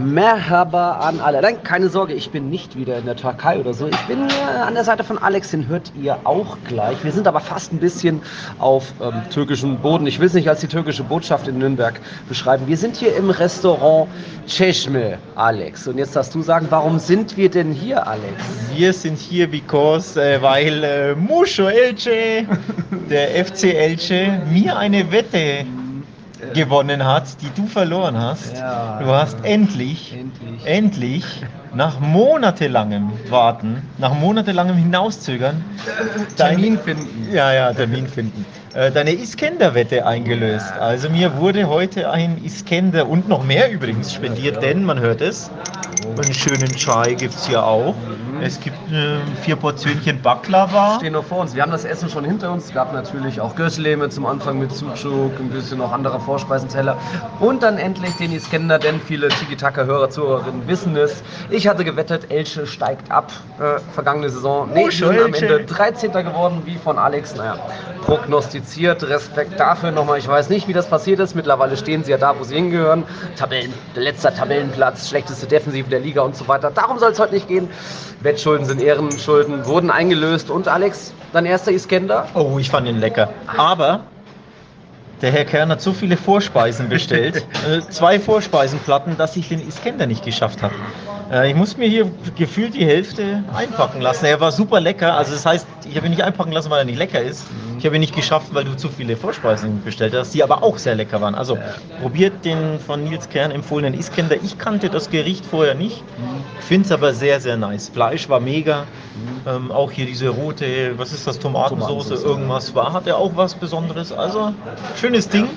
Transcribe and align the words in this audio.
Merhaba 0.00 0.92
an 0.92 1.20
alle. 1.20 1.42
Nein, 1.42 1.62
keine 1.62 1.88
Sorge, 1.88 2.14
ich 2.14 2.30
bin 2.30 2.48
nicht 2.48 2.76
wieder 2.76 2.98
in 2.98 3.04
der 3.04 3.16
Türkei 3.16 3.58
oder 3.58 3.74
so. 3.74 3.86
Ich 3.86 4.00
bin 4.06 4.28
äh, 4.28 4.60
an 4.60 4.74
der 4.74 4.84
Seite 4.84 5.04
von 5.04 5.18
Alex, 5.18 5.50
den 5.50 5.68
hört 5.68 5.92
ihr 6.00 6.18
auch 6.24 6.56
gleich. 6.66 7.02
Wir 7.04 7.12
sind 7.12 7.26
aber 7.26 7.40
fast 7.40 7.72
ein 7.72 7.78
bisschen 7.78 8.22
auf 8.58 8.92
ähm, 9.02 9.22
türkischem 9.30 9.78
Boden. 9.78 10.06
Ich 10.06 10.18
will 10.18 10.26
es 10.26 10.34
nicht 10.34 10.48
als 10.48 10.60
die 10.60 10.68
türkische 10.68 11.04
Botschaft 11.04 11.48
in 11.48 11.58
Nürnberg 11.58 12.00
beschreiben. 12.28 12.66
Wir 12.66 12.76
sind 12.76 12.96
hier 12.96 13.14
im 13.16 13.30
Restaurant 13.30 14.08
Çeşme, 14.46 15.18
Alex. 15.36 15.86
Und 15.86 15.98
jetzt 15.98 16.16
darfst 16.16 16.34
du 16.34 16.42
sagen, 16.42 16.66
warum 16.70 16.98
sind 16.98 17.36
wir 17.36 17.50
denn 17.50 17.72
hier, 17.72 18.06
Alex? 18.06 18.42
Wir 18.74 18.92
sind 18.92 19.18
hier, 19.18 19.48
because, 19.48 20.20
äh, 20.20 20.40
weil 20.40 20.82
äh, 20.82 21.14
Musho 21.14 21.68
Elche, 21.68 22.46
der 23.10 23.44
FC 23.44 23.74
Elche, 23.74 24.40
mir 24.50 24.76
eine 24.76 25.12
Wette 25.12 25.66
gewonnen 26.54 27.04
hat, 27.04 27.24
die 27.42 27.50
du 27.60 27.66
verloren 27.66 28.18
hast. 28.18 28.56
Ja. 28.56 28.98
du 29.02 29.06
hast 29.06 29.36
endlich, 29.44 30.14
Endlich. 30.16 30.64
endlich, 30.66 31.24
nach 31.74 32.00
monatelangem 32.00 33.12
Warten, 33.28 33.82
nach 33.98 34.14
monatelangem 34.14 34.76
Hinauszögern, 34.76 35.62
Termin 36.36 36.74
dein- 36.76 36.78
finden. 36.84 37.28
Ja, 37.32 37.52
ja, 37.52 37.72
Termin 37.72 38.06
finden. 38.08 38.44
Äh, 38.74 38.90
Deine 38.92 39.12
Iskender-Wette 39.12 40.06
eingelöst. 40.06 40.72
Also 40.80 41.10
mir 41.10 41.36
wurde 41.38 41.68
heute 41.68 42.10
ein 42.10 42.42
Iskender 42.44 43.08
und 43.08 43.28
noch 43.28 43.44
mehr 43.44 43.70
übrigens 43.70 44.12
spendiert, 44.12 44.62
denn 44.62 44.84
man 44.84 45.00
hört 45.00 45.20
es. 45.20 45.50
Einen 46.22 46.34
schönen 46.34 46.68
Chai 46.76 47.14
gibt 47.14 47.34
es 47.34 47.46
hier 47.46 47.64
auch. 47.64 47.94
Es 48.42 48.58
gibt 48.60 48.76
äh, 48.90 49.18
vier 49.42 49.56
Portionchen 49.56 50.20
Baklava. 50.22 50.96
stehen 50.96 51.12
noch 51.12 51.24
vor 51.24 51.38
uns. 51.40 51.54
Wir 51.54 51.62
haben 51.62 51.72
das 51.72 51.84
Essen 51.84 52.08
schon 52.08 52.24
hinter 52.24 52.50
uns. 52.52 52.66
Es 52.66 52.74
gab 52.74 52.92
natürlich 52.94 53.40
auch 53.40 53.54
Gösleme 53.54 54.08
zum 54.08 54.24
Anfang 54.24 54.58
mit 54.58 54.72
Sucuk, 54.72 55.38
ein 55.38 55.50
bisschen 55.50 55.78
noch 55.78 55.92
andere 55.92 56.18
Vorspeisenteller. 56.20 56.96
Und 57.38 57.62
dann 57.62 57.76
endlich 57.76 58.14
den 58.16 58.32
Iskender, 58.32 58.78
denn 58.78 59.00
viele 59.00 59.28
Tiki-Taka-Hörer, 59.28 60.10
Zuhörerinnen 60.10 60.66
wissen 60.66 60.96
es. 60.96 61.22
Ich 61.50 61.68
hatte 61.68 61.84
gewettet, 61.84 62.30
Elche 62.30 62.66
steigt 62.66 63.10
ab. 63.10 63.30
Äh, 63.58 63.78
vergangene 63.92 64.30
Saison. 64.30 64.70
Nee, 64.72 64.86
Oh, 64.86 64.90
sind 64.90 65.20
am. 65.20 65.34
Ende 65.34 65.64
13. 65.64 66.12
geworden, 66.12 66.62
wie 66.64 66.76
von 66.76 66.98
Alex. 66.98 67.34
Naja, 67.36 67.56
prognostiziert. 68.06 69.02
Respekt 69.08 69.60
dafür 69.60 69.90
nochmal. 69.90 70.18
Ich 70.18 70.28
weiß 70.28 70.48
nicht, 70.48 70.66
wie 70.66 70.72
das 70.72 70.88
passiert 70.88 71.20
ist. 71.20 71.34
Mittlerweile 71.34 71.76
stehen 71.76 72.04
sie 72.04 72.10
ja 72.10 72.18
da, 72.18 72.38
wo 72.38 72.44
sie 72.44 72.54
hingehören. 72.54 73.04
Tabellen, 73.36 73.72
letzter 73.94 74.34
Tabellenplatz, 74.34 75.08
schlechteste 75.10 75.46
Defensive 75.46 75.88
der 75.90 76.00
Liga 76.00 76.22
und 76.22 76.34
so 76.36 76.48
weiter. 76.48 76.70
Darum 76.70 76.98
soll 76.98 77.12
es 77.12 77.20
heute 77.20 77.34
nicht 77.34 77.48
gehen. 77.48 77.68
Wettschulden 78.30 78.64
sind 78.64 78.80
Ehrenschulden, 78.80 79.66
wurden 79.66 79.90
eingelöst. 79.90 80.50
Und 80.50 80.68
Alex, 80.68 81.12
dein 81.32 81.46
erster 81.46 81.72
Iskender? 81.72 82.28
Oh, 82.34 82.58
ich 82.60 82.70
fand 82.70 82.86
ihn 82.86 83.00
lecker. 83.00 83.30
Aber 83.56 84.04
der 85.20 85.32
Herr 85.32 85.44
Kern 85.44 85.68
hat 85.70 85.82
so 85.82 85.92
viele 85.92 86.16
Vorspeisen 86.16 86.88
bestellt, 86.88 87.44
äh, 87.68 87.80
zwei 87.90 88.20
Vorspeisenplatten, 88.20 89.16
dass 89.16 89.34
ich 89.34 89.48
den 89.48 89.66
Iskender 89.66 90.06
nicht 90.06 90.24
geschafft 90.24 90.62
habe. 90.62 90.74
Äh, 91.30 91.50
ich 91.50 91.56
muss 91.56 91.76
mir 91.76 91.88
hier 91.88 92.10
gefühlt 92.36 92.74
die 92.74 92.84
Hälfte 92.84 93.44
einpacken 93.54 94.00
lassen. 94.00 94.24
Er 94.24 94.40
war 94.40 94.52
super 94.52 94.80
lecker. 94.80 95.14
Also 95.14 95.32
das 95.32 95.46
heißt, 95.46 95.66
ich 95.88 95.96
habe 95.96 96.06
ihn 96.06 96.10
nicht 96.10 96.22
einpacken 96.22 96.52
lassen, 96.52 96.70
weil 96.70 96.80
er 96.80 96.84
nicht 96.84 96.98
lecker 96.98 97.20
ist. 97.20 97.44
Ich 97.78 97.86
habe 97.86 97.96
ihn 97.96 98.00
nicht 98.00 98.14
geschafft, 98.14 98.48
weil 98.52 98.64
du 98.64 98.76
zu 98.76 98.88
viele 98.88 99.16
Vorspeisen 99.16 99.82
bestellt 99.82 100.14
hast, 100.14 100.34
die 100.34 100.42
aber 100.42 100.62
auch 100.62 100.76
sehr 100.78 100.94
lecker 100.94 101.20
waren. 101.20 101.34
Also 101.34 101.56
probiert 102.02 102.44
den 102.44 102.78
von 102.78 103.04
Nils 103.04 103.28
Kern 103.28 103.50
empfohlenen 103.50 103.98
Iskender. 103.98 104.36
Ich 104.42 104.58
kannte 104.58 104.90
das 104.90 105.10
Gericht 105.10 105.46
vorher 105.46 105.74
nicht, 105.74 106.02
finde 106.60 106.86
es 106.86 106.92
aber 106.92 107.14
sehr, 107.14 107.40
sehr 107.40 107.56
nice. 107.56 107.88
Fleisch 107.88 108.28
war 108.28 108.40
mega. 108.40 108.84
Ähm, 109.46 109.72
auch 109.72 109.90
hier 109.90 110.06
diese 110.06 110.28
rote, 110.28 110.98
was 110.98 111.12
ist 111.12 111.26
das, 111.26 111.38
Tomatensoße, 111.38 111.88
Tomatensauce, 111.88 112.24
irgendwas 112.24 112.74
war, 112.74 112.92
hat 112.92 113.06
er 113.06 113.16
auch 113.16 113.32
was 113.34 113.54
Besonderes. 113.54 114.12
Also, 114.12 114.52
schönes 115.00 115.28
Ding. 115.28 115.48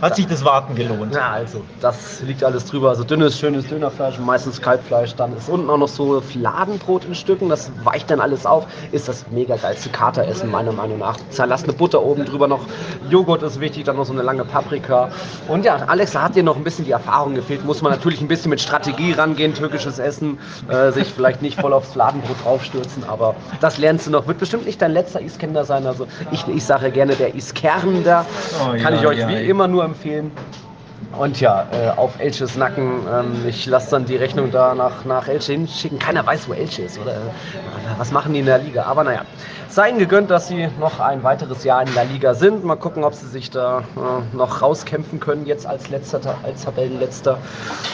Hat 0.00 0.14
sich 0.14 0.28
das 0.28 0.44
Warten 0.44 0.76
gelohnt. 0.76 1.10
Na, 1.12 1.32
also, 1.32 1.64
das 1.80 2.22
liegt 2.22 2.44
alles 2.44 2.66
drüber. 2.66 2.90
Also 2.90 3.02
dünnes, 3.02 3.36
schönes 3.36 3.66
Dönerfleisch, 3.66 4.16
meistens 4.20 4.60
Kalbfleisch. 4.60 5.16
Dann 5.16 5.36
ist 5.36 5.48
unten 5.48 5.68
auch 5.68 5.76
noch 5.76 5.88
so 5.88 6.20
Fladenbrot 6.20 7.04
in 7.04 7.16
Stücken. 7.16 7.48
Das 7.48 7.72
weicht 7.82 8.08
dann 8.08 8.20
alles 8.20 8.46
auf. 8.46 8.66
Ist 8.92 9.08
das 9.08 9.26
mega 9.32 9.56
geilste 9.56 9.88
Kateressen, 9.88 10.52
meiner 10.52 10.70
Meinung 10.70 10.98
nach. 11.00 11.16
Zerlassene 11.30 11.72
Butter 11.72 12.00
oben 12.00 12.24
drüber 12.24 12.46
noch. 12.46 12.60
Joghurt 13.10 13.42
ist 13.42 13.58
wichtig, 13.58 13.84
dann 13.84 13.96
noch 13.96 14.04
so 14.04 14.12
eine 14.12 14.22
lange 14.22 14.44
Paprika. 14.44 15.10
Und 15.48 15.64
ja, 15.64 15.74
Alex, 15.88 16.12
da 16.12 16.22
hat 16.22 16.36
dir 16.36 16.44
noch 16.44 16.56
ein 16.56 16.62
bisschen 16.62 16.84
die 16.84 16.92
Erfahrung 16.92 17.34
gefehlt. 17.34 17.64
Muss 17.64 17.82
man 17.82 17.90
natürlich 17.90 18.20
ein 18.20 18.28
bisschen 18.28 18.50
mit 18.50 18.60
Strategie 18.60 19.12
rangehen, 19.14 19.52
türkisches 19.52 19.98
Essen. 19.98 20.38
Äh, 20.68 20.92
sich 20.92 21.08
vielleicht 21.08 21.42
nicht 21.42 21.60
voll 21.60 21.72
aufs 21.72 21.90
Fladenbrot 21.90 22.36
draufstürzen. 22.44 23.02
Aber 23.08 23.34
das 23.60 23.78
lernst 23.78 24.06
du 24.06 24.12
noch. 24.12 24.28
Wird 24.28 24.38
bestimmt 24.38 24.64
nicht 24.64 24.80
dein 24.80 24.92
letzter 24.92 25.20
Iskender 25.20 25.64
sein. 25.64 25.88
Also 25.88 26.06
ich, 26.30 26.46
ich 26.46 26.64
sage 26.64 26.92
gerne 26.92 27.16
der 27.16 27.34
Iskernder. 27.34 28.24
Oh, 28.60 28.80
Kann 28.80 28.94
ja, 28.94 29.00
ich 29.00 29.06
euch 29.06 29.18
ja, 29.18 29.28
wie 29.28 29.34
ja. 29.34 29.40
immer 29.40 29.66
nur 29.66 29.87
empfehlen. 29.88 30.30
Und 31.18 31.40
ja, 31.40 31.66
äh, 31.72 31.90
auf 31.96 32.20
Elches 32.20 32.56
Nacken. 32.56 33.00
Ähm, 33.10 33.46
ich 33.48 33.66
lasse 33.66 33.90
dann 33.92 34.04
die 34.04 34.16
Rechnung 34.16 34.50
da 34.50 34.74
nach, 34.74 35.04
nach 35.04 35.28
Elche 35.28 35.52
hinschicken. 35.52 35.98
Keiner 35.98 36.26
weiß, 36.26 36.48
wo 36.48 36.52
Elche 36.52 36.82
ist, 36.82 36.98
oder? 36.98 37.14
Was 37.96 38.10
machen 38.12 38.32
die 38.34 38.40
in 38.40 38.46
der 38.46 38.58
Liga? 38.58 38.82
Aber 38.84 39.04
naja, 39.04 39.22
sei 39.68 39.90
ihnen 39.90 39.98
gegönnt, 39.98 40.30
dass 40.30 40.48
sie 40.48 40.68
noch 40.78 41.00
ein 41.00 41.22
weiteres 41.22 41.64
Jahr 41.64 41.82
in 41.82 41.94
der 41.94 42.04
Liga 42.04 42.34
sind. 42.34 42.64
Mal 42.64 42.76
gucken, 42.76 43.04
ob 43.04 43.14
sie 43.14 43.26
sich 43.26 43.50
da 43.50 43.80
äh, 43.96 44.36
noch 44.36 44.60
rauskämpfen 44.60 45.18
können, 45.18 45.46
jetzt 45.46 45.66
als 45.66 45.88
letzter, 45.88 46.20
als 46.42 46.64
Tabellenletzter. 46.64 47.38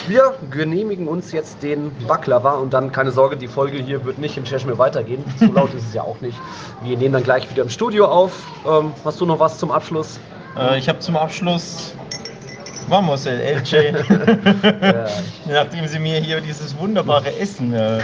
Wir 0.09 0.35
genehmigen 0.51 1.07
uns 1.07 1.31
jetzt 1.31 1.63
den 1.63 1.93
Baklava 2.09 2.53
und 2.53 2.73
dann 2.73 2.91
keine 2.91 3.13
Sorge, 3.13 3.37
die 3.37 3.49
Folge 3.49 3.79
hier 3.79 4.05
wird 4.05 4.19
nicht 4.19 4.37
im 4.37 4.45
Cheshmir 4.45 4.79
weitergehen. 4.79 5.23
So 5.39 5.53
laut 5.53 5.73
ist 5.75 5.87
es 5.89 5.95
ja 5.95 6.03
auch 6.03 6.21
nicht. 6.21 6.39
Wir 6.83 6.97
nehmen 6.97 7.13
dann 7.13 7.23
gleich 7.23 7.49
wieder 7.51 7.63
im 7.63 7.71
Studio 7.71 8.07
auf. 8.07 8.33
Ähm, 8.67 8.93
hast 9.05 9.21
du 9.21 9.27
noch 9.27 9.39
was 9.39 9.59
zum 9.59 9.71
Abschluss? 9.71 10.19
Äh, 10.57 10.79
ich 10.79 10.89
habe 10.89 10.99
zum 11.01 11.17
Abschluss. 11.17 11.95
Vamos, 12.89 13.27
El 13.27 13.41
Elche. 13.41 14.05
Nachdem 15.47 15.87
sie 15.87 15.99
mir 15.99 16.21
hier 16.21 16.41
dieses 16.41 16.77
wunderbare 16.79 17.37
Essen 17.39 17.73
äh, 17.73 18.01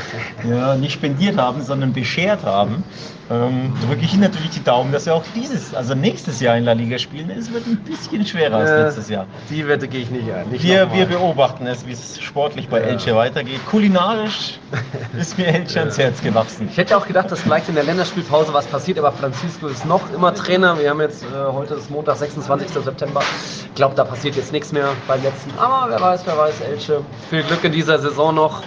ja, 0.49 0.75
nicht 0.75 0.93
spendiert 0.93 1.37
haben, 1.37 1.63
sondern 1.63 1.93
beschert 1.93 2.45
haben, 2.45 2.83
ähm, 3.31 3.73
drücke 3.87 4.05
ich 4.05 4.13
ihnen 4.13 4.23
natürlich 4.23 4.51
die 4.51 4.65
Daumen, 4.65 4.91
dass 4.93 5.07
wir 5.07 5.15
auch 5.15 5.23
dieses, 5.37 5.73
also 5.75 5.95
nächstes 5.95 6.41
Jahr 6.41 6.57
in 6.57 6.65
La 6.65 6.73
Liga 6.73 6.99
spielen. 6.99 7.31
Es 7.31 7.53
wird 7.53 7.67
ein 7.67 7.77
bisschen 7.85 8.27
schwerer 8.27 8.57
als 8.57 8.71
Äh, 8.71 8.83
letztes 8.83 9.09
Jahr. 9.09 9.27
Die 9.49 9.67
Wette 9.69 9.87
gehe 9.87 10.01
ich 10.03 10.11
nicht 10.11 10.31
ein. 10.33 10.49
Nicht 10.49 10.65
Wir, 10.65 10.93
wir 10.93 11.07
beobachten 11.07 11.67
es, 11.67 11.87
wie 11.87 11.93
es 11.93 12.21
sportlich 12.21 12.69
bei 12.69 12.81
Ja. 12.81 12.87
Elche 12.87 13.15
weitergeht. 13.15 13.61
Kulinarisch 13.71 14.59
ist 15.19 15.39
mir 15.39 15.47
Elche 15.47 15.81
ans 15.81 15.97
Herz 15.97 16.21
gewachsen. 16.21 16.69
Ich 16.71 16.77
hätte 16.77 16.97
auch 16.97 17.07
gedacht, 17.07 17.31
dass 17.31 17.41
vielleicht 17.41 17.69
in 17.69 17.77
der 17.77 17.85
Länderspielpause 17.85 18.53
was 18.53 18.67
passiert, 18.67 18.99
aber 18.99 19.13
Francisco 19.13 19.69
ist 19.69 19.87
noch 19.87 20.03
immer 20.13 20.35
Trainer. 20.35 20.79
Wir 20.79 20.91
haben 20.91 21.01
jetzt, 21.01 21.23
äh, 21.23 21.27
heute 21.53 21.75
ist 21.75 21.91
Montag, 21.91 22.17
26. 22.17 22.69
September. 22.83 23.21
Ich 23.67 23.75
glaube, 23.77 23.95
da 23.95 24.05
passiert 24.05 24.35
jetzt 24.37 24.53
nichts 24.53 24.73
mehr 24.73 24.89
beim 25.07 25.23
letzten. 25.23 25.53
Aber 25.57 25.89
wer 25.91 26.01
weiß, 26.01 26.23
wer 26.27 26.37
weiß, 26.37 26.61
Elche. 26.63 27.03
Viel 27.31 27.45
Glück 27.45 27.63
in 27.63 27.73
dieser 27.73 27.99
Saison 28.01 28.35
noch. 28.35 28.63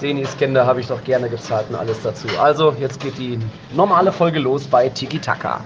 Den 0.00 0.18
Iskender 0.18 0.64
habe 0.64 0.80
ich 0.80 0.86
doch 0.86 1.02
gerne 1.02 1.28
gezahlt 1.28 1.66
und 1.70 1.74
alles 1.74 2.00
dazu. 2.02 2.28
Also, 2.40 2.72
jetzt 2.78 3.00
geht 3.00 3.18
die 3.18 3.38
normale 3.74 4.12
Folge 4.12 4.38
los 4.38 4.64
bei 4.68 4.88
Tiki 4.88 5.18
Taka. 5.18 5.60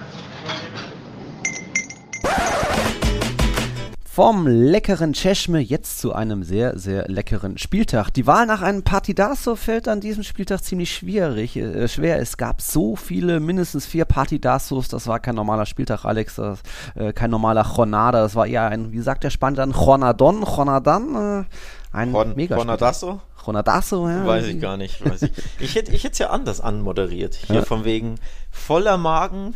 Vom 4.14 4.46
leckeren 4.46 5.12
Cheshme 5.14 5.58
jetzt 5.60 5.98
zu 5.98 6.12
einem 6.12 6.44
sehr, 6.44 6.78
sehr 6.78 7.08
leckeren 7.08 7.56
Spieltag. 7.56 8.10
Die 8.10 8.26
Wahl 8.26 8.46
nach 8.46 8.60
einem 8.62 8.82
Partidaso 8.82 9.56
fällt 9.56 9.88
an 9.88 10.00
diesem 10.00 10.22
Spieltag 10.22 10.62
ziemlich 10.62 10.94
schwierig, 10.94 11.56
äh, 11.56 11.88
schwer. 11.88 12.18
Es 12.18 12.36
gab 12.36 12.60
so 12.60 12.94
viele, 12.94 13.40
mindestens 13.40 13.86
vier 13.86 14.04
Partidasos. 14.04 14.88
Das 14.88 15.06
war 15.06 15.18
kein 15.18 15.34
normaler 15.34 15.66
Spieltag, 15.66 16.04
Alex. 16.04 16.36
Das, 16.36 16.60
äh, 16.94 17.12
kein 17.14 17.30
normaler 17.30 17.66
Jornada. 17.74 18.20
Das 18.20 18.34
war 18.34 18.46
eher 18.46 18.68
ein, 18.68 18.92
wie 18.92 19.00
sagt 19.00 19.24
der 19.24 19.30
Spanier 19.30 19.56
dann, 19.56 19.72
Jornadon, 19.72 20.42
Jornadan. 20.42 21.44
Äh, 21.44 21.44
ein 21.94 22.14
Ron, 22.14 22.34
mega 22.34 22.56
Ronadasso? 23.46 24.08
Ja. 24.08 24.26
Weiß 24.26 24.46
ich 24.46 24.60
gar 24.60 24.76
nicht. 24.76 25.04
Weiß 25.04 25.22
ich 25.22 25.32
ich 25.60 25.74
hätte 25.74 25.92
ich 25.92 26.04
hätte 26.04 26.12
es 26.12 26.18
ja 26.18 26.30
anders 26.30 26.60
anmoderiert. 26.60 27.34
Hier 27.34 27.56
Ja. 27.56 27.64
von 27.64 27.84
wegen 27.84 28.16
voller 28.50 28.96
Magen 28.96 29.54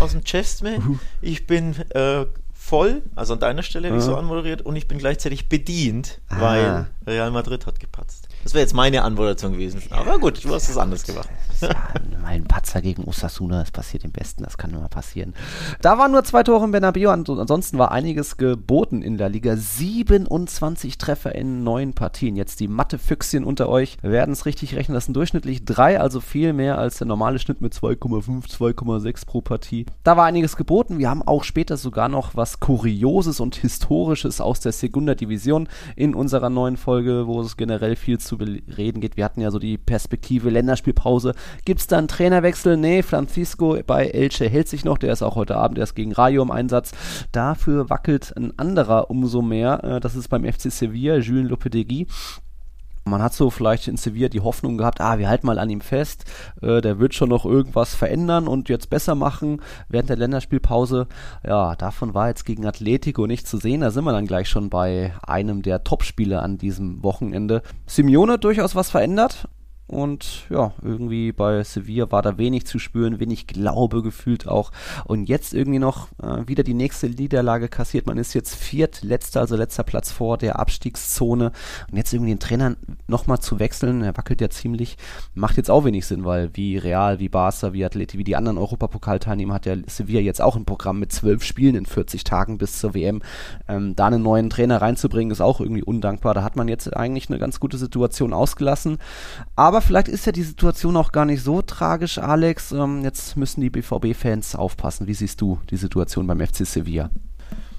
aus 0.00 0.12
dem 0.12 0.24
Chestme. 0.24 0.78
Ich 1.20 1.46
bin 1.46 1.74
äh, 1.90 2.26
voll, 2.52 3.02
also 3.14 3.34
an 3.34 3.40
deiner 3.40 3.62
Stelle 3.62 3.88
hätte 3.88 3.98
ich 3.98 4.04
so 4.04 4.16
anmoderiert 4.16 4.62
und 4.62 4.74
ich 4.76 4.88
bin 4.88 4.98
gleichzeitig 4.98 5.48
bedient, 5.48 6.20
Ah. 6.28 6.40
weil 6.40 6.86
Real 7.06 7.30
Madrid 7.30 7.66
hat 7.66 7.78
gepatzt. 7.80 8.28
Das 8.44 8.54
wäre 8.54 8.62
jetzt 8.62 8.74
meine 8.74 9.02
Anmoderation 9.02 9.52
gewesen. 9.52 9.82
Aber 9.90 10.18
gut, 10.18 10.44
du 10.44 10.54
hast 10.54 10.68
es 10.68 10.76
anders 10.78 11.02
gemacht. 11.04 11.28
Ja, 11.60 11.70
mein 12.20 12.44
Patzer 12.44 12.82
gegen 12.82 13.04
Osasuna, 13.04 13.60
das 13.60 13.70
passiert 13.70 14.04
im 14.04 14.12
Besten, 14.12 14.42
das 14.44 14.58
kann 14.58 14.70
immer 14.72 14.88
passieren. 14.88 15.32
Da 15.80 15.96
waren 15.98 16.12
nur 16.12 16.22
zwei 16.24 16.42
Tore 16.42 16.64
in 16.64 16.72
Bernabeu, 16.72 17.08
an- 17.10 17.24
ansonsten 17.26 17.78
war 17.78 17.90
einiges 17.90 18.36
geboten 18.36 19.00
in 19.02 19.16
der 19.16 19.28
Liga. 19.30 19.56
27 19.56 20.98
Treffer 20.98 21.34
in 21.34 21.64
neun 21.64 21.94
Partien. 21.94 22.36
Jetzt 22.36 22.60
die 22.60 22.68
Mathe-Füchschen 22.68 23.44
unter 23.44 23.68
euch 23.68 23.96
werden 24.02 24.32
es 24.32 24.46
richtig 24.46 24.74
rechnen. 24.74 24.94
Das 24.94 25.06
sind 25.06 25.14
durchschnittlich 25.16 25.64
drei, 25.64 26.00
also 26.00 26.20
viel 26.20 26.52
mehr 26.52 26.76
als 26.78 26.98
der 26.98 27.06
normale 27.06 27.38
Schnitt 27.38 27.60
mit 27.60 27.72
2,5, 27.72 28.46
2,6 28.50 29.24
pro 29.26 29.40
Partie. 29.40 29.86
Da 30.02 30.16
war 30.16 30.24
einiges 30.26 30.56
geboten. 30.56 30.98
Wir 30.98 31.08
haben 31.08 31.22
auch 31.22 31.44
später 31.44 31.76
sogar 31.76 32.08
noch 32.08 32.36
was 32.36 32.60
Kurioses 32.60 33.40
und 33.40 33.56
Historisches 33.56 34.40
aus 34.40 34.60
der 34.60 34.72
Segunda 34.72 35.14
Division 35.14 35.68
in 35.96 36.14
unserer 36.14 36.50
neuen 36.50 36.76
Folge, 36.76 37.26
wo 37.26 37.40
es 37.40 37.56
generell 37.56 37.96
viel 37.96 38.18
zu 38.18 38.33
bereden 38.36 39.00
geht. 39.00 39.16
Wir 39.16 39.24
hatten 39.24 39.40
ja 39.40 39.50
so 39.50 39.58
die 39.58 39.78
Perspektive 39.78 40.50
Länderspielpause. 40.50 41.34
Gibt 41.64 41.80
es 41.80 41.86
da 41.86 41.98
einen 41.98 42.08
Trainerwechsel? 42.08 42.76
Nee, 42.76 43.02
Francisco 43.02 43.78
bei 43.86 44.06
Elche 44.06 44.48
hält 44.48 44.68
sich 44.68 44.84
noch. 44.84 44.98
Der 44.98 45.12
ist 45.12 45.22
auch 45.22 45.36
heute 45.36 45.56
Abend 45.56 45.78
erst 45.78 45.94
gegen 45.94 46.12
Rayo 46.12 46.42
im 46.42 46.50
Einsatz. 46.50 46.92
Dafür 47.32 47.90
wackelt 47.90 48.32
ein 48.36 48.58
anderer 48.58 49.10
umso 49.10 49.42
mehr. 49.42 49.82
Äh, 49.84 50.00
Das 50.00 50.14
ist 50.14 50.28
beim 50.28 50.44
FC 50.44 50.70
Sevilla, 50.70 51.16
Jules 51.18 51.48
Lopetegui. 51.50 52.06
Man 53.04 53.22
hat 53.22 53.34
so 53.34 53.50
vielleicht 53.50 53.86
in 53.88 53.96
Sevilla 53.96 54.28
die 54.28 54.40
Hoffnung 54.40 54.78
gehabt, 54.78 55.00
ah, 55.00 55.18
wir 55.18 55.28
halten 55.28 55.46
mal 55.46 55.58
an 55.58 55.68
ihm 55.68 55.82
fest, 55.82 56.24
äh, 56.62 56.80
der 56.80 56.98
wird 56.98 57.14
schon 57.14 57.28
noch 57.28 57.44
irgendwas 57.44 57.94
verändern 57.94 58.48
und 58.48 58.70
jetzt 58.70 58.88
besser 58.88 59.14
machen 59.14 59.60
während 59.88 60.08
der 60.08 60.16
Länderspielpause. 60.16 61.06
Ja, 61.46 61.76
davon 61.76 62.14
war 62.14 62.28
jetzt 62.28 62.44
gegen 62.44 62.66
Atletico 62.66 63.26
nicht 63.26 63.46
zu 63.46 63.58
sehen. 63.58 63.82
Da 63.82 63.90
sind 63.90 64.04
wir 64.04 64.12
dann 64.12 64.26
gleich 64.26 64.48
schon 64.48 64.70
bei 64.70 65.12
einem 65.26 65.62
der 65.62 65.84
Topspiele 65.84 66.40
an 66.40 66.56
diesem 66.56 67.02
Wochenende. 67.02 67.62
Simeone 67.86 68.38
durchaus 68.38 68.74
was 68.74 68.90
verändert, 68.90 69.48
und 69.86 70.46
ja, 70.48 70.72
irgendwie 70.82 71.32
bei 71.32 71.62
Sevilla 71.62 72.10
war 72.10 72.22
da 72.22 72.38
wenig 72.38 72.66
zu 72.66 72.78
spüren, 72.78 73.20
wenig 73.20 73.46
Glaube 73.46 74.02
gefühlt 74.02 74.48
auch. 74.48 74.72
Und 75.04 75.28
jetzt 75.28 75.52
irgendwie 75.52 75.78
noch 75.78 76.08
äh, 76.22 76.48
wieder 76.48 76.62
die 76.62 76.72
nächste 76.72 77.08
Niederlage 77.08 77.68
kassiert. 77.68 78.06
Man 78.06 78.16
ist 78.16 78.32
jetzt 78.32 78.54
viertletzter, 78.54 79.40
also 79.40 79.56
letzter 79.56 79.82
Platz 79.82 80.10
vor 80.10 80.38
der 80.38 80.58
Abstiegszone. 80.58 81.52
Und 81.90 81.96
jetzt 81.96 82.14
irgendwie 82.14 82.32
den 82.32 82.40
Trainer 82.40 82.76
nochmal 83.08 83.40
zu 83.40 83.58
wechseln, 83.58 84.02
er 84.02 84.16
wackelt 84.16 84.40
ja 84.40 84.48
ziemlich, 84.48 84.96
macht 85.34 85.58
jetzt 85.58 85.70
auch 85.70 85.84
wenig 85.84 86.06
Sinn, 86.06 86.24
weil 86.24 86.50
wie 86.54 86.78
Real, 86.78 87.20
wie 87.20 87.28
Barca, 87.28 87.74
wie 87.74 87.84
Atleti, 87.84 88.16
wie 88.16 88.24
die 88.24 88.36
anderen 88.36 88.56
Europapokalteilnehmer 88.56 89.54
hat 89.54 89.66
der 89.66 89.78
Sevilla 89.86 90.20
jetzt 90.20 90.40
auch 90.40 90.56
ein 90.56 90.64
Programm 90.64 90.98
mit 90.98 91.12
zwölf 91.12 91.44
Spielen 91.44 91.74
in 91.74 91.84
40 91.84 92.24
Tagen 92.24 92.56
bis 92.56 92.78
zur 92.78 92.94
WM. 92.94 93.20
Ähm, 93.68 93.94
da 93.94 94.06
einen 94.06 94.22
neuen 94.22 94.48
Trainer 94.48 94.80
reinzubringen, 94.80 95.30
ist 95.30 95.42
auch 95.42 95.60
irgendwie 95.60 95.84
undankbar. 95.84 96.32
Da 96.32 96.42
hat 96.42 96.56
man 96.56 96.68
jetzt 96.68 96.96
eigentlich 96.96 97.28
eine 97.28 97.38
ganz 97.38 97.60
gute 97.60 97.76
Situation 97.76 98.32
ausgelassen. 98.32 98.98
Aber 99.56 99.73
aber 99.74 99.82
vielleicht 99.82 100.06
ist 100.06 100.24
ja 100.24 100.30
die 100.30 100.44
Situation 100.44 100.96
auch 100.96 101.10
gar 101.10 101.24
nicht 101.24 101.42
so 101.42 101.60
tragisch, 101.60 102.18
Alex. 102.18 102.70
Ähm, 102.70 103.02
jetzt 103.02 103.36
müssen 103.36 103.60
die 103.60 103.70
BVB-Fans 103.70 104.54
aufpassen. 104.54 105.08
Wie 105.08 105.14
siehst 105.14 105.40
du 105.40 105.58
die 105.68 105.76
Situation 105.76 106.28
beim 106.28 106.38
FC 106.38 106.64
Sevilla? 106.64 107.10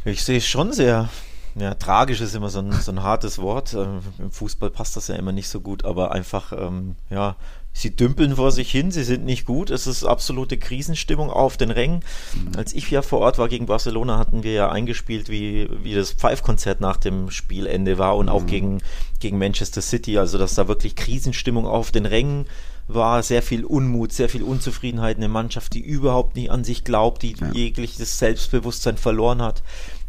Ich 0.03 0.21
sehe 0.21 0.39
es 0.39 0.45
schon 0.45 0.73
sehr. 0.73 1.07
Ja, 1.55 1.73
tragisch 1.73 2.19
ist 2.19 2.35
immer 2.35 2.49
so 2.49 2.59
ein, 2.59 2.73
so 2.73 2.91
ein 2.91 3.01
hartes 3.01 3.39
Wort. 3.39 3.75
Ähm, 3.75 4.01
Im 4.19 4.29
Fußball 4.29 4.71
passt 4.71 4.97
das 4.97 5.07
ja 5.07 5.15
immer 5.15 5.31
nicht 5.31 5.47
so 5.47 5.61
gut, 5.61 5.85
aber 5.85 6.11
einfach, 6.11 6.51
ähm, 6.51 6.97
ja, 7.09 7.37
Sie 7.77 7.93
dümpeln 7.93 8.37
vor 8.37 8.53
sich 8.53 8.71
hin, 8.71 8.89
sie 8.89 9.03
sind 9.03 9.25
nicht 9.25 9.45
gut. 9.45 9.69
Es 9.69 9.85
ist 9.85 10.05
absolute 10.05 10.57
Krisenstimmung 10.57 11.29
auf 11.29 11.57
den 11.57 11.71
Rängen. 11.71 12.05
Mhm. 12.33 12.55
Als 12.55 12.71
ich 12.71 12.89
ja 12.89 13.01
vor 13.01 13.19
Ort 13.19 13.37
war 13.37 13.49
gegen 13.49 13.65
Barcelona, 13.65 14.17
hatten 14.17 14.43
wir 14.43 14.53
ja 14.53 14.71
eingespielt, 14.71 15.27
wie, 15.27 15.67
wie 15.83 15.93
das 15.93 16.13
Pfeifkonzert 16.13 16.79
nach 16.79 16.95
dem 16.95 17.29
Spielende 17.31 17.97
war 17.97 18.15
und 18.15 18.27
mhm. 18.27 18.31
auch 18.31 18.45
gegen, 18.45 18.81
gegen 19.19 19.37
Manchester 19.37 19.81
City. 19.81 20.17
Also, 20.17 20.37
dass 20.37 20.55
da 20.55 20.69
wirklich 20.69 20.95
Krisenstimmung 20.95 21.67
auf 21.67 21.91
den 21.91 22.05
Rängen 22.05 22.45
war, 22.87 23.21
sehr 23.23 23.41
viel 23.41 23.65
Unmut, 23.65 24.13
sehr 24.13 24.29
viel 24.29 24.43
Unzufriedenheit. 24.43 25.17
Eine 25.17 25.27
Mannschaft, 25.27 25.73
die 25.73 25.81
überhaupt 25.81 26.37
nicht 26.37 26.51
an 26.51 26.63
sich 26.63 26.85
glaubt, 26.85 27.23
die 27.23 27.33
ja. 27.33 27.51
jegliches 27.51 28.17
Selbstbewusstsein 28.17 28.95
verloren 28.95 29.41
hat. 29.41 29.63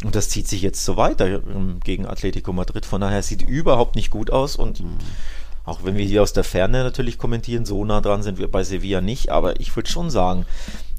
Und 0.04 0.14
das 0.14 0.28
zieht 0.28 0.46
sich 0.46 0.62
jetzt 0.62 0.84
so 0.84 0.96
weiter 0.96 1.26
ähm, 1.26 1.80
gegen 1.82 2.06
Atletico 2.06 2.52
Madrid. 2.52 2.86
Von 2.86 3.00
daher 3.00 3.24
sieht 3.24 3.42
überhaupt 3.42 3.96
nicht 3.96 4.10
gut 4.10 4.30
aus 4.30 4.54
und 4.54 4.84
mhm 4.84 4.98
auch 5.66 5.84
wenn 5.84 5.96
wir 5.96 6.04
hier 6.04 6.22
aus 6.22 6.32
der 6.32 6.44
Ferne 6.44 6.82
natürlich 6.82 7.18
kommentieren, 7.18 7.66
so 7.66 7.84
nah 7.84 8.00
dran 8.00 8.22
sind 8.22 8.38
wir 8.38 8.50
bei 8.50 8.64
Sevilla 8.64 9.00
nicht, 9.00 9.30
aber 9.30 9.60
ich 9.60 9.74
würde 9.76 9.90
schon 9.90 10.10
sagen, 10.10 10.46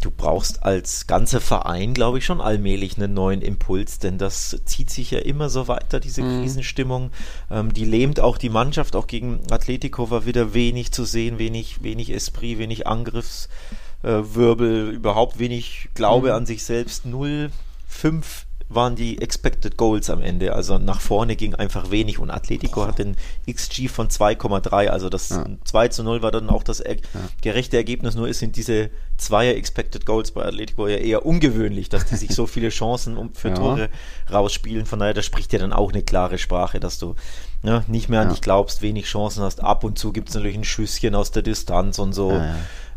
du 0.02 0.12
brauchst 0.12 0.64
als 0.64 1.08
ganzer 1.08 1.42
Verein, 1.42 1.94
glaube 1.94 2.20
ich, 2.20 2.26
schon 2.26 2.42
allmählich 2.42 2.98
einen 2.98 3.14
neuen 3.14 3.42
Impuls, 3.42 4.00
denn 4.00 4.18
das 4.18 4.58
zieht 4.66 4.90
sich 4.90 5.12
ja 5.12 5.20
immer 5.20 5.50
so 5.50 5.68
weiter, 5.68 6.00
diese 6.00 6.22
mhm. 6.22 6.42
Krisenstimmung. 6.42 7.12
Ähm, 7.50 7.74
die 7.74 7.86
lähmt 7.86 8.20
auch 8.20 8.38
die 8.38 8.50
Mannschaft, 8.50 8.96
auch 8.96 9.08
gegen 9.08 9.40
Atletico 9.50 10.12
war 10.12 10.26
wieder 10.26 10.54
wenig 10.54 10.92
zu 10.92 11.06
sehen, 11.06 11.40
wenig, 11.40 11.84
wenig 11.84 12.12
Esprit, 12.12 12.60
wenig 12.60 12.88
Angriffswirbel, 12.88 14.92
überhaupt 14.92 15.40
wenig 15.40 15.90
Glaube 15.94 16.30
mhm. 16.30 16.36
an 16.36 16.46
sich 16.46 16.64
selbst. 16.64 17.06
0, 17.06 17.52
5 17.88 18.47
waren 18.70 18.96
die 18.96 19.22
Expected 19.22 19.78
Goals 19.78 20.10
am 20.10 20.22
Ende. 20.22 20.54
Also 20.54 20.78
nach 20.78 21.00
vorne 21.00 21.36
ging 21.36 21.56
einfach 21.56 21.90
wenig 21.90 22.20
und 22.20 22.30
Atletico 22.30 22.86
hat 22.86 23.00
den 23.00 23.16
XG 23.50 23.88
von 23.88 24.10
2,3. 24.10 24.88
Also 24.88 25.10
das 25.10 25.30
ja. 25.30 25.46
2 25.64 25.88
zu 25.90 26.04
0 26.04 26.22
war 26.22 26.32
dann 26.32 26.50
auch 26.50 26.64
das 26.64 26.80
er 26.80 26.96
ja. 26.96 27.02
gerechte 27.42 27.78
Ergebnis. 27.78 28.16
Nur 28.16 28.34
sind 28.34 28.56
diese 28.56 28.90
Zweier 29.18 29.56
Expected 29.56 30.06
Goals 30.06 30.32
bei 30.32 30.44
Atletico 30.44 30.88
ja 30.88 30.98
eher 30.98 31.26
ungewöhnlich, 31.26 31.90
dass 31.90 32.06
die 32.06 32.16
sich 32.16 32.36
so 32.36 32.46
viele 32.46 32.70
Chancen 32.70 33.18
um, 33.18 33.34
für 33.34 33.50
ja. 33.50 33.56
Tore 33.56 33.90
rausspielen. 34.32 34.86
Von 34.86 35.00
daher, 35.00 35.14
das 35.14 35.26
spricht 35.26 35.54
ja 35.54 35.60
dann 35.60 35.74
auch 35.74 35.92
eine 35.94 36.04
klare 36.04 36.38
Sprache, 36.38 36.80
dass 36.80 37.00
du 37.00 37.16
ne, 37.64 37.84
nicht 37.88 38.10
mehr 38.10 38.22
an 38.22 38.30
dich 38.30 38.42
glaubst, 38.42 38.82
wenig 38.82 39.06
Chancen 39.06 39.44
hast. 39.44 39.64
Ab 39.64 39.84
und 39.86 39.98
zu 39.98 40.12
gibt 40.12 40.30
es 40.30 40.36
natürlich 40.36 40.58
ein 40.58 40.66
Schüsschen 40.66 41.16
aus 41.16 41.32
der 41.32 41.42
Distanz 41.42 42.00
und 42.00 42.14
so. 42.14 42.42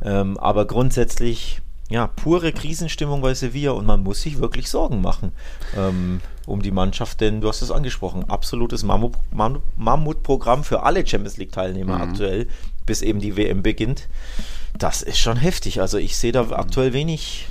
Ähm, 0.03 0.37
aber 0.39 0.67
grundsätzlich 0.67 1.61
ja, 1.91 2.07
pure 2.07 2.53
Krisenstimmung 2.53 3.21
bei 3.21 3.35
Sevilla 3.35 3.73
und 3.73 3.85
man 3.85 4.03
muss 4.03 4.23
sich 4.23 4.39
wirklich 4.39 4.71
Sorgen 4.71 5.03
machen 5.03 5.33
ähm, 5.77 6.21
um 6.47 6.63
die 6.63 6.71
Mannschaft, 6.71 7.21
denn 7.21 7.41
du 7.41 7.49
hast 7.49 7.63
es 7.63 7.73
angesprochen, 7.73 8.31
absolutes 8.31 8.85
Mammut, 8.85 9.15
Mammutprogramm 9.77 10.63
für 10.65 10.85
alle 10.85 11.05
Champions 11.05 11.37
League-Teilnehmer 11.37 11.97
mhm. 11.97 12.03
aktuell, 12.03 12.49
bis 12.87 13.03
eben 13.03 13.21
die 13.21 13.37
WM 13.37 13.63
beginnt. 13.63 14.09
Das 14.79 15.03
ist 15.03 15.19
schon 15.19 15.37
heftig. 15.37 15.81
Also 15.81 15.99
ich 15.99 16.17
sehe 16.17 16.33
da 16.33 16.49
aktuell 16.53 16.93
wenig, 16.93 17.49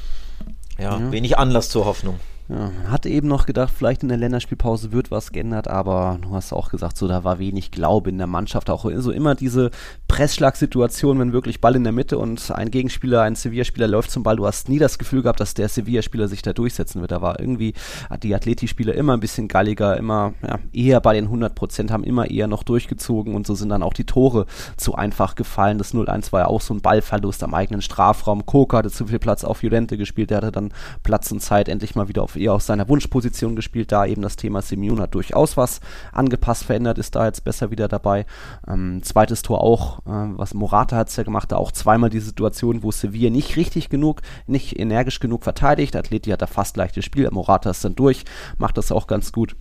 ja, 0.77 0.97
ja. 0.97 1.11
wenig 1.11 1.37
Anlass 1.37 1.69
zur 1.69 1.83
Hoffnung. 1.85 2.19
Ja, 2.51 2.71
hatte 2.87 3.09
eben 3.09 3.27
noch 3.27 3.45
gedacht, 3.45 3.71
vielleicht 3.71 4.01
in 4.01 4.09
der 4.09 4.17
Länderspielpause 4.17 4.91
wird 4.91 5.11
was 5.11 5.31
geändert, 5.31 5.67
aber 5.67 6.17
du 6.19 6.31
hast 6.31 6.51
auch 6.51 6.71
gesagt, 6.71 6.97
so 6.97 7.07
da 7.07 7.23
war 7.23 7.37
wenig 7.37 7.69
Glaube 7.69 8.09
in 8.09 8.17
der 8.17 8.25
Mannschaft. 8.25 8.71
Auch 8.71 8.89
so 8.95 9.11
immer 9.11 9.35
diese 9.35 9.69
Pressschlagsituation, 10.07 11.19
wenn 11.19 11.31
wirklich 11.31 11.61
Ball 11.61 11.75
in 11.75 11.83
der 11.83 11.93
Mitte 11.93 12.17
und 12.17 12.49
ein 12.49 12.71
Gegenspieler, 12.71 13.21
ein 13.21 13.35
Sevilla-Spieler 13.35 13.87
läuft 13.87 14.09
zum 14.09 14.23
Ball. 14.23 14.37
Du 14.37 14.47
hast 14.47 14.67
nie 14.67 14.79
das 14.79 14.97
Gefühl 14.97 15.21
gehabt, 15.21 15.39
dass 15.39 15.53
der 15.53 15.69
Sevilla-Spieler 15.69 16.27
sich 16.27 16.41
da 16.41 16.51
durchsetzen 16.51 17.01
wird. 17.01 17.11
Da 17.11 17.21
war 17.21 17.39
irgendwie, 17.39 17.75
die 18.23 18.33
Atleti-Spieler 18.33 18.95
immer 18.95 19.13
ein 19.13 19.19
bisschen 19.19 19.47
galliger, 19.47 19.95
immer 19.95 20.33
ja, 20.41 20.57
eher 20.73 21.01
bei 21.01 21.13
den 21.13 21.25
100 21.25 21.53
Prozent, 21.53 21.91
haben 21.91 22.03
immer 22.03 22.31
eher 22.31 22.47
noch 22.47 22.63
durchgezogen 22.63 23.35
und 23.35 23.45
so 23.45 23.53
sind 23.53 23.69
dann 23.69 23.83
auch 23.83 23.93
die 23.93 24.05
Tore 24.05 24.47
zu 24.75 24.95
einfach 24.95 25.35
gefallen. 25.35 25.77
Das 25.77 25.93
0-1 25.93 26.31
war 26.31 26.39
ja 26.39 26.47
auch 26.47 26.61
so 26.61 26.73
ein 26.73 26.81
Ballverlust 26.81 27.43
am 27.43 27.53
eigenen 27.53 27.83
Strafraum. 27.83 28.47
Koka 28.47 28.79
hatte 28.79 28.89
zu 28.89 29.05
viel 29.05 29.19
Platz 29.19 29.43
auf 29.43 29.61
Jurente 29.61 29.99
gespielt, 29.99 30.31
der 30.31 30.37
hatte 30.37 30.51
dann 30.51 30.73
Platz 31.03 31.31
und 31.31 31.41
Zeit 31.41 31.69
endlich 31.69 31.93
mal 31.93 32.07
wieder 32.07 32.23
auf 32.23 32.38
eher 32.39 32.53
aus 32.53 32.65
seiner 32.65 32.87
Wunschposition 32.87 33.55
gespielt, 33.55 33.91
da 33.91 34.05
eben 34.05 34.21
das 34.21 34.35
Thema 34.35 34.61
Simeone 34.61 35.03
hat 35.03 35.15
durchaus 35.15 35.57
was 35.57 35.79
angepasst, 36.11 36.63
verändert, 36.63 36.97
ist 36.97 37.15
da 37.15 37.25
jetzt 37.25 37.43
besser 37.43 37.71
wieder 37.71 37.87
dabei. 37.87 38.25
Ähm, 38.67 39.01
zweites 39.03 39.41
Tor 39.41 39.61
auch, 39.61 39.99
äh, 39.99 40.37
was 40.37 40.53
Morata 40.53 40.95
hat 40.95 41.09
es 41.09 41.15
ja 41.15 41.23
gemacht, 41.23 41.51
da 41.51 41.57
auch 41.57 41.71
zweimal 41.71 42.09
die 42.09 42.19
Situation, 42.19 42.83
wo 42.83 42.91
Sevilla 42.91 43.29
nicht 43.29 43.55
richtig 43.55 43.89
genug, 43.89 44.21
nicht 44.47 44.79
energisch 44.79 45.19
genug 45.19 45.43
verteidigt. 45.43 45.95
Atleti 45.95 46.31
hat 46.31 46.41
da 46.41 46.47
fast 46.47 46.77
leichtes 46.77 47.05
Spiel, 47.05 47.29
Morata 47.31 47.69
ist 47.69 47.83
dann 47.83 47.95
durch, 47.95 48.25
macht 48.57 48.77
das 48.77 48.91
auch 48.91 49.07
ganz 49.07 49.31
gut 49.31 49.55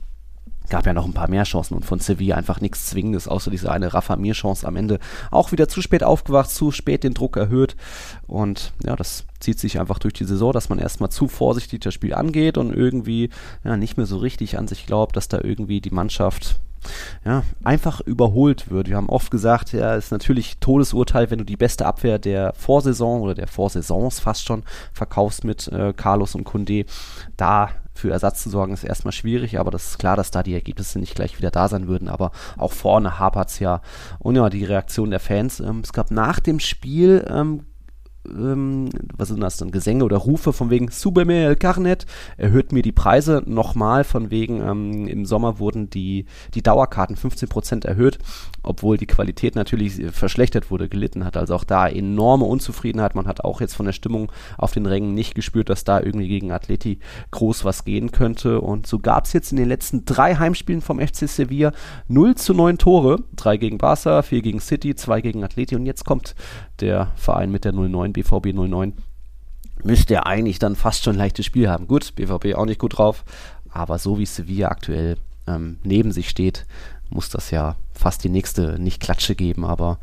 gab 0.69 0.87
ja 0.87 0.93
noch 0.93 1.05
ein 1.05 1.13
paar 1.13 1.29
mehr 1.29 1.45
Chancen 1.45 1.75
und 1.75 1.85
von 1.85 1.99
Sevilla 1.99 2.37
einfach 2.37 2.61
nichts 2.61 2.87
Zwingendes, 2.87 3.29
außer 3.29 3.51
diese 3.51 3.71
eine 3.71 3.95
Rafa 3.95 4.17
Mir 4.17 4.35
Chance 4.35 4.67
am 4.67 4.77
Ende. 4.77 4.99
Auch 5.31 5.53
wieder 5.53 5.69
zu 5.69 5.83
spät 5.83 6.03
aufgewacht, 6.03 6.51
zu 6.51 6.71
spät 6.71 7.05
den 7.05 7.15
Druck 7.15 7.37
erhöht 7.37 7.77
und 8.27 8.73
ja, 8.85 8.97
das 8.97 9.25
zieht 9.41 9.59
sich 9.59 9.79
einfach 9.79 9.99
durch 9.99 10.15
die 10.15 10.25
Saison, 10.25 10.53
dass 10.53 10.69
man 10.69 10.79
erstmal 10.79 11.11
zu 11.11 11.29
vorsichtig 11.29 11.81
das 11.81 11.95
Spiel 11.95 12.15
angeht 12.15 12.59
und 12.59 12.75
irgendwie 12.75 13.31
ja, 13.65 13.77
nicht 13.77 13.97
mehr 13.97 14.07
so 14.07 14.19
richtig 14.19 14.59
an 14.59 14.69
sich 14.69 14.87
glaubt, 14.87 15.17
dass 15.17 15.29
da 15.29 15.41
irgendwie 15.43 15.81
die 15.81 15.91
Mannschaft 15.91 16.61
ja, 17.25 17.43
einfach 17.65 18.01
überholt 18.01 18.71
wird. 18.71 18.89
Wir 18.89 18.97
haben 18.97 19.09
oft 19.09 19.31
gesagt, 19.31 19.73
ja, 19.73 19.95
ist 19.95 20.13
natürlich 20.13 20.59
Todesurteil, 20.59 21.31
wenn 21.31 21.39
du 21.39 21.45
die 21.45 21.57
beste 21.57 21.87
Abwehr 21.87 22.19
der 22.19 22.53
Vorsaison 22.55 23.21
oder 23.21 23.35
der 23.35 23.49
Vorsaisons 23.49 24.21
fast 24.21 24.47
schon 24.47 24.63
verkaufst 24.93 25.45
mit 25.45 25.69
äh, 25.69 25.93
Carlos 25.93 26.35
und 26.35 26.45
Kunde. 26.45 26.85
Da 27.37 27.71
für 27.99 28.11
Ersatz 28.11 28.43
zu 28.43 28.51
sorgen, 28.51 28.73
ist 28.73 28.85
erstmal 28.85 29.13
schwierig, 29.13 29.59
aber 29.59 29.71
das 29.71 29.91
ist 29.91 29.99
klar, 29.99 30.17
dass 30.17 30.31
da 30.31 30.43
die 30.43 30.55
Ergebnisse 30.55 30.99
nicht 30.99 31.15
gleich 31.15 31.39
wieder 31.39 31.51
da 31.51 31.69
sein 31.69 31.89
würden. 31.89 32.09
Aber 32.09 32.31
auch 32.57 32.73
vorne 32.73 33.19
hapert 33.19 33.51
es 33.51 33.59
ja. 33.59 33.83
Und 34.19 34.37
ja, 34.37 34.49
die 34.49 34.65
Reaktion 34.65 35.11
der 35.11 35.21
Fans. 35.21 35.61
Ähm, 35.61 35.81
es 35.83 35.93
gab 35.93 36.11
nach 36.11 36.41
dem 36.41 36.61
Spiel 36.61 37.27
ähm, 37.29 37.65
ähm, 38.31 38.89
was 39.17 39.29
sind 39.29 39.41
das 39.41 39.57
dann, 39.57 39.71
Gesänge 39.71 40.05
oder 40.05 40.17
Rufe 40.17 40.53
von 40.53 40.71
wegen 40.71 40.91
Subeme 40.91 41.57
Carnet, 41.57 42.07
erhöht 42.37 42.73
mir 42.73 42.83
die 42.83 42.93
Preise 42.93 43.43
nochmal, 43.47 44.05
von 44.05 44.31
wegen 44.31 44.61
ähm, 44.61 45.09
im 45.09 45.25
Sommer 45.27 45.59
wurden 45.59 45.91
die, 45.91 46.27
die 46.55 46.63
Dauerkarten 46.63 47.17
15% 47.17 47.87
erhöht, 47.87 48.19
obwohl 48.63 48.97
die 48.97 49.07
Qualität 49.07 49.55
natürlich 49.55 50.11
verschlechtert 50.13 50.71
wurde, 50.71 50.89
gelitten 50.89 51.25
hat. 51.25 51.37
Also 51.37 51.55
auch 51.55 51.65
da 51.65 51.89
enorme 51.89 52.45
Unzufriedenheit. 52.45 53.15
Man 53.15 53.27
hat 53.27 53.45
auch 53.45 53.61
jetzt 53.61 53.75
von 53.75 53.87
der 53.87 53.93
Stimmung 53.93 54.31
auf 54.57 54.73
den 54.73 54.87
Rängen 54.87 55.15
nicht 55.15 55.35
gespürt, 55.35 55.69
dass 55.69 55.85
da 55.85 56.01
irgendwie 56.01 56.29
gegen 56.29 56.53
Atleti 56.53 56.99
groß 57.31 57.65
was 57.65 57.85
gehen 57.85 58.13
könnte. 58.13 58.61
Und 58.61 58.87
so 58.87 58.99
gab 58.99 59.25
es 59.25 59.33
jetzt 59.33 59.53
in 59.53 59.57
den 59.57 59.69
letzten 59.69 60.05
drei 60.05 60.37
Heimspielen 60.37 60.81
vom 60.81 61.01
FC 61.01 61.29
Sevilla 61.29 61.73
0 62.09 62.35
zu 62.35 62.55
9 62.55 62.79
Tore. 62.79 63.23
Drei 63.37 63.57
gegen 63.57 63.79
Barca, 63.79 64.23
vier 64.23 64.43
gegen 64.43 64.61
City, 64.61 64.95
zwei 64.95 65.21
gegen 65.21 65.45
Atleti. 65.45 65.77
Und 65.77 65.87
jetzt 65.87 66.05
kommt 66.05 66.35
der 66.81 67.09
Verein 67.17 67.51
mit 67.51 67.65
der 67.65 67.73
09 67.73 68.13
BVB 68.23 68.53
09 68.55 68.95
müsste 69.85 70.15
er 70.15 70.27
eigentlich 70.27 70.59
dann 70.59 70.77
fast 70.77 71.05
schon 71.05 71.15
ein 71.15 71.19
leichtes 71.19 71.47
Spiel 71.47 71.69
haben. 71.69 71.87
Gut, 71.87 72.15
BVB 72.17 72.55
auch 72.57 72.67
nicht 72.67 72.81
gut 72.81 72.99
drauf, 72.99 73.25
aber 73.71 73.99
so 73.99 74.19
wie 74.19 74.27
Sevilla 74.27 74.69
aktuell 74.69 75.17
ähm, 75.47 75.79
neben 75.85 76.11
sich 76.11 76.29
steht, 76.29 76.67
muss 77.11 77.31
das 77.31 77.51
ja 77.51 77.77
fast 77.93 78.25
die 78.25 78.29
nächste, 78.29 78.79
nicht 78.79 79.01
Klatsche 79.01 79.35
geben, 79.35 79.65
aber 79.65 79.99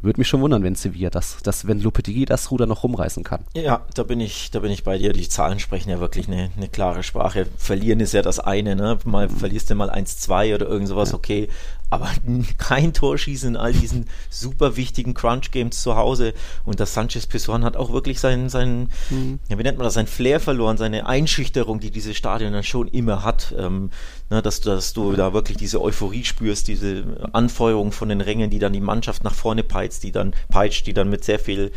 würde 0.00 0.18
mich 0.18 0.26
schon 0.26 0.40
wundern, 0.40 0.64
wenn 0.64 0.74
Sevilla 0.74 1.10
das, 1.10 1.38
das 1.44 1.66
wenn 1.68 1.80
Lopetegui 1.80 2.24
das 2.24 2.50
Ruder 2.50 2.66
noch 2.66 2.82
rumreißen 2.82 3.22
kann. 3.22 3.44
Ja, 3.54 3.86
da 3.94 4.02
bin 4.02 4.18
ich, 4.18 4.50
da 4.50 4.58
bin 4.58 4.72
ich 4.72 4.82
bei 4.82 4.98
dir. 4.98 5.12
Die 5.12 5.28
Zahlen 5.28 5.60
sprechen 5.60 5.90
ja 5.90 6.00
wirklich 6.00 6.26
eine, 6.26 6.50
eine 6.56 6.68
klare 6.68 7.04
Sprache. 7.04 7.46
Verlieren 7.56 8.00
ist 8.00 8.12
ja 8.12 8.22
das 8.22 8.40
eine, 8.40 8.74
ne? 8.74 8.98
Mal 9.04 9.28
mhm. 9.28 9.36
verlierst 9.36 9.70
du 9.70 9.76
mal 9.76 9.90
1-2 9.90 10.56
oder 10.56 10.66
irgend 10.66 10.88
sowas, 10.88 11.10
ja. 11.10 11.16
okay. 11.16 11.48
Aber 11.92 12.10
kein 12.58 12.94
Tor 12.94 13.18
schießen 13.18 13.50
in 13.50 13.56
all 13.56 13.72
diesen 13.72 14.06
super 14.30 14.76
wichtigen 14.76 15.12
Crunch-Games 15.12 15.82
zu 15.82 15.94
Hause. 15.94 16.32
Und 16.64 16.80
das 16.80 16.94
Sanchez 16.94 17.26
Pizjuan 17.26 17.64
hat 17.64 17.76
auch 17.76 17.92
wirklich 17.92 18.18
seinen, 18.18 18.48
seinen 18.48 18.90
mhm. 19.10 19.40
ja, 19.48 19.58
wie 19.58 19.62
nennt 19.62 19.76
man 19.76 19.84
das, 19.84 19.94
sein 19.94 20.06
Flair 20.06 20.40
verloren, 20.40 20.78
seine 20.78 21.06
Einschüchterung, 21.06 21.80
die 21.80 21.90
dieses 21.90 22.16
Stadion 22.16 22.54
dann 22.54 22.62
schon 22.62 22.88
immer 22.88 23.22
hat. 23.22 23.54
Ähm, 23.58 23.90
ne, 24.30 24.40
dass, 24.40 24.62
dass 24.62 24.94
du 24.94 25.12
da 25.12 25.34
wirklich 25.34 25.58
diese 25.58 25.82
Euphorie 25.82 26.24
spürst, 26.24 26.66
diese 26.66 27.04
Anfeuerung 27.32 27.92
von 27.92 28.08
den 28.08 28.22
Rängen, 28.22 28.48
die 28.48 28.58
dann 28.58 28.72
die 28.72 28.80
Mannschaft 28.80 29.22
nach 29.22 29.34
vorne 29.34 29.62
peitscht, 29.62 30.02
die 30.02 30.12
dann 30.12 30.32
peitscht, 30.48 30.86
die 30.86 30.94
dann 30.94 31.10
mit 31.10 31.24
sehr 31.24 31.38
viel 31.38 31.72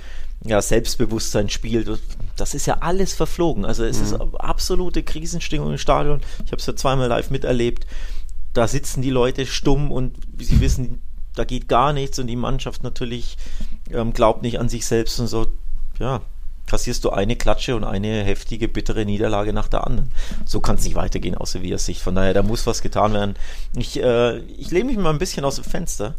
ja, 0.46 0.62
Selbstbewusstsein 0.62 1.50
spielt. 1.50 1.90
Das 2.38 2.54
ist 2.54 2.68
ja 2.68 2.78
alles 2.80 3.14
verflogen. 3.14 3.66
Also 3.66 3.84
es 3.84 4.00
mhm. 4.00 4.06
ist 4.06 4.14
absolute 4.40 5.04
Krisenstimmung 5.04 5.72
im 5.72 5.78
Stadion. 5.78 6.22
Ich 6.46 6.54
habe 6.54 6.62
es 6.62 6.66
ja 6.66 6.76
zweimal 6.76 7.10
live 7.10 7.32
miterlebt 7.32 7.86
da 8.56 8.68
sitzen 8.68 9.02
die 9.02 9.10
Leute 9.12 9.46
stumm 9.46 9.92
und 9.92 10.18
sie 10.40 10.60
wissen, 10.62 11.02
da 11.36 11.44
geht 11.44 11.68
gar 11.68 11.94
nichts 11.94 12.18
und 12.18 12.28
die 12.28 12.38
Mannschaft 12.38 12.84
natürlich 12.84 13.38
ähm, 13.92 14.14
glaubt 14.14 14.42
nicht 14.42 14.60
an 14.60 14.70
sich 14.70 14.86
selbst 14.86 15.20
und 15.20 15.28
so, 15.28 15.48
ja, 16.00 16.22
kassierst 16.66 17.04
du 17.04 17.10
eine 17.12 17.36
Klatsche 17.36 17.76
und 17.76 17.84
eine 17.84 18.24
heftige, 18.24 18.68
bittere 18.68 19.06
Niederlage 19.06 19.54
nach 19.54 19.68
der 19.68 19.86
anderen. 19.86 20.10
So 20.46 20.62
kann 20.62 20.78
es 20.78 20.86
nicht 20.86 20.96
weitergehen 20.96 21.36
aus 21.36 21.52
Sevillas 21.52 21.86
Sicht. 21.86 22.02
Von 22.02 22.16
daher, 22.16 22.34
da 22.34 22.44
muss 22.44 22.66
was 22.66 22.82
getan 22.82 23.14
werden. 23.14 23.36
Ich, 23.76 24.02
äh, 24.02 24.40
ich 24.40 24.72
lehne 24.72 24.86
mich 24.86 24.98
mal 24.98 25.12
ein 25.12 25.20
bisschen 25.20 25.46
aus 25.46 25.56
dem 25.56 25.66
Fenster. 25.66 26.16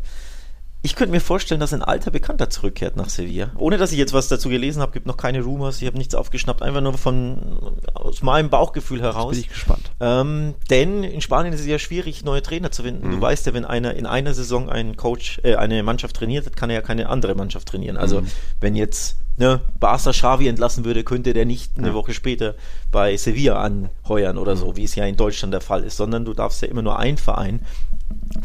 Ich 0.87 0.95
könnte 0.95 1.11
mir 1.11 1.21
vorstellen, 1.21 1.59
dass 1.59 1.75
ein 1.75 1.83
alter 1.83 2.13
Bekannter 2.13 2.49
zurückkehrt 2.49 2.95
nach 2.95 3.09
Sevilla. 3.09 3.51
Ohne 3.57 3.77
dass 3.77 3.91
ich 3.91 3.99
jetzt 3.99 4.13
was 4.13 4.29
dazu 4.29 4.49
gelesen 4.49 4.81
habe, 4.81 4.93
gibt 4.93 5.05
noch 5.05 5.17
keine 5.17 5.43
Rumors, 5.43 5.83
ich 5.83 5.87
habe 5.89 5.99
nichts 5.99 6.15
aufgeschnappt, 6.15 6.63
einfach 6.63 6.81
nur 6.81 6.97
von 6.97 7.75
aus 7.93 8.23
meinem 8.23 8.51
Bauchgefühl 8.51 9.03
heraus. 9.03 9.35
Jetzt 9.35 9.41
bin 9.41 9.41
ich 9.41 9.49
gespannt. 9.49 9.91
Ähm, 9.99 10.55
denn 10.71 11.03
in 11.03 11.21
Spanien 11.21 11.53
ist 11.53 11.59
es 11.59 11.67
ja 11.67 11.81
schwierig, 11.81 12.25
neue 12.25 12.41
Trainer 12.41 12.71
zu 12.71 12.85
finden. 12.85 13.09
Mhm. 13.09 13.11
Du 13.11 13.21
weißt 13.21 13.47
ja, 13.47 13.55
wenn 13.55 13.65
einer 13.65 13.95
in 13.95 14.07
einer 14.07 14.33
Saison 14.33 14.71
einen 14.71 14.97
Coach, 14.97 15.41
äh, 15.43 15.57
eine 15.57 15.83
Mannschaft 15.83 16.15
trainiert, 16.15 16.55
kann 16.55 16.71
er 16.71 16.77
ja 16.77 16.83
keine 16.83 17.09
andere 17.09 17.35
Mannschaft 17.35 17.67
trainieren. 17.67 17.97
Also 17.97 18.21
mhm. 18.21 18.27
wenn 18.61 18.77
jetzt 18.77 19.17
ne, 19.39 19.63
Barca 19.81 20.13
Xavi 20.13 20.47
entlassen 20.47 20.85
würde, 20.85 21.03
könnte 21.03 21.33
der 21.33 21.47
nicht 21.47 21.77
eine 21.77 21.89
ja. 21.89 21.95
Woche 21.95 22.15
später 22.15 22.55
bei 22.93 23.17
Sevilla 23.17 23.61
anheuern 23.61 24.39
oder 24.39 24.55
so, 24.55 24.77
wie 24.77 24.85
es 24.85 24.95
ja 24.95 25.05
in 25.05 25.17
Deutschland 25.17 25.53
der 25.53 25.61
Fall 25.61 25.83
ist, 25.83 25.97
sondern 25.97 26.25
du 26.25 26.33
darfst 26.33 26.63
ja 26.63 26.69
immer 26.69 26.83
nur 26.83 26.97
einen 26.97 27.19
Verein 27.19 27.61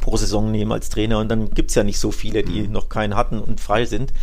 pro 0.01 0.17
Saison 0.17 0.51
nehmen 0.51 0.71
als 0.71 0.89
Trainer 0.89 1.19
und 1.19 1.29
dann 1.29 1.49
gibt 1.51 1.71
es 1.71 1.75
ja 1.75 1.83
nicht 1.83 1.99
so 1.99 2.11
viele, 2.11 2.43
die 2.43 2.63
mhm. 2.63 2.71
noch 2.71 2.89
keinen 2.89 3.15
hatten 3.15 3.39
und 3.39 3.59
frei 3.59 3.85
sind. 3.85 4.13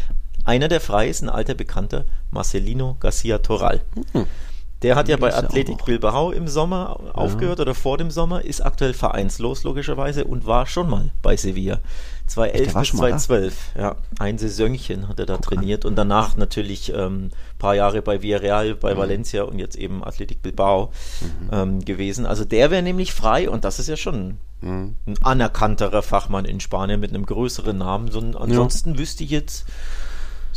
Einer 0.44 0.68
der 0.68 0.80
frei 0.80 1.08
ist 1.08 1.22
ein 1.22 1.28
alter 1.28 1.54
Bekannter, 1.54 2.04
Marcelino 2.30 2.96
Garcia 3.00 3.38
Toral. 3.38 3.82
Mhm. 4.14 4.26
Der 4.82 4.94
hat 4.94 5.08
ja 5.08 5.16
bei 5.16 5.34
Athletic 5.34 5.84
Bilbao 5.84 6.30
im 6.30 6.46
Sommer 6.46 7.00
ja. 7.04 7.14
aufgehört 7.14 7.58
oder 7.58 7.74
vor 7.74 7.98
dem 7.98 8.12
Sommer, 8.12 8.44
ist 8.44 8.60
aktuell 8.60 8.94
vereinslos 8.94 9.64
logischerweise 9.64 10.24
und 10.24 10.46
war 10.46 10.66
schon 10.66 10.88
mal 10.88 11.10
bei 11.20 11.36
Sevilla. 11.36 11.80
2011 12.28 12.74
bis 12.74 12.90
2012, 12.90 13.54
ja, 13.78 13.96
ein 14.18 14.38
Saisonchen 14.38 15.08
hat 15.08 15.18
er 15.18 15.26
da 15.26 15.36
Guck 15.36 15.46
trainiert 15.46 15.84
an. 15.84 15.90
und 15.90 15.96
danach 15.96 16.36
natürlich 16.36 16.94
ein 16.94 17.00
ähm, 17.00 17.30
paar 17.58 17.74
Jahre 17.74 18.02
bei 18.02 18.22
Villarreal, 18.22 18.74
bei 18.74 18.94
mhm. 18.94 18.98
Valencia 18.98 19.42
und 19.44 19.58
jetzt 19.58 19.76
eben 19.76 20.04
Athletic 20.04 20.42
Bilbao 20.42 20.92
mhm. 21.20 21.48
ähm, 21.50 21.84
gewesen. 21.84 22.26
Also 22.26 22.44
der 22.44 22.70
wäre 22.70 22.82
nämlich 22.82 23.12
frei 23.12 23.48
und 23.48 23.64
das 23.64 23.78
ist 23.78 23.88
ja 23.88 23.96
schon 23.96 24.36
mhm. 24.60 24.94
ein 25.06 25.14
anerkannterer 25.22 26.02
Fachmann 26.02 26.44
in 26.44 26.60
Spanien 26.60 27.00
mit 27.00 27.10
einem 27.10 27.26
größeren 27.26 27.76
Namen. 27.76 28.10
So, 28.10 28.20
ansonsten 28.20 28.92
ja. 28.92 28.98
wüsste 28.98 29.24
ich 29.24 29.30
jetzt 29.30 29.64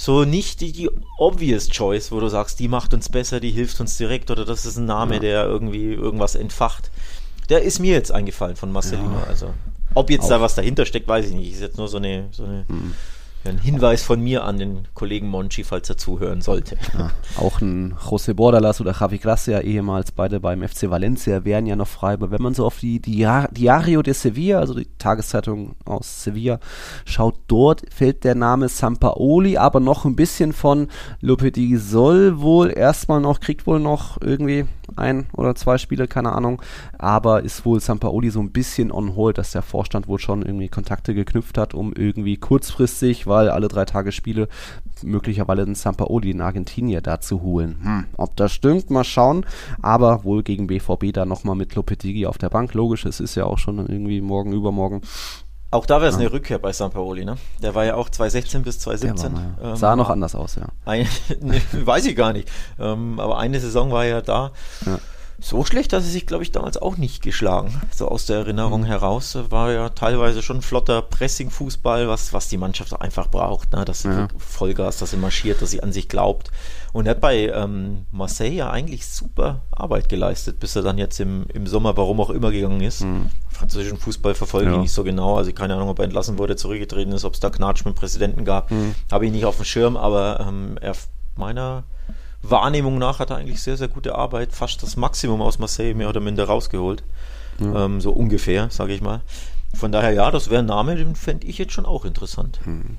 so 0.01 0.25
nicht 0.25 0.61
die, 0.61 0.71
die 0.71 0.89
obvious 1.19 1.69
choice, 1.69 2.11
wo 2.11 2.19
du 2.19 2.27
sagst, 2.27 2.59
die 2.59 2.67
macht 2.67 2.95
uns 2.95 3.07
besser, 3.07 3.39
die 3.39 3.51
hilft 3.51 3.79
uns 3.79 3.97
direkt 3.97 4.31
oder 4.31 4.45
das 4.45 4.65
ist 4.65 4.77
ein 4.77 4.85
Name, 4.85 5.15
ja. 5.15 5.19
der 5.19 5.45
irgendwie 5.45 5.93
irgendwas 5.93 6.33
entfacht. 6.33 6.89
Der 7.49 7.61
ist 7.61 7.77
mir 7.77 7.93
jetzt 7.93 8.11
eingefallen 8.11 8.55
von 8.55 8.71
Marcelino. 8.71 9.19
Ja. 9.19 9.27
Also, 9.27 9.53
ob 9.93 10.09
jetzt 10.09 10.23
Auch. 10.23 10.29
da 10.29 10.41
was 10.41 10.55
dahinter 10.55 10.87
steckt, 10.87 11.07
weiß 11.07 11.27
ich 11.27 11.33
nicht. 11.33 11.53
Ist 11.53 11.61
jetzt 11.61 11.77
nur 11.77 11.87
so 11.87 11.97
eine, 11.97 12.29
so 12.31 12.45
eine 12.45 12.65
mhm. 12.67 12.95
Ein 13.43 13.57
Hinweis 13.57 14.03
von 14.03 14.21
mir 14.21 14.43
an 14.43 14.59
den 14.59 14.87
Kollegen 14.93 15.27
Monchi, 15.27 15.63
falls 15.63 15.89
er 15.89 15.97
zuhören 15.97 16.41
sollte. 16.41 16.77
Ja, 16.97 17.09
auch 17.37 17.59
ein 17.59 17.95
José 17.95 18.35
Bordalas 18.35 18.79
oder 18.79 18.95
Javi 18.99 19.17
Gracia, 19.17 19.61
ehemals 19.61 20.11
beide 20.11 20.39
beim 20.39 20.61
FC 20.61 20.91
Valencia, 20.91 21.43
wären 21.43 21.65
ja 21.65 21.75
noch 21.75 21.87
frei. 21.87 22.13
Aber 22.13 22.29
wenn 22.29 22.41
man 22.41 22.53
so 22.53 22.65
auf 22.65 22.77
die 22.77 23.01
Diario 23.01 24.03
de 24.03 24.13
Sevilla, 24.13 24.59
also 24.59 24.75
die 24.75 24.87
Tageszeitung 24.99 25.75
aus 25.85 26.23
Sevilla, 26.23 26.59
schaut, 27.05 27.39
dort 27.47 27.81
fällt 27.91 28.23
der 28.23 28.35
Name 28.35 28.69
Sampaoli, 28.69 29.57
aber 29.57 29.79
noch 29.79 30.05
ein 30.05 30.15
bisschen 30.15 30.53
von 30.53 30.87
Lopetegui 31.21 31.77
soll 31.77 32.41
wohl 32.41 32.71
erstmal 32.71 33.21
noch, 33.21 33.39
kriegt 33.39 33.65
wohl 33.65 33.79
noch 33.79 34.21
irgendwie 34.21 34.65
ein 34.95 35.27
oder 35.33 35.55
zwei 35.55 35.77
Spiele, 35.77 36.07
keine 36.07 36.33
Ahnung. 36.33 36.61
Aber 36.99 37.41
ist 37.43 37.65
wohl 37.65 37.79
Sampaoli 37.79 38.29
so 38.29 38.39
ein 38.39 38.51
bisschen 38.51 38.91
on 38.91 39.15
hold, 39.15 39.37
dass 39.37 39.51
der 39.51 39.61
Vorstand 39.63 40.07
wohl 40.07 40.19
schon 40.19 40.43
irgendwie 40.43 40.69
Kontakte 40.69 41.15
geknüpft 41.15 41.57
hat, 41.57 41.73
um 41.73 41.93
irgendwie 41.93 42.37
kurzfristig, 42.37 43.25
weil 43.31 43.49
alle 43.49 43.69
drei 43.69 43.85
Tage 43.85 44.11
Spiele, 44.11 44.47
möglicherweise 45.01 45.65
den 45.65 45.75
Sampaoli 45.75 46.31
in 46.31 46.41
Argentinien 46.41 47.01
da 47.01 47.19
zu 47.21 47.41
holen. 47.41 47.79
Hm, 47.81 48.05
ob 48.17 48.35
das 48.35 48.51
stimmt, 48.51 48.89
mal 48.89 49.03
schauen. 49.03 49.45
Aber 49.81 50.23
wohl 50.23 50.43
gegen 50.43 50.67
BVB 50.67 51.13
da 51.13 51.25
nochmal 51.25 51.55
mit 51.55 51.73
Lopetegui 51.75 52.25
auf 52.25 52.37
der 52.37 52.49
Bank. 52.49 52.73
Logisch, 52.73 53.05
es 53.05 53.19
ist 53.19 53.35
ja 53.35 53.45
auch 53.45 53.57
schon 53.57 53.79
irgendwie 53.79 54.21
morgen, 54.21 54.51
übermorgen. 54.51 55.01
Auch 55.71 55.85
da 55.85 56.01
wäre 56.01 56.09
es 56.09 56.15
ja. 56.15 56.21
eine 56.21 56.33
Rückkehr 56.33 56.59
bei 56.59 56.73
St. 56.73 56.91
Paoli, 56.91 57.23
ne? 57.23 57.37
Der 57.61 57.73
war 57.73 57.85
ja 57.85 57.95
auch 57.95 58.09
2016 58.09 58.63
bis 58.63 58.79
2017. 58.79 59.31
Mal, 59.31 59.55
ja. 59.61 59.69
ähm, 59.69 59.75
Sah 59.77 59.95
noch 59.95 60.09
anders 60.09 60.35
aus, 60.35 60.55
ja. 60.55 60.67
Ein, 60.83 61.07
ne, 61.39 61.61
weiß 61.71 62.05
ich 62.07 62.15
gar 62.15 62.33
nicht. 62.33 62.49
Ähm, 62.77 63.19
aber 63.21 63.39
eine 63.39 63.59
Saison 63.61 63.89
war 63.89 64.05
ja 64.05 64.21
da. 64.21 64.51
Ja. 64.85 64.99
So 65.43 65.65
schlecht 65.65 65.91
hat 65.91 66.01
er 66.01 66.05
sich, 66.05 66.27
glaube 66.27 66.43
ich, 66.43 66.51
damals 66.51 66.77
auch 66.77 66.97
nicht 66.97 67.23
geschlagen. 67.23 67.81
So 67.91 68.07
aus 68.07 68.27
der 68.27 68.37
Erinnerung 68.37 68.81
mhm. 68.81 68.85
heraus 68.85 69.37
war 69.49 69.71
ja 69.71 69.89
teilweise 69.89 70.43
schon 70.43 70.61
flotter 70.61 71.01
Pressing-Fußball, 71.01 72.07
was, 72.07 72.31
was 72.31 72.47
die 72.47 72.57
Mannschaft 72.57 72.99
einfach 73.01 73.27
braucht. 73.27 73.73
Ne? 73.73 73.83
Das 73.83 74.03
ja. 74.03 74.27
Vollgas, 74.37 74.97
dass 74.97 75.11
sie 75.11 75.17
marschiert, 75.17 75.61
dass 75.61 75.71
sie 75.71 75.81
an 75.81 75.91
sich 75.91 76.07
glaubt. 76.07 76.51
Und 76.93 77.07
er 77.07 77.11
hat 77.11 77.21
bei 77.21 77.47
ähm, 77.47 78.05
Marseille 78.11 78.53
ja 78.53 78.69
eigentlich 78.69 79.07
super 79.07 79.61
Arbeit 79.71 80.09
geleistet, 80.09 80.59
bis 80.59 80.75
er 80.75 80.83
dann 80.83 80.99
jetzt 80.99 81.19
im, 81.19 81.45
im 81.53 81.65
Sommer, 81.65 81.97
warum 81.97 82.21
auch 82.21 82.29
immer, 82.29 82.51
gegangen 82.51 82.81
ist. 82.81 83.01
Mhm. 83.01 83.31
Französischen 83.49 83.97
Fußball 83.97 84.35
verfolge 84.35 84.69
ja. 84.69 84.75
ich 84.75 84.81
nicht 84.81 84.93
so 84.93 85.03
genau. 85.03 85.37
Also 85.37 85.51
keine 85.53 85.73
Ahnung, 85.73 85.89
ob 85.89 85.99
er 85.99 86.05
entlassen 86.05 86.37
wurde, 86.37 86.55
zurückgetreten 86.55 87.13
ist, 87.13 87.25
ob 87.25 87.33
es 87.33 87.39
da 87.39 87.49
Knatsch 87.49 87.83
mit 87.85 87.95
dem 87.95 87.99
Präsidenten 87.99 88.45
gab. 88.45 88.69
Mhm. 88.69 88.93
Habe 89.11 89.25
ich 89.25 89.31
nicht 89.31 89.45
auf 89.45 89.55
dem 89.55 89.65
Schirm, 89.65 89.97
aber 89.97 90.45
ähm, 90.47 90.77
er 90.81 90.93
meiner 91.35 91.83
Wahrnehmung 92.43 92.97
nach 92.97 93.19
hat 93.19 93.29
er 93.29 93.37
eigentlich 93.37 93.61
sehr, 93.61 93.77
sehr 93.77 93.87
gute 93.87 94.15
Arbeit, 94.15 94.53
fast 94.53 94.81
das 94.83 94.97
Maximum 94.97 95.41
aus 95.41 95.59
Marseille 95.59 95.93
mehr 95.93 96.09
oder 96.09 96.19
minder 96.19 96.45
rausgeholt. 96.45 97.03
Ja. 97.59 97.85
Ähm, 97.85 98.01
so 98.01 98.11
ungefähr, 98.11 98.69
sage 98.69 98.93
ich 98.93 99.01
mal. 99.01 99.21
Von 99.73 99.91
daher, 99.91 100.11
ja, 100.11 100.29
das 100.31 100.49
wäre 100.49 100.61
ein 100.61 100.65
Name, 100.65 100.95
den 100.95 101.15
fände 101.15 101.47
ich 101.47 101.57
jetzt 101.57 101.71
schon 101.71 101.85
auch 101.85 102.03
interessant. 102.03 102.59
Hm. 102.65 102.97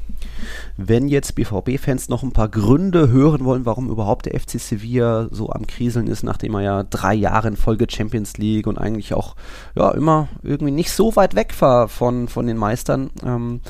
Wenn 0.79 1.07
jetzt 1.07 1.35
BVB-Fans 1.35 2.09
noch 2.09 2.23
ein 2.23 2.33
paar 2.33 2.49
Gründe 2.49 3.11
hören 3.11 3.45
wollen, 3.45 3.67
warum 3.67 3.91
überhaupt 3.91 4.27
der 4.27 4.41
FC 4.41 4.59
Sevilla 4.59 5.29
so 5.31 5.51
am 5.51 5.67
Kriseln 5.67 6.07
ist, 6.07 6.23
nachdem 6.23 6.55
er 6.55 6.63
ja 6.63 6.83
drei 6.83 7.15
Jahre 7.15 7.49
in 7.49 7.57
Folge 7.57 7.87
Champions 7.91 8.39
League 8.39 8.67
und 8.67 8.79
eigentlich 8.79 9.13
auch 9.13 9.37
ja, 9.75 9.91
immer 9.91 10.29
irgendwie 10.43 10.73
nicht 10.73 10.93
so 10.93 11.15
weit 11.15 11.35
weg 11.35 11.55
war 11.61 11.89
von, 11.89 12.29
von 12.29 12.47
den 12.47 12.57
Meistern, 12.57 13.11
ähm, 13.23 13.61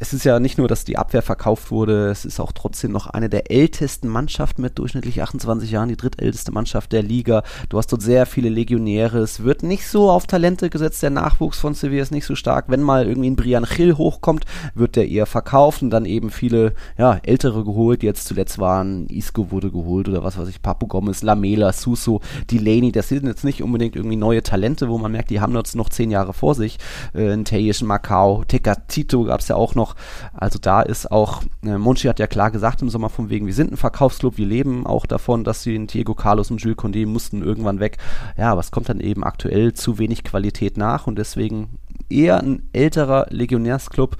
es 0.00 0.12
ist 0.12 0.24
ja 0.24 0.38
nicht 0.38 0.58
nur, 0.58 0.68
dass 0.68 0.84
die 0.84 0.96
Abwehr 0.96 1.22
verkauft 1.22 1.70
wurde, 1.70 2.08
es 2.10 2.24
ist 2.24 2.38
auch 2.38 2.52
trotzdem 2.52 2.92
noch 2.92 3.08
eine 3.08 3.28
der 3.28 3.50
ältesten 3.50 4.08
Mannschaften 4.08 4.62
mit 4.62 4.78
durchschnittlich 4.78 5.22
28 5.22 5.70
Jahren, 5.70 5.88
die 5.88 5.96
drittälteste 5.96 6.52
Mannschaft 6.52 6.92
der 6.92 7.02
Liga. 7.02 7.42
Du 7.68 7.78
hast 7.78 7.90
dort 7.90 8.02
sehr 8.02 8.26
viele 8.26 8.48
Legionäre. 8.48 9.18
Es 9.18 9.42
wird 9.42 9.64
nicht 9.64 9.88
so 9.88 10.10
auf 10.10 10.26
Talente 10.26 10.70
gesetzt. 10.70 11.02
Der 11.02 11.10
Nachwuchs 11.10 11.58
von 11.58 11.74
Sevilla 11.74 12.02
ist 12.02 12.12
nicht 12.12 12.26
so 12.26 12.36
stark. 12.36 12.66
Wenn 12.68 12.80
mal 12.80 13.08
irgendwie 13.08 13.30
ein 13.30 13.36
Brian 13.36 13.64
Gil 13.64 13.96
hochkommt, 13.96 14.44
wird 14.74 14.94
der 14.94 15.08
eher 15.08 15.26
verkauft 15.26 15.82
und 15.82 15.90
dann 15.90 16.04
eben 16.04 16.30
viele 16.30 16.74
ja, 16.96 17.18
ältere 17.24 17.64
geholt. 17.64 18.04
Jetzt 18.04 18.26
zuletzt 18.28 18.58
waren 18.58 19.08
Isco 19.08 19.50
wurde 19.50 19.72
geholt 19.72 20.08
oder 20.08 20.22
was 20.22 20.38
weiß 20.38 20.48
ich, 20.48 20.62
Papu 20.62 20.86
Gomez, 20.86 21.22
Lamela, 21.22 21.72
Suso, 21.72 22.20
Delaney. 22.50 22.92
Das 22.92 23.08
sind 23.08 23.26
jetzt 23.26 23.44
nicht 23.44 23.62
unbedingt 23.62 23.96
irgendwie 23.96 24.16
neue 24.16 24.44
Talente, 24.44 24.88
wo 24.88 24.98
man 24.98 25.10
merkt, 25.10 25.30
die 25.30 25.40
haben 25.40 25.56
jetzt 25.56 25.74
noch 25.74 25.88
zehn 25.88 26.12
Jahre 26.12 26.34
vor 26.34 26.54
sich. 26.54 26.78
Äh, 27.14 27.32
ein 27.32 27.44
Tejisch 27.44 27.82
Macau, 27.82 28.44
Tecatito 28.44 29.24
gab 29.24 29.40
es 29.40 29.48
ja 29.48 29.56
auch 29.56 29.74
noch 29.74 29.87
noch. 29.88 29.94
Also 30.32 30.58
da 30.58 30.82
ist 30.82 31.10
auch, 31.10 31.42
äh, 31.64 31.78
Monchi 31.78 32.08
hat 32.08 32.18
ja 32.18 32.26
klar 32.26 32.50
gesagt 32.50 32.82
im 32.82 32.90
Sommer 32.90 33.08
von 33.08 33.30
wegen, 33.30 33.46
wir 33.46 33.54
sind 33.54 33.72
ein 33.72 33.76
Verkaufsclub, 33.76 34.36
wir 34.36 34.46
leben 34.46 34.86
auch 34.86 35.06
davon, 35.06 35.44
dass 35.44 35.62
sie 35.62 35.86
Diego 35.86 36.14
Carlos 36.14 36.50
und 36.50 36.62
Jules 36.62 36.78
Condé 36.78 37.06
mussten 37.06 37.42
irgendwann 37.42 37.80
weg. 37.80 37.98
Ja, 38.36 38.56
was 38.56 38.70
kommt 38.70 38.88
dann 38.88 39.00
eben 39.00 39.24
aktuell 39.24 39.72
zu 39.72 39.98
wenig 39.98 40.24
Qualität 40.24 40.76
nach 40.76 41.06
und 41.06 41.18
deswegen 41.18 41.78
eher 42.10 42.40
ein 42.40 42.62
älterer 42.72 43.26
Legionärsclub 43.30 44.16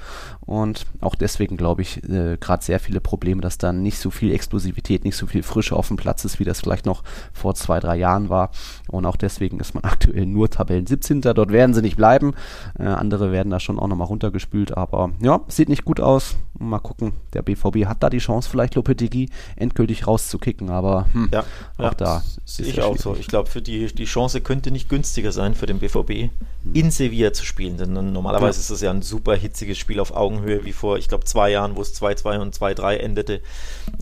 und 0.48 0.86
auch 1.02 1.14
deswegen 1.14 1.58
glaube 1.58 1.82
ich 1.82 2.02
äh, 2.04 2.38
gerade 2.40 2.64
sehr 2.64 2.80
viele 2.80 3.00
Probleme, 3.00 3.42
dass 3.42 3.58
da 3.58 3.70
nicht 3.70 3.98
so 3.98 4.08
viel 4.10 4.32
Explosivität, 4.32 5.04
nicht 5.04 5.14
so 5.16 5.26
viel 5.26 5.42
Frische 5.42 5.76
auf 5.76 5.88
dem 5.88 5.98
Platz 5.98 6.24
ist, 6.24 6.40
wie 6.40 6.44
das 6.44 6.60
vielleicht 6.62 6.86
noch 6.86 7.04
vor 7.34 7.54
zwei, 7.54 7.80
drei 7.80 7.96
Jahren 7.96 8.30
war. 8.30 8.50
Und 8.88 9.04
auch 9.04 9.16
deswegen 9.16 9.60
ist 9.60 9.74
man 9.74 9.84
aktuell 9.88 10.24
nur 10.24 10.48
Tabellen 10.48 10.86
17. 10.86 11.20
Dort 11.20 11.52
werden 11.52 11.74
sie 11.74 11.82
nicht 11.82 11.98
bleiben. 11.98 12.32
Äh, 12.78 12.84
andere 12.84 13.30
werden 13.30 13.50
da 13.50 13.60
schon 13.60 13.78
auch 13.78 13.88
nochmal 13.88 14.06
runtergespült, 14.06 14.74
aber 14.74 15.10
ja, 15.20 15.40
sieht 15.48 15.68
nicht 15.68 15.84
gut 15.84 16.00
aus 16.00 16.36
Mal 16.60 16.80
gucken, 16.80 17.12
der 17.34 17.42
BVB 17.42 17.86
hat 17.86 18.02
da 18.02 18.10
die 18.10 18.18
Chance, 18.18 18.50
vielleicht 18.50 18.74
Lopetegui 18.74 19.28
endgültig 19.54 20.08
rauszukicken, 20.08 20.70
aber 20.70 21.06
hm, 21.12 21.28
Ja, 21.32 21.44
auch 21.76 21.84
ja, 21.84 21.94
da. 21.94 22.22
sehe 22.44 22.66
ich 22.66 22.80
auch 22.82 22.96
so. 22.96 23.14
Ich 23.14 23.28
glaube, 23.28 23.48
für 23.48 23.62
die, 23.62 23.86
die 23.94 24.06
Chance 24.06 24.40
könnte 24.40 24.72
nicht 24.72 24.88
günstiger 24.88 25.30
sein 25.30 25.54
für 25.54 25.66
den 25.66 25.78
BVB, 25.78 26.30
in 26.72 26.90
Sevilla 26.90 27.32
zu 27.32 27.44
spielen. 27.44 27.76
Denn 27.76 27.92
normalerweise 28.12 28.58
Ja. 28.58 28.60
ist 28.62 28.70
das 28.72 28.80
ja 28.80 28.90
ein 28.90 29.02
super 29.02 29.36
hitziges 29.36 29.78
Spiel 29.78 30.00
auf 30.00 30.16
Augenhöhe, 30.38 30.64
wie 30.64 30.72
vor, 30.72 30.98
ich 30.98 31.08
glaube, 31.08 31.24
zwei 31.24 31.50
Jahren, 31.50 31.76
wo 31.76 31.82
es 31.82 31.94
2-2 32.00 32.38
und 32.38 32.54
2-3 32.56 32.96
endete. 32.96 33.40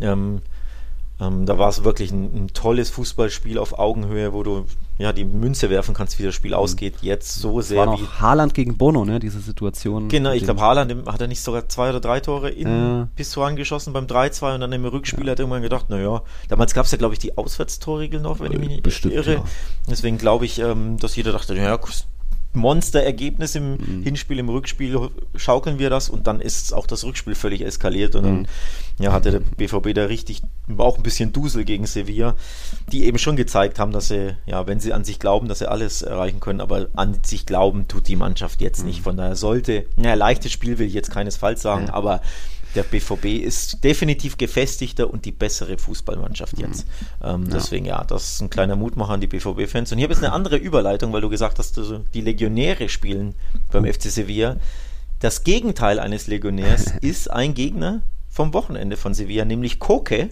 Ähm, 0.00 0.42
ähm, 1.18 1.46
da 1.46 1.56
war 1.56 1.70
es 1.70 1.82
wirklich 1.82 2.10
ein, 2.12 2.24
ein 2.44 2.48
tolles 2.52 2.90
Fußballspiel 2.90 3.56
auf 3.56 3.78
Augenhöhe, 3.78 4.34
wo 4.34 4.42
du 4.42 4.66
ja 4.98 5.14
die 5.14 5.24
Münze 5.24 5.70
werfen 5.70 5.94
kannst, 5.94 6.18
wie 6.18 6.22
das 6.22 6.34
Spiel 6.34 6.52
ausgeht. 6.52 6.96
Jetzt 7.00 7.36
so 7.36 7.54
war 7.54 7.62
sehr 7.62 7.86
wie. 7.86 8.02
noch 8.02 8.20
Haaland 8.20 8.52
gegen 8.52 8.76
Bono, 8.76 9.06
ne, 9.06 9.18
diese 9.18 9.40
Situation. 9.40 10.08
Genau, 10.08 10.32
ich 10.32 10.44
glaube, 10.44 10.60
Haaland 10.60 11.06
hat 11.06 11.20
er 11.22 11.26
nicht 11.26 11.40
sogar 11.40 11.70
zwei 11.70 11.88
oder 11.88 12.00
drei 12.00 12.20
Tore 12.20 12.50
in 12.50 12.68
Ja. 12.68 13.08
Pissoan 13.16 13.56
geschossen 13.56 13.94
beim 13.94 14.04
3-2 14.04 14.56
und 14.56 14.60
dann 14.60 14.72
im 14.72 14.84
Rückspiel 14.84 15.30
hat 15.30 15.38
irgendwann 15.38 15.62
gedacht, 15.62 15.88
naja, 15.88 16.20
damals 16.48 16.74
gab 16.74 16.84
es 16.84 16.92
ja, 16.92 16.98
glaube 16.98 17.14
ich, 17.14 17.18
die 17.18 17.38
Auswärtstorregel 17.38 18.20
noch, 18.20 18.40
wenn 18.40 18.52
ich 18.52 18.58
mich 18.58 18.68
nicht 18.68 18.82
Bestimmt, 18.82 19.14
irre. 19.14 19.34
ja. 19.36 19.44
Deswegen 19.88 20.18
glaube 20.18 20.44
ich, 20.44 20.58
ähm, 20.58 20.98
dass 20.98 21.16
jeder 21.16 21.32
dachte, 21.32 21.54
ja, 21.56 21.78
Monsterergebnis 22.56 23.54
im 23.54 23.72
Mhm. 23.76 24.02
Hinspiel, 24.02 24.38
im 24.38 24.48
Rückspiel 24.48 25.10
schaukeln 25.36 25.78
wir 25.78 25.90
das 25.90 26.08
und 26.08 26.26
dann 26.26 26.40
ist 26.40 26.72
auch 26.74 26.86
das 26.86 27.04
Rückspiel 27.04 27.34
völlig 27.34 27.60
eskaliert 27.62 28.14
und 28.16 28.22
Mhm. 28.24 28.26
dann 28.26 28.48
ja, 28.98 29.12
hatte 29.12 29.30
der 29.30 29.40
BVB 29.40 29.92
da 29.94 30.06
richtig 30.06 30.40
auch 30.78 30.96
ein 30.96 31.02
bisschen 31.02 31.32
Dusel 31.32 31.64
gegen 31.64 31.84
Sevilla, 31.86 32.34
die 32.90 33.04
eben 33.04 33.18
schon 33.18 33.36
gezeigt 33.36 33.78
haben, 33.78 33.92
dass 33.92 34.08
sie, 34.08 34.34
ja, 34.46 34.66
wenn 34.66 34.80
sie 34.80 34.92
an 34.94 35.04
sich 35.04 35.18
glauben, 35.18 35.48
dass 35.48 35.58
sie 35.60 35.70
alles 35.70 36.00
erreichen 36.02 36.40
können, 36.40 36.60
aber 36.62 36.88
an 36.96 37.18
sich 37.24 37.44
glauben 37.46 37.88
tut 37.88 38.08
die 38.08 38.16
Mannschaft 38.16 38.60
jetzt 38.62 38.80
Mhm. 38.80 38.86
nicht. 38.86 39.02
Von 39.02 39.16
daher 39.18 39.36
sollte, 39.36 39.84
naja, 39.96 40.14
leichtes 40.14 40.50
Spiel 40.52 40.78
will 40.78 40.86
ich 40.86 40.94
jetzt 40.94 41.10
keinesfalls 41.10 41.60
sagen, 41.62 41.86
Ja. 41.88 41.92
aber 41.94 42.22
der 42.76 42.84
BVB 42.84 43.42
ist 43.44 43.82
definitiv 43.82 44.36
gefestigter 44.38 45.10
und 45.10 45.24
die 45.24 45.32
bessere 45.32 45.76
Fußballmannschaft 45.78 46.58
jetzt. 46.58 46.86
Ähm, 47.24 47.48
Deswegen, 47.50 47.86
ja, 47.86 48.04
das 48.04 48.34
ist 48.34 48.42
ein 48.42 48.50
kleiner 48.50 48.76
Mutmacher 48.76 49.14
an 49.14 49.20
die 49.20 49.26
BVB-Fans. 49.26 49.90
Und 49.92 49.98
hier 49.98 50.04
habe 50.04 50.12
ich 50.12 50.18
jetzt 50.18 50.24
eine 50.24 50.32
andere 50.32 50.56
Überleitung, 50.56 51.12
weil 51.12 51.20
du 51.22 51.28
gesagt 51.28 51.58
hast, 51.58 51.76
also 51.78 52.04
die 52.14 52.20
Legionäre 52.20 52.88
spielen 52.88 53.34
beim 53.72 53.84
FC 53.84 54.02
Sevilla. 54.02 54.56
Das 55.20 55.42
Gegenteil 55.44 55.98
eines 55.98 56.26
Legionärs 56.26 56.92
ist 57.00 57.30
ein 57.30 57.54
Gegner 57.54 58.02
vom 58.28 58.52
Wochenende 58.52 58.96
von 58.98 59.14
Sevilla, 59.14 59.44
nämlich 59.46 59.78
Koke, 59.78 60.28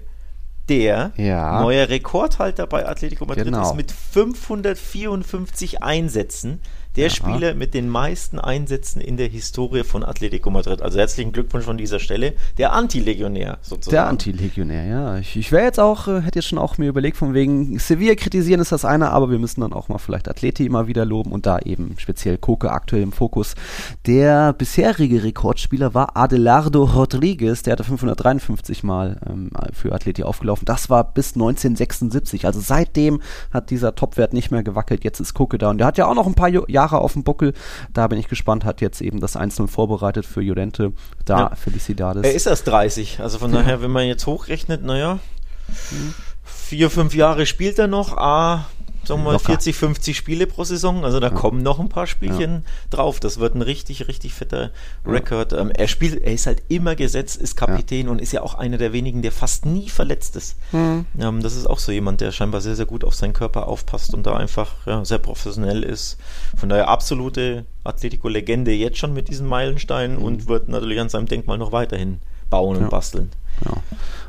der 0.69 1.13
Ja. 1.17 1.61
neuer 1.63 1.89
Rekordhalter 1.89 2.67
bei 2.67 2.87
Atletico 2.89 3.25
Madrid 3.27 3.45
Genau. 3.47 3.69
ist 3.71 3.77
mit 3.77 3.91
554 3.93 5.83
Einsätzen. 5.83 6.61
Der 6.97 7.05
Ja. 7.09 7.11
Spieler 7.11 7.55
mit 7.55 7.75
den 7.75 7.89
meisten 7.89 8.39
Einsätzen 8.39 9.01
in 9.01 9.17
der 9.17 9.29
Historie 9.29 9.83
von 9.85 10.05
Atletico 10.05 10.51
Madrid. 10.51 10.81
Also 10.81 10.99
herzlichen 10.99 11.33
Glückwunsch 11.33 11.65
von 11.65 11.77
dieser 11.77 11.99
Stelle. 11.99 12.35
Der 12.59 12.73
Anti-Legionär 12.73 13.59
sozusagen. 13.63 13.95
Der 13.95 14.07
Anti-Legionär, 14.07 14.85
ja. 14.87 15.19
Ich, 15.19 15.37
ich 15.37 15.51
wäre 15.51 15.65
jetzt 15.65 15.81
auch, 15.81 16.07
äh, 16.09 16.21
hätte 16.23 16.39
jetzt 16.39 16.47
schon 16.49 16.59
auch 16.59 16.79
mir 16.79 16.89
überlegt, 16.89 17.17
von 17.17 17.35
wegen 17.35 17.79
Sevilla 17.79 18.15
kritisieren 18.15 18.61
ist 18.61 18.71
das 18.73 18.85
eine, 18.85 19.11
aber 19.11 19.31
wir 19.31 19.39
müssen 19.39 19.61
dann 19.63 19.73
auch 19.73 19.89
mal 19.89 19.99
vielleicht 19.99 20.29
Atleti 20.29 20.67
immer 20.67 20.87
wieder 20.87 21.05
loben 21.05 21.33
und 21.33 21.47
da 21.47 21.59
eben 21.59 21.95
speziell 21.99 22.39
Koke 22.39 22.71
aktuell 22.71 23.03
im 23.03 23.13
Fokus. 23.13 23.55
Der 24.07 24.53
bisherige 24.53 25.23
Rekordspieler 25.25 25.95
war 25.95 26.17
Adelardo 26.17 26.85
Rodriguez, 26.85 27.63
der 27.63 27.73
hatte 27.73 27.85
553 27.85 28.83
Mal 28.85 29.19
ähm, 29.29 29.51
für 29.73 29.93
Atleti 29.93 30.23
aufgelaufen. 30.23 30.65
Das 30.65 30.91
war 30.91 31.05
bis 31.13 31.35
1976, 31.35 32.47
also 32.47 32.61
seitdem 32.61 33.21
hat 33.53 33.71
dieser 33.71 33.95
Topwert 33.95 34.33
nicht 34.33 34.51
mehr 34.51 34.63
gewackelt. 34.63 35.05
Jetzt 35.05 35.21
ist 35.21 35.35
Koke 35.35 35.59
da 35.59 35.71
und 35.71 35.79
der 35.79 35.87
hat 35.87 35.99
ja 35.99 36.07
auch 36.07 36.15
noch 36.15 36.27
ein 36.27 36.35
paar 36.35 36.49
Jo- 36.49 36.65
Jahre 36.85 36.99
auf 36.99 37.15
dem 37.15 37.25
Buckel. 37.25 37.55
Da 37.93 38.07
bin 38.07 38.19
ich 38.19 38.29
gespannt, 38.29 38.65
hat 38.65 38.81
jetzt 38.81 39.01
eben 39.01 39.21
das 39.21 39.37
1-0 39.37 39.67
vorbereitet 39.69 40.27
für 40.27 40.41
Llorente. 40.43 40.93
Da 41.25 41.39
Ja. 41.39 41.55
Felicidades. 41.57 42.23
Er 42.25 42.35
ist 42.35 42.47
erst 42.47 42.67
30. 42.67 43.21
Also 43.21 43.39
von 43.39 43.53
daher, 43.53 43.81
wenn 43.83 43.91
man 43.91 44.07
jetzt 44.07 44.27
hochrechnet, 44.27 44.85
naja, 44.85 45.19
vier, 46.45 46.91
fünf 46.91 47.15
Jahre 47.15 47.47
spielt 47.47 47.79
er 47.79 47.87
noch. 47.87 48.17
Ah, 48.17 48.67
sagen 49.09 49.21
wir 49.21 49.25
mal 49.27 49.33
Locker. 49.33 49.47
40, 49.47 49.75
50 49.77 50.17
Spiele 50.17 50.47
pro 50.47 50.65
Saison. 50.65 51.05
Also 51.05 51.21
da 51.21 51.31
kommen 51.31 51.63
noch 51.63 51.79
ein 51.81 51.89
paar 51.89 52.07
Spielchen 52.07 52.65
drauf. 52.91 53.21
Das 53.21 53.39
wird 53.39 53.55
ein 53.55 53.63
richtig, 53.63 54.09
richtig 54.09 54.35
fetter 54.35 54.71
Rekord. 55.07 55.53
Ähm, 55.53 55.71
er 55.71 55.89
spielt, 55.89 56.23
er 56.23 56.33
ist 56.33 56.47
halt 56.47 56.63
immer 56.69 56.95
gesetzt, 56.97 57.37
ist 57.37 57.57
Kapitän 57.57 58.09
und 58.09 58.21
ist 58.21 58.33
ja 58.33 58.43
auch 58.43 58.55
einer 58.55 58.79
der 58.79 58.93
wenigen, 58.93 59.23
der 59.23 59.33
fast 59.33 59.67
nie 59.67 59.89
verletzt 59.89 60.37
ist. 60.37 60.57
Mhm. 60.73 61.07
Ähm, 61.19 61.43
das 61.43 61.57
ist 61.57 61.67
auch 61.67 61.79
so 61.79 61.93
jemand, 61.93 62.21
der 62.21 62.33
scheinbar 62.33 62.61
sehr, 62.61 62.77
sehr 62.77 62.87
gut 62.87 63.05
auf 63.05 63.15
seinen 63.15 63.33
Körper 63.33 63.69
aufpasst 63.69 64.15
und 64.15 64.27
da 64.27 64.37
einfach 64.37 64.73
ja, 64.87 65.05
sehr 65.05 65.19
professionell 65.19 65.83
ist. 65.83 66.17
Von 66.57 66.69
daher 66.69 66.89
absolute 66.89 67.67
Atletico-Legende 67.85 68.73
jetzt 68.73 68.99
schon 68.99 69.13
mit 69.13 69.29
diesen 69.29 69.47
Meilensteinen 69.47 70.19
und 70.19 70.49
wird 70.49 70.69
natürlich 70.69 71.01
an 71.01 71.09
seinem 71.09 71.27
Denkmal 71.27 71.59
noch 71.59 71.73
weiterhin 71.73 72.21
bauen 72.51 72.75
Mhm. 72.75 72.81
Ja. 72.81 72.85
und 72.85 72.91
basteln. 72.91 73.31
Ja. 73.65 73.83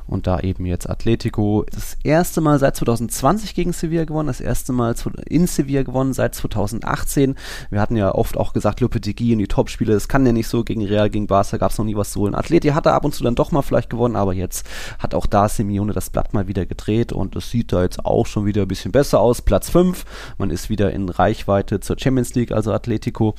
Und 0.08 0.28
da 0.28 0.40
eben 0.40 0.66
jetzt 0.66 0.88
Atletico 0.88 1.66
das 1.72 1.98
erste 2.04 2.40
Mal 2.40 2.60
seit 2.60 2.76
2020 2.76 3.56
gegen 3.56 3.74
Sevilla 3.74 4.06
gewonnen, 4.06 4.28
das 4.28 4.40
erste 4.40 4.72
Mal 4.72 4.94
in 5.26 5.48
Sevilla 5.48 5.82
gewonnen 5.82 6.14
seit 6.14 6.36
2018. 6.36 7.36
Wir 7.72 7.82
hatten 7.82 7.96
ja 7.96 8.14
oft 8.14 8.38
auch 8.38 8.54
gesagt, 8.54 8.82
Lopetegui 8.82 9.34
und 9.34 9.40
die 9.40 9.48
Topspiele, 9.48 9.94
das 9.94 10.08
kann 10.08 10.26
ja 10.26 10.32
nicht 10.32 10.48
so, 10.48 10.64
gegen 10.64 10.86
Real, 10.86 11.10
gegen 11.10 11.26
Barca 11.26 11.58
gab 11.58 11.72
es 11.72 11.80
noch 11.80 11.86
nie 11.86 11.96
was 11.96 12.12
zu 12.12 12.20
holen. 12.20 12.36
Atleti 12.36 12.70
hatte 12.70 12.94
ab 12.94 13.04
und 13.04 13.16
zu 13.16 13.24
dann 13.24 13.34
doch 13.34 13.52
mal 13.52 13.64
vielleicht 13.64 13.90
gewonnen, 13.90 14.16
aber 14.16 14.34
jetzt 14.34 14.68
hat 15.00 15.16
auch 15.16 15.26
da 15.26 15.50
Simeone 15.50 15.94
das 15.94 16.12
Blatt 16.12 16.36
mal 16.36 16.48
wieder 16.48 16.68
gedreht 16.68 17.12
und 17.12 17.36
es 17.36 17.50
sieht 17.50 17.74
da 17.74 17.82
jetzt 17.82 18.06
auch 18.06 18.28
schon 18.28 18.46
wieder 18.46 18.62
ein 18.64 18.68
bisschen 18.68 18.92
besser 18.92 19.20
aus. 19.20 19.42
Platz 19.42 19.72
5, 19.72 20.06
man 20.38 20.52
ist 20.52 20.70
wieder 20.70 20.92
in 20.92 21.10
Reichweite 21.10 21.80
zur 21.80 21.98
Champions 21.98 22.36
League, 22.36 22.52
also 22.52 22.72
Atletico 22.72 23.34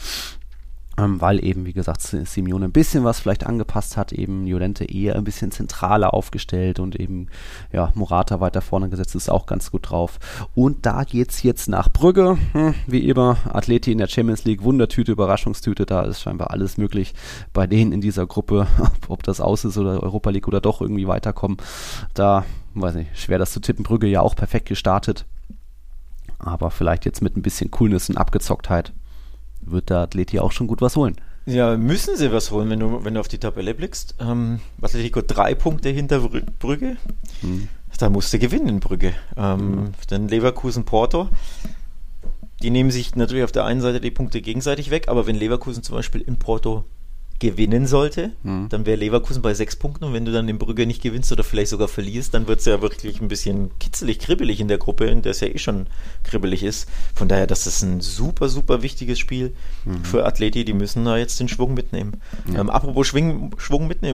ähm, 0.98 1.20
weil 1.20 1.44
eben, 1.44 1.66
wie 1.66 1.72
gesagt, 1.72 2.00
Simeone 2.02 2.66
ein 2.66 2.72
bisschen 2.72 3.04
was 3.04 3.20
vielleicht 3.20 3.46
angepasst 3.46 3.96
hat, 3.96 4.12
eben 4.12 4.46
Llorente 4.46 4.84
eher 4.84 5.16
ein 5.16 5.24
bisschen 5.24 5.50
zentraler 5.50 6.14
aufgestellt 6.14 6.78
und 6.78 6.98
eben, 6.98 7.28
ja, 7.72 7.92
Morata 7.94 8.40
weiter 8.40 8.62
vorne 8.62 8.88
gesetzt 8.88 9.14
ist 9.14 9.30
auch 9.30 9.46
ganz 9.46 9.70
gut 9.70 9.90
drauf. 9.90 10.18
Und 10.54 10.86
da 10.86 11.04
geht's 11.04 11.42
jetzt 11.42 11.68
nach 11.68 11.92
Brügge, 11.92 12.38
hm, 12.52 12.74
wie 12.86 13.08
immer, 13.08 13.36
Atleti 13.52 13.92
in 13.92 13.98
der 13.98 14.08
Champions 14.08 14.44
League, 14.44 14.62
Wundertüte, 14.62 15.12
Überraschungstüte, 15.12 15.84
da 15.84 16.02
ist 16.02 16.22
scheinbar 16.22 16.50
alles 16.50 16.78
möglich 16.78 17.14
bei 17.52 17.66
denen 17.66 17.92
in 17.92 18.00
dieser 18.00 18.26
Gruppe, 18.26 18.66
ob, 18.80 19.10
ob 19.10 19.22
das 19.22 19.40
aus 19.40 19.64
ist 19.64 19.76
oder 19.76 20.02
Europa 20.02 20.30
League 20.30 20.48
oder 20.48 20.60
doch 20.60 20.80
irgendwie 20.80 21.08
weiterkommen, 21.08 21.58
da, 22.14 22.44
weiß 22.74 22.94
nicht, 22.94 23.18
schwer 23.18 23.38
das 23.38 23.52
zu 23.52 23.60
tippen, 23.60 23.82
Brügge 23.82 24.06
ja 24.06 24.22
auch 24.22 24.34
perfekt 24.34 24.68
gestartet, 24.68 25.26
aber 26.38 26.70
vielleicht 26.70 27.04
jetzt 27.04 27.22
mit 27.22 27.36
ein 27.36 27.42
bisschen 27.42 27.70
Coolness 27.70 28.08
und 28.08 28.16
Abgezocktheit 28.16 28.92
wird 29.66 29.90
der 29.90 29.98
Atleti 29.98 30.38
auch 30.40 30.52
schon 30.52 30.66
gut 30.66 30.80
was 30.80 30.96
holen. 30.96 31.16
Ja, 31.46 31.76
müssen 31.76 32.16
sie 32.16 32.32
was 32.32 32.50
holen, 32.50 32.70
wenn 32.70 32.80
du, 32.80 33.04
wenn 33.04 33.14
du 33.14 33.20
auf 33.20 33.28
die 33.28 33.38
Tabelle 33.38 33.74
blickst. 33.74 34.16
Ähm, 34.20 34.60
Atletico 34.82 35.20
drei 35.24 35.54
Punkte 35.54 35.90
hinter 35.90 36.18
Brü- 36.18 36.44
Brügge. 36.58 36.96
Hm. 37.40 37.68
Da 37.98 38.10
musste 38.10 38.38
gewinnen 38.38 38.68
in 38.68 38.80
Brügge. 38.80 39.14
Ähm, 39.36 39.92
Dann 40.08 40.28
Leverkusen 40.28 40.84
Porto. 40.84 41.28
Die 42.62 42.70
nehmen 42.70 42.90
sich 42.90 43.14
natürlich 43.14 43.44
auf 43.44 43.52
der 43.52 43.64
einen 43.64 43.80
Seite 43.80 44.00
die 44.00 44.10
Punkte 44.10 44.40
gegenseitig 44.42 44.90
weg, 44.90 45.08
aber 45.08 45.26
wenn 45.26 45.36
Leverkusen 45.36 45.82
zum 45.82 45.94
Beispiel 45.94 46.20
in 46.22 46.36
Porto 46.38 46.84
gewinnen 47.38 47.86
sollte, 47.86 48.32
Mhm. 48.42 48.68
dann 48.70 48.86
wäre 48.86 48.96
Leverkusen 48.96 49.42
bei 49.42 49.52
sechs 49.54 49.76
Punkten 49.76 50.04
und 50.04 50.12
wenn 50.12 50.24
du 50.24 50.32
dann 50.32 50.48
in 50.48 50.58
Brügge 50.58 50.86
nicht 50.86 51.02
gewinnst 51.02 51.30
oder 51.32 51.44
vielleicht 51.44 51.70
sogar 51.70 51.88
verlierst, 51.88 52.32
dann 52.34 52.46
wird 52.48 52.60
es 52.60 52.64
ja 52.66 52.80
wirklich 52.80 53.20
ein 53.20 53.28
bisschen 53.28 53.70
kitzelig, 53.78 54.18
kribbelig 54.18 54.60
in 54.60 54.68
der 54.68 54.78
Gruppe, 54.78 55.06
in 55.06 55.22
der 55.22 55.32
es 55.32 55.40
ja 55.40 55.48
eh 55.48 55.58
schon 55.58 55.86
kribbelig 56.24 56.62
ist. 56.62 56.88
Von 57.14 57.28
daher, 57.28 57.46
das 57.46 57.66
ist 57.66 57.82
ein 57.82 58.00
super, 58.00 58.48
super 58.48 58.82
wichtiges 58.82 59.18
Spiel 59.18 59.54
für 60.02 60.24
Athleti, 60.26 60.64
die 60.64 60.72
müssen 60.72 61.04
da 61.04 61.16
jetzt 61.16 61.38
den 61.40 61.48
Schwung 61.48 61.74
mitnehmen. 61.74 62.20
Ähm, 62.54 62.70
apropos 62.70 63.06
Schwung, 63.06 63.54
Schwung 63.58 63.86
mitnehmen. 63.86 64.12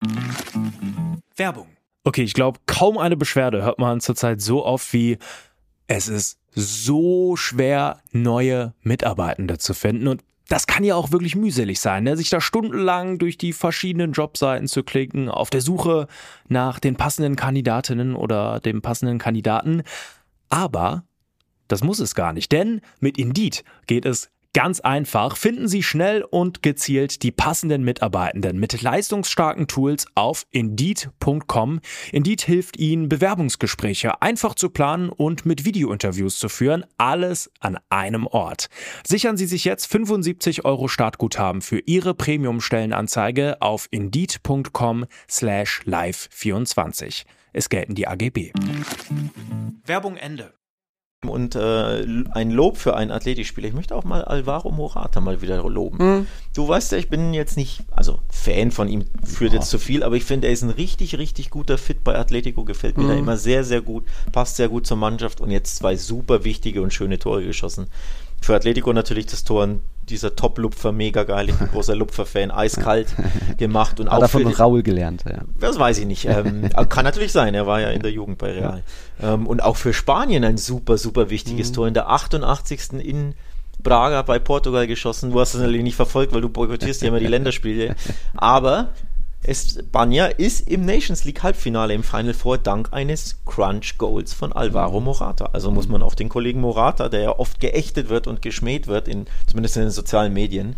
Werbung. 1.36 1.67
Okay, 2.03 2.23
ich 2.23 2.34
glaube, 2.34 2.60
kaum 2.65 2.97
eine 2.97 3.17
Beschwerde 3.17 3.63
hört 3.63 3.79
man 3.79 3.99
zurzeit 4.01 4.41
so 4.41 4.65
oft 4.65 4.93
wie 4.93 5.17
es 5.88 6.08
ist 6.08 6.38
so 6.55 7.36
schwer, 7.36 7.99
neue 8.12 8.73
Mitarbeitende 8.82 9.58
zu 9.58 9.73
finden. 9.73 10.08
Und 10.08 10.23
das 10.49 10.67
kann 10.67 10.83
ja 10.83 10.95
auch 10.95 11.12
wirklich 11.12 11.35
mühselig 11.35 11.79
sein, 11.79 12.03
ne? 12.03 12.17
sich 12.17 12.29
da 12.29 12.41
stundenlang 12.41 13.19
durch 13.19 13.38
die 13.38 13.53
verschiedenen 13.53 14.12
Jobseiten 14.12 14.67
zu 14.67 14.83
klicken, 14.83 15.29
auf 15.29 15.49
der 15.49 15.62
Suche 15.62 16.07
nach 16.47 16.79
den 16.79 16.95
passenden 16.95 17.35
Kandidatinnen 17.35 18.15
oder 18.15 18.59
dem 18.59 18.81
passenden 18.81 19.19
Kandidaten. 19.19 19.83
Aber 20.49 21.03
das 21.67 21.83
muss 21.83 21.99
es 21.99 22.15
gar 22.15 22.33
nicht, 22.33 22.51
denn 22.51 22.81
mit 22.99 23.17
Indeed 23.19 23.63
geht 23.85 24.05
es 24.05 24.31
ganz 24.53 24.79
einfach. 24.79 25.38
Finden 25.38 25.67
Sie 25.67 25.83
schnell 25.83 26.23
und 26.23 26.63
gezielt 26.63 27.23
die 27.23 27.31
passenden 27.31 27.83
Mitarbeitenden 27.83 28.59
mit 28.59 28.81
leistungsstarken 28.81 29.67
Tools 29.67 30.05
auf 30.15 30.45
Indeed.com. 30.51 31.79
Indeed 32.12 32.41
hilft 32.41 32.77
Ihnen, 32.77 33.09
Bewerbungsgespräche 33.09 34.21
einfach 34.21 34.55
zu 34.55 34.69
planen 34.69 35.09
und 35.09 35.45
mit 35.45 35.65
Videointerviews 35.65 36.39
zu 36.39 36.49
führen. 36.49 36.85
Alles 36.97 37.51
an 37.59 37.77
einem 37.89 38.27
Ort. 38.27 38.69
Sichern 39.05 39.38
Sie 39.38 39.45
sich 39.45 39.65
jetzt 39.65 39.88
75 39.88 40.65
Euro 40.65 40.88
Startguthaben 40.88 41.62
für 41.62 41.79
Ihre 41.79 42.13
Premium-Stellenanzeige 42.13 43.62
auf 43.62 43.88
Indeed.com 43.91 45.05
slash 45.29 45.81
live24. 45.85 47.25
Es 47.53 47.69
gelten 47.69 47.95
die 47.95 48.07
AGB. 48.07 48.51
Werbung 49.85 50.17
Ende. 50.17 50.59
Und 51.27 51.55
äh, 51.55 52.05
ein 52.32 52.49
Lob 52.49 52.77
für 52.77 52.95
einen 52.95 53.12
Athletikspieler. 53.12 53.67
Ich 53.67 53.73
möchte 53.73 53.93
auch 53.95 54.05
mal 54.05 54.23
Alvaro 54.23 54.71
Morata 54.71 55.19
mal 55.19 55.41
wieder 55.41 55.62
loben. 55.67 55.97
Mhm. 55.97 56.27
Du 56.55 56.67
weißt 56.67 56.93
ja, 56.93 56.97
ich 56.97 57.10
bin 57.10 57.34
jetzt 57.34 57.58
nicht, 57.58 57.84
also 57.91 58.19
Fan 58.29 58.71
von 58.71 58.88
ihm 58.88 59.03
führt 59.23 59.53
jetzt 59.53 59.69
zu 59.69 59.79
viel, 59.79 60.03
aber 60.03 60.15
ich 60.15 60.23
finde, 60.23 60.47
er 60.47 60.53
ist 60.53 60.63
ein 60.63 60.69
richtig, 60.69 61.17
richtig 61.17 61.49
guter 61.49 61.77
Fit 61.77 62.05
bei 62.05 62.17
Atletico. 62.17 62.63
Gefällt 62.63 62.97
mir 62.97 63.08
da 63.08 63.13
immer 63.15 63.36
sehr, 63.36 63.65
sehr 63.65 63.82
gut, 63.82 64.05
passt 64.32 64.55
sehr 64.55 64.69
gut 64.69 64.88
zur 64.88 64.97
Mannschaft 64.97 65.41
und 65.41 65.51
jetzt 65.51 65.75
zwei 65.75 65.97
super 65.97 66.45
wichtige 66.45 66.82
und 66.82 66.93
schöne 66.93 67.19
Tore 67.19 67.43
geschossen. 67.43 67.88
Für 68.41 68.55
Atletico 68.55 68.93
natürlich 68.93 69.25
das 69.25 69.43
Tor 69.43 69.67
dieser 70.10 70.36
Top-Lupfer, 70.36 70.91
mega 70.91 71.24
geil, 71.24 71.50
ich 71.50 71.56
bin 71.56 71.67
großer 71.72 71.95
Lupfer-Fan, 71.95 72.52
eiskalt 72.52 73.08
gemacht 73.58 74.00
und 74.00 74.10
Hat 74.10 74.17
auch 74.17 74.22
er 74.24 74.28
für 74.30 74.39
von 74.41 74.48
die- 74.52 74.58
Raul 74.58 74.84
gelernt, 74.84 75.24
ja. 75.30 75.39
das 75.60 75.78
weiß 75.80 76.00
ich 76.00 76.06
nicht. 76.06 76.26
Ähm, 76.26 76.69
kann 76.89 77.06
natürlich 77.06 77.32
sein, 77.32 77.54
er 77.54 77.67
war 77.67 77.82
ja 77.82 77.89
in 77.89 78.02
der 78.02 78.12
Jugend 78.12 78.38
bei 78.38 78.52
Real. 78.52 78.84
Ähm, 79.22 79.48
und 79.48 79.62
auch 79.63 79.76
für 79.78 79.93
Spanien 79.93 80.43
ein 80.43 80.58
super, 80.58 80.98
super 80.98 81.30
wichtiges 81.30 81.72
Tor 81.72 81.88
in 81.88 81.93
der 81.93 82.10
88. 82.10 82.93
in 83.00 83.36
Braga 83.82 84.24
bei 84.24 84.39
Portugal 84.39 84.88
geschossen. 84.88 85.32
Du 85.32 85.39
hast 85.39 85.54
es 85.54 85.62
natürlich 85.62 85.84
nicht 85.84 85.95
verfolgt, 85.95 86.34
weil 86.34 86.41
du 86.41 86.50
boykottierst 86.50 87.02
ja 87.02 87.08
immer 87.08 87.19
die 87.19 87.28
Länderspiele. 87.36 87.95
Aber 88.36 88.89
Espanja 89.41 90.25
ist 90.25 90.67
im 90.67 90.86
Nations 90.86 91.23
League 91.23 91.41
Halbfinale 91.41 91.93
im 91.93 92.04
Final 92.04 92.34
Four 92.34 92.58
dank 92.58 92.91
eines 92.91 93.38
Crunch 93.45 93.97
Goals 93.97 94.34
von 94.34 94.52
Alvaro 94.52 94.99
Morata. 94.99 95.45
Also 95.54 95.71
muss 95.71 95.88
man 95.88 96.02
auf 96.02 96.15
den 96.15 96.28
Kollegen 96.28 96.60
Morata, 96.60 97.08
der 97.08 97.21
ja 97.21 97.39
oft 97.39 97.60
geächtet 97.60 98.10
wird 98.10 98.28
und 98.28 98.41
geschmäht 98.41 98.88
wird, 98.88 99.08
in, 99.08 99.28
zumindest 99.47 99.78
in 99.78 99.84
den 99.84 99.91
sozialen 99.91 100.34
Medien, 100.34 100.75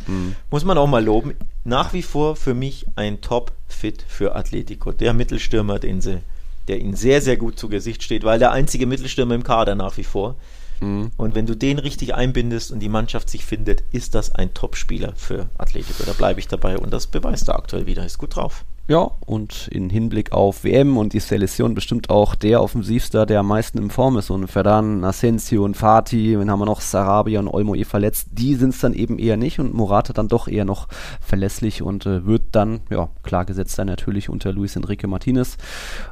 muss 0.51 0.63
man 0.63 0.77
auch 0.77 0.87
mal 0.87 1.03
loben. 1.03 1.33
Nach 1.63 1.91
wie 1.93 2.03
vor 2.03 2.35
für 2.35 2.53
mich 2.53 2.85
ein 2.95 3.21
Top-Fit 3.21 4.05
für 4.07 4.35
Atletico. 4.35 4.91
Der 4.91 5.13
Mittelstürmer, 5.13 5.79
den 5.79 5.99
sie, 6.01 6.19
der 6.67 6.79
ihnen 6.79 6.95
sehr, 6.95 7.21
sehr 7.21 7.37
gut 7.37 7.57
zu 7.57 7.67
Gesicht 7.67 8.03
steht, 8.03 8.23
weil 8.23 8.37
der 8.37 8.51
einzige 8.51 8.85
Mittelstürmer 8.85 9.33
im 9.33 9.43
Kader 9.43 9.73
nach 9.73 9.97
wie 9.97 10.03
vor. 10.03 10.35
Und 10.81 11.35
wenn 11.35 11.45
du 11.45 11.55
den 11.55 11.77
richtig 11.77 12.15
einbindest 12.15 12.71
und 12.71 12.79
die 12.79 12.89
Mannschaft 12.89 13.29
sich 13.29 13.45
findet, 13.45 13.83
ist 13.91 14.15
das 14.15 14.33
ein 14.33 14.53
Top-Spieler 14.53 15.13
für 15.15 15.49
Atletico. 15.57 16.03
Da 16.05 16.13
bleibe 16.13 16.39
ich 16.39 16.47
dabei 16.47 16.77
und 16.77 16.91
das 16.91 17.07
beweist 17.07 17.49
er 17.49 17.55
aktuell 17.55 17.85
wieder. 17.85 18.05
Ist 18.05 18.17
gut 18.17 18.35
drauf. 18.35 18.65
Ja, 18.91 19.09
und 19.25 19.69
in 19.69 19.89
Hinblick 19.89 20.33
auf 20.33 20.65
WM 20.65 20.97
und 20.97 21.13
die 21.13 21.21
Selektion 21.21 21.75
bestimmt 21.75 22.09
auch 22.09 22.35
der 22.35 22.61
Offensivstar, 22.61 23.25
der 23.25 23.39
am 23.39 23.47
meisten 23.47 23.77
in 23.77 23.89
Form 23.89 24.17
ist. 24.17 24.29
Und 24.29 24.49
Ferdan, 24.49 25.05
Asensio 25.05 25.63
und 25.63 25.77
Fatih, 25.77 26.33
dann 26.33 26.51
haben 26.51 26.59
wir 26.59 26.65
noch 26.65 26.81
Sarabia 26.81 27.39
und 27.39 27.47
Olmo 27.47 27.73
eh 27.73 27.85
verletzt. 27.85 28.27
Die 28.33 28.55
sind 28.55 28.71
es 28.71 28.81
dann 28.81 28.93
eben 28.93 29.17
eher 29.17 29.37
nicht 29.37 29.61
und 29.61 29.73
Morata 29.73 30.11
dann 30.11 30.27
doch 30.27 30.49
eher 30.49 30.65
noch 30.65 30.89
verlässlich 31.21 31.81
und 31.81 32.05
äh, 32.05 32.25
wird 32.25 32.41
dann, 32.51 32.81
ja, 32.89 33.07
klar 33.23 33.45
gesetzt 33.45 33.77
sein 33.77 33.87
natürlich 33.87 34.27
unter 34.27 34.51
Luis 34.51 34.75
Enrique 34.75 35.07
Martinez. 35.07 35.55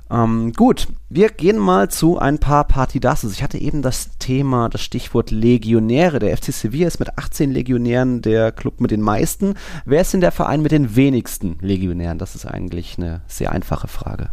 Ähm, 0.10 0.54
gut, 0.54 0.88
wir 1.10 1.30
gehen 1.30 1.58
mal 1.58 1.90
zu 1.90 2.18
ein 2.18 2.40
paar 2.40 2.64
Partidases. 2.64 3.34
Ich 3.34 3.44
hatte 3.44 3.58
eben 3.58 3.82
das 3.82 4.18
Thema, 4.20 4.70
das 4.70 4.82
Stichwort 4.82 5.32
Legionäre. 5.32 6.20
Der 6.20 6.38
FC 6.38 6.54
Sevilla 6.54 6.88
ist 6.88 7.00
mit 7.00 7.18
18 7.18 7.52
Legionären 7.52 8.22
der 8.22 8.54
Club 8.54 8.80
mit 8.80 8.92
den 8.92 9.02
meisten. 9.02 9.56
Wer 9.84 10.02
ist 10.02 10.14
denn 10.14 10.22
der 10.22 10.32
Verein 10.32 10.62
mit 10.62 10.72
den 10.72 10.96
wenigsten 10.96 11.58
Legionären? 11.60 12.18
Das 12.18 12.36
ist 12.36 12.46
eigentlich 12.70 12.98
eine 12.98 13.22
sehr 13.28 13.52
einfache 13.52 13.88
Frage. 13.88 14.30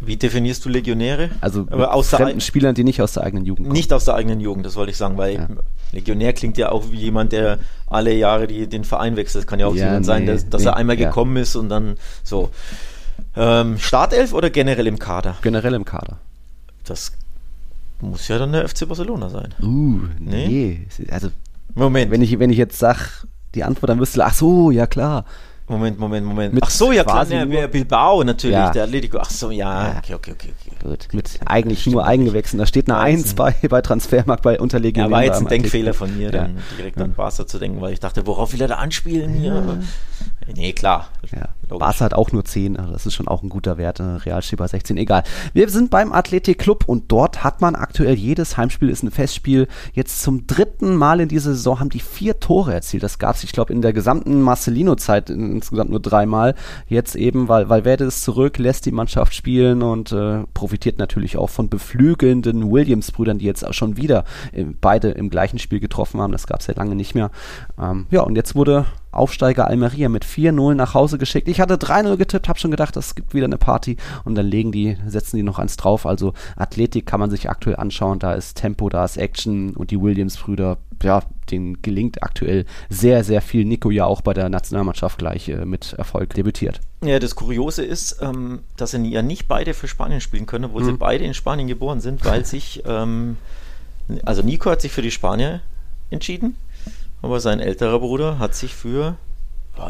Wie 0.00 0.16
definierst 0.16 0.64
du 0.64 0.68
Legionäre? 0.68 1.30
Also 1.40 1.66
aus 1.68 2.08
fremden 2.08 2.40
Spielern, 2.40 2.74
die 2.74 2.84
nicht 2.84 3.00
aus 3.00 3.14
der 3.14 3.22
eigenen 3.22 3.46
Jugend 3.46 3.66
kommen. 3.66 3.76
Nicht 3.76 3.92
aus 3.92 4.04
der 4.04 4.14
eigenen 4.14 4.40
Jugend, 4.40 4.66
das 4.66 4.76
wollte 4.76 4.90
ich 4.90 4.96
sagen, 4.96 5.16
weil 5.16 5.34
Ja. 5.34 5.48
Legionär 5.92 6.32
klingt 6.32 6.58
ja 6.58 6.72
auch 6.72 6.90
wie 6.90 6.96
jemand, 6.96 7.32
der 7.32 7.58
alle 7.86 8.12
Jahre 8.12 8.48
die, 8.48 8.66
den 8.66 8.84
Verein 8.84 9.16
wechselt. 9.16 9.44
Das 9.44 9.46
kann 9.48 9.60
ja 9.60 9.66
auch 9.66 9.74
Ja, 9.74 9.86
jemand 9.86 10.04
sein, 10.04 10.24
nee, 10.24 10.32
dass, 10.32 10.48
dass 10.48 10.62
nee, 10.62 10.68
er 10.68 10.76
einmal 10.76 10.98
ja. 10.98 11.06
gekommen 11.06 11.36
ist 11.36 11.54
und 11.56 11.68
dann 11.68 11.96
so. 12.22 12.50
Ähm, 13.36 13.78
Startelf 13.78 14.32
oder 14.32 14.50
generell 14.50 14.88
im 14.88 14.98
Kader? 14.98 15.36
Generell 15.42 15.74
im 15.74 15.84
Kader. 15.84 16.18
Das 16.84 17.12
muss 18.00 18.26
ja 18.28 18.38
dann 18.38 18.52
der 18.52 18.68
FC 18.68 18.86
Barcelona 18.88 19.30
sein. 19.30 19.54
Uh, 19.62 20.00
Nee? 20.18 20.86
nee. 20.98 21.06
Also, 21.10 21.30
Moment, 21.74 22.10
wenn 22.10 22.20
ich, 22.22 22.38
wenn 22.38 22.50
ich 22.50 22.58
jetzt 22.58 22.78
sag, 22.78 23.24
die 23.54 23.62
Antwort, 23.62 23.90
dann 23.90 23.98
du, 23.98 24.06
ach 24.20 24.34
so, 24.34 24.70
ja 24.72 24.86
klar. 24.86 25.24
Moment, 25.66 25.98
Moment, 25.98 26.26
Moment. 26.26 26.52
Mit 26.52 26.62
Ach 26.62 26.68
so, 26.68 26.92
ja 26.92 27.04
klar, 27.04 27.24
quasi 27.24 27.36
ne, 27.36 27.68
Bilbao 27.68 28.22
natürlich, 28.22 28.54
Ja. 28.54 28.70
der 28.70 28.84
Atletico. 28.84 29.18
Ach 29.18 29.30
so, 29.30 29.50
ja, 29.50 29.88
Ja. 29.88 29.98
okay, 29.98 30.14
okay, 30.14 30.32
okay. 30.32 30.52
okay. 30.60 30.76
Gut, 30.90 31.08
mit 31.12 31.40
eigentlich 31.46 31.86
nur 31.86 32.04
Eigengewächsen. 32.06 32.58
Da 32.58 32.66
steht 32.66 32.90
eine 32.90 32.98
Eins 32.98 33.32
bei, 33.34 33.54
bei 33.70 33.80
Transfermarkt 33.80 34.42
bei 34.42 34.60
Unterlegionären. 34.60 35.10
Ja, 35.10 35.16
war 35.16 35.24
jetzt 35.24 35.38
ein 35.38 35.46
Atletico. 35.46 35.62
Denkfehler 35.62 35.94
von 35.94 36.14
mir, 36.18 36.26
Ja. 36.26 36.42
dann 36.42 36.58
direkt 36.78 37.00
an 37.00 37.14
Barca 37.14 37.46
zu 37.46 37.58
denken, 37.58 37.80
weil 37.80 37.94
ich 37.94 38.00
dachte, 38.00 38.26
worauf 38.26 38.52
will 38.52 38.60
er 38.60 38.68
da 38.68 38.74
anspielen 38.74 39.32
hier? 39.32 39.78
Nee, 40.54 40.74
klar. 40.74 41.08
Barca 41.68 42.04
hat 42.04 42.14
auch 42.14 42.32
nur 42.32 42.44
10, 42.44 42.76
also 42.76 42.92
das 42.92 43.06
ist 43.06 43.14
schon 43.14 43.28
auch 43.28 43.42
ein 43.42 43.48
guter 43.48 43.78
Wert. 43.78 44.00
äh, 44.00 44.02
Real 44.02 44.42
steht 44.42 44.58
bei 44.58 44.66
16, 44.66 44.96
egal. 44.96 45.22
Wir 45.52 45.68
sind 45.68 45.90
beim 45.90 46.12
Athletic 46.12 46.58
Club 46.58 46.84
und 46.86 47.10
dort 47.10 47.44
hat 47.44 47.60
man 47.60 47.74
aktuell 47.74 48.14
jedes 48.14 48.56
Heimspiel 48.56 48.88
ist 48.88 49.02
ein 49.02 49.10
Festspiel. 49.10 49.68
Jetzt 49.92 50.22
zum 50.22 50.46
dritten 50.46 50.96
Mal 50.96 51.20
in 51.20 51.28
dieser 51.28 51.52
Saison 51.52 51.80
haben 51.80 51.90
die 51.90 52.00
vier 52.00 52.40
Tore 52.40 52.74
erzielt. 52.74 53.02
Das 53.02 53.18
gab 53.18 53.36
es, 53.36 53.44
ich 53.44 53.52
glaube, 53.52 53.72
in 53.72 53.82
der 53.82 53.92
gesamten 53.92 54.42
Marcelino-Zeit 54.42 55.30
insgesamt 55.30 55.90
nur 55.90 56.00
dreimal. 56.00 56.54
Jetzt 56.86 57.16
eben, 57.16 57.48
weil 57.48 57.68
Valverde 57.68 58.04
ist 58.04 58.22
zurück, 58.22 58.58
lässt 58.58 58.86
die 58.86 58.92
Mannschaft 58.92 59.34
spielen 59.34 59.82
und 59.82 60.12
äh, 60.12 60.44
profitiert 60.54 60.98
natürlich 60.98 61.36
auch 61.36 61.50
von 61.50 61.68
beflügelnden 61.68 62.70
Williams-Brüdern, 62.70 63.38
die 63.38 63.46
jetzt 63.46 63.66
auch 63.66 63.74
schon 63.74 63.96
wieder 63.96 64.24
äh, 64.52 64.64
beide 64.64 65.10
im 65.10 65.30
gleichen 65.30 65.58
Spiel 65.58 65.80
getroffen 65.80 66.20
haben. 66.20 66.32
Das 66.32 66.46
gab 66.46 66.60
es 66.60 66.66
ja 66.66 66.74
lange 66.74 66.94
nicht 66.94 67.14
mehr. 67.14 67.30
Ähm, 67.80 68.06
ja, 68.10 68.22
und 68.22 68.36
jetzt 68.36 68.54
wurde 68.54 68.86
Aufsteiger 69.14 69.68
Almeria 69.68 70.08
mit 70.08 70.24
4-0 70.24 70.74
nach 70.74 70.94
Hause 70.94 71.18
geschickt. 71.18 71.48
Ich 71.48 71.53
hatte 71.60 71.74
3-0 71.76 72.16
getippt, 72.16 72.48
habe 72.48 72.58
schon 72.58 72.70
gedacht, 72.70 72.96
es 72.96 73.14
gibt 73.14 73.34
wieder 73.34 73.46
eine 73.46 73.58
Party 73.58 73.96
und 74.24 74.34
dann 74.34 74.46
legen 74.46 74.72
die, 74.72 74.96
setzen 75.06 75.36
die 75.36 75.42
noch 75.42 75.58
eins 75.58 75.76
drauf. 75.76 76.06
Also 76.06 76.32
Athletik 76.56 77.06
kann 77.06 77.20
man 77.20 77.30
sich 77.30 77.48
aktuell 77.50 77.76
anschauen, 77.76 78.18
da 78.18 78.34
ist 78.34 78.56
Tempo, 78.56 78.88
da 78.88 79.04
ist 79.04 79.16
Action 79.16 79.74
und 79.74 79.90
die 79.90 80.00
Williams-Brüder, 80.00 80.78
ja, 81.02 81.22
denen 81.50 81.82
gelingt 81.82 82.22
aktuell 82.22 82.64
sehr, 82.88 83.24
sehr 83.24 83.42
viel. 83.42 83.64
Nico 83.64 83.90
ja 83.90 84.06
auch 84.06 84.20
bei 84.22 84.32
der 84.32 84.48
Nationalmannschaft 84.48 85.18
gleich 85.18 85.48
äh, 85.50 85.64
mit 85.66 85.92
Erfolg 85.94 86.32
debütiert. 86.34 86.80
Ja, 87.02 87.18
das 87.18 87.34
Kuriose 87.34 87.84
ist, 87.84 88.18
ähm, 88.22 88.60
dass 88.76 88.92
sie 88.92 89.04
ja 89.10 89.20
nicht 89.22 89.46
beide 89.48 89.74
für 89.74 89.86
Spanien 89.88 90.20
spielen 90.22 90.46
können, 90.46 90.64
obwohl 90.66 90.84
sie 90.84 90.92
Mhm. 90.92 90.98
beide 90.98 91.24
in 91.24 91.34
Spanien 91.34 91.68
geboren 91.68 92.00
sind, 92.00 92.24
weil 92.24 92.44
sich, 92.46 92.82
ähm, 92.86 93.36
also 94.24 94.42
Nico 94.42 94.70
hat 94.70 94.80
sich 94.80 94.92
für 94.92 95.02
die 95.02 95.10
Spanier 95.10 95.60
entschieden, 96.10 96.56
aber 97.22 97.40
sein 97.40 97.60
älterer 97.60 97.98
Bruder 98.00 98.38
hat 98.38 98.54
sich 98.54 98.74
für, 98.74 99.16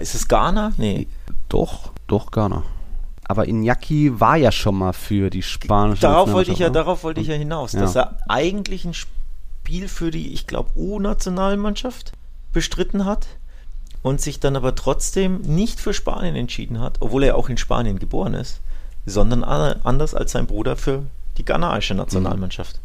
ist 0.00 0.14
es 0.14 0.28
Ghana? 0.28 0.72
Nee, 0.76 1.06
Doch, 1.48 1.90
doch, 2.06 2.30
Ghana. 2.30 2.62
Aber 3.26 3.44
Iñaki 3.44 4.18
war 4.20 4.36
ja 4.36 4.52
schon 4.52 4.76
mal 4.76 4.92
für 4.92 5.30
die 5.30 5.42
spanische 5.42 6.02
darauf 6.02 6.32
wollte 6.32 6.52
ich 6.52 6.58
ja, 6.58 6.66
Nationalmannschaft, 6.68 6.72
ne? 6.72 6.78
darauf 6.84 7.04
wollte 7.04 7.20
ich 7.20 7.26
ja 7.28 7.34
hinaus, 7.34 7.72
Ja. 7.72 7.80
dass 7.80 7.96
er 7.96 8.18
eigentlich 8.28 8.84
ein 8.84 8.94
Spiel 8.94 9.88
für 9.88 10.10
die, 10.10 10.32
ich 10.32 10.46
glaube, 10.46 10.70
U-Nationalmannschaft 10.76 12.12
bestritten 12.52 13.04
hat 13.06 13.26
und 14.02 14.20
sich 14.20 14.40
dann 14.40 14.56
aber 14.56 14.74
trotzdem 14.74 15.40
nicht 15.40 15.80
für 15.80 15.94
Spanien 15.94 16.36
entschieden 16.36 16.80
hat, 16.80 16.98
obwohl 17.00 17.22
er 17.24 17.36
auch 17.36 17.48
in 17.48 17.56
Spanien 17.56 17.98
geboren 17.98 18.34
ist, 18.34 18.60
sondern 19.06 19.42
anders 19.42 20.14
als 20.14 20.32
sein 20.32 20.46
Bruder 20.46 20.76
für 20.76 21.02
die 21.38 21.44
ghanaische 21.44 21.94
Nationalmannschaft. 21.94 22.78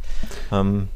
Ähm, 0.51 0.87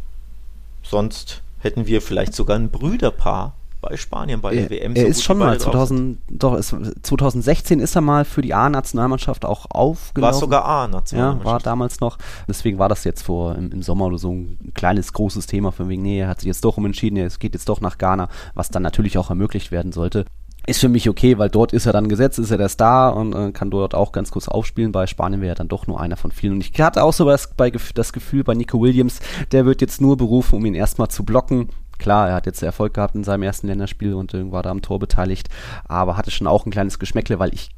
sonst 0.83 1.41
hätten 1.59 1.85
wir 1.85 2.01
vielleicht 2.01 2.33
sogar 2.33 2.57
ein 2.57 2.69
Brüderpaar 2.69 3.53
bei 3.83 3.97
Spanien 3.97 4.41
bei 4.41 4.53
der 4.53 4.63
Er, 4.63 4.69
WM. 4.69 4.95
er 4.95 5.03
so 5.03 5.07
ist 5.09 5.17
gut 5.17 5.23
schon 5.25 5.37
mal 5.37 5.57
beide 5.57 5.63
drauf 5.63 5.87
sind. 5.89 6.17
2000, 6.29 6.43
doch, 6.43 6.55
ist, 6.55 6.75
2016 7.03 7.79
ist 7.79 7.95
er 7.95 8.01
mal 8.01 8.25
für 8.25 8.41
die 8.41 8.53
A-Nationalmannschaft 8.53 9.45
auch 9.45 9.67
aufgelaufen. 9.69 10.33
War 10.33 10.39
sogar 10.39 10.65
A 10.65 11.01
Ja, 11.11 11.43
war 11.43 11.59
damals 11.59 11.99
noch. 11.99 12.17
Deswegen 12.47 12.79
war 12.79 12.89
das 12.89 13.03
jetzt 13.03 13.23
vor 13.23 13.55
im, 13.55 13.71
im 13.71 13.83
Sommer 13.83 14.05
oder 14.05 14.17
so 14.17 14.31
ein 14.31 14.71
kleines, 14.73 15.13
großes 15.13 15.45
Thema 15.45 15.71
von 15.71 15.89
wegen, 15.89 16.01
nee, 16.01 16.19
er 16.19 16.27
hat 16.29 16.39
sich 16.39 16.47
jetzt 16.47 16.65
doch 16.65 16.77
umentschieden, 16.77 17.19
es 17.19 17.39
geht 17.39 17.53
jetzt 17.53 17.69
doch 17.69 17.81
nach 17.81 17.97
Ghana, 17.97 18.29
was 18.53 18.69
dann 18.69 18.83
natürlich 18.83 19.17
auch 19.17 19.29
ermöglicht 19.29 19.71
werden 19.71 19.91
sollte. 19.91 20.25
Ist 20.65 20.79
für 20.79 20.87
mich 20.87 21.09
okay, 21.09 21.37
weil 21.37 21.49
dort 21.49 21.73
ist 21.73 21.85
er 21.87 21.91
dann 21.91 22.07
gesetzt, 22.07 22.39
ist 22.39 22.49
er 22.49 22.57
der 22.57 22.69
Star 22.69 23.17
und 23.17 23.35
äh, 23.35 23.51
kann 23.51 23.69
dort 23.69 23.93
auch 23.93 24.13
ganz 24.13 24.31
kurz 24.31 24.47
aufspielen. 24.47 24.93
Bei 24.93 25.07
Spanien 25.07 25.41
wäre 25.41 25.51
er 25.51 25.55
dann 25.55 25.67
doch 25.67 25.87
nur 25.87 25.99
einer 25.99 26.15
von 26.15 26.31
vielen. 26.31 26.53
Und 26.53 26.61
ich 26.61 26.79
hatte 26.79 27.03
auch 27.03 27.11
so 27.11 27.25
das, 27.25 27.53
bei, 27.53 27.69
das 27.69 28.13
Gefühl 28.13 28.45
bei 28.45 28.53
Nico 28.53 28.81
Williams, 28.81 29.19
der 29.51 29.65
wird 29.65 29.81
jetzt 29.81 29.99
nur 29.99 30.15
berufen, 30.15 30.55
um 30.55 30.65
ihn 30.65 30.73
erstmal 30.73 31.09
zu 31.09 31.25
blocken. 31.25 31.67
Klar, 32.03 32.27
er 32.27 32.35
hat 32.35 32.45
jetzt 32.45 32.61
Erfolg 32.61 32.93
gehabt 32.95 33.15
in 33.15 33.23
seinem 33.23 33.43
ersten 33.43 33.67
Länderspiel 33.67 34.13
und 34.13 34.33
war 34.51 34.61
da 34.61 34.71
am 34.71 34.81
Tor 34.81 34.99
beteiligt, 34.99 35.47
aber 35.85 36.17
hatte 36.17 36.31
schon 36.31 36.47
auch 36.47 36.65
ein 36.65 36.71
kleines 36.71 36.99
Geschmäckle, 36.99 37.39
weil 37.39 37.53
ich 37.53 37.69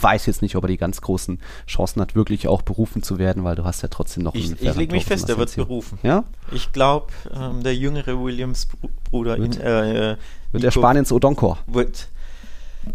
weiß 0.00 0.24
jetzt 0.24 0.40
nicht, 0.40 0.56
ob 0.56 0.64
er 0.64 0.68
die 0.68 0.78
ganz 0.78 1.02
großen 1.02 1.38
Chancen 1.66 2.00
hat, 2.00 2.14
wirklich 2.16 2.48
auch 2.48 2.62
berufen 2.62 3.02
zu 3.02 3.18
werden, 3.18 3.44
weil 3.44 3.54
du 3.54 3.64
hast 3.64 3.82
ja 3.82 3.88
trotzdem 3.88 4.22
noch 4.22 4.34
Ich, 4.34 4.46
einen 4.46 4.56
ich 4.58 4.74
lege 4.76 4.92
mich 4.94 5.04
fest, 5.04 5.28
er 5.28 5.36
wird 5.36 5.54
berufen. 5.54 5.98
Ja? 6.02 6.24
Ich 6.52 6.72
glaube, 6.72 7.08
ähm, 7.38 7.62
der 7.62 7.76
jüngere 7.76 8.18
Williams-Bruder 8.18 9.36
Wird- 9.38 9.56
in 9.56 9.60
äh, 9.60 10.16
Wird 10.52 10.62
der 10.62 10.70
Nico 10.70 10.70
Spaniens 10.80 11.12
Odonkor. 11.12 11.58
wird 11.66 12.08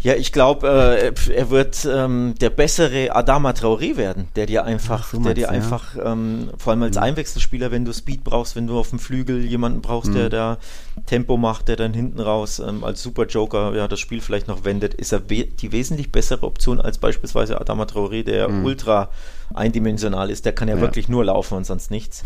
ja, 0.00 0.14
ich 0.14 0.32
glaube, 0.32 0.66
äh, 0.68 1.32
er 1.32 1.50
wird 1.50 1.86
ähm, 1.90 2.34
der 2.40 2.50
bessere 2.50 3.14
Adama 3.14 3.50
Traoré 3.50 3.96
werden, 3.96 4.28
der 4.36 4.46
dir 4.46 4.64
einfach, 4.64 5.02
Ach, 5.06 5.10
so 5.12 5.16
der 5.18 5.24
meinst 5.24 5.38
dir 5.38 5.42
ja. 5.42 5.48
einfach, 5.50 5.96
ähm, 6.02 6.50
vor 6.56 6.72
allem 6.72 6.82
als 6.82 6.96
Einwechselspieler, 6.96 7.70
wenn 7.70 7.84
du 7.84 7.92
Speed 7.92 8.24
brauchst, 8.24 8.56
wenn 8.56 8.66
du 8.66 8.78
auf 8.78 8.90
dem 8.90 8.98
Flügel 8.98 9.44
jemanden 9.44 9.82
brauchst, 9.82 10.10
Mhm. 10.10 10.14
der 10.14 10.28
da 10.30 10.58
Tempo 11.06 11.36
macht, 11.36 11.68
der 11.68 11.76
dann 11.76 11.92
hinten 11.94 12.20
raus 12.20 12.58
ähm, 12.58 12.84
als 12.84 13.02
Super 13.02 13.26
Joker 13.26 13.74
ja 13.74 13.86
das 13.88 14.00
Spiel 14.00 14.20
vielleicht 14.20 14.48
noch 14.48 14.64
wendet, 14.64 14.94
ist 14.94 15.12
er 15.12 15.28
we 15.30 15.44
die 15.44 15.72
wesentlich 15.72 16.10
bessere 16.10 16.46
Option 16.46 16.80
als 16.80 16.98
beispielsweise 16.98 17.60
Adama 17.60 17.84
Traoré, 17.84 18.24
der 18.24 18.48
ultra 18.50 19.08
eindimensional 19.54 20.30
ist. 20.30 20.44
Der 20.44 20.52
kann 20.52 20.68
ja. 20.68 20.76
Ja. 20.76 20.80
wirklich 20.80 21.08
nur 21.08 21.24
laufen 21.24 21.56
und 21.56 21.66
sonst 21.66 21.90
nichts. 21.90 22.24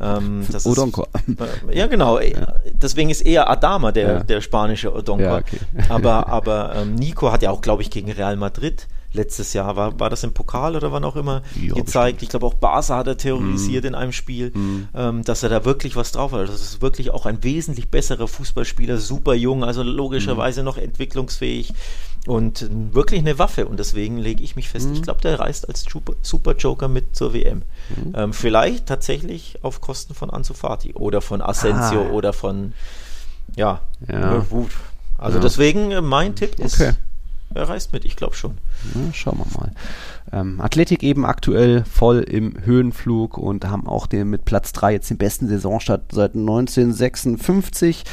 Ähm, 0.00 0.46
das 0.50 0.66
Odonko. 0.66 1.06
Ist, 1.26 1.40
äh, 1.40 1.76
ja, 1.78 1.86
genau. 1.86 2.20
Ja. 2.20 2.54
Deswegen 2.72 3.10
ist 3.10 3.22
eher 3.22 3.50
Adama 3.50 3.92
der, 3.92 4.08
ja. 4.08 4.22
der 4.22 4.40
spanische 4.40 4.94
Odonko. 4.94 5.36
Okay. 5.36 5.58
aber 5.88 6.28
aber 6.28 6.74
ähm, 6.76 6.94
Nico 6.94 7.32
hat 7.32 7.42
ja 7.42 7.50
auch, 7.50 7.60
glaube 7.60 7.82
ich, 7.82 7.90
gegen 7.90 8.10
Real 8.10 8.36
Madrid 8.36 8.86
letztes 9.12 9.52
Jahr, 9.52 9.76
war, 9.76 9.98
war 9.98 10.10
das 10.10 10.22
im 10.22 10.32
Pokal 10.32 10.76
oder 10.76 10.92
wann 10.92 11.04
auch 11.04 11.16
immer, 11.16 11.42
ja, 11.60 11.74
gezeigt. 11.74 12.18
Bestimmt. 12.18 12.22
Ich 12.22 12.28
glaube, 12.28 12.46
auch 12.46 12.54
Barca 12.54 12.96
hat 12.96 13.06
er 13.06 13.16
terrorisiert 13.16 13.84
mm. 13.84 13.86
in 13.86 13.94
einem 13.94 14.12
Spiel, 14.12 14.50
mm. 14.50 14.88
ähm, 14.94 15.24
dass 15.24 15.42
er 15.42 15.48
da 15.48 15.64
wirklich 15.64 15.96
was 15.96 16.12
drauf 16.12 16.32
hat. 16.32 16.48
Das 16.48 16.60
ist 16.60 16.82
wirklich 16.82 17.10
auch 17.10 17.26
ein 17.26 17.42
wesentlich 17.42 17.90
besserer 17.90 18.28
Fußballspieler, 18.28 18.98
super 18.98 19.34
jung, 19.34 19.64
also 19.64 19.82
logischerweise 19.82 20.62
mm. 20.62 20.64
noch 20.64 20.76
entwicklungsfähig 20.76 21.72
und 22.26 22.68
wirklich 22.92 23.20
eine 23.20 23.38
Waffe. 23.38 23.66
Und 23.66 23.78
deswegen 23.78 24.18
lege 24.18 24.42
ich 24.42 24.56
mich 24.56 24.68
fest, 24.68 24.90
ich 24.92 25.02
glaube, 25.02 25.22
der 25.22 25.40
reist 25.40 25.68
als 25.68 25.86
Super 26.22 26.54
Joker 26.56 26.88
mit 26.88 27.16
zur 27.16 27.32
WM. 27.32 27.62
Ähm, 28.14 28.32
vielleicht 28.34 28.86
tatsächlich 28.86 29.58
auf 29.62 29.80
Kosten 29.80 30.14
von 30.14 30.28
Ansu 30.30 30.52
Fati 30.52 30.92
oder 30.94 31.22
von 31.22 31.40
Asensio 31.40 32.02
ah. 32.02 32.10
oder 32.10 32.32
von, 32.34 32.74
ja, 33.56 33.80
ja. 34.06 34.44
Also 35.16 35.38
ja. 35.38 35.42
deswegen 35.42 35.90
äh, 35.90 36.00
mein 36.00 36.36
Tipp 36.36 36.58
ist, 36.60 36.74
okay. 36.74 36.92
er 37.54 37.68
reist 37.68 37.92
mit, 37.92 38.04
ich 38.04 38.14
glaube 38.14 38.36
schon. 38.36 38.58
Ja, 38.94 39.12
schauen 39.12 39.38
wir 39.38 39.58
mal. 39.58 39.72
Ähm, 40.32 40.60
Athletik 40.60 41.02
eben 41.02 41.24
aktuell 41.24 41.84
voll 41.84 42.18
im 42.18 42.54
Höhenflug 42.64 43.38
und 43.38 43.64
haben 43.66 43.86
auch 43.86 44.06
den, 44.06 44.28
mit 44.28 44.44
Platz 44.44 44.72
3 44.72 44.92
jetzt 44.92 45.10
den 45.10 45.16
besten 45.16 45.48
Saisonstart 45.48 46.12
seit 46.12 46.34
1956. 46.34 48.04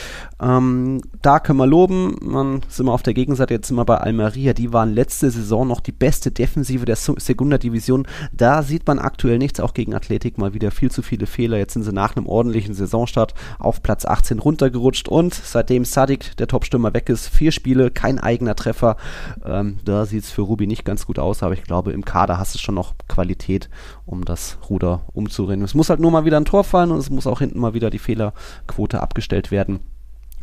Ähm, 0.41 1.01
da 1.21 1.39
können 1.39 1.60
wir 1.60 1.67
loben. 1.67 2.15
Man 2.21 2.62
sind 2.69 2.86
wir 2.86 2.93
auf 2.93 3.04
der 3.04 3.13
Gegenseite 3.13 3.54
jetzt 3.54 3.69
immer 3.69 3.86
bei 3.86 3.97
Almeria. 3.97 4.54
Die 4.54 4.73
waren 4.73 4.93
letzte 4.93 5.30
Saison 5.30 5.67
noch 5.67 5.82
die 5.82 5.91
beste 5.91 6.32
Defensive 6.32 6.86
der 6.86 6.95
Segunda 6.95 7.58
Division. 7.58 8.08
Da 8.32 8.63
sieht 8.63 8.88
man 8.88 8.99
aktuell 8.99 9.38
nichts. 9.38 9.60
Auch 9.60 9.73
gegen 9.73 9.93
Athletik 9.93 10.38
mal 10.38 10.54
wieder 10.54 10.71
viel 10.71 10.91
zu 10.91 11.01
viele 11.01 11.25
Fehler. 11.25 11.58
Jetzt 11.58 11.73
sind 11.73 11.84
sie 11.84 11.93
nach 11.93 12.15
einem 12.15 12.28
ordentlichen 12.28 12.73
Saisonstart 12.73 13.34
auf 13.60 13.84
Platz 13.84 14.06
18 14.06 14.39
runtergerutscht 14.39 15.08
und 15.08 15.34
seitdem 15.34 15.86
Sadik, 15.86 16.36
der 16.38 16.47
Topstürmer, 16.47 16.93
weg 16.93 17.10
ist, 17.10 17.28
vier 17.28 17.51
Spiele, 17.51 17.91
kein 17.91 18.19
eigener 18.19 18.56
Treffer. 18.56 18.97
Ähm, 19.45 19.78
da 19.84 20.06
sieht 20.06 20.23
es 20.23 20.32
für 20.32 20.43
Ruby 20.56 20.68
nicht 20.68 20.86
ganz 20.86 21.06
gut 21.06 21.20
aus, 21.20 21.44
aber 21.44 21.54
ich 21.54 21.63
glaube, 21.63 21.91
im 21.91 22.06
Kader 22.06 22.38
hast 22.38 22.56
du 22.56 22.60
schon 22.60 22.76
noch 22.76 22.94
Qualität, 23.10 23.70
um 24.06 24.24
das 24.24 24.58
Ruder 24.70 25.02
umzureden. 25.12 25.65
Es 25.65 25.74
muss 25.74 25.89
halt 25.89 26.00
nur 26.00 26.12
mal 26.12 26.24
wieder 26.24 26.38
ein 26.38 26.46
Tor 26.46 26.63
fallen 26.63 26.91
und 26.91 27.00
es 27.00 27.10
muss 27.10 27.28
auch 27.28 27.39
hinten 27.39 27.60
mal 27.60 27.74
wieder 27.74 27.89
die 27.89 28.00
Fehlerquote 28.00 29.02
abgestellt 29.02 29.52
werden. 29.52 29.82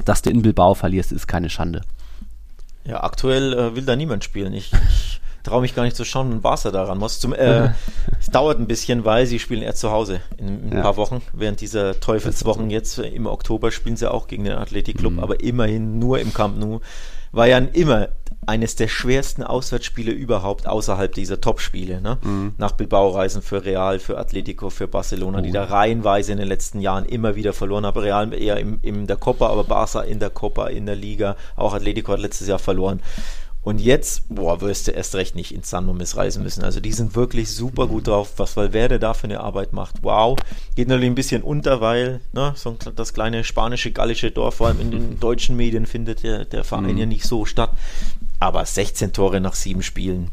Dass 0.05 0.21
du 0.21 0.29
in 0.29 0.43
Bilbao 0.43 0.75
verlierst, 0.75 1.13
ist 1.13 1.27
keine 1.27 1.49
Schande. 1.49 1.81
Ja, 2.85 3.03
aktuell 3.03 3.55
äh, 3.55 3.75
will 3.75 3.85
da 3.85 3.97
niemand 3.97 4.23
spielen. 4.23 4.53
Ich, 4.53 4.71
ich 4.75 5.21
traue 5.45 5.63
mich 5.63 5.75
gar 5.75 5.85
nicht 5.85 5.97
zu 5.97 6.05
schauen, 6.05 6.31
wann 6.31 6.43
Barca 6.43 6.71
daran 6.71 6.99
muss. 6.99 7.19
Zum, 7.19 7.33
äh, 7.33 7.71
es 8.21 8.27
dauert 8.27 8.59
ein 8.59 8.67
bisschen, 8.67 9.07
weil 9.07 9.25
sie 9.25 9.39
spielen 9.39 9.63
erst 9.63 9.79
zu 9.79 9.93
Hause 9.93 10.21
in, 10.37 10.65
in 10.65 10.71
ein 10.73 10.77
ja. 10.77 10.83
paar 10.83 10.99
Wochen. 10.99 11.23
Während 11.33 11.63
dieser 11.63 12.01
Teufelswochen 12.01 12.69
jetzt 12.69 12.99
im 12.99 13.25
Oktober 13.27 13.71
spielen 13.71 13.97
sie 13.97 14.11
auch 14.11 14.27
gegen 14.27 14.45
den 14.45 14.59
Athletikclub, 14.59 15.15
mhm. 15.15 15.21
aber 15.21 15.43
immerhin 15.43 15.99
nur 15.99 16.19
im 16.21 16.35
Camp 16.35 16.59
Nou. 16.59 16.81
War 17.31 17.47
ja 17.47 17.57
immer 17.57 18.09
eines 18.45 18.75
der 18.75 18.89
schwersten 18.89 19.43
Auswärtsspiele 19.45 20.11
überhaupt 20.11 20.67
außerhalb 20.67 21.15
dieser 21.15 21.41
Topspiele. 21.41 22.01
Ne? 22.01 22.19
Mhm. 22.23 22.55
Nach 22.59 22.73
Bilbao-Reisen 22.73 23.41
für 23.41 23.65
Real, 23.65 24.01
für 24.01 24.19
Atletico, 24.19 24.69
für 24.69 24.89
Barcelona, 24.89 25.39
oh. 25.39 25.43
die 25.43 25.53
da 25.53 25.65
reihenweise 25.65 26.33
in 26.33 26.39
den 26.39 26.49
letzten 26.49 26.81
Jahren 26.81 27.05
immer 27.05 27.37
wieder 27.37 27.53
verloren 27.53 27.87
haben. 27.87 28.01
Real 28.01 28.33
eher 28.35 28.57
in, 28.57 28.79
in 28.83 29.07
der 29.07 29.17
Copa, 29.17 29.49
aber 29.49 29.65
Barca 29.65 30.03
in 30.03 30.19
der 30.19 30.31
Copa, 30.31 30.67
in 30.67 30.87
der 30.87 30.97
Liga. 30.97 31.37
Auch 31.55 31.73
Atletico 31.73 32.13
hat 32.13 32.21
letztes 32.21 32.49
Jahr 32.49 32.59
verloren. 32.59 33.01
Und 33.65 33.81
jetzt, 33.81 34.25
boah, 34.29 34.61
wirst 34.61 34.89
du 34.89 34.91
erst 34.91 35.15
recht 35.15 35.37
nicht 35.37 35.55
ins 35.55 35.71
San 35.71 35.87
Mames 35.87 36.17
reisen 36.17 36.43
müssen. 36.43 36.65
Also 36.65 36.81
die 36.81 36.93
sind 36.93 37.15
wirklich 37.15 37.49
super 37.49 37.87
gut 37.87 38.09
drauf, 38.09 38.33
was 38.39 38.57
Valverde 38.57 38.99
da 38.99 39.15
für 39.15 39.25
eine 39.25 39.39
Arbeit 39.39 39.73
macht. 39.73 40.03
Wow. 40.03 40.37
Geht 40.75 40.89
natürlich 40.89 41.11
ein 41.11 41.15
bisschen 41.15 41.43
unter, 41.43 41.81
weil 41.81 42.21
ne, 42.33 42.55
so 42.57 42.77
das 42.97 43.15
kleine 43.15 43.45
spanische, 43.45 43.93
gallische 43.93 44.33
Dorf, 44.33 44.57
vor 44.57 44.67
allem 44.67 44.81
in 44.81 44.91
den 44.91 45.21
deutschen 45.21 45.57
Medien, 45.57 45.87
findet 45.87 46.25
der, 46.25 46.45
der 46.45 46.65
Verein 46.65 46.95
mhm. 46.95 46.99
ja 46.99 47.07
nicht 47.07 47.25
so 47.25 47.45
statt. 47.45 47.71
Aber 48.43 48.67
16 48.67 49.13
Tore 49.13 49.41
nach 49.41 49.55
sieben 49.55 49.85
Spielen 49.85 50.33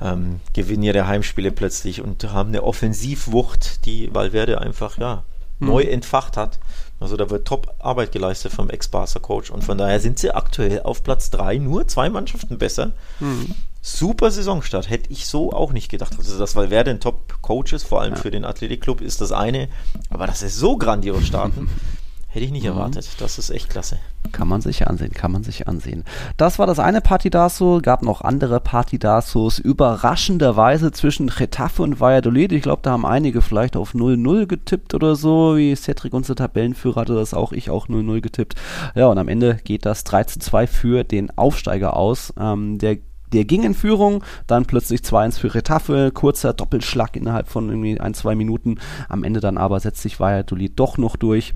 ähm, 0.00 0.40
gewinnen 0.54 0.82
ihre 0.82 1.06
Heimspiele 1.06 1.52
plötzlich 1.52 2.02
und 2.02 2.24
haben 2.32 2.48
eine 2.48 2.64
Offensivwucht, 2.64 3.86
die 3.86 4.12
Valverde 4.12 4.60
einfach 4.60 4.98
ja, 4.98 5.22
mhm. 5.60 5.68
neu 5.68 5.82
entfacht 5.84 6.36
hat. 6.36 6.58
Also 6.98 7.16
da 7.16 7.30
wird 7.30 7.46
Top-Arbeit 7.46 8.10
geleistet 8.10 8.52
vom 8.52 8.70
Ex-Barca-Coach 8.70 9.52
und 9.52 9.62
von 9.62 9.78
daher 9.78 10.00
sind 10.00 10.18
sie 10.18 10.32
aktuell 10.32 10.82
auf 10.82 11.04
Platz 11.04 11.30
3, 11.30 11.58
nur 11.58 11.86
zwei 11.86 12.10
Mannschaften 12.10 12.58
besser. 12.58 12.90
Mhm. 13.20 13.54
Super 13.80 14.32
Saisonstart, 14.32 14.90
hätte 14.90 15.12
ich 15.12 15.28
so 15.28 15.52
auch 15.52 15.72
nicht 15.72 15.88
gedacht. 15.90 16.14
Also 16.18 16.36
das 16.36 16.56
Valverde 16.56 16.90
ein 16.90 16.98
Top-Coach 16.98 17.72
ist, 17.72 17.84
vor 17.84 18.00
allem 18.00 18.14
ja. 18.14 18.20
für 18.20 18.32
den 18.32 18.44
Athletikclub, 18.44 19.00
ist 19.00 19.20
das 19.20 19.30
eine. 19.30 19.68
Aber 20.10 20.26
dass 20.26 20.40
sie 20.40 20.48
so 20.48 20.76
grandios 20.76 21.24
starten, 21.24 21.70
Hätte 22.34 22.46
ich 22.46 22.50
nicht 22.50 22.64
mhm. 22.64 22.70
erwartet. 22.70 23.08
Das 23.20 23.38
ist 23.38 23.50
echt 23.50 23.70
klasse. 23.70 24.00
Kann 24.32 24.48
man 24.48 24.60
sich 24.60 24.88
ansehen, 24.88 25.12
kann 25.12 25.30
man 25.30 25.44
sich 25.44 25.68
ansehen. 25.68 26.02
Das 26.36 26.58
war 26.58 26.66
das 26.66 26.80
eine 26.80 27.00
Partidaso. 27.00 27.78
Gab 27.80 28.02
noch 28.02 28.22
andere 28.22 28.58
Partidasos. 28.58 29.60
Überraschenderweise 29.60 30.90
zwischen 30.90 31.28
Getafe 31.28 31.84
und 31.84 32.00
Valladolid. 32.00 32.50
Ich 32.50 32.62
glaube, 32.62 32.82
da 32.82 32.90
haben 32.90 33.06
einige 33.06 33.40
vielleicht 33.40 33.76
auf 33.76 33.94
0-0 33.94 34.46
getippt 34.46 34.94
oder 34.94 35.14
so. 35.14 35.56
Wie 35.56 35.76
Cedric, 35.76 36.12
unser 36.12 36.34
Tabellenführer, 36.34 37.02
hatte 37.02 37.14
das 37.14 37.34
auch. 37.34 37.52
Ich 37.52 37.70
auch 37.70 37.86
0-0 37.86 38.20
getippt. 38.20 38.56
Ja, 38.96 39.06
und 39.06 39.18
am 39.18 39.28
Ende 39.28 39.58
geht 39.62 39.86
das 39.86 40.04
3-2 40.04 40.66
für 40.66 41.04
den 41.04 41.38
Aufsteiger 41.38 41.96
aus. 41.96 42.34
Ähm, 42.36 42.78
der 42.78 42.96
der 43.32 43.44
ging 43.44 43.64
in 43.64 43.74
Führung, 43.74 44.22
dann 44.46 44.64
plötzlich 44.64 45.00
2-1 45.00 45.38
für 45.40 45.54
Retafe, 45.54 46.12
kurzer 46.12 46.52
Doppelschlag 46.52 47.16
innerhalb 47.16 47.48
von 47.48 47.68
irgendwie 47.68 47.98
ein, 48.00 48.14
zwei 48.14 48.36
Minuten. 48.36 48.76
Am 49.08 49.24
Ende 49.24 49.40
dann 49.40 49.58
aber 49.58 49.80
setzt 49.80 50.02
sich 50.02 50.20
Valladolid 50.20 50.78
doch 50.78 50.98
noch 50.98 51.16
durch. 51.16 51.54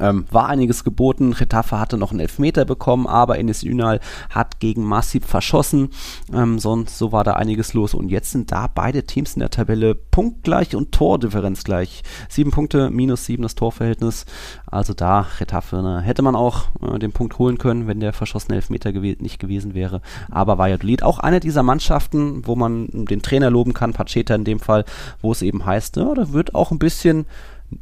Ähm, 0.00 0.26
war 0.30 0.48
einiges 0.48 0.84
geboten. 0.84 1.32
Retafe 1.32 1.78
hatte 1.78 1.96
noch 1.96 2.10
einen 2.10 2.20
Elfmeter 2.20 2.64
bekommen, 2.64 3.06
aber 3.06 3.38
Enes 3.38 3.62
Ünal 3.62 4.00
hat 4.30 4.60
gegen 4.60 4.84
Massiv 4.84 5.26
verschossen. 5.26 5.90
Ähm, 6.32 6.58
sonst 6.58 6.98
so 6.98 7.12
war 7.12 7.24
da 7.24 7.34
einiges 7.34 7.74
los. 7.74 7.94
Und 7.94 8.08
jetzt 8.08 8.32
sind 8.32 8.52
da 8.52 8.66
beide 8.66 9.04
Teams 9.04 9.34
in 9.34 9.40
der 9.40 9.50
Tabelle 9.50 9.94
punktgleich 9.94 10.74
und 10.74 10.92
Tordifferenz 10.92 11.64
gleich. 11.64 12.02
Sieben 12.28 12.50
Punkte, 12.50 12.90
minus 12.90 13.24
sieben 13.24 13.42
das 13.42 13.54
Torverhältnis. 13.54 14.26
Also 14.66 14.94
da 14.94 15.26
Retafe 15.38 15.82
ne, 15.82 16.00
hätte 16.00 16.22
man 16.22 16.36
auch 16.36 16.64
äh, 16.82 16.98
den 16.98 17.12
Punkt 17.12 17.38
holen 17.38 17.58
können, 17.58 17.86
wenn 17.86 18.00
der 18.00 18.12
verschossene 18.12 18.56
Elfmeter 18.56 18.92
gew 18.92 19.14
nicht 19.18 19.38
gewesen 19.38 19.74
wäre. 19.74 20.00
Aber 20.30 20.58
Valladolid 20.58 21.02
auch 21.02 21.18
eine 21.18 21.40
dieser 21.40 21.62
Mannschaften, 21.62 22.46
wo 22.46 22.56
man 22.56 22.88
den 22.92 23.22
Trainer 23.22 23.50
loben 23.50 23.74
kann, 23.74 23.92
Pacheta 23.92 24.34
in 24.34 24.44
dem 24.44 24.60
Fall, 24.60 24.84
wo 25.20 25.32
es 25.32 25.42
eben 25.42 25.64
heißt, 25.64 25.96
ja, 25.96 26.14
da 26.14 26.32
wird 26.32 26.54
auch 26.54 26.70
ein 26.70 26.78
bisschen 26.78 27.26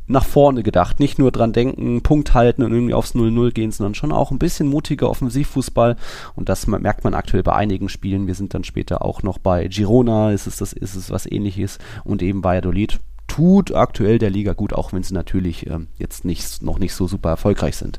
nach 0.06 0.24
vorne 0.24 0.62
gedacht. 0.62 1.00
Nicht 1.00 1.18
nur 1.18 1.32
dran 1.32 1.52
denken, 1.52 2.02
Punkt 2.02 2.34
halten 2.34 2.62
und 2.62 2.72
irgendwie 2.72 2.94
aufs 2.94 3.14
0-0 3.14 3.52
gehen, 3.52 3.72
sondern 3.72 3.94
schon 3.94 4.12
auch 4.12 4.30
ein 4.30 4.38
bisschen 4.38 4.68
mutiger 4.68 5.10
Offensivfußball. 5.10 5.96
Und 6.34 6.48
das 6.48 6.66
merkt 6.66 7.04
man 7.04 7.14
aktuell 7.14 7.42
bei 7.42 7.54
einigen 7.54 7.88
Spielen. 7.88 8.26
Wir 8.26 8.34
sind 8.34 8.54
dann 8.54 8.64
später 8.64 9.04
auch 9.04 9.22
noch 9.22 9.38
bei 9.38 9.68
Girona, 9.68 10.32
ist 10.32 10.46
es, 10.46 10.56
das, 10.56 10.72
ist 10.72 10.94
es 10.94 11.10
was 11.10 11.30
ähnliches. 11.30 11.78
Und 12.04 12.22
eben 12.22 12.44
Valladolid 12.44 13.00
tut 13.26 13.74
aktuell 13.74 14.18
der 14.18 14.30
Liga 14.30 14.52
gut, 14.52 14.72
auch 14.72 14.92
wenn 14.92 15.02
sie 15.02 15.14
natürlich 15.14 15.66
ähm, 15.66 15.88
jetzt 15.98 16.24
nicht, 16.24 16.62
noch 16.62 16.78
nicht 16.78 16.94
so 16.94 17.06
super 17.06 17.30
erfolgreich 17.30 17.76
sind. 17.76 17.98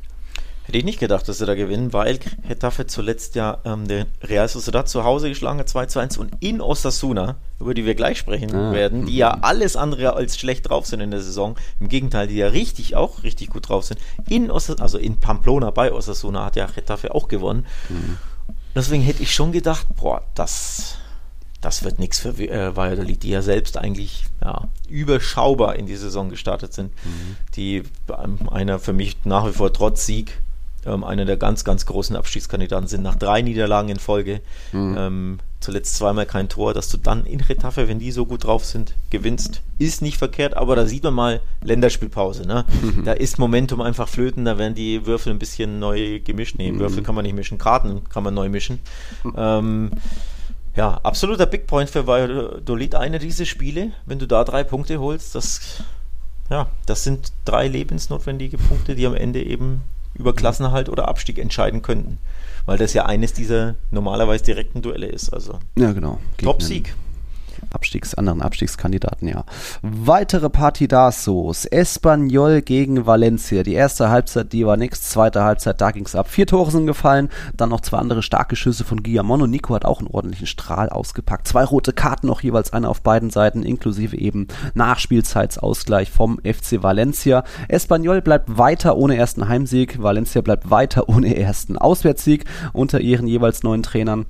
Hätte 0.66 0.78
ich 0.78 0.84
nicht 0.84 0.98
gedacht, 0.98 1.28
dass 1.28 1.38
sie 1.38 1.46
da 1.46 1.54
gewinnen, 1.54 1.92
weil 1.92 2.18
Getafe 2.48 2.86
zuletzt 2.86 3.34
ja 3.34 3.58
ähm, 3.66 3.86
der 3.86 4.06
Real 4.22 4.48
Sociedad 4.48 4.88
zu 4.88 5.04
Hause 5.04 5.28
geschlagen 5.28 5.58
hat, 5.58 5.68
2 5.68 5.86
zu 5.86 5.98
1 5.98 6.16
und 6.16 6.32
in 6.40 6.62
Osasuna, 6.62 7.36
über 7.60 7.74
die 7.74 7.84
wir 7.84 7.94
gleich 7.94 8.18
sprechen 8.18 8.54
ah. 8.54 8.72
werden, 8.72 9.04
die 9.04 9.16
ja 9.16 9.38
alles 9.42 9.76
andere 9.76 10.14
als 10.14 10.38
schlecht 10.38 10.70
drauf 10.70 10.86
sind 10.86 11.00
in 11.00 11.10
der 11.10 11.20
Saison, 11.20 11.56
im 11.80 11.88
Gegenteil, 11.88 12.28
die 12.28 12.36
ja 12.36 12.48
richtig, 12.48 12.96
auch 12.96 13.24
richtig 13.24 13.50
gut 13.50 13.68
drauf 13.68 13.84
sind, 13.84 14.00
in 14.26 14.50
Osasuna, 14.50 14.82
also 14.82 14.96
in 14.96 15.20
Pamplona 15.20 15.70
bei 15.70 15.92
Osasuna 15.92 16.46
hat 16.46 16.56
ja 16.56 16.64
Getafe 16.64 17.14
auch 17.14 17.28
gewonnen. 17.28 17.66
Mhm. 17.90 18.16
Deswegen 18.74 19.02
hätte 19.02 19.22
ich 19.22 19.34
schon 19.34 19.52
gedacht, 19.52 19.86
boah, 19.96 20.22
das, 20.34 20.96
das 21.60 21.84
wird 21.84 21.98
nichts 21.98 22.20
für 22.20 22.30
äh, 22.38 22.74
Valladolid, 22.74 23.22
die 23.22 23.28
ja 23.28 23.42
selbst 23.42 23.76
eigentlich 23.76 24.24
ja, 24.42 24.66
überschaubar 24.88 25.76
in 25.76 25.84
die 25.84 25.96
Saison 25.96 26.30
gestartet 26.30 26.72
sind. 26.72 26.90
Mhm. 27.04 27.36
Die 27.54 27.82
ähm, 28.08 28.48
einer 28.48 28.78
für 28.78 28.94
mich 28.94 29.18
nach 29.24 29.46
wie 29.46 29.52
vor 29.52 29.70
trotz 29.70 30.06
Sieg 30.06 30.40
ähm, 30.86 31.04
einer 31.04 31.24
der 31.24 31.36
ganz, 31.36 31.64
ganz 31.64 31.86
großen 31.86 32.16
Abstiegskandidaten 32.16 32.88
sind, 32.88 33.02
nach 33.02 33.16
drei 33.16 33.42
Niederlagen 33.42 33.88
in 33.88 33.98
Folge. 33.98 34.40
Mhm. 34.72 34.96
Ähm, 34.98 35.38
zuletzt 35.60 35.96
zweimal 35.96 36.26
kein 36.26 36.48
Tor, 36.48 36.74
dass 36.74 36.88
du 36.90 36.98
dann 36.98 37.24
in 37.24 37.40
Retafe, 37.40 37.88
wenn 37.88 37.98
die 37.98 38.12
so 38.12 38.26
gut 38.26 38.44
drauf 38.44 38.64
sind, 38.64 38.94
gewinnst, 39.10 39.62
ist 39.78 40.02
nicht 40.02 40.18
verkehrt, 40.18 40.56
aber 40.56 40.76
da 40.76 40.86
sieht 40.86 41.02
man 41.04 41.14
mal 41.14 41.40
Länderspielpause. 41.62 42.46
Ne? 42.46 42.64
Mhm. 42.82 43.04
Da 43.04 43.12
ist 43.12 43.38
Momentum 43.38 43.80
einfach 43.80 44.08
flöten, 44.08 44.44
da 44.44 44.58
werden 44.58 44.74
die 44.74 45.06
Würfel 45.06 45.32
ein 45.32 45.38
bisschen 45.38 45.78
neu 45.78 46.20
gemischt. 46.20 46.56
Nee, 46.58 46.72
mhm. 46.72 46.80
Würfel 46.80 47.02
kann 47.02 47.14
man 47.14 47.24
nicht 47.24 47.34
mischen, 47.34 47.58
Karten 47.58 48.02
kann 48.08 48.22
man 48.22 48.34
neu 48.34 48.48
mischen. 48.48 48.78
Ähm, 49.36 49.90
ja, 50.76 51.00
absoluter 51.02 51.46
Big 51.46 51.66
Point 51.66 51.88
für 51.88 52.06
Valladolid, 52.06 52.94
eine 52.94 53.18
dieser 53.18 53.46
Spiele. 53.46 53.92
Wenn 54.06 54.18
du 54.18 54.26
da 54.26 54.44
drei 54.44 54.64
Punkte 54.64 54.98
holst, 54.98 55.34
das, 55.34 55.82
ja, 56.50 56.68
das 56.86 57.04
sind 57.04 57.32
drei 57.44 57.68
lebensnotwendige 57.68 58.58
Punkte, 58.58 58.94
die 58.94 59.06
am 59.06 59.14
Ende 59.14 59.42
eben 59.42 59.82
über 60.14 60.34
Klassenerhalt 60.34 60.88
oder 60.88 61.08
Abstieg 61.08 61.38
entscheiden 61.38 61.82
könnten. 61.82 62.18
Weil 62.66 62.78
das 62.78 62.94
ja 62.94 63.04
eines 63.06 63.32
dieser 63.32 63.74
normalerweise 63.90 64.44
direkten 64.44 64.80
Duelle 64.80 65.06
ist. 65.06 65.30
Also 65.30 65.58
ja, 65.76 65.92
genau. 65.92 66.18
Top-Sieg. 66.38 66.94
Abstiegs, 67.74 68.14
anderen 68.14 68.42
Abstiegskandidaten, 68.42 69.28
ja. 69.28 69.44
Weitere 69.82 70.48
Partidasos. 70.48 71.64
Espanyol 71.64 72.62
gegen 72.62 73.06
Valencia. 73.06 73.62
Die 73.62 73.74
erste 73.74 74.10
Halbzeit, 74.10 74.52
die 74.52 74.66
war 74.66 74.76
nix. 74.76 75.02
Zweite 75.02 75.42
Halbzeit, 75.42 75.80
da 75.80 75.90
ging 75.90 76.04
es 76.04 76.14
ab. 76.14 76.28
Vier 76.28 76.46
Tore 76.46 76.70
sind 76.70 76.86
gefallen. 76.86 77.28
Dann 77.56 77.70
noch 77.70 77.80
zwei 77.80 77.98
andere 77.98 78.22
starke 78.22 78.56
Schüsse 78.56 78.84
von 78.84 79.02
Guillamon 79.02 79.42
und 79.42 79.50
Nico 79.50 79.74
hat 79.74 79.84
auch 79.84 79.98
einen 79.98 80.08
ordentlichen 80.08 80.46
Strahl 80.46 80.88
ausgepackt. 80.88 81.48
Zwei 81.48 81.64
rote 81.64 81.92
Karten 81.92 82.26
noch 82.26 82.42
jeweils 82.42 82.72
eine 82.72 82.88
auf 82.88 83.02
beiden 83.02 83.30
Seiten, 83.30 83.62
inklusive 83.62 84.16
eben 84.16 84.48
Nachspielzeitsausgleich 84.74 86.10
vom 86.10 86.38
FC 86.38 86.82
Valencia. 86.82 87.44
Espanyol 87.68 88.22
bleibt 88.22 88.56
weiter 88.56 88.96
ohne 88.96 89.16
ersten 89.16 89.48
Heimsieg. 89.48 90.02
Valencia 90.02 90.40
bleibt 90.40 90.70
weiter 90.70 91.08
ohne 91.08 91.36
ersten 91.36 91.76
Auswärtssieg 91.76 92.44
unter 92.72 93.00
ihren 93.00 93.26
jeweils 93.26 93.62
neuen 93.62 93.82
Trainern. 93.82 94.26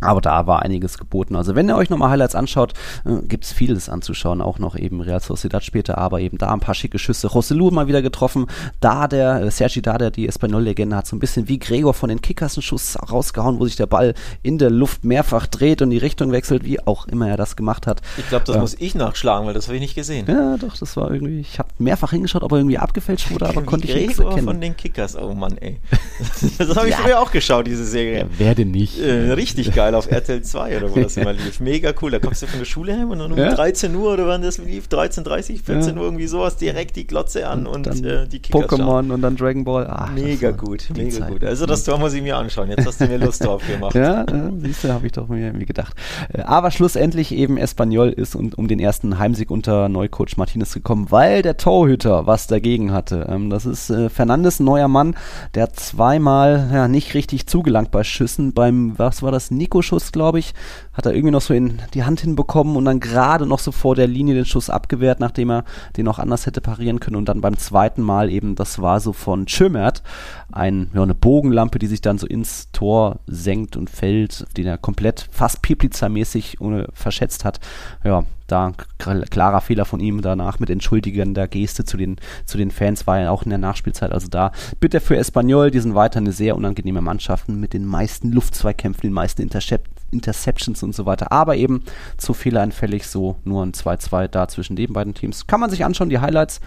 Aber 0.00 0.20
da 0.20 0.46
war 0.46 0.62
einiges 0.62 0.98
geboten. 0.98 1.36
Also 1.36 1.54
wenn 1.54 1.68
ihr 1.68 1.76
euch 1.76 1.90
nochmal 1.90 2.10
Highlights 2.10 2.34
anschaut, 2.34 2.72
äh, 3.04 3.16
gibt's 3.26 3.52
vieles 3.52 3.88
anzuschauen. 3.88 4.40
Auch 4.40 4.58
noch 4.58 4.76
eben 4.76 5.00
Real 5.00 5.20
Sociedad 5.20 5.64
später, 5.64 5.98
aber 5.98 6.20
eben 6.20 6.38
da 6.38 6.52
ein 6.52 6.60
paar 6.60 6.74
schicke 6.74 6.98
Schüsse. 6.98 7.26
Rossellou 7.28 7.70
mal 7.70 7.88
wieder 7.88 8.02
getroffen. 8.02 8.46
Da 8.80 9.08
der, 9.08 9.42
äh, 9.42 9.50
Sergi 9.50 9.82
da 9.82 9.98
der 9.98 10.10
die 10.10 10.28
Espanyol-Legende 10.28 10.96
hat 10.96 11.06
so 11.06 11.16
ein 11.16 11.18
bisschen 11.18 11.48
wie 11.48 11.58
Gregor 11.58 11.94
von 11.94 12.08
den 12.08 12.20
Kickers 12.22 12.56
einen 12.56 12.62
Schuss 12.62 12.96
rausgehauen, 13.10 13.58
wo 13.58 13.64
sich 13.66 13.76
der 13.76 13.86
Ball 13.86 14.14
in 14.42 14.58
der 14.58 14.70
Luft 14.70 15.04
mehrfach 15.04 15.46
dreht 15.46 15.82
und 15.82 15.90
die 15.90 15.98
Richtung 15.98 16.32
wechselt, 16.32 16.64
wie 16.64 16.80
auch 16.86 17.06
immer 17.06 17.28
er 17.28 17.36
das 17.36 17.56
gemacht 17.56 17.86
hat. 17.86 18.00
Ich 18.16 18.28
glaube, 18.28 18.44
das 18.44 18.54
Ja. 18.56 18.60
muss 18.60 18.74
ich 18.78 18.94
nachschlagen, 18.94 19.46
weil 19.46 19.54
das 19.54 19.66
habe 19.66 19.76
ich 19.76 19.80
nicht 19.82 19.94
gesehen. 19.94 20.26
Ja, 20.28 20.56
doch, 20.56 20.76
das 20.76 20.96
war 20.96 21.10
irgendwie, 21.10 21.40
ich 21.40 21.58
habe 21.58 21.68
mehrfach 21.78 22.10
hingeschaut, 22.10 22.42
ob 22.42 22.52
er 22.52 22.58
irgendwie 22.58 22.78
abgefälscht 22.78 23.30
wurde, 23.30 23.48
aber 23.48 23.62
konnte 23.62 23.86
ich 23.86 23.94
nichts 23.94 24.16
Gregor 24.16 24.30
erkennen. 24.32 24.46
von 24.48 24.60
den 24.60 24.76
Kickers, 24.76 25.16
oh 25.16 25.34
Mann, 25.34 25.56
ey. 25.58 25.78
Das 26.58 26.74
habe 26.76 26.88
ich 26.88 26.94
Ja. 26.94 27.00
früher 27.02 27.20
auch 27.20 27.30
geschaut, 27.30 27.66
diese 27.66 27.84
Serie. 27.84 28.26
Wer 28.36 28.54
denn 28.54 28.70
nicht? 28.70 28.98
Äh, 29.00 29.32
richtig 29.32 29.72
geil 29.88 29.94
auf 29.94 30.10
RTL 30.10 30.42
2 30.42 30.76
oder 30.78 30.90
wo 30.94 31.00
das 31.00 31.16
immer 31.18 31.32
lief. 31.32 31.60
Mega 31.60 31.92
cool. 32.02 32.10
Da 32.10 32.18
kommst 32.18 32.42
du 32.42 32.46
von 32.46 32.58
der 32.58 32.66
Schule 32.66 32.96
heim 32.96 33.10
und 33.10 33.18
dann 33.18 33.32
um 33.32 33.38
Ja. 33.38 33.54
13 33.54 33.94
Uhr 33.94 34.12
oder 34.12 34.26
wann 34.26 34.42
das 34.42 34.58
lief, 34.58 34.86
13.30 34.88 35.62
14 35.62 35.94
Ja. 35.94 36.00
Uhr 36.00 36.04
irgendwie 36.06 36.26
sowas, 36.26 36.56
direkt 36.56 36.96
die 36.96 37.06
Glotze 37.06 37.46
an 37.48 37.66
und, 37.66 37.86
dann 37.86 38.04
äh, 38.04 38.26
die 38.28 38.40
Kickers 38.40 38.68
schauen. 38.70 38.80
Pokémon 38.80 39.12
und 39.12 39.22
dann 39.22 39.36
Dragon 39.36 39.64
Ball. 39.64 39.84
Das 39.84 40.10
Mega 40.10 40.50
gut, 40.50 40.88
mega 40.96 41.10
Zeit. 41.10 41.28
gut. 41.30 41.44
Also 41.44 41.66
das 41.66 41.84
Tor 41.84 41.98
muss 41.98 42.12
ich 42.14 42.22
mir 42.22 42.36
anschauen. 42.36 42.70
Jetzt 42.70 42.86
hast 42.86 43.00
du 43.00 43.06
mir 43.06 43.18
Lust 43.18 43.44
drauf 43.44 43.62
gemacht. 43.66 43.94
Ja, 43.94 44.22
äh, 44.24 44.50
siehst 44.58 44.84
du, 44.84 44.92
habe 44.92 45.06
ich 45.06 45.12
doch 45.12 45.28
mir 45.28 45.46
irgendwie 45.46 45.66
gedacht. 45.66 45.94
Äh, 46.32 46.42
aber 46.42 46.70
schlussendlich 46.70 47.32
eben 47.32 47.56
Espanyol 47.56 48.08
ist 48.10 48.34
um, 48.34 48.52
um 48.56 48.68
den 48.68 48.80
ersten 48.80 49.18
Heimsieg 49.18 49.50
unter 49.50 49.88
Neucoach 49.88 50.36
Martinez 50.36 50.74
gekommen, 50.74 51.06
weil 51.10 51.42
der 51.42 51.56
Torhüter 51.56 52.26
was 52.26 52.46
dagegen 52.46 52.92
hatte. 52.92 53.26
Ähm, 53.28 53.50
das 53.50 53.66
ist 53.66 53.90
äh, 53.90 54.08
Fernandes, 54.08 54.60
ein 54.60 54.64
neuer 54.64 54.88
Mann, 54.88 55.14
der 55.54 55.72
zweimal 55.72 56.68
ja, 56.72 56.88
nicht 56.88 57.14
richtig 57.14 57.46
zugelangt 57.46 57.90
bei 57.90 58.04
Schüssen. 58.04 58.52
Beim, 58.52 58.98
was 58.98 59.22
war 59.22 59.32
das, 59.32 59.50
Nico-Schuss, 59.78 60.12
glaube 60.12 60.40
ich, 60.40 60.54
hat 60.98 61.06
er 61.06 61.14
irgendwie 61.14 61.30
noch 61.30 61.40
so 61.40 61.54
in 61.54 61.80
die 61.94 62.02
Hand 62.02 62.22
hinbekommen 62.22 62.74
und 62.74 62.84
dann 62.84 62.98
gerade 62.98 63.46
noch 63.46 63.60
so 63.60 63.70
vor 63.70 63.94
der 63.94 64.08
Linie 64.08 64.34
den 64.34 64.44
Schuss 64.44 64.68
abgewehrt, 64.68 65.20
nachdem 65.20 65.52
er 65.52 65.64
den 65.96 66.08
auch 66.08 66.18
anders 66.18 66.44
hätte 66.44 66.60
parieren 66.60 66.98
können. 66.98 67.14
Und 67.14 67.28
dann 67.28 67.40
beim 67.40 67.56
zweiten 67.56 68.02
Mal 68.02 68.30
eben, 68.30 68.56
das 68.56 68.80
war 68.82 68.98
so 68.98 69.12
von 69.12 69.46
Schömert, 69.46 70.02
ein, 70.50 70.90
ja, 70.92 71.04
eine 71.04 71.14
Bogenlampe, 71.14 71.78
die 71.78 71.86
sich 71.86 72.00
dann 72.00 72.18
so 72.18 72.26
ins 72.26 72.72
Tor 72.72 73.20
senkt 73.28 73.76
und 73.76 73.88
fällt, 73.88 74.44
den 74.56 74.66
er 74.66 74.76
komplett 74.76 75.28
fast 75.30 75.62
Pipliza-mäßig 75.62 76.60
ohne 76.60 76.88
verschätzt 76.92 77.44
hat. 77.44 77.60
Ja, 78.02 78.24
da 78.48 78.72
klarer 78.98 79.60
Fehler 79.60 79.84
von 79.84 80.00
ihm 80.00 80.20
danach 80.20 80.58
mit 80.58 80.68
entschuldigender 80.68 81.46
Geste 81.46 81.84
zu 81.84 81.96
den, 81.96 82.16
zu 82.44 82.58
den 82.58 82.72
Fans 82.72 83.06
war 83.06 83.20
ja 83.20 83.30
auch 83.30 83.44
in 83.44 83.50
der 83.50 83.58
Nachspielzeit. 83.58 84.10
Also 84.10 84.26
da 84.26 84.50
bitte 84.80 84.98
für 84.98 85.16
Espanyol, 85.16 85.70
die 85.70 85.78
sind 85.78 85.94
weiter 85.94 86.18
eine 86.18 86.32
sehr 86.32 86.56
unangenehme 86.56 87.02
Mannschaften 87.02 87.60
mit 87.60 87.72
den 87.72 87.84
meisten 87.84 88.32
Luftzweikämpfen, 88.32 89.02
den 89.02 89.12
meisten 89.12 89.42
Intercept 89.42 89.97
Interceptions 90.10 90.82
und 90.82 90.94
so 90.94 91.06
weiter. 91.06 91.32
Aber 91.32 91.56
eben 91.56 91.84
zu 92.16 92.34
fehlereinfällig, 92.34 93.06
so 93.06 93.36
nur 93.44 93.64
ein 93.64 93.72
2-2 93.72 94.28
da 94.28 94.48
zwischen 94.48 94.76
den 94.76 94.92
beiden 94.92 95.14
Teams. 95.14 95.46
Kann 95.46 95.60
man 95.60 95.70
sich 95.70 95.84
anschauen, 95.84 96.08
die 96.08 96.18
Highlights. 96.20 96.60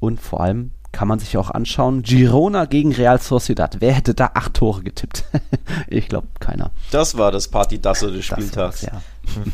Und 0.00 0.20
vor 0.20 0.40
allem 0.40 0.72
kann 0.92 1.08
man 1.08 1.18
sich 1.18 1.36
auch 1.36 1.50
anschauen, 1.50 2.02
Girona 2.02 2.66
gegen 2.66 2.92
Real 2.92 3.20
Sociedad. 3.20 3.76
Wer 3.80 3.94
hätte 3.94 4.14
da 4.14 4.32
acht 4.34 4.54
Tore 4.54 4.82
getippt? 4.82 5.24
ich 5.88 6.08
glaube, 6.08 6.28
keiner. 6.38 6.70
Das 6.90 7.16
war 7.16 7.32
das 7.32 7.48
Party-Dasso 7.48 8.10
des 8.10 8.26
Spieltags. 8.26 8.82
ja. 8.82 9.00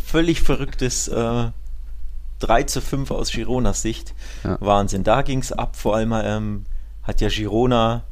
Völlig 0.04 0.40
verrücktes 0.42 1.08
äh, 1.08 1.50
3 2.40 2.62
zu 2.64 2.80
5 2.80 3.10
aus 3.10 3.30
Gironas 3.30 3.82
Sicht. 3.82 4.14
Ja. 4.42 4.58
Wahnsinn. 4.60 5.04
Da 5.04 5.22
ging 5.22 5.38
es 5.38 5.52
ab. 5.52 5.76
Vor 5.76 5.96
allem 5.96 6.12
ähm, 6.12 6.64
hat 7.04 7.20
ja 7.20 7.28
Girona 7.28 8.04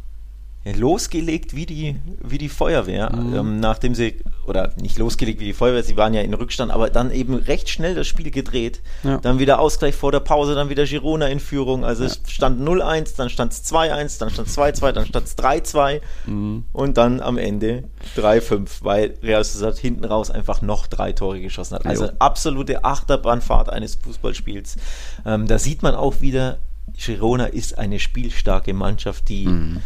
losgelegt 0.74 1.54
wie 1.54 1.66
die, 1.66 1.96
wie 2.22 2.38
die 2.38 2.48
Feuerwehr. 2.48 3.14
Mhm. 3.14 3.34
Ähm, 3.34 3.60
nachdem 3.60 3.94
sie, 3.94 4.16
oder 4.46 4.72
nicht 4.80 4.98
losgelegt 4.98 5.40
wie 5.40 5.44
die 5.44 5.52
Feuerwehr, 5.52 5.82
sie 5.82 5.96
waren 5.96 6.12
ja 6.14 6.22
in 6.22 6.34
Rückstand, 6.34 6.72
aber 6.72 6.90
dann 6.90 7.10
eben 7.12 7.34
recht 7.34 7.68
schnell 7.68 7.94
das 7.94 8.06
Spiel 8.06 8.30
gedreht. 8.30 8.80
Ja. 9.04 9.18
Dann 9.18 9.38
wieder 9.38 9.60
Ausgleich 9.60 9.94
vor 9.94 10.10
der 10.12 10.20
Pause, 10.20 10.54
dann 10.54 10.68
wieder 10.68 10.84
Girona 10.84 11.28
in 11.28 11.38
Führung. 11.40 11.84
Also 11.84 12.04
Ja. 12.04 12.10
es 12.10 12.20
stand 12.32 12.60
0-1, 12.60 13.16
dann 13.16 13.30
stand 13.30 13.52
es 13.52 13.64
2-1, 13.64 14.18
dann 14.18 14.30
stand 14.30 14.48
es 14.48 14.54
2-2, 14.58 14.92
dann 14.92 15.06
stand 15.06 15.26
es 15.26 15.36
3-2 15.36 16.00
Mhm. 16.26 16.64
und 16.72 16.96
dann 16.96 17.20
am 17.20 17.38
Ende 17.38 17.84
3-5, 18.16 18.82
weil 18.82 19.14
Real 19.22 19.44
Sociedad 19.44 19.76
hinten 19.78 20.04
raus 20.04 20.30
einfach 20.30 20.62
noch 20.62 20.86
drei 20.86 21.12
Tore 21.12 21.40
geschossen 21.40 21.74
hat. 21.76 21.86
Also 21.86 22.06
Jo. 22.06 22.10
absolute 22.18 22.84
Achterbahnfahrt 22.84 23.70
eines 23.70 23.94
Fußballspiels. 23.96 24.76
Ähm, 25.24 25.46
da 25.46 25.58
sieht 25.58 25.82
man 25.82 25.94
auch 25.94 26.20
wieder, 26.20 26.58
Girona 26.96 27.46
ist 27.46 27.78
eine 27.78 27.98
spielstarke 27.98 28.72
Mannschaft, 28.72 29.28
die 29.28 29.46
Mhm. 29.46 29.82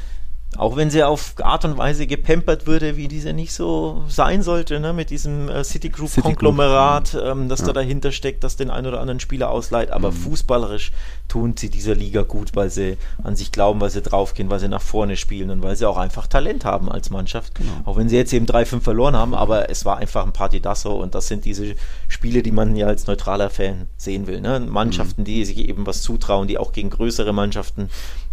Auch 0.56 0.76
wenn 0.76 0.90
sie 0.90 1.04
auf 1.04 1.34
Art 1.42 1.64
und 1.64 1.78
Weise 1.78 2.06
gepempert 2.06 2.66
würde, 2.66 2.96
wie 2.96 3.06
diese 3.06 3.32
nicht 3.32 3.52
so 3.52 4.02
sein 4.08 4.42
sollte, 4.42 4.80
ne, 4.80 4.92
mit 4.92 5.10
diesem 5.10 5.48
äh, 5.48 5.62
Citigroup-Konglomerat, 5.62 7.16
ähm, 7.24 7.48
das 7.48 7.62
da 7.62 7.72
dahinter 7.72 8.10
steckt, 8.10 8.42
das 8.42 8.56
den 8.56 8.68
einen 8.68 8.88
oder 8.88 9.00
anderen 9.00 9.20
Spieler 9.20 9.50
ausleiht, 9.50 9.90
aber 9.90 10.10
fußballerisch 10.10 10.90
tun 11.28 11.54
sie 11.56 11.70
dieser 11.70 11.94
Liga 11.94 12.22
gut, 12.22 12.56
weil 12.56 12.68
sie 12.68 12.96
an 13.22 13.36
sich 13.36 13.52
glauben, 13.52 13.80
weil 13.80 13.90
sie 13.90 14.02
draufgehen, 14.02 14.50
weil 14.50 14.58
sie 14.58 14.68
nach 14.68 14.82
vorne 14.82 15.16
spielen 15.16 15.50
und 15.50 15.62
weil 15.62 15.76
sie 15.76 15.86
auch 15.86 15.96
einfach 15.96 16.26
Talent 16.26 16.64
haben 16.64 16.90
als 16.90 17.10
Mannschaft. 17.10 17.52
Auch 17.84 17.96
wenn 17.96 18.08
sie 18.08 18.16
jetzt 18.16 18.32
eben 18.32 18.46
3-5 18.46 18.80
verloren 18.80 19.16
haben, 19.16 19.34
aber 19.34 19.70
es 19.70 19.84
war 19.84 19.98
einfach 19.98 20.26
ein 20.26 20.32
Partidasso 20.32 21.00
und 21.00 21.14
das 21.14 21.28
sind 21.28 21.44
diese 21.44 21.76
Spiele, 22.08 22.42
die 22.42 22.50
man 22.50 22.74
ja 22.74 22.88
als 22.88 23.06
neutraler 23.06 23.50
Fan 23.50 23.86
sehen 23.96 24.26
will. 24.26 24.40
Ne? 24.40 24.58
Mannschaften, 24.58 25.22
die 25.22 25.44
sich 25.44 25.58
eben 25.58 25.86
was 25.86 26.02
zutrauen, 26.02 26.48
die 26.48 26.58
auch 26.58 26.72
gegen 26.72 26.90
größere 26.90 27.32
Mannschaften 27.32 27.88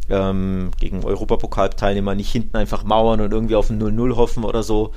ähm, 0.09 0.71
gegen 0.79 1.03
Europapokalteilnehmer 1.03 2.15
nicht 2.15 2.31
hinten 2.31 2.55
einfach 2.57 2.83
mauern 2.83 3.21
und 3.21 3.31
irgendwie 3.31 3.55
auf 3.55 3.69
ein 3.69 3.81
0-0 3.81 4.15
hoffen 4.15 4.43
oder 4.43 4.63
so, 4.63 4.93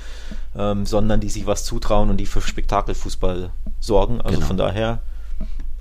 ähm, 0.57 0.87
sondern 0.87 1.21
die 1.21 1.31
sich 1.31 1.47
was 1.47 1.65
zutrauen 1.65 2.11
und 2.11 2.17
die 2.19 2.27
für 2.27 2.41
Spektakelfußball 2.41 3.51
sorgen. 3.81 4.21
Also 4.21 4.37
Genau. 4.37 4.47
von 4.47 4.57
daher 4.57 4.99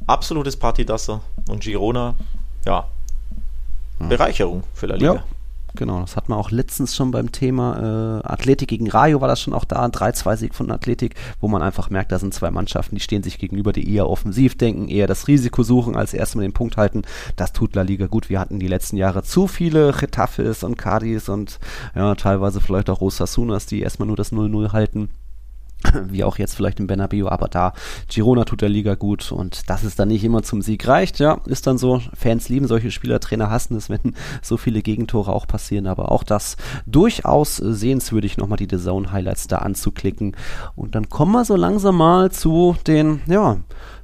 absolutes 0.07 0.57
Partidasso 0.57 1.21
und 1.47 1.61
Girona, 1.63 2.15
ja, 2.65 2.87
Bereicherung 3.99 4.63
für 4.73 4.87
La 4.87 4.95
Liga. 4.95 5.13
Ja, 5.15 5.23
genau. 5.75 6.01
Das 6.01 6.15
hat 6.15 6.29
man 6.29 6.37
auch 6.37 6.51
letztens 6.51 6.95
schon 6.95 7.11
beim 7.11 7.31
Thema 7.31 8.21
äh, 8.23 8.27
Athletik 8.27 8.69
gegen 8.69 8.89
Rayo 8.89 9.21
war 9.21 9.27
das 9.27 9.41
schon 9.41 9.53
auch 9.53 9.65
da, 9.65 9.83
ein 9.83 9.91
3-2-Sieg 9.91 10.55
von 10.55 10.71
Athletik, 10.71 11.15
wo 11.39 11.47
man 11.47 11.61
einfach 11.61 11.89
merkt, 11.89 12.11
da 12.11 12.19
sind 12.19 12.33
zwei 12.33 12.51
Mannschaften, 12.51 12.95
die 12.95 13.01
stehen 13.01 13.23
sich 13.23 13.37
gegenüber, 13.37 13.73
die 13.73 13.93
eher 13.93 14.09
offensiv 14.09 14.57
denken, 14.57 14.87
eher 14.87 15.07
das 15.07 15.27
Risiko 15.27 15.63
suchen, 15.63 15.95
als 15.95 16.13
erstmal 16.13 16.43
den 16.43 16.53
Punkt 16.53 16.77
halten. 16.77 17.03
Das 17.35 17.53
tut 17.53 17.75
La 17.75 17.81
Liga 17.81 18.07
gut. 18.07 18.29
Wir 18.29 18.39
hatten 18.39 18.59
die 18.59 18.67
letzten 18.67 18.97
Jahre 18.97 19.23
zu 19.23 19.47
viele 19.47 19.91
Getafes 19.93 20.63
und 20.63 20.77
Cardis 20.77 21.29
und 21.29 21.59
ja, 21.95 22.15
teilweise 22.15 22.61
vielleicht 22.61 22.89
auch 22.89 23.01
Rosasunas, 23.01 23.65
die 23.65 23.81
erstmal 23.81 24.07
nur 24.07 24.17
das 24.17 24.31
0-0 24.31 24.71
halten 24.71 25.09
wie 26.09 26.23
auch 26.23 26.37
jetzt 26.37 26.55
vielleicht 26.55 26.79
im 26.79 26.87
Bernabeu, 26.87 27.27
aber 27.27 27.47
da 27.47 27.73
Girona 28.07 28.45
tut 28.45 28.61
der 28.61 28.69
Liga 28.69 28.95
gut 28.95 29.31
und 29.31 29.69
dass 29.69 29.83
es 29.83 29.95
dann 29.95 30.09
nicht 30.09 30.23
immer 30.23 30.43
zum 30.43 30.61
Sieg 30.61 30.87
reicht, 30.87 31.19
ja, 31.19 31.39
ist 31.45 31.67
dann 31.67 31.77
so. 31.77 32.01
Fans 32.13 32.49
lieben 32.49 32.67
solche 32.67 32.91
Spieler, 32.91 33.19
Trainer 33.19 33.49
hassen 33.49 33.75
es, 33.75 33.89
wenn 33.89 34.15
so 34.41 34.57
viele 34.57 34.81
Gegentore 34.81 35.31
auch 35.31 35.47
passieren, 35.47 35.87
aber 35.87 36.11
auch 36.11 36.23
das 36.23 36.57
durchaus 36.85 37.57
sehenswürdig, 37.57 38.37
nochmal 38.37 38.57
die 38.57 38.67
The 38.69 38.83
Zone 38.83 39.11
Highlights 39.11 39.47
da 39.47 39.59
anzuklicken 39.59 40.35
und 40.75 40.95
dann 40.95 41.09
kommen 41.09 41.31
wir 41.31 41.45
so 41.45 41.55
langsam 41.55 41.97
mal 41.97 42.31
zu 42.31 42.75
den, 42.87 43.21
ja, 43.27 43.57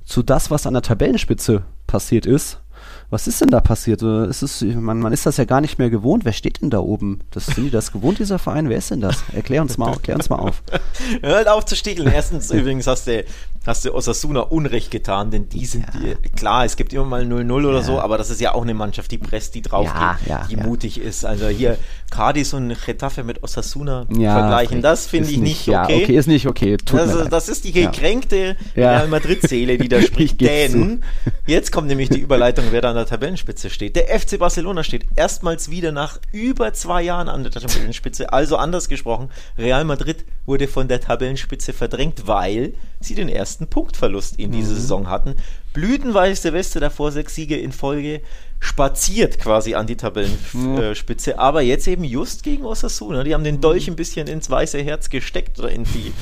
zu 0.04 0.24
das, 0.24 0.52
was 0.52 0.68
an 0.68 0.74
der 0.74 0.84
Tabellenspitze 0.84 1.64
passiert 1.88 2.26
ist. 2.26 2.62
Was 3.10 3.28
ist 3.28 3.40
denn 3.42 3.50
da 3.50 3.60
passiert? 3.62 4.02
Äh, 4.02 4.28
Ist 4.28 4.42
es, 4.42 4.62
man, 4.62 5.00
man 5.00 5.14
ist 5.14 5.26
das 5.26 5.38
ja 5.38 5.46
gar 5.46 5.62
nicht 5.62 5.78
mehr 5.78 5.90
gewohnt. 5.90 6.26
Wer 6.26 6.34
steht 6.34 6.62
denn 6.62 6.70
da 6.70 6.80
oben? 6.80 7.20
Das, 7.32 7.46
sind 7.46 7.66
die 7.66 7.70
das 7.70 7.92
gewohnt, 7.92 8.20
dieser 8.20 8.40
Verein? 8.40 8.68
Wer 8.70 8.78
ist 8.78 8.92
denn 8.92 9.02
das? 9.02 9.24
Erklär 9.34 9.62
uns 9.62 9.78
mal, 9.78 9.92
erklär 9.94 10.16
uns 10.18 10.30
mal 10.30 10.38
auf. 10.38 10.64
Hört 11.22 11.48
auf 11.48 11.66
zu 11.66 11.76
sticheln. 11.76 12.08
Erstens 12.12 12.50
übrigens 12.52 12.88
hast 12.88 13.08
du, 13.08 13.24
hast 13.66 13.86
du 13.86 13.94
Osasuna 13.94 14.42
Unrecht 14.42 14.90
getan, 14.92 15.30
denn 15.32 15.48
die 15.50 15.66
sind, 15.66 15.86
die, 15.94 16.16
klar, 16.36 16.66
es 16.66 16.76
gibt 16.78 16.94
immer 16.94 17.06
mal 17.06 17.24
0-0 17.24 17.52
oder 17.54 17.78
Ja. 17.78 17.84
so, 17.84 18.00
aber 18.02 18.18
das 18.18 18.30
ist 18.32 18.42
ja 18.42 18.54
auch 18.56 18.64
eine 18.64 18.74
Mannschaft, 18.74 19.12
die 19.12 19.18
presst, 19.20 19.54
die 19.56 19.62
drauf 19.62 19.86
Ja, 19.86 20.18
geht, 20.20 20.28
ja, 20.30 20.48
die 20.50 20.56
ja. 20.58 20.64
mutig 20.64 21.00
ist. 21.00 21.26
Also 21.26 21.48
hier 21.48 21.78
Cadiz 22.10 22.54
und 22.54 22.76
Getafe 22.86 23.24
mit 23.24 23.44
Osasuna 23.44 24.08
Ja, 24.18 24.34
vergleichen, 24.40 24.82
das 24.82 25.06
finde 25.08 25.30
ich 25.30 25.38
nicht 25.38 25.68
Ja, 25.68 25.84
okay. 25.84 26.04
okay, 26.04 26.16
ist 26.18 26.28
nicht 26.28 26.48
okay. 26.48 26.78
Tut 26.78 27.00
Das, 27.00 27.30
das 27.30 27.50
ist 27.50 27.66
die 27.66 27.72
Ja. 27.72 27.92
gekränkte 27.92 28.56
Ja. 28.76 28.92
Real 28.98 29.08
Madrid-Seele, 29.10 29.78
die 29.78 29.90
da 29.90 29.98
Ich 29.98 30.06
spricht. 30.08 30.42
Denn 30.42 31.04
jetzt 31.46 31.72
kommt 31.72 31.88
nämlich 31.88 32.10
die 32.10 32.20
Überleitung, 32.26 32.66
wer 32.72 32.82
da 32.82 32.94
an 32.96 33.02
der 33.04 33.10
Tabellenspitze 33.10 33.70
steht. 33.70 33.96
Der 33.96 34.20
FC 34.20 34.40
Barcelona 34.40 34.84
steht 34.84 35.06
erstmals 35.16 35.70
wieder 35.70 35.92
nach 35.92 36.20
über 36.32 36.74
zwei 36.74 37.02
Jahren 37.02 37.30
an 37.30 37.44
der 37.44 37.52
Tabellenspitze. 37.52 38.32
Also 38.32 38.58
anders 38.58 38.90
gesprochen, 38.90 39.30
Real 39.58 39.84
Madrid 39.84 40.26
wurde 40.46 40.68
von 40.68 40.88
der 40.88 41.02
Tabellenspitze 41.02 41.74
verdrängt, 41.74 42.28
weil 42.28 42.74
sie 43.00 43.16
den 43.16 43.30
ersten 43.30 43.68
Punktverlust 43.68 44.40
in 44.40 44.52
dieser 44.52 44.76
Saison 44.76 45.10
hatten. 45.10 45.36
Blütenweiße 45.74 46.54
Weste 46.54 46.80
davor, 46.80 47.12
sechs 47.12 47.36
Siege 47.36 47.58
in 47.58 47.74
Folge, 47.74 48.22
spaziert 48.60 49.40
quasi 49.40 49.76
an 49.76 49.88
die 49.88 49.98
Tabellenspitze, 49.98 51.38
aber 51.38 51.62
jetzt 51.62 51.88
eben 51.88 52.04
just 52.06 52.44
gegen 52.44 52.66
Osasuna. 52.66 53.24
Die 53.24 53.34
haben 53.34 53.44
den 53.44 53.60
Dolch 53.62 53.88
ein 53.88 53.98
bisschen 53.98 54.28
ins 54.28 54.50
weiße 54.50 54.82
Herz 54.82 55.10
gesteckt 55.10 55.60
oder 55.60 55.70
in 55.70 55.84
die, 55.84 56.14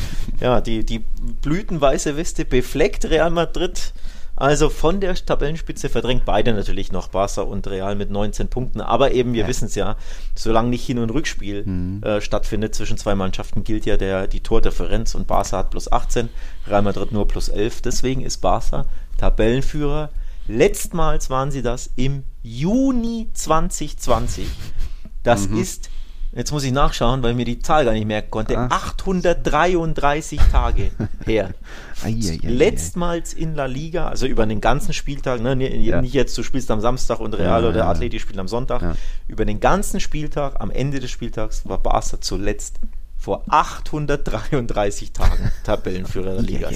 ja, 0.42 0.60
die, 0.60 0.84
die 0.84 1.04
blütenweiße 1.44 2.18
Weste 2.18 2.46
befleckt 2.46 3.06
Real 3.06 3.30
Madrid. 3.30 3.94
Also 4.36 4.70
von 4.70 5.00
der 5.00 5.14
Tabellenspitze 5.14 5.90
verdrängt 5.90 6.26
beide 6.26 6.54
natürlich 6.54 6.92
noch 6.92 7.10
Barca 7.10 7.42
und 7.42 7.68
Real 7.68 7.96
mit 7.96 8.10
19 8.10 8.48
Punkten. 8.48 8.82
Aber 8.82 9.12
eben, 9.12 9.34
wir 9.34 9.48
wissen 9.48 9.66
es 9.66 9.76
ja, 9.76 9.96
solange 10.36 10.70
nicht 10.70 10.86
Hin- 10.86 10.98
und 10.98 11.12
Rückspiel 11.12 11.66
äh, 12.02 12.20
stattfindet 12.20 12.74
zwischen 12.74 12.98
zwei 12.98 13.14
Mannschaften, 13.14 13.64
gilt 13.64 13.86
ja 13.86 13.96
der, 13.96 14.28
die 14.28 14.42
Tordifferenz 14.42 15.14
und 15.14 15.28
Barca 15.28 15.60
hat 15.60 15.70
plus 15.70 15.92
18, 15.92 16.30
Real 16.68 16.82
Madrid 16.82 17.12
nur 17.12 17.28
plus 17.28 17.50
11. 17.50 17.82
Deswegen 17.82 18.22
ist 18.22 18.38
Barca 18.38 18.86
Tabellenführer. 19.18 20.10
Letztmals 20.48 21.30
waren 21.30 21.52
sie 21.52 21.62
das 21.62 21.92
im 21.96 22.24
Juni 22.42 23.30
2020. 23.34 24.48
Das 25.24 25.46
ist, 25.46 25.90
jetzt 26.36 26.52
muss 26.52 26.64
ich 26.64 26.72
nachschauen, 26.72 27.24
weil 27.24 27.34
mir 27.34 27.46
die 27.46 27.60
Zahl 27.60 27.86
gar 27.86 27.94
nicht 27.94 28.06
merken 28.08 28.32
konnte, 28.32 28.58
Ah. 28.58 28.68
833 28.70 30.40
Tage 30.52 30.92
her. 31.26 31.52
Letztmals 32.44 33.34
in 33.34 33.56
La 33.56 33.66
Liga, 33.66 34.08
also 34.08 34.26
über 34.26 34.46
den 34.46 34.62
ganzen 34.62 34.94
Spieltag, 34.94 35.42
ne, 35.42 35.56
nicht, 35.56 35.74
Ja. 35.76 36.02
nicht 36.02 36.14
jetzt, 36.14 36.38
du 36.38 36.44
spielst 36.44 36.70
am 36.72 36.82
Samstag 36.82 37.20
und 37.20 37.34
Real 37.34 37.64
Ja, 37.64 37.70
oder 37.70 37.78
ja. 37.80 37.90
Atleti 37.90 38.20
spielt 38.20 38.40
am 38.40 38.48
Sonntag. 38.48 38.96
Über 39.28 39.46
den 39.46 39.60
ganzen 39.60 40.00
Spieltag, 40.00 40.60
am 40.60 40.72
Ende 40.72 41.00
des 41.00 41.12
Spieltags, 41.12 41.68
war 41.68 41.78
Barca 41.78 42.20
zuletzt 42.20 42.80
vor 43.24 43.46
833 43.48 45.14
Tagen 45.14 45.50
Tabellenführer 45.64 46.34
der 46.34 46.42
Liga. 46.42 46.70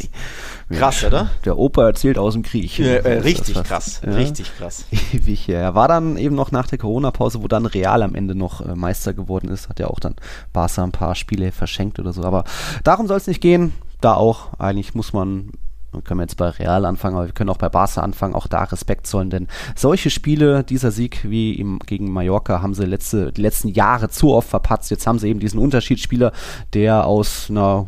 Krass, 0.71 1.03
oder? 1.03 1.29
Der 1.43 1.57
Opa 1.57 1.85
erzählt 1.85 2.17
aus 2.17 2.35
dem 2.35 2.43
Krieg. 2.43 2.79
Äh, 2.79 3.17
ist 3.17 3.25
richtig 3.25 3.63
krass. 3.63 3.99
Ja. 4.05 4.13
richtig 4.13 4.55
krass. 4.57 4.85
Ewig 5.13 5.49
her. 5.49 5.59
Er 5.59 5.75
war 5.75 5.89
dann 5.89 6.15
eben 6.15 6.35
noch 6.35 6.51
nach 6.51 6.67
der 6.67 6.77
Corona-Pause, 6.77 7.43
wo 7.43 7.49
dann 7.49 7.65
Real 7.65 8.01
am 8.01 8.15
Ende 8.15 8.33
noch 8.33 8.61
äh, 8.61 8.75
Meister 8.75 9.13
geworden 9.13 9.49
ist, 9.49 9.67
hat 9.67 9.79
ja 9.79 9.87
auch 9.87 9.99
dann 9.99 10.15
Barca 10.53 10.85
ein 10.85 10.93
paar 10.93 11.15
Spiele 11.15 11.51
verschenkt 11.51 11.99
oder 11.99 12.13
so. 12.13 12.23
Aber 12.23 12.45
darum 12.85 13.07
soll 13.07 13.17
es 13.17 13.27
nicht 13.27 13.41
gehen. 13.41 13.73
Da 13.99 14.13
auch, 14.13 14.57
eigentlich 14.57 14.95
muss 14.95 15.11
man, 15.11 15.51
man 15.97 16.03
können 16.03 16.19
wir 16.19 16.23
jetzt 16.23 16.37
bei 16.37 16.49
Real 16.49 16.85
anfangen, 16.85 17.15
aber 17.15 17.25
wir 17.25 17.33
können 17.33 17.49
auch 17.49 17.57
bei 17.57 17.69
Barca 17.69 18.01
anfangen, 18.01 18.35
auch 18.35 18.47
da 18.47 18.63
Respekt 18.63 19.07
zollen, 19.07 19.29
denn 19.29 19.47
solche 19.75 20.09
Spiele, 20.09 20.63
dieser 20.63 20.91
Sieg 20.91 21.29
wie 21.29 21.53
im, 21.53 21.79
gegen 21.79 22.11
Mallorca, 22.11 22.61
haben 22.61 22.73
sie 22.73 22.85
letzte, 22.85 23.31
die 23.31 23.41
letzten 23.41 23.69
Jahre 23.69 24.09
zu 24.09 24.33
oft 24.33 24.49
verpatzt. 24.49 24.91
Jetzt 24.91 25.07
haben 25.07 25.19
sie 25.19 25.29
eben 25.29 25.39
diesen 25.39 25.59
Unterschiedsspieler, 25.59 26.31
der 26.73 27.05
aus 27.05 27.49
einer 27.49 27.87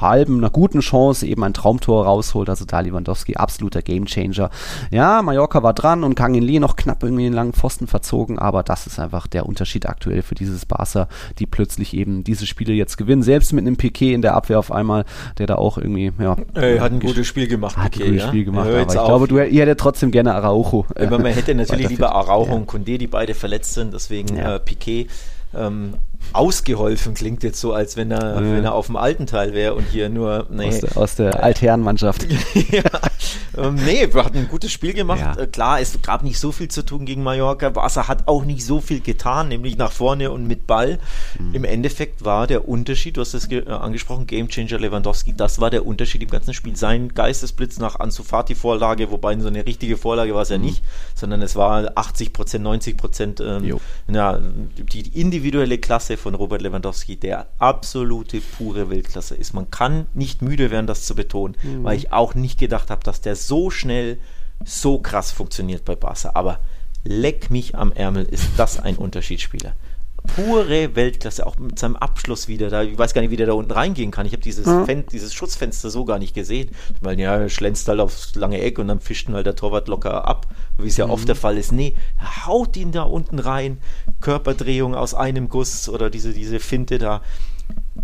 halben, 0.00 0.38
einer 0.38 0.50
guten 0.50 0.80
Chance 0.80 1.26
eben 1.26 1.42
ein 1.44 1.54
Traumtor 1.54 2.04
rausholt. 2.04 2.48
Also 2.48 2.64
da 2.64 2.80
Lewandowski, 2.80 3.36
absoluter 3.36 3.82
Gamechanger. 3.82 4.50
Ja, 4.90 5.22
Mallorca 5.22 5.62
war 5.62 5.74
dran 5.74 6.04
und 6.04 6.14
Kangin 6.14 6.42
Lee 6.42 6.60
noch 6.60 6.76
knapp 6.76 7.02
irgendwie 7.02 7.24
den 7.24 7.32
langen 7.32 7.52
Pfosten 7.52 7.86
verzogen, 7.86 8.38
aber 8.38 8.62
das 8.62 8.86
ist 8.86 8.98
einfach 8.98 9.26
der 9.26 9.46
Unterschied 9.46 9.86
aktuell 9.88 10.22
für 10.22 10.34
dieses 10.34 10.66
Barca, 10.66 11.08
die 11.38 11.46
plötzlich 11.46 11.94
eben 11.94 12.24
diese 12.24 12.46
Spiele 12.46 12.72
jetzt 12.72 12.96
gewinnen. 12.96 13.22
Selbst 13.22 13.52
mit 13.52 13.66
einem 13.66 13.76
Piquet 13.76 14.12
in 14.14 14.22
der 14.22 14.34
Abwehr 14.34 14.58
auf 14.58 14.70
einmal, 14.72 15.04
der 15.38 15.46
da 15.46 15.56
auch 15.56 15.78
irgendwie, 15.78 16.12
ja, 16.18 16.36
Äh, 16.54 16.80
hat 16.80 16.92
ein 16.92 17.00
gutes 17.00 17.26
Spiel 17.26 17.46
gemacht, 17.48 17.76
hat 17.76 17.84
ein 17.86 17.90
Piqué, 18.00 18.04
gutes 18.06 18.22
ja? 18.22 18.28
Spiel 18.28 18.44
gemacht. 18.44 18.68
Aber 18.68 18.80
ich 18.80 18.98
auf. 18.98 19.06
glaube, 19.06 19.28
du, 19.28 19.38
ihr 19.38 19.62
hättet 19.62 19.78
trotzdem 19.80 20.10
gerne 20.10 20.34
Araujo. 20.34 20.86
Aber 20.94 21.18
man 21.18 21.32
hätte 21.32 21.54
natürlich 21.54 21.88
lieber. 21.88 22.14
Araujo 22.14 22.48
Ja. 22.50 22.54
und 22.54 22.66
Kunde, 22.66 22.98
die 22.98 23.06
beide 23.06 23.34
verletzt 23.34 23.74
sind, 23.74 23.92
deswegen 23.92 24.36
äh, 24.36 24.58
Piquet. 24.60 25.08
Ähm, 25.54 25.94
ausgeholfen 26.32 27.14
klingt 27.14 27.42
jetzt 27.42 27.60
so, 27.60 27.72
als 27.72 27.96
wenn 27.96 28.10
er, 28.10 28.34
Ja. 28.34 28.40
wenn 28.40 28.64
er 28.64 28.74
auf 28.74 28.86
dem 28.86 28.96
alten 28.96 29.26
Teil 29.26 29.52
wäre 29.54 29.74
und 29.74 29.84
hier 29.90 30.08
nur, 30.08 30.46
nee, 30.50 30.68
Aus 30.68 30.80
der, 30.80 30.96
aus 30.96 31.14
der 31.16 31.42
Altherrenmannschaft. 31.42 32.26
ja, 32.70 32.82
ähm, 33.56 33.74
nee, 33.84 34.08
wir 34.12 34.24
hatten 34.24 34.38
ein 34.38 34.48
gutes 34.48 34.70
Spiel 34.72 34.92
gemacht. 34.92 35.20
Ja. 35.20 35.42
Äh, 35.42 35.46
klar, 35.46 35.80
es 35.80 36.00
gab 36.02 36.22
nicht 36.22 36.38
so 36.38 36.52
viel 36.52 36.68
zu 36.68 36.84
tun 36.84 37.04
gegen 37.06 37.22
Mallorca. 37.22 37.70
Barca 37.70 38.08
hat 38.08 38.28
auch 38.28 38.44
nicht 38.44 38.64
so 38.64 38.80
viel 38.80 39.00
getan, 39.00 39.48
nämlich 39.48 39.76
nach 39.76 39.92
vorne 39.92 40.30
und 40.30 40.46
mit 40.46 40.66
Ball. 40.66 40.98
Mhm. 41.38 41.54
Im 41.54 41.64
Endeffekt 41.64 42.24
war 42.24 42.46
der 42.46 42.68
Unterschied, 42.68 43.16
du 43.16 43.20
hast 43.22 43.34
es 43.34 43.50
äh, 43.50 43.64
angesprochen, 43.68 44.26
Gamechanger 44.26 44.78
Lewandowski, 44.78 45.34
das 45.36 45.60
war 45.60 45.70
der 45.70 45.86
Unterschied 45.86 46.22
im 46.22 46.30
ganzen 46.30 46.54
Spiel. 46.54 46.76
Sein 46.76 47.14
Geistesblitz 47.14 47.78
nach 47.78 47.98
Ansu 47.98 48.22
Fati 48.22 48.54
Vorlage, 48.54 49.10
wobei 49.10 49.36
so 49.38 49.48
eine 49.48 49.64
richtige 49.66 49.96
Vorlage 49.96 50.34
war 50.34 50.42
es 50.42 50.48
Mhm. 50.50 50.54
ja 50.54 50.58
nicht, 50.58 50.82
sondern 51.14 51.42
es 51.42 51.56
war 51.56 51.92
80 51.94 52.32
Prozent, 52.32 52.64
90 52.64 52.96
Prozent 52.96 53.40
ähm, 53.40 53.78
ja, 54.10 54.38
die 54.92 55.20
individuelle 55.20 55.78
Klasse 55.78 56.16
von 56.18 56.34
Robert 56.34 56.62
Lewandowski, 56.62 57.16
der 57.16 57.46
absolute 57.58 58.40
pure 58.40 58.90
Weltklasse 58.90 59.34
ist. 59.34 59.54
Man 59.54 59.70
kann 59.70 60.06
nicht 60.14 60.42
müde 60.42 60.70
werden, 60.70 60.86
das 60.86 61.04
zu 61.06 61.14
betonen, 61.14 61.56
weil 61.82 61.96
ich 61.96 62.12
auch 62.12 62.34
nicht 62.34 62.58
gedacht 62.58 62.90
habe, 62.90 63.02
dass 63.04 63.20
der 63.20 63.36
so 63.36 63.70
schnell, 63.70 64.18
so 64.64 64.98
krass 64.98 65.32
funktioniert 65.32 65.84
bei 65.84 65.94
Barca. 65.96 66.32
Aber 66.34 66.60
leck 67.04 67.50
mich 67.50 67.74
am 67.74 67.92
Ärmel, 67.92 68.24
ist 68.24 68.50
das 68.56 68.78
ein 68.78 68.96
Unterschiedsspieler. 68.96 69.72
Pure 70.34 70.94
Weltklasse, 70.94 71.46
auch 71.46 71.58
mit 71.58 71.78
seinem 71.78 71.96
Abschluss 71.96 72.48
wieder. 72.48 72.70
Da, 72.70 72.82
ich 72.82 72.96
weiß 72.96 73.14
gar 73.14 73.22
nicht, 73.22 73.30
wie 73.30 73.36
der 73.36 73.46
da 73.46 73.52
unten 73.54 73.70
reingehen 73.70 74.10
kann. 74.10 74.26
Ich 74.26 74.32
habe 74.32 74.42
dieses, 74.42 74.64
Fen 74.86 75.04
dieses 75.10 75.34
Schutzfenster 75.34 75.90
so 75.90 76.04
gar 76.04 76.18
nicht 76.18 76.34
gesehen. 76.34 76.70
Weil 77.00 77.18
ja, 77.18 77.36
er 77.36 77.48
schlänzt 77.48 77.88
halt 77.88 78.00
aufs 78.00 78.34
lange 78.34 78.60
Eck 78.60 78.78
und 78.78 78.88
dann 78.88 79.00
fischt 79.00 79.28
ihn 79.28 79.34
halt 79.34 79.46
der 79.46 79.56
Torwart 79.56 79.88
locker 79.88 80.26
ab, 80.26 80.46
wie 80.78 80.88
es 80.88 80.96
ja 80.96 81.08
oft 81.08 81.26
der 81.28 81.34
Fall 81.34 81.58
ist. 81.58 81.72
Nee, 81.72 81.94
haut 82.46 82.76
ihn 82.76 82.92
da 82.92 83.02
unten 83.02 83.38
rein. 83.38 83.78
Körperdrehung 84.20 84.94
aus 84.94 85.14
einem 85.14 85.48
Guss 85.48 85.88
oder 85.88 86.10
diese, 86.10 86.32
diese 86.32 86.60
Finte 86.60 86.98
da. 86.98 87.22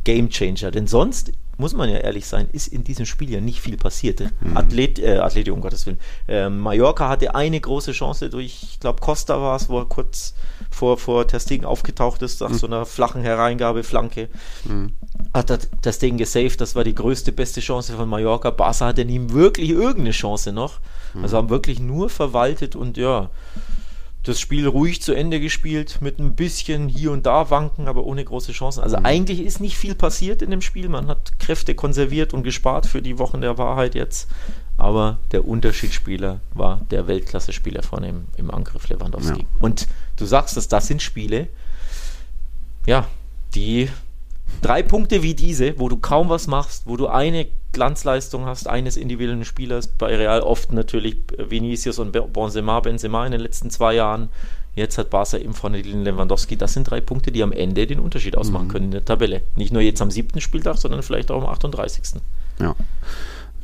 Game 0.03 0.29
Changer. 0.29 0.71
Denn 0.71 0.87
sonst, 0.87 1.33
muss 1.57 1.73
man 1.75 1.89
ja 1.89 1.99
ehrlich 1.99 2.27
sein, 2.27 2.49
ist 2.53 2.69
in 2.69 2.85
diesem 2.85 3.07
Spiel 3.07 3.31
ja 3.31 3.41
nicht 3.41 3.61
viel 3.61 3.77
passiert. 3.77 4.23
Athlet, 4.55 4.99
äh, 4.99 5.19
Athletik, 5.19 5.53
um 5.53 5.61
Gottes 5.61 5.87
Willen. 5.87 5.99
Ähm, 6.29 6.61
Mallorca 6.61 7.09
hatte 7.09 7.35
eine 7.35 7.61
große 7.61 7.93
Chance 7.93 8.31
durch, 8.31 8.63
ich 8.63 8.81
glaube, 8.81 9.01
Costa 9.01 9.41
war 9.41 9.57
es, 9.57 9.69
wo 9.69 9.79
er 9.79 9.87
kurz 9.87 10.35
vor, 10.71 10.99
vor 10.99 11.27
Stegen 11.39 11.65
aufgetaucht 11.65 12.23
ist, 12.23 12.41
nach 12.41 12.53
so 12.53 12.67
einer 12.67 12.87
flachen 12.87 13.23
Hereingabe, 13.23 13.83
Flanke. 13.83 14.29
Hat 15.33 15.51
er 15.51 15.59
Ter 15.59 15.93
Stegen 15.93 16.19
gesaved, 16.19 16.61
das 16.61 16.75
war 16.75 16.85
die 16.85 16.95
größte, 16.95 17.33
beste 17.33 17.61
Chance 17.61 17.95
von 17.95 18.09
Mallorca. 18.09 18.51
Barca 18.51 18.87
hatte 18.87 19.05
nie 19.05 19.31
wirklich 19.31 19.71
irgendeine 19.71 20.11
Chance 20.11 20.53
noch. 20.53 20.81
Also 21.23 21.37
haben 21.37 21.49
wirklich 21.49 21.79
nur 21.79 22.11
verwaltet 22.11 22.75
und 22.75 22.97
ja, 22.97 23.31
das 24.25 24.41
Spiel 24.41 24.67
ruhig 24.67 25.03
zu 25.03 25.13
Ende 25.13 25.39
gespielt, 25.39 25.99
mit 26.01 26.19
ein 26.19 26.35
bisschen 26.35 26.89
hier 26.89 27.13
und 27.13 27.27
da 27.27 27.51
wanken, 27.51 27.89
aber 27.89 28.05
ohne 28.05 28.25
große 28.25 28.53
Chancen. 28.53 28.83
Also 28.83 28.97
eigentlich 28.97 29.41
ist 29.41 29.61
nicht 29.61 29.77
viel 29.77 29.95
passiert 29.95 30.41
in 30.41 30.51
dem 30.51 30.63
Spiel. 30.63 30.89
Man 30.89 31.09
hat 31.09 31.39
Kräfte 31.39 31.75
konserviert 31.75 32.33
und 32.33 32.43
gespart 32.43 32.87
für 32.87 33.03
die 33.03 33.19
Wochen 33.19 33.43
der 33.43 33.59
Wahrheit 33.59 33.95
jetzt. 33.95 34.29
Aber 34.79 35.19
der 35.31 35.47
Unterschiedsspieler 35.47 36.41
war 36.55 36.81
der 36.91 37.07
Weltklasse-Spieler 37.07 37.83
vorne 37.83 38.09
im, 38.09 38.25
im 38.39 38.51
Angriff 38.51 38.89
Lewandowski. 38.89 39.43
Ja. 39.43 39.47
Und 39.61 39.87
du 40.17 40.25
sagst 40.25 40.57
es, 40.57 40.69
das 40.69 40.87
sind 40.87 41.03
Spiele, 41.03 41.49
ja, 42.87 43.07
die 43.55 43.91
drei 44.63 44.83
Punkte 44.83 45.23
wie 45.23 45.35
diese, 45.35 45.79
wo 45.79 45.89
du 45.89 45.97
kaum 45.97 46.29
was 46.29 46.47
machst, 46.47 46.85
wo 46.87 46.97
du 46.97 47.07
eine 47.09 47.47
Glanzleistung 47.73 48.47
hast, 48.47 48.69
eines 48.69 48.97
individuellen 48.97 49.45
Spielers, 49.45 49.89
bei 49.89 50.17
Real 50.17 50.41
oft 50.41 50.73
natürlich 50.73 51.17
Vinicius 51.37 51.99
und 51.99 52.13
Benzema, 52.13 52.81
Benzema 52.81 53.27
in 53.27 53.33
den 53.33 53.41
letzten 53.41 53.71
zwei 53.71 53.95
Jahren. 53.95 54.29
Jetzt 54.77 54.99
hat 54.99 55.11
Barca 55.11 55.39
eben 55.39 55.55
vorne 55.55 55.83
den 55.83 56.03
Lewandowski. 56.03 56.57
Das 56.57 56.73
sind 56.73 56.91
drei 56.91 57.01
Punkte, 57.01 57.31
die 57.31 57.43
am 57.43 57.53
Ende 57.53 57.87
den 57.87 58.01
Unterschied 58.01 58.37
ausmachen 58.37 58.69
können 58.69 58.87
in 58.87 58.91
der 58.91 59.05
Tabelle. 59.05 59.43
Nicht 59.55 59.73
nur 59.73 59.83
jetzt 59.83 60.03
am 60.03 60.11
siebten 60.11 60.41
Spieltag, 60.41 60.79
sondern 60.79 61.03
vielleicht 61.03 61.31
auch 61.31 61.43
am 61.43 61.49
38. 61.49 62.21
Ja. 62.59 62.75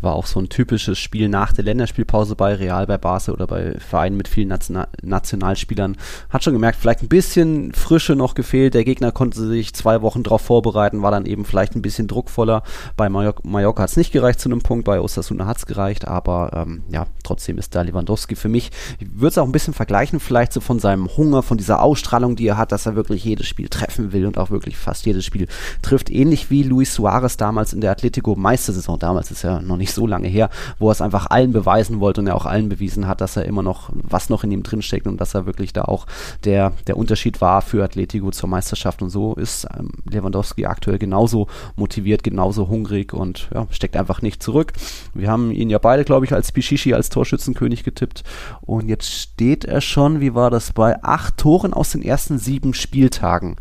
War 0.00 0.14
auch 0.14 0.26
so 0.26 0.40
ein 0.40 0.48
typisches 0.48 0.98
Spiel 0.98 1.28
nach 1.28 1.52
der 1.52 1.64
Länderspielpause 1.64 2.36
bei 2.36 2.54
Real, 2.54 2.86
bei 2.86 2.98
Barca 2.98 3.32
oder 3.32 3.46
bei 3.46 3.76
Vereinen 3.78 4.16
mit 4.16 4.28
vielen 4.28 4.48
National 4.48 4.88
Nationalspielern. 5.02 5.96
Hat 6.28 6.44
schon 6.44 6.52
gemerkt, 6.52 6.78
vielleicht 6.80 7.02
ein 7.02 7.08
bisschen 7.08 7.72
Frische 7.72 8.16
noch 8.16 8.34
gefehlt. 8.34 8.74
Der 8.74 8.84
Gegner 8.84 9.12
konnte 9.12 9.40
sich 9.46 9.74
zwei 9.74 10.02
Wochen 10.02 10.22
darauf 10.22 10.42
vorbereiten, 10.42 11.02
war 11.02 11.10
dann 11.10 11.26
eben 11.26 11.44
vielleicht 11.44 11.74
ein 11.74 11.82
bisschen 11.82 12.06
druckvoller. 12.06 12.62
Bei 12.96 13.08
Mallorca, 13.08 13.40
Mallorca 13.44 13.82
hat 13.82 13.90
es 13.90 13.96
nicht 13.96 14.12
gereicht 14.12 14.40
zu 14.40 14.48
einem 14.48 14.62
Punkt, 14.62 14.84
bei 14.84 15.00
Osasuna 15.00 15.46
hat 15.46 15.58
es 15.58 15.66
gereicht, 15.66 16.06
aber 16.06 16.50
ähm, 16.54 16.82
ja, 16.90 17.06
trotzdem 17.22 17.58
ist 17.58 17.74
da 17.74 17.82
Lewandowski 17.82 18.36
für 18.36 18.48
mich. 18.48 18.70
Ich 18.98 19.08
würde 19.14 19.28
es 19.28 19.38
auch 19.38 19.46
ein 19.46 19.52
bisschen 19.52 19.74
vergleichen, 19.74 20.20
vielleicht 20.20 20.52
so 20.52 20.60
von 20.60 20.78
seinem 20.78 21.08
Hunger, 21.16 21.42
von 21.42 21.58
dieser 21.58 21.82
Ausstrahlung, 21.82 22.36
die 22.36 22.46
er 22.46 22.56
hat, 22.56 22.72
dass 22.72 22.86
er 22.86 22.96
wirklich 22.96 23.24
jedes 23.24 23.46
Spiel 23.46 23.68
treffen 23.68 24.12
will 24.12 24.26
und 24.26 24.38
auch 24.38 24.50
wirklich 24.50 24.76
fast 24.76 25.06
jedes 25.06 25.24
Spiel 25.24 25.46
trifft. 25.82 26.10
Ähnlich 26.10 26.50
wie 26.50 26.62
Luis 26.62 26.94
Suarez 26.94 27.36
damals 27.36 27.72
in 27.72 27.80
der 27.80 27.90
Atletico 27.90 28.34
Meistersaison. 28.36 28.98
Damals 28.98 29.30
ist 29.30 29.42
ja 29.42 29.60
noch 29.60 29.76
nicht 29.76 29.89
so 29.92 30.06
lange 30.06 30.28
her, 30.28 30.50
wo 30.78 30.88
er 30.88 30.92
es 30.92 31.00
einfach 31.00 31.26
allen 31.30 31.52
beweisen 31.52 32.00
wollte 32.00 32.20
und 32.20 32.26
er 32.26 32.36
auch 32.36 32.46
allen 32.46 32.68
bewiesen 32.68 33.06
hat, 33.06 33.20
dass 33.20 33.36
er 33.36 33.44
immer 33.44 33.62
noch, 33.62 33.90
was 33.92 34.30
noch 34.30 34.44
in 34.44 34.52
ihm 34.52 34.62
drinsteckt 34.62 35.06
und 35.06 35.20
dass 35.20 35.34
er 35.34 35.46
wirklich 35.46 35.72
da 35.72 35.82
auch 35.82 36.06
der, 36.44 36.72
der 36.86 36.96
Unterschied 36.96 37.40
war 37.40 37.62
für 37.62 37.82
Atletico 37.82 38.30
zur 38.30 38.48
Meisterschaft. 38.48 39.02
Und 39.02 39.10
so 39.10 39.34
ist 39.34 39.66
ähm, 39.78 39.90
Lewandowski 40.10 40.66
aktuell 40.66 40.98
genauso 40.98 41.48
motiviert, 41.76 42.22
genauso 42.22 42.68
hungrig 42.68 43.12
und 43.12 43.48
ja, 43.54 43.66
steckt 43.70 43.96
einfach 43.96 44.22
nicht 44.22 44.42
zurück. 44.42 44.72
Wir 45.14 45.30
haben 45.30 45.50
ihn 45.50 45.70
ja 45.70 45.78
beide, 45.78 46.04
glaube 46.04 46.26
ich, 46.26 46.32
als 46.32 46.52
Pichichi, 46.52 46.94
als 46.94 47.08
Torschützenkönig 47.08 47.84
getippt. 47.84 48.24
Und 48.60 48.88
jetzt 48.88 49.10
steht 49.10 49.64
er 49.64 49.80
schon, 49.80 50.20
wie 50.20 50.34
war 50.34 50.50
das, 50.50 50.72
bei 50.72 51.02
acht 51.02 51.36
Toren 51.36 51.72
aus 51.72 51.90
den 51.90 52.02
ersten 52.02 52.38
sieben 52.38 52.74
Spieltagen. 52.74 53.56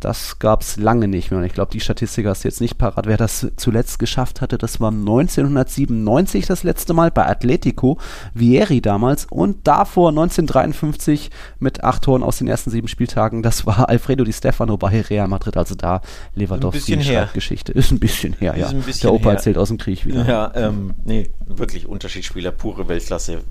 Das 0.00 0.38
gab 0.38 0.62
es 0.62 0.76
lange 0.76 1.08
nicht 1.08 1.30
mehr. 1.30 1.38
Und 1.38 1.46
ich 1.46 1.52
glaube, 1.52 1.70
die 1.70 1.80
Statistik 1.80 2.26
hast 2.26 2.44
du 2.44 2.48
jetzt 2.48 2.60
nicht 2.60 2.78
parat. 2.78 3.06
Wer 3.06 3.16
das 3.16 3.46
zuletzt 3.56 3.98
geschafft 3.98 4.40
hatte, 4.40 4.58
das 4.58 4.80
war 4.80 4.90
1997 4.90 6.46
das 6.46 6.62
letzte 6.62 6.94
Mal 6.94 7.10
bei 7.10 7.26
Atletico, 7.26 7.98
Vieri 8.34 8.80
damals. 8.80 9.26
Und 9.30 9.66
davor 9.66 10.08
1953 10.08 11.30
mit 11.58 11.84
acht 11.84 12.02
Toren 12.02 12.22
aus 12.22 12.38
den 12.38 12.48
ersten 12.48 12.70
sieben 12.70 12.88
Spieltagen. 12.88 13.42
Das 13.42 13.66
war 13.66 13.88
Alfredo 13.88 14.24
Di 14.24 14.32
Stefano 14.32 14.76
bei 14.76 15.00
Real 15.02 15.28
Madrid. 15.28 15.56
Also 15.56 15.74
da 15.74 16.00
Lewandowski 16.34 16.96
Geschichte. 17.32 17.72
Ist 17.80 17.90
ein 17.92 18.00
bisschen 18.00 18.34
her, 18.34 18.56
ja. 18.56 18.72
Bisschen 18.72 19.02
Der 19.02 19.12
Opa 19.12 19.24
her. 19.26 19.32
erzählt 19.32 19.58
aus 19.58 19.68
dem 19.68 19.78
Krieg 19.78 20.06
wieder. 20.06 20.26
Ja, 20.26 20.52
ähm, 20.54 20.94
nee, 21.04 21.30
wirklich 21.46 21.86
Unterschiedsspieler, 21.86 22.52
pure 22.52 22.88
Weltklasse. 22.88 23.42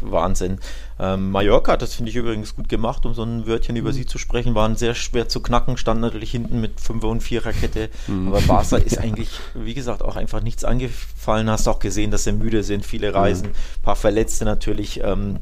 Wahnsinn. 0.00 0.58
Ähm, 0.98 1.30
Mallorca, 1.30 1.76
das 1.76 1.94
finde 1.94 2.10
ich 2.10 2.16
übrigens 2.16 2.54
gut 2.54 2.68
gemacht, 2.68 3.04
um 3.06 3.14
so 3.14 3.22
ein 3.22 3.46
Wörtchen 3.46 3.76
über 3.76 3.92
sie 3.92 4.06
zu 4.06 4.18
sprechen, 4.18 4.54
waren 4.54 4.76
sehr 4.76 4.94
schwer 4.94 5.28
zu 5.28 5.40
knacken, 5.40 5.76
standen 5.76 6.02
natürlich 6.02 6.30
hinten 6.30 6.60
mit 6.60 6.78
5er 6.78 7.06
und 7.06 7.22
4er 7.22 7.52
Kette. 7.52 7.88
Aber 8.26 8.40
Barca 8.42 8.76
ist 8.84 8.98
eigentlich, 8.98 9.30
wie 9.54 9.74
gesagt, 9.74 10.02
auch 10.02 10.16
einfach 10.16 10.42
nichts 10.42 10.64
angefallen. 10.64 11.50
Hast 11.50 11.68
auch 11.68 11.78
gesehen, 11.78 12.10
dass 12.10 12.24
sie 12.24 12.32
müde 12.32 12.62
sind, 12.62 12.84
viele 12.84 13.14
Reisen, 13.14 13.48
paar 13.82 13.96
Verletzte 13.96 14.44
natürlich. 14.44 15.00
Ähm, 15.02 15.40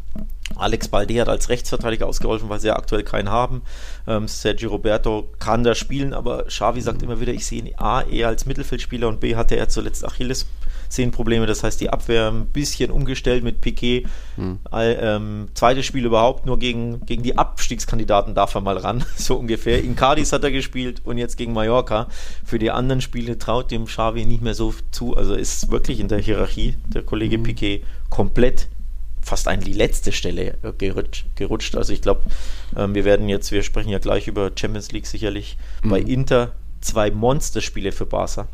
Alex 0.56 0.88
Balde 0.88 1.20
hat 1.20 1.28
als 1.28 1.48
Rechtsverteidiger 1.48 2.06
ausgeholfen, 2.06 2.48
weil 2.48 2.60
sie 2.60 2.68
ja 2.68 2.76
aktuell 2.76 3.02
keinen 3.02 3.30
haben. 3.30 3.62
Ähm, 4.06 4.28
Sergio 4.28 4.70
Roberto 4.70 5.28
kann 5.38 5.64
da 5.64 5.74
spielen, 5.74 6.12
aber 6.14 6.44
Xavi 6.44 6.80
sagt 6.80 7.02
immer 7.02 7.20
wieder, 7.20 7.32
ich 7.32 7.46
sehe 7.46 7.60
ihn 7.60 7.74
A 7.76 8.02
eher 8.02 8.28
als 8.28 8.46
Mittelfeldspieler 8.46 9.08
und 9.08 9.20
B 9.20 9.36
hatte 9.36 9.56
er 9.56 9.68
zuletzt 9.68 10.04
Achillessehnenprobleme. 10.92 11.46
Das 11.46 11.64
heißt, 11.64 11.80
die 11.80 11.90
Abwehr 11.90 12.28
ein 12.28 12.46
bisschen 12.46 12.90
umgestellt 12.90 13.42
mit 13.42 13.60
Piquet. 13.60 14.06
All, 14.70 14.98
ähm, 15.00 15.48
zweites 15.54 15.86
Spiel 15.86 16.04
überhaupt, 16.04 16.46
nur 16.46 16.58
gegen, 16.58 17.04
gegen 17.06 17.22
die 17.22 17.36
Abstiegskandidaten 17.36 18.34
darf 18.34 18.54
er 18.54 18.60
mal 18.60 18.76
ran, 18.76 19.04
so 19.16 19.36
ungefähr. 19.36 19.82
In 19.82 19.96
Cadiz 19.96 20.32
hat 20.32 20.44
er 20.44 20.50
gespielt 20.50 21.02
und 21.04 21.18
jetzt 21.18 21.36
gegen 21.36 21.52
Mallorca. 21.52 22.08
Für 22.44 22.58
die 22.58 22.70
anderen 22.70 23.00
Spiele 23.00 23.38
traut 23.38 23.70
dem 23.70 23.86
Xavi 23.86 24.24
nicht 24.24 24.42
mehr 24.42 24.54
so 24.54 24.74
zu. 24.90 25.16
Also 25.16 25.34
ist 25.34 25.70
wirklich 25.70 26.00
in 26.00 26.08
der 26.08 26.18
Hierarchie 26.18 26.76
der 26.86 27.02
Kollege 27.02 27.38
Piquet 27.38 27.82
komplett 28.10 28.68
fast 29.24 29.46
an 29.46 29.60
die 29.60 29.72
letzte 29.72 30.10
Stelle 30.12 30.56
äh, 30.62 30.72
gerutscht. 31.36 31.76
Also 31.76 31.92
ich 31.92 32.02
glaube, 32.02 32.22
ähm, 32.76 32.94
wir 32.94 33.04
werden 33.04 33.28
jetzt, 33.28 33.52
wir 33.52 33.62
sprechen 33.62 33.90
ja 33.90 33.98
gleich 33.98 34.26
über 34.26 34.50
Champions 34.54 34.90
League 34.92 35.06
sicherlich. 35.06 35.56
Bei 35.84 36.00
Inter 36.00 36.52
zwei 36.80 37.12
Monsterspiele 37.12 37.92
für 37.92 38.06
Barca. 38.06 38.48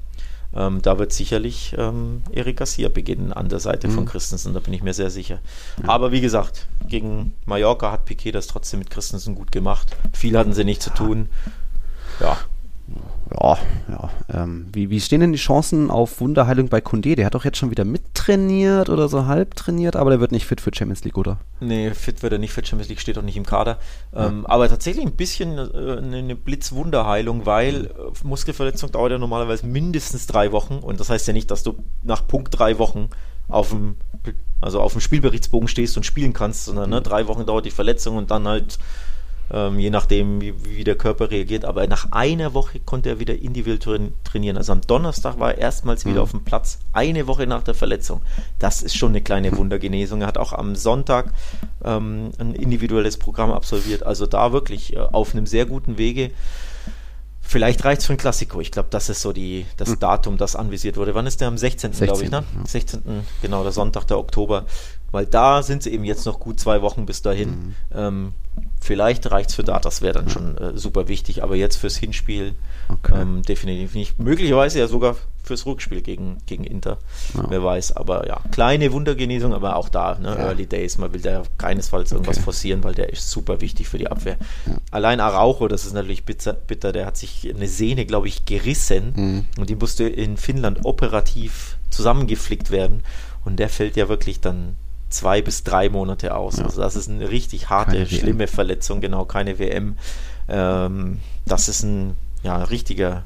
Ähm, 0.55 0.80
da 0.80 0.99
wird 0.99 1.12
sicherlich 1.12 1.74
ähm, 1.76 2.22
Erik 2.32 2.57
Garcia 2.57 2.88
beginnen 2.88 3.32
an 3.32 3.49
der 3.49 3.61
Seite 3.61 3.90
von 3.90 4.07
Christensen, 4.07 4.55
da 4.55 4.61
bin 4.61 4.72
ich 4.72 4.82
mir 4.82 4.94
sehr 4.94 5.11
sicher. 5.11 5.40
Aber 5.86 6.11
wie 6.11 6.22
gesagt, 6.22 6.66
gegen 6.88 7.34
Mallorca 7.44 7.92
hat 7.92 8.07
Piquet 8.07 8.32
das 8.32 8.46
trotzdem 8.46 8.78
mit 8.78 8.90
Christensen 8.90 9.34
gut 9.34 9.53
gemacht. 9.53 9.96
Viel 10.12 10.38
hatten 10.38 10.55
sie 10.55 10.64
nicht 10.64 10.82
zu 10.82 10.90
tun. 10.90 11.28
Ja, 12.20 12.38
Ja, 13.31 13.59
ja. 13.89 14.11
Ähm, 14.33 14.66
wie, 14.72 14.91
wie 14.91 15.01
stehen 15.01 15.20
denn 15.20 15.33
die 15.33 15.39
Chancen 15.39 15.91
auf 15.91 16.20
Wunderheilung 16.20 16.68
bei 16.68 16.81
Kunde? 16.81 17.14
Der 17.14 17.26
hat 17.26 17.35
doch 17.35 17.45
jetzt 17.45 17.59
schon 17.59 17.70
wieder 17.70 17.85
mittrainiert 17.85 18.89
oder 18.89 19.09
so 19.09 19.26
halb 19.26 19.55
trainiert, 19.55 19.97
aber 19.97 20.11
der 20.11 20.20
wird 20.20 20.33
nicht 20.33 20.47
fit 20.47 20.61
für 20.61 20.70
Champions 20.74 21.05
League, 21.05 21.18
oder? 21.18 21.39
Nee, 21.61 21.91
fit 21.91 22.22
wird 22.22 22.33
er 22.33 22.39
nicht 22.39 22.53
für 22.53 22.64
Champions 22.64 22.89
League, 22.89 23.01
steht 23.01 23.18
auch 23.18 23.22
nicht 23.22 23.37
im 23.37 23.45
Kader. 23.45 23.79
Ähm, 24.14 24.47
aber 24.47 24.68
tatsächlich 24.68 25.05
ein 25.05 25.12
bisschen 25.12 25.59
äh, 25.59 25.99
eine 25.99 26.37
Blitzwunderheilung, 26.37 27.45
weil 27.45 27.87
äh, 27.87 27.91
Muskelverletzung 28.22 28.93
dauert 28.93 29.12
ja 29.12 29.18
normalerweise 29.18 29.66
mindestens 29.66 30.26
drei 30.26 30.53
Wochen. 30.53 30.79
Und 30.79 31.01
das 31.01 31.11
heißt 31.11 31.26
ja 31.26 31.33
nicht, 31.33 31.51
dass 31.51 31.62
du 31.62 31.76
nach 32.03 32.26
Punkt 32.26 32.59
drei 32.59 32.79
Wochen 32.79 33.11
auf 33.49 33.70
dem, 33.70 33.97
also 34.61 34.81
auf 34.81 34.93
dem 34.93 35.01
Spielberichtsbogen 35.01 35.68
stehst 35.68 35.97
und 35.97 36.05
spielen 36.05 36.33
kannst, 36.33 36.66
sondern 36.66 36.91
ne, 36.91 37.03
drei 37.03 37.26
Wochen 37.26 37.47
dauert 37.47 37.66
die 37.66 37.70
Verletzung 37.70 38.16
und 38.16 38.31
dann 38.31 38.47
halt 38.47 38.79
ähm, 39.51 39.78
je 39.78 39.90
nachdem, 39.90 40.40
wie, 40.40 40.55
wie 40.64 40.84
der 40.84 40.94
Körper 40.96 41.30
reagiert. 41.30 41.64
Aber 41.64 41.86
nach 41.86 42.12
einer 42.12 42.55
Woche 42.55 42.80
konnte 42.80 43.09
er 43.09 43.18
wieder 43.18 43.34
individuell 43.34 43.78
train- 43.78 44.12
trainieren. 44.24 44.57
Also 44.57 44.72
am 44.72 44.80
Donnerstag 44.82 45.38
war 45.38 45.53
er 45.55 45.59
erstmals 45.59 46.05
wieder 46.05 46.22
auf 46.22 46.32
dem 46.32 46.44
Platz, 46.44 46.78
eine 46.92 47.26
Woche 47.26 47.46
nach 47.46 47.62
der 47.62 47.74
Verletzung. 47.74 48.20
Das 48.59 48.82
ist 48.82 48.96
schon 48.96 49.11
eine 49.11 49.20
kleine 49.22 49.57
Wundergenesung. 49.57 50.20
Er 50.22 50.26
hat 50.28 50.38
auch 50.38 50.53
am 50.53 50.76
Sonntag 50.76 51.32
ähm, 51.84 52.30
ein 52.38 52.55
individuelles 52.55 53.16
Programm 53.16 53.51
absolviert. 53.53 54.03
Also 54.03 54.26
da 54.26 54.53
wirklich 54.53 54.94
äh, 54.94 54.99
auf 54.99 55.34
einem 55.34 55.46
sehr 55.46 55.66
guten 55.66 55.99
Wege. 55.99 56.30
Vielleicht 57.40 57.82
reicht 57.86 58.03
es 58.03 58.07
für 58.07 58.12
ein 58.12 58.18
Klassiko. 58.18 58.61
Ich 58.61 58.70
glaube, 58.70 58.88
das 58.90 59.09
ist 59.09 59.22
so 59.22 59.32
die, 59.32 59.64
das 59.78 59.99
Datum, 59.99 60.36
das 60.36 60.55
anvisiert 60.55 60.99
wurde. 60.99 61.14
Wann 61.14 61.26
ist 61.26 61.40
der? 61.40 61.49
Am 61.49 61.57
16. 61.57 61.92
glaube 61.92 62.22
ich, 62.22 62.30
ne? 62.30 62.44
16., 62.66 63.01
ja. 63.07 63.12
16. 63.12 63.26
genau, 63.40 63.62
der 63.62 63.72
Sonntag, 63.72 64.05
der 64.07 64.18
Oktober. 64.18 64.66
Weil 65.12 65.24
da 65.24 65.62
sind 65.62 65.82
sie 65.82 65.90
eben 65.94 66.05
jetzt 66.05 66.26
noch 66.26 66.40
gut 66.40 66.61
zwei 66.61 66.82
Wochen 66.82 67.07
bis 67.07 67.22
dahin. 67.22 67.74
Ähm, 67.94 68.34
vielleicht 68.81 69.31
reicht 69.31 69.51
es 69.51 69.55
für 69.57 69.64
da, 69.64 69.79
das 69.79 70.03
wäre 70.03 70.14
dann 70.14 70.29
schon 70.29 70.57
äh, 70.59 70.76
super 70.79 71.09
wichtig. 71.09 71.43
Aber 71.43 71.57
jetzt 71.57 71.76
fürs 71.76 71.97
Hinspiel 71.97 72.55
Okay. 72.91 73.20
ähm, 73.20 73.43
definitiv 73.43 73.95
nicht. 73.95 74.18
Möglicherweise 74.18 74.79
ja 74.79 74.87
sogar 74.89 75.14
fürs 75.45 75.66
Rückspiel 75.66 76.01
gegen, 76.01 76.39
gegen 76.47 76.64
Inter. 76.64 76.97
Wer 77.35 77.62
weiß. 77.62 77.93
Aber 77.97 78.26
ja, 78.26 78.41
kleine 78.51 78.93
Wundergenesung, 78.93 79.53
aber 79.53 79.76
auch 79.76 79.91
da, 79.91 80.14
ne, 80.18 80.29
Ja. 80.29 80.47
Early 80.47 80.64
Days. 80.66 80.97
Man 80.97 81.12
will 81.12 81.20
da 81.20 81.43
keinesfalls 81.59 82.12
irgendwas 82.12 82.37
Okay. 82.39 82.45
forcieren, 82.45 82.85
weil 82.85 82.95
der 82.95 83.11
ist 83.12 83.31
super 83.31 83.61
wichtig 83.61 83.89
für 83.89 83.99
die 83.99 84.09
Abwehr. 84.11 84.37
Allein 84.91 85.20
Araujo, 85.20 85.68
das 85.68 85.85
ist 85.85 85.93
natürlich 85.93 86.24
bitter, 86.24 86.55
bitter, 86.55 86.93
der 86.93 87.05
hat 87.05 87.18
sich 87.18 87.47
eine 87.55 87.68
Sehne, 87.68 88.07
glaube 88.07 88.29
ich, 88.29 88.47
gerissen 88.47 89.12
Mhm. 89.14 89.45
und 89.61 89.68
die 89.68 89.76
musste 89.76 90.05
in 90.09 90.39
Finnland 90.39 90.81
operativ 90.85 91.76
zusammengeflickt 91.91 92.70
werden. 92.70 93.03
Und 93.45 93.57
der 93.59 93.68
fällt 93.68 93.97
ja 93.97 94.09
wirklich 94.09 94.41
dann 94.41 94.76
zwei 95.11 95.42
bis 95.42 95.64
drei 95.64 95.88
Monate 95.88 96.34
aus. 96.34 96.59
Also 96.61 96.80
das 96.80 96.96
ist 96.96 97.09
eine 97.09 97.30
richtig 97.30 97.70
harte, 97.70 97.92
Keine 97.92 98.11
WM. 98.11 98.18
schlimme 98.18 98.46
Verletzung, 98.46 99.00
genau, 99.00 99.24
keine 99.24 99.59
WM. 99.59 99.96
Ähm, 100.48 101.18
das 101.46 101.68
ist 101.68 101.82
ein 101.82 102.14
ja, 102.42 102.62
richtiger, 102.64 103.24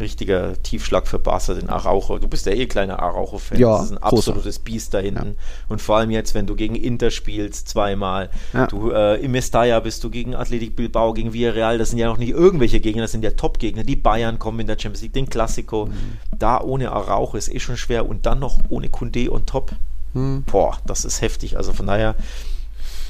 richtiger 0.00 0.60
Tiefschlag 0.62 1.06
für 1.06 1.18
Barca, 1.18 1.54
den 1.54 1.68
Araujo. 1.68 2.18
Du 2.18 2.28
bist 2.28 2.46
ja 2.46 2.52
eh 2.52 2.66
kleiner 2.66 3.00
Araujo-Fan. 3.00 3.58
Ja, 3.58 3.76
das 3.76 3.86
ist 3.86 3.90
ein 3.92 3.98
großer. 4.00 4.30
absolutes 4.30 4.58
Biest 4.58 4.94
da 4.94 4.98
hinten. 4.98 5.36
Und 5.68 5.82
vor 5.82 5.98
allem 5.98 6.10
jetzt, 6.10 6.34
wenn 6.34 6.46
du 6.46 6.54
gegen 6.56 6.74
Inter 6.74 7.10
spielst, 7.10 7.68
zweimal. 7.68 8.30
Ja. 8.52 8.66
Du 8.66 8.90
äh, 8.90 9.16
im 9.16 9.32
Mestalla 9.32 9.80
bist 9.80 10.02
du 10.02 10.10
gegen 10.10 10.34
Athletic 10.34 10.74
Bilbao, 10.76 11.12
gegen 11.12 11.32
Villarreal. 11.32 11.78
Das 11.78 11.90
sind 11.90 11.98
ja 11.98 12.06
noch 12.06 12.18
nicht 12.18 12.30
irgendwelche 12.30 12.80
Gegner, 12.80 13.02
das 13.02 13.12
sind 13.12 13.22
ja 13.24 13.30
Top-Gegner. 13.30 13.84
Die 13.84 13.96
Bayern 13.96 14.38
kommen 14.38 14.60
in 14.60 14.66
der 14.66 14.78
Champions 14.78 15.02
League, 15.02 15.12
den 15.12 15.28
Classico. 15.28 15.86
Mhm. 15.86 16.18
Da 16.38 16.60
ohne 16.60 16.90
Araujo 16.92 17.36
ist 17.36 17.52
eh 17.52 17.60
schon 17.60 17.76
schwer. 17.76 18.08
Und 18.08 18.26
dann 18.26 18.38
noch 18.38 18.58
ohne 18.68 18.88
Kunde 18.88 19.30
und 19.30 19.48
Top. 19.48 19.72
Hm. 20.14 20.44
Boah, 20.44 20.78
das 20.86 21.04
ist 21.04 21.20
heftig. 21.20 21.56
Also 21.56 21.72
von 21.72 21.86
daher 21.86 22.14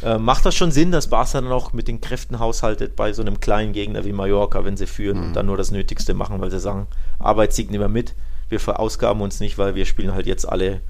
äh, 0.03 0.19
macht 0.19 0.45
das 0.45 0.55
schon 0.55 0.71
Sinn, 0.71 0.91
dass 0.91 1.09
Barca 1.09 1.41
dann 1.41 1.53
auch 1.53 1.73
mit 1.73 1.89
den 1.89 2.01
Kräften 2.01 2.39
haushaltet 2.39 2.97
bei 2.97 3.13
so 3.13 3.23
einem 3.23 3.41
kleinen 3.41 3.73
Gegner 3.73 4.05
wie 4.05 4.13
Mallorca, 4.13 4.65
wenn 4.65 4.77
sie 4.77 4.87
führen 4.87 5.19
und 5.23 5.33
dann 5.35 5.47
nur 5.47 5.57
das 5.57 5.71
Nötigste 5.71 6.15
machen, 6.15 6.41
weil 6.41 6.51
sie 6.51 6.61
sagen, 6.61 6.87
Arbeitssieg 7.19 7.71
nehmen 7.71 7.85
wir 7.85 7.89
mit, 7.89 8.15
wir 8.49 8.61
verausgaben 8.61 9.23
uns 9.23 9.41
nicht, 9.41 9.57
weil 9.57 9.75
wir 9.75 9.87
spielen 9.87 10.15
halt 10.15 10.27
jetzt 10.27 10.49
alle 10.49 10.81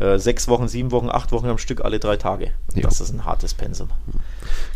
äh, 0.00 0.18
sechs 0.18 0.48
Wochen, 0.48 0.68
sieben 0.68 0.90
Wochen, 0.90 1.08
acht 1.10 1.32
Wochen 1.32 1.46
am 1.46 1.58
Stück, 1.58 1.84
alle 1.84 1.98
drei 1.98 2.16
Tage. 2.16 2.52
Jo. 2.74 2.82
Das 2.82 3.00
ist 3.00 3.12
ein 3.12 3.24
hartes 3.24 3.54
Pensum. 3.54 3.90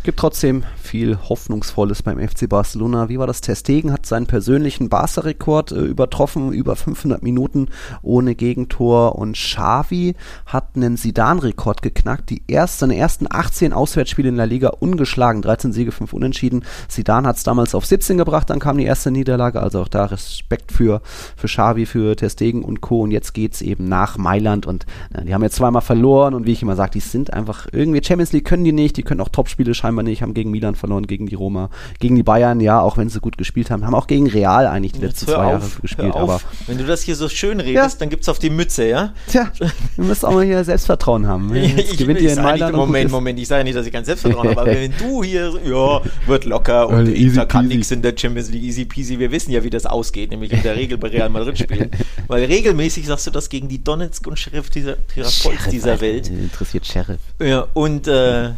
Gibt 0.02 0.18
trotzdem 0.18 0.64
viel 0.80 1.18
Hoffnungsvolles 1.30 2.02
beim 2.02 2.18
FC 2.18 2.46
Barcelona. 2.46 3.08
Wie 3.08 3.18
war 3.18 3.26
das? 3.26 3.40
Ter 3.40 3.56
Stegen 3.56 3.90
hat 3.90 4.04
seinen 4.04 4.26
persönlichen 4.26 4.90
Barca-Rekord 4.90 5.72
äh, 5.72 5.76
übertroffen, 5.76 6.52
über 6.52 6.76
500 6.76 7.22
Minuten 7.22 7.68
ohne 8.02 8.34
Gegentor. 8.34 9.16
Und 9.16 9.34
Xavi 9.34 10.14
hat 10.44 10.76
einen 10.76 10.98
Sidan-Rekord 10.98 11.80
geknackt. 11.80 12.28
Die 12.28 12.42
erst, 12.46 12.80
seine 12.80 12.96
ersten 12.96 13.26
18 13.30 13.72
Auswärtsspiele 13.72 14.28
in 14.28 14.36
der 14.36 14.46
Liga 14.46 14.68
ungeschlagen. 14.68 15.40
13 15.40 15.72
Siege, 15.72 15.90
5 15.90 16.12
Unentschieden. 16.12 16.64
Sidan 16.88 17.26
hat 17.26 17.36
es 17.36 17.42
damals 17.42 17.74
auf 17.74 17.86
17 17.86 18.18
gebracht, 18.18 18.50
dann 18.50 18.60
kam 18.60 18.76
die 18.76 18.84
erste 18.84 19.10
Niederlage. 19.10 19.62
Also 19.62 19.80
auch 19.80 19.88
da 19.88 20.04
Respekt 20.04 20.70
für, 20.70 21.00
für 21.34 21.46
Xavi, 21.46 21.86
für 21.86 22.14
Ter 22.14 22.28
Stegen 22.28 22.62
und 22.62 22.82
Co. 22.82 23.00
Und 23.00 23.10
jetzt 23.10 23.32
geht's 23.32 23.62
eben 23.62 23.88
nach 23.88 24.18
Mailand. 24.18 24.66
Und 24.66 24.84
die 25.22 25.32
haben 25.34 25.42
jetzt 25.42 25.56
zweimal 25.56 25.82
verloren. 25.82 26.34
Und 26.34 26.46
wie 26.46 26.52
ich 26.52 26.62
immer 26.62 26.76
sage, 26.76 26.92
die 26.92 27.00
sind 27.00 27.32
einfach 27.32 27.66
irgendwie 27.72 28.02
Champions 28.02 28.32
League 28.32 28.44
können 28.44 28.64
die 28.64 28.72
nicht. 28.72 28.96
Die 28.96 29.02
können 29.02 29.20
auch 29.20 29.28
Topspiele 29.28 29.74
scheinbar 29.74 30.02
nicht. 30.02 30.22
Haben 30.22 30.34
gegen 30.34 30.50
Milan 30.50 30.74
verloren, 30.74 31.06
gegen 31.06 31.26
die 31.26 31.34
Roma, 31.34 31.70
gegen 32.00 32.16
die 32.16 32.22
Bayern, 32.22 32.60
ja, 32.60 32.80
auch 32.80 32.96
wenn 32.96 33.08
sie 33.08 33.20
gut 33.20 33.38
gespielt 33.38 33.70
haben. 33.70 33.84
Haben 33.86 33.94
auch 33.94 34.06
gegen 34.06 34.26
Real 34.26 34.66
eigentlich 34.66 34.92
die 34.92 35.00
letzten 35.00 35.26
zwei 35.26 35.50
Jahre 35.50 35.62
gespielt. 35.80 36.14
hör 36.14 36.20
Aber 36.22 36.34
auf. 36.36 36.46
Wenn 36.66 36.78
du 36.78 36.84
das 36.84 37.02
hier 37.02 37.16
so 37.16 37.28
schön 37.28 37.60
redest, 37.60 37.94
Ja. 37.94 37.98
dann 38.00 38.08
gibt's 38.10 38.28
auf 38.28 38.38
die 38.38 38.50
Mütze, 38.50 38.88
ja? 38.88 39.12
tja, 39.28 39.50
wir 39.96 40.04
müssen 40.04 40.26
auch 40.26 40.32
mal 40.34 40.44
hier 40.44 40.62
Selbstvertrauen 40.64 41.26
haben. 41.26 41.54
Jetzt 41.54 41.96
gewinnt 41.96 42.20
ihr 42.20 42.32
in 42.32 42.42
Mailand. 42.42 42.74
Moment. 42.76 43.10
Moment, 43.10 43.38
ich 43.38 43.48
sage 43.48 43.64
nicht, 43.64 43.76
dass 43.76 43.86
ich 43.86 43.92
kein 43.92 44.04
Selbstvertrauen 44.04 44.48
habe, 44.50 44.60
aber 44.60 44.70
wenn 44.74 44.92
du 44.98 45.22
hier, 45.22 45.52
ja, 45.64 46.00
wird 46.26 46.44
locker 46.44 46.88
und 46.88 46.94
Also 46.94 47.12
easy 47.12 47.34
Inter 47.34 47.46
kann 47.46 47.68
nichts 47.68 47.90
in 47.90 48.02
der 48.02 48.14
Champions 48.16 48.50
League, 48.50 48.62
easy 48.62 48.84
peasy, 48.84 49.18
wir 49.18 49.30
wissen 49.30 49.50
ja, 49.52 49.62
wie 49.64 49.70
das 49.70 49.86
ausgeht, 49.86 50.30
nämlich 50.30 50.52
in 50.52 50.62
der 50.62 50.76
Regel 50.76 50.98
bei 50.98 51.08
Real 51.08 51.28
Madrid 51.28 51.58
spielen. 51.58 51.90
Weil 52.28 52.44
regelmäßig 52.44 53.06
sagst 53.06 53.26
du 53.26 53.30
das 53.30 53.48
gegen 53.48 53.68
die 53.68 53.82
Donetsk 53.82 54.26
und 54.26 54.38
Sheriff 54.38 54.70
dieser, 54.70 54.96
Sheriff, 55.12 55.68
dieser 55.68 55.92
Alter, 55.92 56.02
Welt. 56.02 56.28
Interessiert 56.28 56.86
Sheriff. 56.86 57.20
Ja, 57.40 57.66
und 57.74 58.08
äh, 58.08 58.50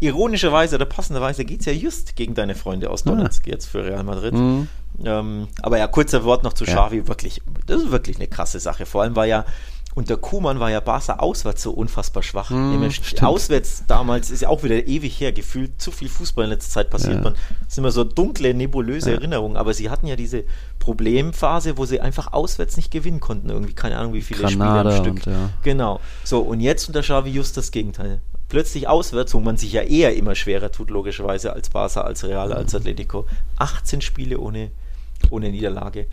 ironischerweise 0.00 0.76
oder 0.76 0.86
passenderweise 0.86 1.44
geht 1.44 1.60
es 1.60 1.66
ja 1.66 1.72
just 1.72 2.16
gegen 2.16 2.34
deine 2.34 2.54
Freunde 2.54 2.90
aus 2.90 3.04
Donetsk 3.04 3.46
jetzt 3.46 3.66
für 3.66 3.84
Real 3.84 4.02
Madrid. 4.04 4.34
Ähm, 5.02 5.48
aber 5.62 5.78
ja, 5.78 5.86
kurzer 5.86 6.24
Wort 6.24 6.42
noch 6.42 6.52
zu 6.52 6.64
Ja. 6.64 6.74
Xavi, 6.74 7.06
wirklich, 7.08 7.40
das 7.66 7.82
ist 7.82 7.90
wirklich 7.90 8.16
eine 8.16 8.26
krasse 8.26 8.60
Sache. 8.60 8.86
Vor 8.86 9.02
allem 9.02 9.16
war 9.16 9.26
ja 9.26 9.44
unter 9.94 10.16
Kuhmann 10.16 10.60
war 10.60 10.70
ja 10.70 10.80
Barca 10.80 11.14
auswärts 11.14 11.62
so 11.62 11.72
unfassbar 11.72 12.22
schwach. 12.22 12.50
Stimmt. 12.90 13.22
auswärts 13.24 13.84
damals 13.88 14.30
ist 14.30 14.42
ja 14.42 14.48
auch 14.48 14.62
wieder 14.62 14.86
ewig 14.86 15.18
her, 15.20 15.32
gefühlt 15.32 15.82
zu 15.82 15.90
viel 15.90 16.08
Fußball 16.08 16.44
in 16.44 16.50
letzter 16.50 16.70
Zeit 16.70 16.90
passiert. 16.90 17.16
Ja. 17.16 17.22
Man, 17.22 17.34
das 17.64 17.74
sind 17.74 17.82
immer 17.82 17.90
so 17.90 18.04
dunkle, 18.04 18.54
nebulöse 18.54 19.12
Erinnerungen. 19.12 19.56
Aber 19.56 19.74
sie 19.74 19.90
hatten 19.90 20.06
ja 20.06 20.14
diese 20.14 20.44
Problemphase, 20.78 21.76
wo 21.76 21.86
sie 21.86 22.00
einfach 22.00 22.32
auswärts 22.32 22.76
nicht 22.76 22.92
gewinnen 22.92 23.18
konnten. 23.18 23.50
Irgendwie, 23.50 23.72
keine 23.72 23.98
Ahnung, 23.98 24.12
wie 24.14 24.22
viele 24.22 24.42
Granada 24.42 24.92
Spiele 24.92 25.10
am 25.10 25.16
Stück. 25.16 25.26
und, 25.26 25.32
ja. 25.34 25.50
Genau. 25.62 26.00
So, 26.22 26.40
und 26.40 26.60
jetzt 26.60 26.86
unter 26.86 27.02
Xavi 27.02 27.30
just 27.30 27.56
das 27.56 27.72
Gegenteil. 27.72 28.20
Plötzlich 28.48 28.88
auswärts, 28.88 29.34
wo 29.34 29.40
man 29.40 29.56
sich 29.56 29.72
ja 29.72 29.82
eher 29.82 30.14
immer 30.16 30.34
schwerer 30.34 30.70
tut, 30.70 30.90
logischerweise, 30.90 31.52
als 31.52 31.70
Barca, 31.70 32.02
als 32.02 32.24
Real, 32.24 32.52
als 32.52 32.74
Atletico. 32.74 33.26
18 33.58 34.00
Spiele 34.00 34.38
ohne, 34.38 34.70
ohne 35.30 35.50
Niederlage. 35.50 36.06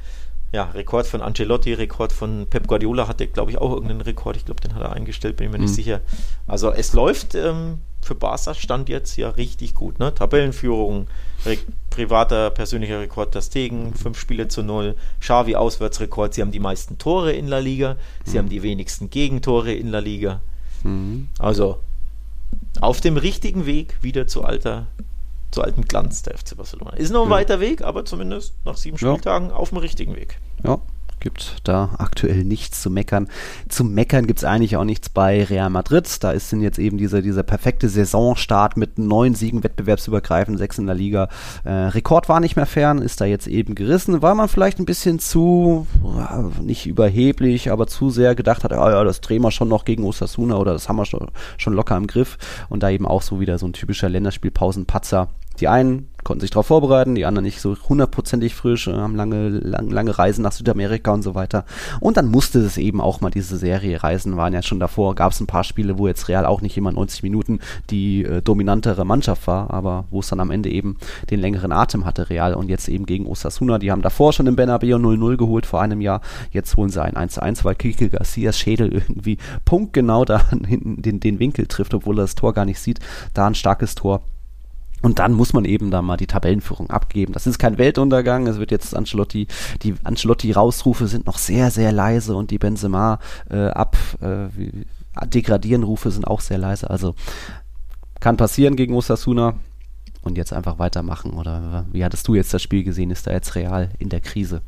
Ja, 0.54 0.64
Rekord 0.66 1.06
von 1.08 1.22
Ancelotti, 1.22 1.74
Rekord 1.74 2.14
von 2.14 2.48
Pep 2.50 2.68
Guardiola 2.68 3.08
hatte, 3.08 3.28
glaube 3.28 3.52
ich, 3.52 3.58
auch 3.58 3.72
irgendeinen 3.74 4.02
Rekord. 4.02 4.38
Ich 4.38 4.45
glaube, 4.45 4.62
den 4.62 4.74
hat 4.76 4.82
er 4.82 4.93
eingestellt, 4.93 5.36
bin 5.36 5.48
ich 5.48 5.52
mir 5.52 5.60
nicht 5.60 5.72
Mhm. 5.72 5.76
sicher. 5.76 6.02
Also 6.48 6.72
es 6.72 6.93
läuft 6.93 7.36
ähm, 7.36 7.80
für 8.02 8.16
Barca 8.16 8.54
Stand 8.54 8.88
jetzt 8.88 9.18
ja 9.18 9.30
richtig 9.32 9.74
gut. 9.74 10.00
Ne? 10.00 10.14
Tabellenführung, 10.16 11.08
Re 11.45 11.58
privater, 11.89 12.50
persönlicher 12.52 13.00
Rekord 13.02 13.36
der 13.36 13.41
Stegen, 13.41 13.93
fünf 13.93 14.18
Spiele 14.20 14.48
zu 14.48 14.64
null. 14.64 14.95
Xavi 15.20 15.56
Auswärtsrekord, 15.56 16.34
sie 16.34 16.41
haben 16.41 16.52
die 16.52 16.60
meisten 16.60 16.98
Tore 16.98 17.34
in 17.34 17.48
La 17.48 17.58
Liga, 17.60 17.98
sie 18.24 18.38
haben 18.38 18.50
die 18.50 18.62
wenigsten 18.64 19.10
Gegentore 19.10 19.74
in 19.74 19.89
La 19.89 20.00
Liga. 20.00 20.39
Mhm. 20.84 21.28
Also 21.39 21.80
auf 22.80 23.02
dem 23.02 23.18
richtigen 23.18 23.66
Weg 23.66 23.98
wieder 24.02 24.28
zu 24.28 24.43
alter 24.45 24.86
zu 25.52 25.62
altem 25.62 25.84
Glanz 25.86 26.24
der 26.24 26.38
FC 26.38 26.56
Barcelona. 26.58 26.91
Ist 26.91 27.12
noch 27.12 27.24
ein 27.24 27.30
Ja. 27.30 27.36
weiter 27.36 27.60
Weg, 27.60 27.82
aber 27.82 28.06
zumindest 28.06 28.54
nach 28.66 28.78
sieben 28.78 28.98
Ja. 28.98 29.12
Spieltagen 29.14 29.52
auf 29.52 29.70
dem 29.70 29.78
richtigen 29.80 30.16
Weg. 30.16 30.39
Ja, 30.64 30.80
gibt 31.20 31.57
da 31.63 31.89
aktuell 31.97 32.43
nichts 32.43 32.82
zu 32.82 32.89
meckern. 32.89 33.28
Zum 33.70 33.93
Meckern 33.93 34.28
gibt 34.28 34.39
es 34.39 34.45
eigentlich 34.45 34.78
auch 34.78 34.84
nichts 34.84 35.09
bei 35.09 35.43
Real 35.43 35.70
Madrid. 35.70 36.24
Da 36.24 36.32
ist 36.32 36.51
denn 36.51 36.61
jetzt 36.61 36.80
eben 36.80 36.97
dieser, 36.97 37.22
dieser 37.22 37.43
perfekte 37.43 37.89
Saisonstart 37.89 38.78
mit 38.78 38.97
neun 38.97 39.36
Siegen 39.36 39.63
wettbewerbsübergreifend, 39.63 40.57
sechs 40.57 40.78
in 40.78 40.86
der 40.86 40.95
Liga. 40.95 41.30
Äh, 41.63 41.72
Rekord 41.72 42.30
war 42.30 42.39
nicht 42.39 42.55
mehr 42.55 42.65
fern, 42.65 43.01
ist 43.01 43.22
da 43.22 43.26
jetzt 43.26 43.47
eben 43.47 43.76
gerissen, 43.76 44.22
weil 44.22 44.36
man 44.36 44.47
vielleicht 44.47 44.80
ein 44.80 44.86
bisschen 44.86 45.20
zu, 45.20 45.88
nicht 46.61 46.86
überheblich, 46.86 47.72
aber 47.72 47.88
zu 47.88 48.09
sehr 48.09 48.36
gedacht 48.36 48.63
hat, 48.63 48.74
ah 48.74 48.91
ja, 48.91 49.03
das 49.03 49.22
drehen 49.22 49.41
wir 49.41 49.51
schon 49.51 49.70
noch 49.70 49.86
gegen 49.86 50.03
Osasuna 50.03 50.57
oder 50.57 50.74
das 50.74 50.89
haben 50.89 50.97
wir 50.97 51.05
schon, 51.05 51.28
schon 51.57 51.74
locker 51.74 51.97
im 51.97 52.07
Griff. 52.07 52.38
Und 52.70 52.84
da 52.84 52.89
eben 52.89 53.05
auch 53.05 53.22
so 53.22 53.39
wieder 53.39 53.57
so 53.57 53.68
ein 53.68 53.74
typischer 53.74 54.09
Länderspielpausenpatzer. 54.09 55.30
Die 55.60 55.68
einen 55.68 56.10
konnten 56.28 56.41
sich 56.41 56.51
darauf 56.51 56.68
vorbereiten, 56.68 57.16
die 57.16 57.26
anderen 57.26 57.45
nicht 57.45 57.62
so 57.62 57.78
hundertprozentig 57.88 58.53
frisch, 58.53 58.88
äh, 58.88 58.93
haben 58.93 59.16
lange, 59.16 59.47
lang, 59.47 59.89
lange 59.89 60.18
Reisen 60.20 60.41
nach 60.41 60.51
Südamerika 60.51 61.14
und 61.14 61.22
so 61.22 61.36
weiter. 61.36 61.64
Und 62.01 62.18
dann 62.18 62.28
musste 62.28 62.60
es 62.60 62.78
eben 62.78 62.99
auch 62.99 63.22
mal 63.22 63.30
diese 63.30 63.58
Serie 63.58 64.03
Reisen, 64.03 64.36
waren 64.36 64.53
ja 64.53 64.62
schon 64.62 64.82
davor, 64.82 65.16
gab 65.16 65.32
es 65.32 65.39
ein 65.39 65.47
paar 65.47 65.64
Spiele, 65.64 65.97
wo 65.97 66.05
jetzt 66.05 66.28
Real 66.28 66.45
auch 66.45 66.60
nicht 66.60 66.76
immer 66.76 66.91
90 66.91 67.24
Minuten 67.24 67.60
die 67.89 68.26
äh, 68.26 68.41
dominantere 68.41 69.05
Mannschaft 69.05 69.47
war, 69.47 69.72
aber 69.72 70.03
wo 70.10 70.20
es 70.20 70.28
dann 70.28 70.41
am 70.41 70.51
Ende 70.51 70.70
eben 70.70 70.97
den 71.30 71.39
längeren 71.39 71.72
Atem 71.72 72.03
hatte, 72.03 72.30
Real. 72.30 72.55
Und 72.55 72.68
jetzt 72.68 72.89
eben 72.89 73.05
gegen 73.05 73.26
Osasuna, 73.26 73.80
die 73.80 73.91
haben 73.91 74.01
davor 74.01 74.34
schon 74.34 74.47
im 74.47 74.58
Bernabeu 74.58 74.97
0-0 74.97 75.38
geholt 75.38 75.66
vor 75.66 75.82
einem 75.82 76.01
Jahr, 76.01 76.20
jetzt 76.51 76.76
holen 76.76 76.89
sie 76.89 77.01
ein 77.01 77.14
1-1, 77.14 77.64
weil 77.64 77.76
Kike 77.76 78.10
Garcias 78.10 78.60
Schädel 78.60 78.91
irgendwie 78.93 79.38
punktgenau 79.64 80.26
da 80.26 80.49
hinten 80.49 81.01
den, 81.01 81.22
den 81.22 81.39
Winkel 81.39 81.68
trifft, 81.68 81.93
obwohl 81.93 82.20
er 82.20 82.24
das 82.24 82.36
Tor 82.36 82.53
gar 82.53 82.66
nicht 82.66 82.82
sieht. 82.82 82.99
Da 83.34 83.47
ein 83.47 83.55
starkes 83.55 83.95
Tor. 83.95 84.24
Und 85.02 85.20
dann 85.20 85.34
muss 85.34 85.54
man 85.54 85.66
eben 85.66 85.91
da 85.91 86.02
mal 86.02 86.18
die 86.18 86.28
Tabellenführung 86.28 86.89
abgeben. 86.89 87.34
Das 87.34 87.45
ist 87.45 87.60
kein 87.60 87.78
Weltuntergang. 87.78 88.48
Es 88.48 88.58
wird 88.58 88.72
jetzt 88.72 88.95
Ancelotti, 88.95 89.48
die 89.84 89.95
Ancelotti-Rausrufe 90.04 91.08
sind 91.08 91.28
noch 91.28 91.38
sehr, 91.38 91.70
sehr 91.72 91.91
leise 91.91 92.36
und 92.36 92.50
die 92.50 92.58
Benzema 92.58 93.20
äh, 93.50 93.68
ab 93.68 93.95
äh, 94.22 94.48
degradieren 95.28 95.84
Rufe 95.84 96.12
sind 96.12 96.28
auch 96.28 96.41
sehr 96.41 96.58
leise. 96.58 96.89
Also 96.89 97.16
kann 98.20 98.38
passieren 98.38 98.76
gegen 98.76 98.95
Osasuna 98.95 99.56
und 100.22 100.38
jetzt 100.38 100.54
einfach 100.54 100.80
weitermachen. 100.80 101.34
Oder 101.34 101.86
wie 101.91 102.04
hattest 102.04 102.28
du 102.28 102.36
jetzt 102.36 102.54
das 102.54 102.62
Spiel 102.62 102.84
gesehen? 102.84 103.12
Ist 103.12 103.28
da 103.28 103.32
jetzt 103.32 103.56
real 103.56 103.89
in 104.00 104.10
der 104.10 104.22
Krise? 104.22 104.62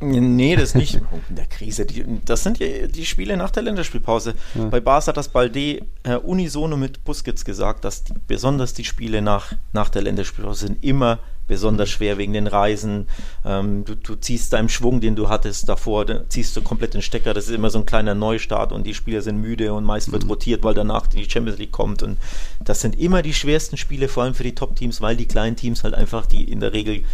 Nee, 0.00 0.56
das 0.56 0.74
nicht 0.74 0.96
in 1.28 1.36
der 1.36 1.46
Krise. 1.46 1.86
Die, 1.86 2.04
das 2.24 2.42
sind 2.42 2.58
ja 2.58 2.86
die 2.86 3.06
Spiele 3.06 3.36
nach 3.36 3.50
der 3.50 3.62
Länderspielpause. 3.62 4.34
Ja. 4.54 4.66
Bei 4.66 4.80
Barca 4.80 5.08
hat 5.08 5.16
das 5.16 5.28
Balde 5.28 5.82
äh, 6.02 6.16
unisono 6.22 6.76
mit 6.76 7.04
Busquets 7.04 7.44
gesagt, 7.44 7.84
dass 7.84 8.04
die, 8.04 8.12
besonders 8.26 8.74
die 8.74 8.84
Spiele 8.84 9.22
nach, 9.22 9.52
nach 9.72 9.88
der 9.88 10.02
Länderspielpause 10.02 10.66
sind 10.66 10.84
immer 10.84 11.20
besonders 11.46 11.88
schwer 11.90 12.18
wegen 12.18 12.32
den 12.32 12.46
Reisen. 12.46 13.06
Ähm, 13.44 13.84
du, 13.84 13.94
du 13.94 14.16
ziehst 14.16 14.52
deinem 14.52 14.68
Schwung, 14.68 15.00
den 15.00 15.16
du 15.16 15.28
hattest 15.28 15.68
davor, 15.68 16.04
da 16.04 16.28
ziehst 16.28 16.56
du 16.56 16.62
komplett 16.62 16.94
den 16.94 17.02
Stecker. 17.02 17.34
Das 17.34 17.46
ist 17.46 17.54
immer 17.54 17.70
so 17.70 17.78
ein 17.78 17.86
kleiner 17.86 18.14
Neustart 18.14 18.72
und 18.72 18.86
die 18.86 18.94
Spieler 18.94 19.22
sind 19.22 19.40
müde 19.40 19.72
und 19.72 19.84
meist 19.84 20.12
wird 20.12 20.28
rotiert, 20.28 20.64
weil 20.64 20.74
danach 20.74 21.06
die 21.06 21.28
Champions 21.30 21.58
League 21.58 21.72
kommt. 21.72 22.02
Und 22.02 22.18
das 22.64 22.80
sind 22.80 22.98
immer 22.98 23.22
die 23.22 23.34
schwersten 23.34 23.76
Spiele, 23.76 24.08
vor 24.08 24.24
allem 24.24 24.34
für 24.34 24.42
die 24.42 24.54
Top-Teams, 24.54 25.00
weil 25.00 25.16
die 25.16 25.26
kleinen 25.26 25.56
Teams 25.56 25.84
halt 25.84 25.94
einfach, 25.94 26.26
die 26.26 26.44
in 26.44 26.60
der 26.60 26.72
Regel 26.72 27.04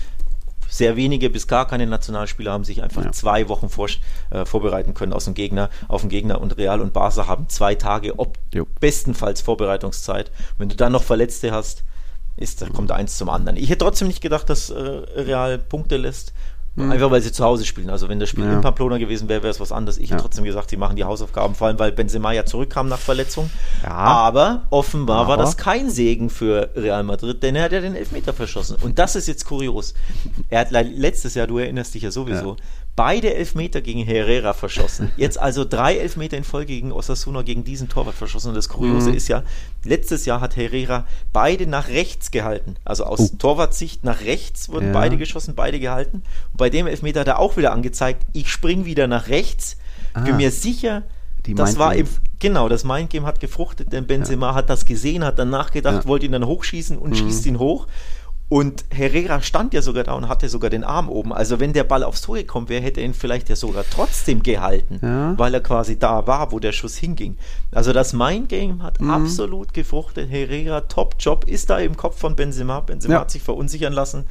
sehr 0.73 0.97
wenige 0.97 1.29
bis 1.29 1.47
gar 1.47 1.66
keine 1.66 1.87
Nationalspieler 1.87 2.51
haben 2.51 2.64
sich 2.64 2.83
einfach 2.83 3.05
Ja. 3.05 3.12
zwei 3.12 3.49
Wochen 3.51 3.68
vor, 3.68 3.89
äh, 4.31 4.47
vorbereiten 4.47 4.95
können 4.95 5.12
aus 5.12 5.27
dem 5.27 5.35
Gegner, 5.35 5.68
auf 5.87 6.01
den 6.01 6.09
Gegner 6.09 6.41
und 6.41 6.57
Real 6.57 6.81
und 6.81 6.95
Barca 6.95 7.27
haben 7.27 7.47
zwei 7.51 7.75
Tage, 7.75 8.18
ob 8.18 8.39
Jo. 8.55 8.66
bestenfalls 8.81 9.43
Vorbereitungszeit. 9.43 10.31
Wenn 10.57 10.70
du 10.70 10.77
dann 10.77 10.93
noch 10.93 11.03
Verletzte 11.03 11.53
hast, 11.53 11.85
ist, 12.39 12.62
da 12.62 12.68
kommt 12.70 12.91
eins 12.91 13.18
zum 13.18 13.29
anderen. 13.29 13.59
Ich 13.59 13.68
hätte 13.68 13.85
trotzdem 13.85 14.09
nicht 14.09 14.23
gedacht, 14.23 14.49
dass 14.49 14.70
äh, 14.70 14.79
Real 14.81 15.59
Punkte 15.59 15.99
lässt. 15.99 16.33
Einfach 16.75 17.11
weil 17.11 17.20
sie 17.20 17.33
zu 17.33 17.45
Hause 17.45 17.66
spielen. 17.66 17.91
Also 17.91 18.09
wenn 18.09 18.18
das 18.18 18.31
Spiel 18.31 18.45
Ja. 18.45 18.55
in 18.55 18.62
Pamplona 18.62 18.97
gewesen 18.97 19.29
wäre, 19.29 19.43
wäre 19.43 19.51
es 19.51 19.61
was 19.61 19.73
anderes. 19.73 19.99
Ich 19.99 20.09
Ja. 20.09 20.14
hätte 20.14 20.23
trotzdem 20.23 20.45
gesagt, 20.45 20.70
sie 20.70 20.79
machen 20.79 20.97
die 20.97 21.05
Hausaufgaben, 21.05 21.55
vor 21.55 21.66
allem 21.66 21.79
weil 21.79 21.93
Benzema 21.93 22.33
ja 22.33 22.47
zurückkam 22.47 22.89
nach 22.89 22.99
Verletzung. 22.99 23.51
Ja. 23.83 23.91
Aber 23.91 24.62
offenbar 24.70 25.27
war 25.29 25.35
Aber- 25.35 25.43
das 25.43 25.59
kein 25.59 25.91
Segen 25.91 26.31
für 26.31 26.70
Real 26.75 27.03
Madrid, 27.03 27.43
denn 27.43 27.57
er 27.57 27.64
hat 27.64 27.73
ja 27.73 27.81
den 27.83 27.95
Elfmeter 27.95 28.33
verschossen. 28.33 28.77
Und 28.81 28.99
das 28.99 29.16
ist 29.16 29.29
jetzt 29.29 29.45
kurios. 29.45 29.93
Er 30.49 30.61
hat 30.61 30.70
le- 30.70 30.83
letztes 30.83 31.35
Jahr, 31.35 31.47
du 31.47 31.59
erinnerst 31.59 31.95
dich 31.95 32.05
ja 32.05 32.11
sowieso. 32.11 32.57
Beide 32.95 33.34
Elfmeter 33.34 33.80
gegen 33.80 34.05
Herrera 34.05 34.53
verschossen. 34.53 35.11
Jetzt 35.16 35.38
also 35.38 35.64
drei 35.64 35.97
Elfmeter 35.97 36.36
in 36.36 36.45
Folge 36.45 36.66
gegen 36.74 36.93
Osasuna, 36.93 37.43
gegen 37.43 37.64
diesen 37.64 37.88
Torwart 37.88 38.14
verschossen. 38.14 38.49
Und 38.51 38.55
das 38.55 38.68
Kuriose 38.68 39.11
Mhm. 39.11 39.16
ist 39.16 39.28
ja, 39.28 39.43
letztes 39.84 40.26
Jahr 40.26 40.40
hat 40.40 40.57
Herrera 40.57 41.07
beide 41.32 41.66
nach 41.66 41.88
rechts 41.88 42.30
gehalten. 42.30 42.76
Also 42.84 43.05
aus 43.05 43.20
Oh. 43.20 43.36
Torwartsicht 43.38 44.05
nach 44.05 44.20
rechts 44.22 44.68
wurden 44.68 44.88
Ja. 44.88 44.93
beide 44.93 45.16
geschossen, 45.16 45.55
beide 45.55 45.80
gehalten. 45.80 46.18
Und 46.53 46.57
bei 46.59 46.68
dem 46.70 46.86
Elfmeter 46.86 47.20
hat 47.20 47.28
er 47.28 47.38
auch 47.38 47.57
wieder 47.57 47.72
angezeigt, 47.72 48.26
ich 48.32 48.51
spring 48.51 48.84
wieder 48.84 49.07
nach 49.07 49.28
rechts. 49.28 49.76
Bin 50.14 50.34
Ah. 50.34 50.36
mir 50.36 50.51
sicher, 50.51 51.05
Die 51.47 51.55
das 51.55 51.78
war 51.78 51.95
Mindgames. 51.95 52.20
genau, 52.38 52.68
das 52.68 52.84
Mindgame 52.84 53.26
hat 53.26 53.40
gefruchtet, 53.40 53.93
denn 53.93 54.07
Benzema 54.07 54.55
hat 54.55 54.68
das 54.70 54.84
gesehen, 54.84 55.24
hat 55.24 55.38
dann 55.38 55.51
nachgedacht, 55.51 56.05
Ja. 56.05 56.09
wollte 56.09 56.26
ihn 56.26 56.32
dann 56.32 56.47
hochschießen 56.47 56.99
und 56.99 57.11
Mhm. 57.11 57.14
schießt 57.16 57.47
ihn 57.47 57.59
hoch. 57.59 57.86
Und 58.53 58.84
Herrera 58.90 59.40
stand 59.40 59.72
ja 59.72 59.80
sogar 59.80 60.05
da 60.05 60.12
und 60.12 60.28
hatte 60.28 60.46
sogar 60.50 60.68
den 60.68 60.84
Arm 60.84 61.09
oben. 61.09 61.32
Also 61.32 61.59
wenn 61.59 61.72
der 61.72 61.84
Ball 61.84 62.03
aufs 62.05 62.20
Tor 62.20 62.36
gekommen 62.36 62.68
wäre, 62.68 62.82
hätte 62.82 63.00
er 63.00 63.07
ihn 63.07 63.14
vielleicht 63.14 63.48
ja 63.48 63.57
sogar 63.57 63.82
trotzdem 63.90 64.42
gehalten, 64.42 64.98
Ja. 65.00 65.32
weil 65.38 65.55
er 65.55 65.62
quasi 65.62 65.98
da 65.98 66.26
war, 66.26 66.53
wo 66.53 66.59
der 66.59 66.72
Schuss 66.72 66.96
hinging. 66.96 67.38
Also 67.70 67.94
das 67.94 68.12
Mindgame 68.12 68.82
hat 68.82 69.00
Mhm. 69.00 69.11
absolut 69.11 69.72
gefruchtet. 69.72 70.28
Herrera, 70.30 70.82
Top-Job, 70.82 71.44
ist 71.48 71.70
da 71.70 71.78
im 71.78 71.96
Kopf 71.96 72.18
von 72.18 72.36
Benzema. 72.36 72.80
Benzema 72.80 73.14
Ja. 73.14 73.20
hat 73.20 73.30
sich 73.30 73.42
verunsichern 73.42 73.94
lassen. 73.94 74.24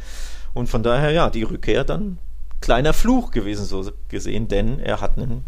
Und 0.53 0.69
von 0.69 0.84
daher, 0.84 1.09
ja, 1.09 1.32
die 1.32 1.41
Rückkehr 1.41 1.84
dann 1.84 2.19
kleiner 2.59 2.93
Fluch 2.93 3.32
gewesen, 3.32 3.65
so 3.65 3.89
gesehen, 4.07 4.47
denn 4.47 4.80
er 4.80 5.01
hat 5.01 5.17
einen 5.17 5.43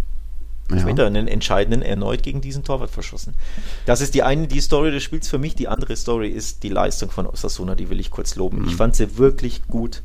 Elfmeter, 0.71 1.05
einen 1.05 1.27
entscheidenden 1.27 1.81
erneut 1.81 2.23
gegen 2.23 2.41
diesen 2.41 2.63
Torwart 2.63 2.89
verschossen. 2.89 3.33
Das 3.85 4.01
ist 4.01 4.13
die 4.13 4.23
eine, 4.23 4.47
die 4.47 4.61
Story 4.61 4.91
des 4.91 5.03
Spiels 5.03 5.27
für 5.27 5.37
mich. 5.37 5.55
Die 5.55 5.67
andere 5.67 5.95
Story 5.95 6.29
ist 6.29 6.63
die 6.63 6.69
Leistung 6.69 7.11
von 7.11 7.27
Osasuna, 7.27 7.75
die 7.75 7.89
will 7.89 7.99
ich 7.99 8.09
kurz 8.11 8.35
loben. 8.35 8.59
Mhm. 8.61 8.67
Ich 8.69 8.75
fand 8.75 8.95
sie 8.95 9.17
wirklich 9.17 9.67
gut 9.67 10.01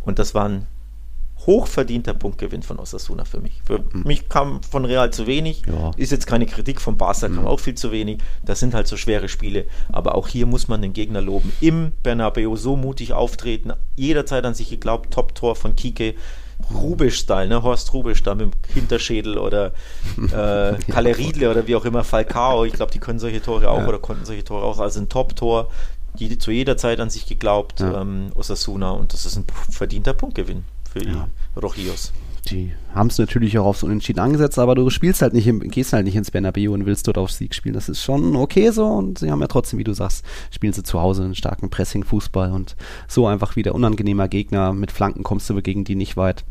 und 0.00 0.18
das 0.18 0.34
war 0.34 0.48
ein 0.48 0.66
hochverdienter 1.46 2.14
Punktgewinn 2.14 2.62
von 2.62 2.78
Osasuna 2.78 3.24
für 3.24 3.40
mich. 3.40 3.60
Für 3.64 3.84
mich 3.92 4.28
kam 4.28 4.62
von 4.64 4.84
Real 4.84 5.12
zu 5.12 5.26
wenig, 5.26 5.64
Mhm. 5.66 5.72
Ja. 5.72 5.86
Mhm. 5.88 5.92
ist 5.96 6.10
jetzt 6.10 6.26
keine 6.26 6.46
Kritik, 6.46 6.80
von 6.80 6.96
Barca 6.96 7.28
kam 7.28 7.46
auch 7.46 7.60
viel 7.60 7.74
zu 7.76 7.92
wenig. 7.92 8.18
Das 8.44 8.58
sind 8.58 8.74
halt 8.74 8.88
so 8.88 8.96
schwere 8.96 9.28
Spiele, 9.28 9.66
aber 9.92 10.14
auch 10.16 10.26
hier 10.28 10.46
muss 10.46 10.66
man 10.66 10.82
den 10.82 10.92
Gegner 10.92 11.20
loben. 11.20 11.52
Im 11.60 11.92
Bernabeu 12.02 12.56
so 12.56 12.76
mutig 12.76 13.12
auftreten, 13.12 13.72
jederzeit 13.94 14.44
an 14.44 14.54
sich 14.54 14.70
geglaubt, 14.70 15.12
Top-Tor 15.12 15.54
von 15.54 15.76
Kike, 15.76 16.14
Rubisch-Style, 16.72 17.48
ne? 17.48 17.62
Horst 17.62 17.92
Rubisch-Style 17.92 18.36
mit 18.36 18.46
dem 18.54 18.74
Hinterschädel 18.74 19.38
oder 19.38 19.66
äh, 20.16 20.74
Kalle 20.90 21.16
Riedle 21.16 21.50
oder 21.50 21.66
wie 21.66 21.76
auch 21.76 21.84
immer, 21.84 22.02
Falcao. 22.04 22.64
Ich 22.64 22.72
glaube, 22.72 22.92
die 22.92 22.98
können 22.98 23.18
solche 23.18 23.42
Tore 23.42 23.68
auch 23.70 23.80
Ja. 23.80 23.88
oder 23.88 23.98
konnten 23.98 24.24
solche 24.24 24.44
Tore 24.44 24.64
auch. 24.64 24.78
Also 24.78 25.00
ein 25.00 25.08
Top-Tor, 25.08 25.68
die 26.18 26.38
zu 26.38 26.50
jeder 26.50 26.76
Zeit 26.76 26.98
an 27.00 27.10
sich 27.10 27.26
geglaubt, 27.26 27.80
Ja. 27.80 28.00
ähm, 28.00 28.30
Osasuna. 28.34 28.90
Und 28.90 29.12
das 29.12 29.26
ist 29.26 29.36
ein 29.36 29.44
verdienter 29.70 30.14
Punktgewinn 30.14 30.64
für 30.90 31.00
die 31.00 31.10
Ja. 31.12 31.28
Rojillos. 31.60 32.12
Die 32.48 32.72
haben 32.94 33.08
es 33.08 33.18
natürlich 33.18 33.58
auch 33.58 33.66
aufs 33.66 33.82
Unentschieden 33.82 34.20
angesetzt, 34.20 34.58
aber 34.58 34.74
du 34.74 34.88
spielst 34.90 35.22
halt 35.22 35.34
nicht, 35.34 35.46
im, 35.46 35.60
gehst 35.60 35.92
halt 35.92 36.04
nicht 36.04 36.16
ins 36.16 36.30
Bernabeu 36.30 36.72
und 36.72 36.86
willst 36.86 37.06
dort 37.06 37.18
auf 37.18 37.32
Sieg 37.32 37.54
spielen. 37.54 37.74
Das 37.74 37.88
ist 37.88 38.02
schon 38.02 38.36
okay 38.36 38.70
so 38.70 38.86
und 38.86 39.18
sie 39.18 39.30
haben 39.30 39.40
ja 39.40 39.48
trotzdem, 39.48 39.78
wie 39.78 39.84
du 39.84 39.92
sagst, 39.92 40.24
spielen 40.50 40.72
sie 40.72 40.82
zu 40.82 41.00
Hause 41.00 41.24
einen 41.24 41.34
starken 41.34 41.70
Pressing-Fußball 41.70 42.52
und 42.52 42.76
so 43.08 43.26
einfach 43.26 43.56
wieder 43.56 43.74
unangenehmer 43.74 44.28
Gegner. 44.28 44.72
Mit 44.72 44.92
Flanken 44.92 45.24
kommst 45.24 45.50
du 45.50 45.60
gegen 45.60 45.84
die 45.84 45.96
nicht 45.96 46.16
weit. 46.16 46.44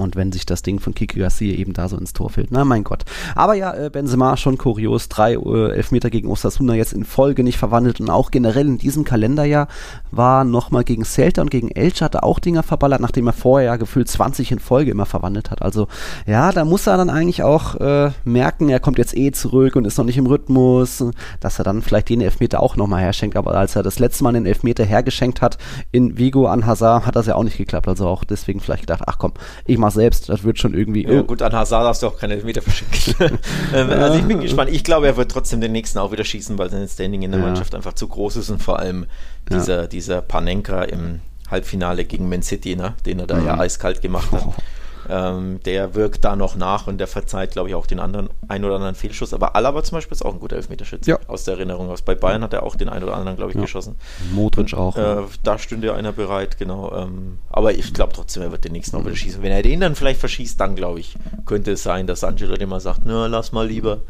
Und 0.00 0.16
wenn 0.16 0.32
sich 0.32 0.46
das 0.46 0.62
Ding 0.62 0.80
von 0.80 0.94
Kiki 0.94 1.18
Garcia 1.18 1.54
eben 1.56 1.72
da 1.72 1.88
so 1.88 1.96
ins 1.96 2.12
Tor 2.12 2.30
fällt, 2.30 2.50
na 2.50 2.64
mein 2.64 2.84
Gott. 2.84 3.04
Aber 3.34 3.54
ja, 3.54 3.74
äh, 3.74 3.90
Benzema 3.90 4.36
schon 4.36 4.58
kurios, 4.58 5.08
drei 5.08 5.34
äh, 5.34 5.70
Elfmeter 5.72 6.10
gegen 6.10 6.28
Osasuna 6.28 6.74
jetzt 6.74 6.92
in 6.92 7.04
Folge 7.04 7.42
nicht 7.42 7.58
verwandelt 7.58 8.00
und 8.00 8.10
auch 8.10 8.30
generell 8.30 8.66
in 8.66 8.78
diesem 8.78 9.04
Kalenderjahr 9.04 9.68
war 10.10 10.44
nochmal 10.44 10.84
gegen 10.84 11.04
Celta 11.04 11.42
und 11.42 11.50
gegen 11.50 11.70
Elche 11.70 12.04
hat 12.04 12.14
er 12.14 12.24
auch 12.24 12.38
Dinger 12.38 12.62
verballert, 12.62 13.00
nachdem 13.00 13.26
er 13.26 13.32
vorher 13.32 13.68
ja 13.68 13.76
gefühlt 13.76 14.08
20 14.08 14.52
in 14.52 14.58
Folge 14.58 14.90
immer 14.90 15.06
verwandelt 15.06 15.50
hat. 15.50 15.62
Also 15.62 15.88
ja, 16.26 16.52
da 16.52 16.64
muss 16.64 16.86
er 16.86 16.96
dann 16.96 17.10
eigentlich 17.10 17.42
auch 17.42 17.74
äh, 17.76 18.10
merken, 18.24 18.68
er 18.68 18.80
kommt 18.80 18.98
jetzt 18.98 19.16
eh 19.16 19.32
zurück 19.32 19.76
und 19.76 19.84
ist 19.84 19.98
noch 19.98 20.04
nicht 20.04 20.18
im 20.18 20.26
Rhythmus, 20.26 21.04
dass 21.40 21.58
er 21.58 21.64
dann 21.64 21.82
vielleicht 21.82 22.08
den 22.08 22.20
Elfmeter 22.20 22.62
auch 22.62 22.76
nochmal 22.76 23.02
herschenkt. 23.02 23.36
Aber 23.36 23.54
als 23.54 23.76
er 23.76 23.82
das 23.82 23.98
letzte 23.98 24.24
Mal 24.24 24.32
den 24.32 24.46
Elfmeter 24.46 24.84
hergeschenkt 24.84 25.42
hat 25.42 25.58
in 25.92 26.18
Vigo 26.18 26.46
an 26.46 26.66
Hazard, 26.66 27.06
hat 27.06 27.16
das 27.16 27.26
ja 27.26 27.34
auch 27.34 27.44
nicht 27.44 27.58
geklappt. 27.58 27.88
Also 27.88 28.06
auch 28.06 28.24
deswegen 28.24 28.60
vielleicht 28.60 28.82
gedacht, 28.82 29.02
ach 29.06 29.18
komm, 29.18 29.32
ich 29.64 29.78
mach 29.78 29.87
selbst, 29.90 30.28
das 30.28 30.42
wird 30.44 30.58
schon 30.58 30.74
irgendwie. 30.74 31.04
Ja, 31.06 31.22
gut, 31.22 31.42
an 31.42 31.52
Hazard 31.52 31.84
darfst 31.84 32.02
du 32.02 32.06
auch 32.08 32.18
keine 32.18 32.34
Elfmeter 32.34 32.62
verschenken. 32.62 33.38
ähm, 33.74 33.90
also 33.90 34.18
ich 34.18 34.24
bin 34.24 34.40
gespannt. 34.40 34.70
Ich 34.72 34.84
glaube, 34.84 35.06
er 35.06 35.16
wird 35.16 35.30
trotzdem 35.30 35.60
den 35.60 35.72
nächsten 35.72 35.98
auch 35.98 36.12
wieder 36.12 36.24
schießen, 36.24 36.58
weil 36.58 36.70
sein 36.70 36.86
Standing 36.88 37.22
in 37.22 37.30
der 37.32 37.40
Ja. 37.40 37.46
Mannschaft 37.46 37.74
einfach 37.74 37.92
zu 37.94 38.08
groß 38.08 38.36
ist 38.36 38.50
und 38.50 38.62
vor 38.62 38.78
allem 38.78 39.06
dieser, 39.50 39.86
dieser 39.88 40.20
Panenka 40.22 40.82
im 40.84 41.20
Halbfinale 41.50 42.04
gegen 42.04 42.28
Man 42.28 42.42
City, 42.42 42.76
ne, 42.76 42.94
den 43.06 43.20
er 43.20 43.26
da 43.26 43.36
Mhm. 43.36 43.46
ja 43.46 43.58
eiskalt 43.58 44.02
gemacht 44.02 44.30
hat. 44.32 44.44
Ähm, 45.08 45.60
der 45.64 45.94
wirkt 45.94 46.24
da 46.24 46.36
noch 46.36 46.54
nach 46.56 46.86
und 46.86 46.98
der 46.98 47.06
verzeiht, 47.06 47.52
glaube 47.52 47.68
ich, 47.68 47.74
auch 47.74 47.86
den 47.86 48.00
anderen 48.00 48.28
ein 48.48 48.64
oder 48.64 48.74
anderen 48.76 48.94
Fehlschuss. 48.94 49.32
Aber 49.34 49.56
Alaba 49.56 49.82
zum 49.82 49.96
Beispiel 49.96 50.14
ist 50.14 50.24
auch 50.24 50.32
ein 50.34 50.40
guter 50.40 50.56
Elfmeterschütze. 50.56 51.10
Ja. 51.10 51.18
Aus 51.28 51.44
der 51.44 51.54
Erinnerung 51.54 51.88
aus. 51.90 52.02
Bei 52.02 52.14
Bayern 52.14 52.42
hat 52.42 52.52
er 52.52 52.62
auch 52.62 52.76
den 52.76 52.88
einen 52.88 53.04
oder 53.04 53.14
anderen, 53.16 53.36
glaube 53.36 53.52
ich, 53.52 53.56
Ja. 53.56 53.62
geschossen. 53.62 53.96
Modric 54.32 54.74
auch. 54.74 54.96
Äh, 54.96 55.22
da 55.42 55.58
stünde 55.58 55.94
einer 55.94 56.12
bereit, 56.12 56.58
genau. 56.58 56.92
Ähm, 56.94 57.38
aber 57.50 57.72
ich 57.74 57.94
glaube 57.94 58.12
trotzdem, 58.14 58.42
er 58.42 58.52
wird 58.52 58.64
den 58.64 58.72
nächsten 58.72 58.96
auch 58.96 59.04
wieder 59.04 59.16
schießen. 59.16 59.42
Wenn 59.42 59.52
er 59.52 59.62
den 59.62 59.80
dann 59.80 59.94
vielleicht 59.94 60.20
verschießt, 60.20 60.60
dann 60.60 60.76
glaube 60.76 61.00
ich, 61.00 61.16
könnte 61.46 61.72
es 61.72 61.82
sein, 61.82 62.06
dass 62.06 62.24
Angelo 62.24 62.54
immer 62.54 62.80
sagt, 62.80 63.00
na, 63.04 63.26
lass 63.26 63.52
mal 63.52 63.66
lieber. 63.66 64.00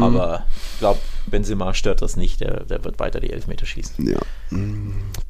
Aber 0.00 0.44
ich 0.72 0.78
glaube, 0.80 0.98
Benzema 1.26 1.74
stört 1.74 2.02
das 2.02 2.16
nicht. 2.16 2.40
Der, 2.40 2.64
der 2.64 2.84
wird 2.84 2.98
weiter 2.98 3.20
die 3.20 3.30
Elfmeter 3.30 3.66
schießen. 3.66 4.06
Ja. 4.06 4.18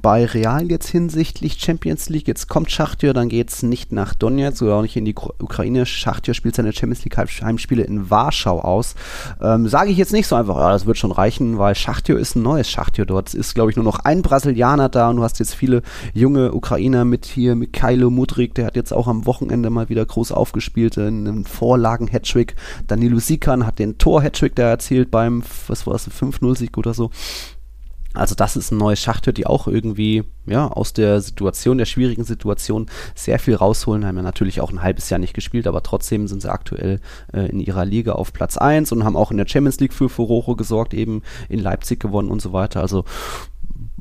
Bei 0.02 0.26
Real 0.26 0.70
jetzt 0.70 0.88
hinsichtlich 0.88 1.58
Champions 1.58 2.08
League, 2.08 2.28
jetzt 2.28 2.48
kommt 2.48 2.70
Schachtjör, 2.70 3.14
dann 3.14 3.28
geht 3.28 3.50
es 3.50 3.62
nicht 3.62 3.92
nach 3.92 4.14
Donetsk 4.14 4.62
oder 4.62 4.76
auch 4.76 4.82
nicht 4.82 4.96
in 4.96 5.04
die 5.04 5.14
Ukraine. 5.14 5.86
Schachtjör 5.86 6.34
spielt 6.34 6.56
seine 6.56 6.72
Champions 6.72 7.04
League 7.04 7.16
Heim- 7.16 7.28
Heimspiele 7.28 7.84
in 7.84 8.10
Warschau 8.10 8.60
aus. 8.60 8.94
Ähm, 9.40 9.68
Sage 9.68 9.90
ich 9.90 9.96
jetzt 9.96 10.12
nicht 10.12 10.26
so 10.26 10.36
einfach, 10.36 10.56
ja, 10.56 10.72
das 10.72 10.86
wird 10.86 10.98
schon 10.98 11.12
reichen, 11.12 11.58
weil 11.58 11.74
Schachtjör 11.74 12.18
ist 12.18 12.36
ein 12.36 12.42
neues 12.42 12.68
Schachtjör. 12.68 13.06
Dort 13.06 13.32
ist, 13.32 13.54
glaube 13.54 13.70
ich, 13.70 13.76
nur 13.76 13.84
noch 13.84 14.00
ein 14.00 14.22
Brasilianer 14.22 14.88
da 14.88 15.08
und 15.08 15.16
du 15.16 15.22
hast 15.22 15.38
jetzt 15.38 15.54
viele 15.54 15.82
junge 16.12 16.52
Ukrainer 16.52 17.04
mit 17.04 17.24
hier, 17.24 17.54
Mikhailo 17.54 18.10
Mudrik, 18.10 18.54
der 18.54 18.66
hat 18.66 18.76
jetzt 18.76 18.92
auch 18.92 19.08
am 19.08 19.26
Wochenende 19.26 19.70
mal 19.70 19.88
wieder 19.88 20.04
groß 20.04 20.32
aufgespielt, 20.32 20.96
in 20.96 21.26
einem 21.26 21.44
Vorlagen-Hattrick. 21.44 22.56
Danilo 22.86 23.18
Sikan 23.18 23.66
hat 23.66 23.78
den 23.78 23.96
Tor-Hattrick 23.96 24.54
da 24.54 24.64
erzielt 24.64 25.10
beim, 25.10 25.42
was 25.66 25.83
war 25.86 25.92
das, 25.94 26.08
5-0-Sieg 26.08 26.78
oder 26.78 26.94
so. 26.94 27.10
Also 28.14 28.36
das 28.36 28.54
ist 28.54 28.70
ein 28.70 28.78
neues 28.78 29.00
Schachtür, 29.00 29.32
die 29.32 29.44
auch 29.44 29.66
irgendwie 29.66 30.22
ja 30.46 30.68
aus 30.68 30.92
der 30.92 31.20
Situation, 31.20 31.78
der 31.78 31.84
schwierigen 31.84 32.22
Situation 32.22 32.86
sehr 33.16 33.40
viel 33.40 33.56
rausholen. 33.56 34.06
Haben 34.06 34.16
ja 34.16 34.22
natürlich 34.22 34.60
auch 34.60 34.70
ein 34.70 34.82
halbes 34.82 35.10
Jahr 35.10 35.18
nicht 35.18 35.34
gespielt, 35.34 35.66
aber 35.66 35.82
trotzdem 35.82 36.28
sind 36.28 36.40
sie 36.40 36.50
aktuell 36.50 37.00
äh, 37.32 37.50
in 37.50 37.58
ihrer 37.58 37.84
Liga 37.84 38.12
auf 38.12 38.32
Platz 38.32 38.56
1 38.56 38.92
und 38.92 39.04
haben 39.04 39.16
auch 39.16 39.32
in 39.32 39.36
der 39.36 39.48
Champions 39.48 39.80
League 39.80 39.92
für 39.92 40.08
Furore 40.08 40.54
gesorgt, 40.54 40.94
eben 40.94 41.22
in 41.48 41.58
Leipzig 41.58 41.98
gewonnen 41.98 42.30
und 42.30 42.40
so 42.40 42.52
weiter. 42.52 42.80
Also 42.80 43.04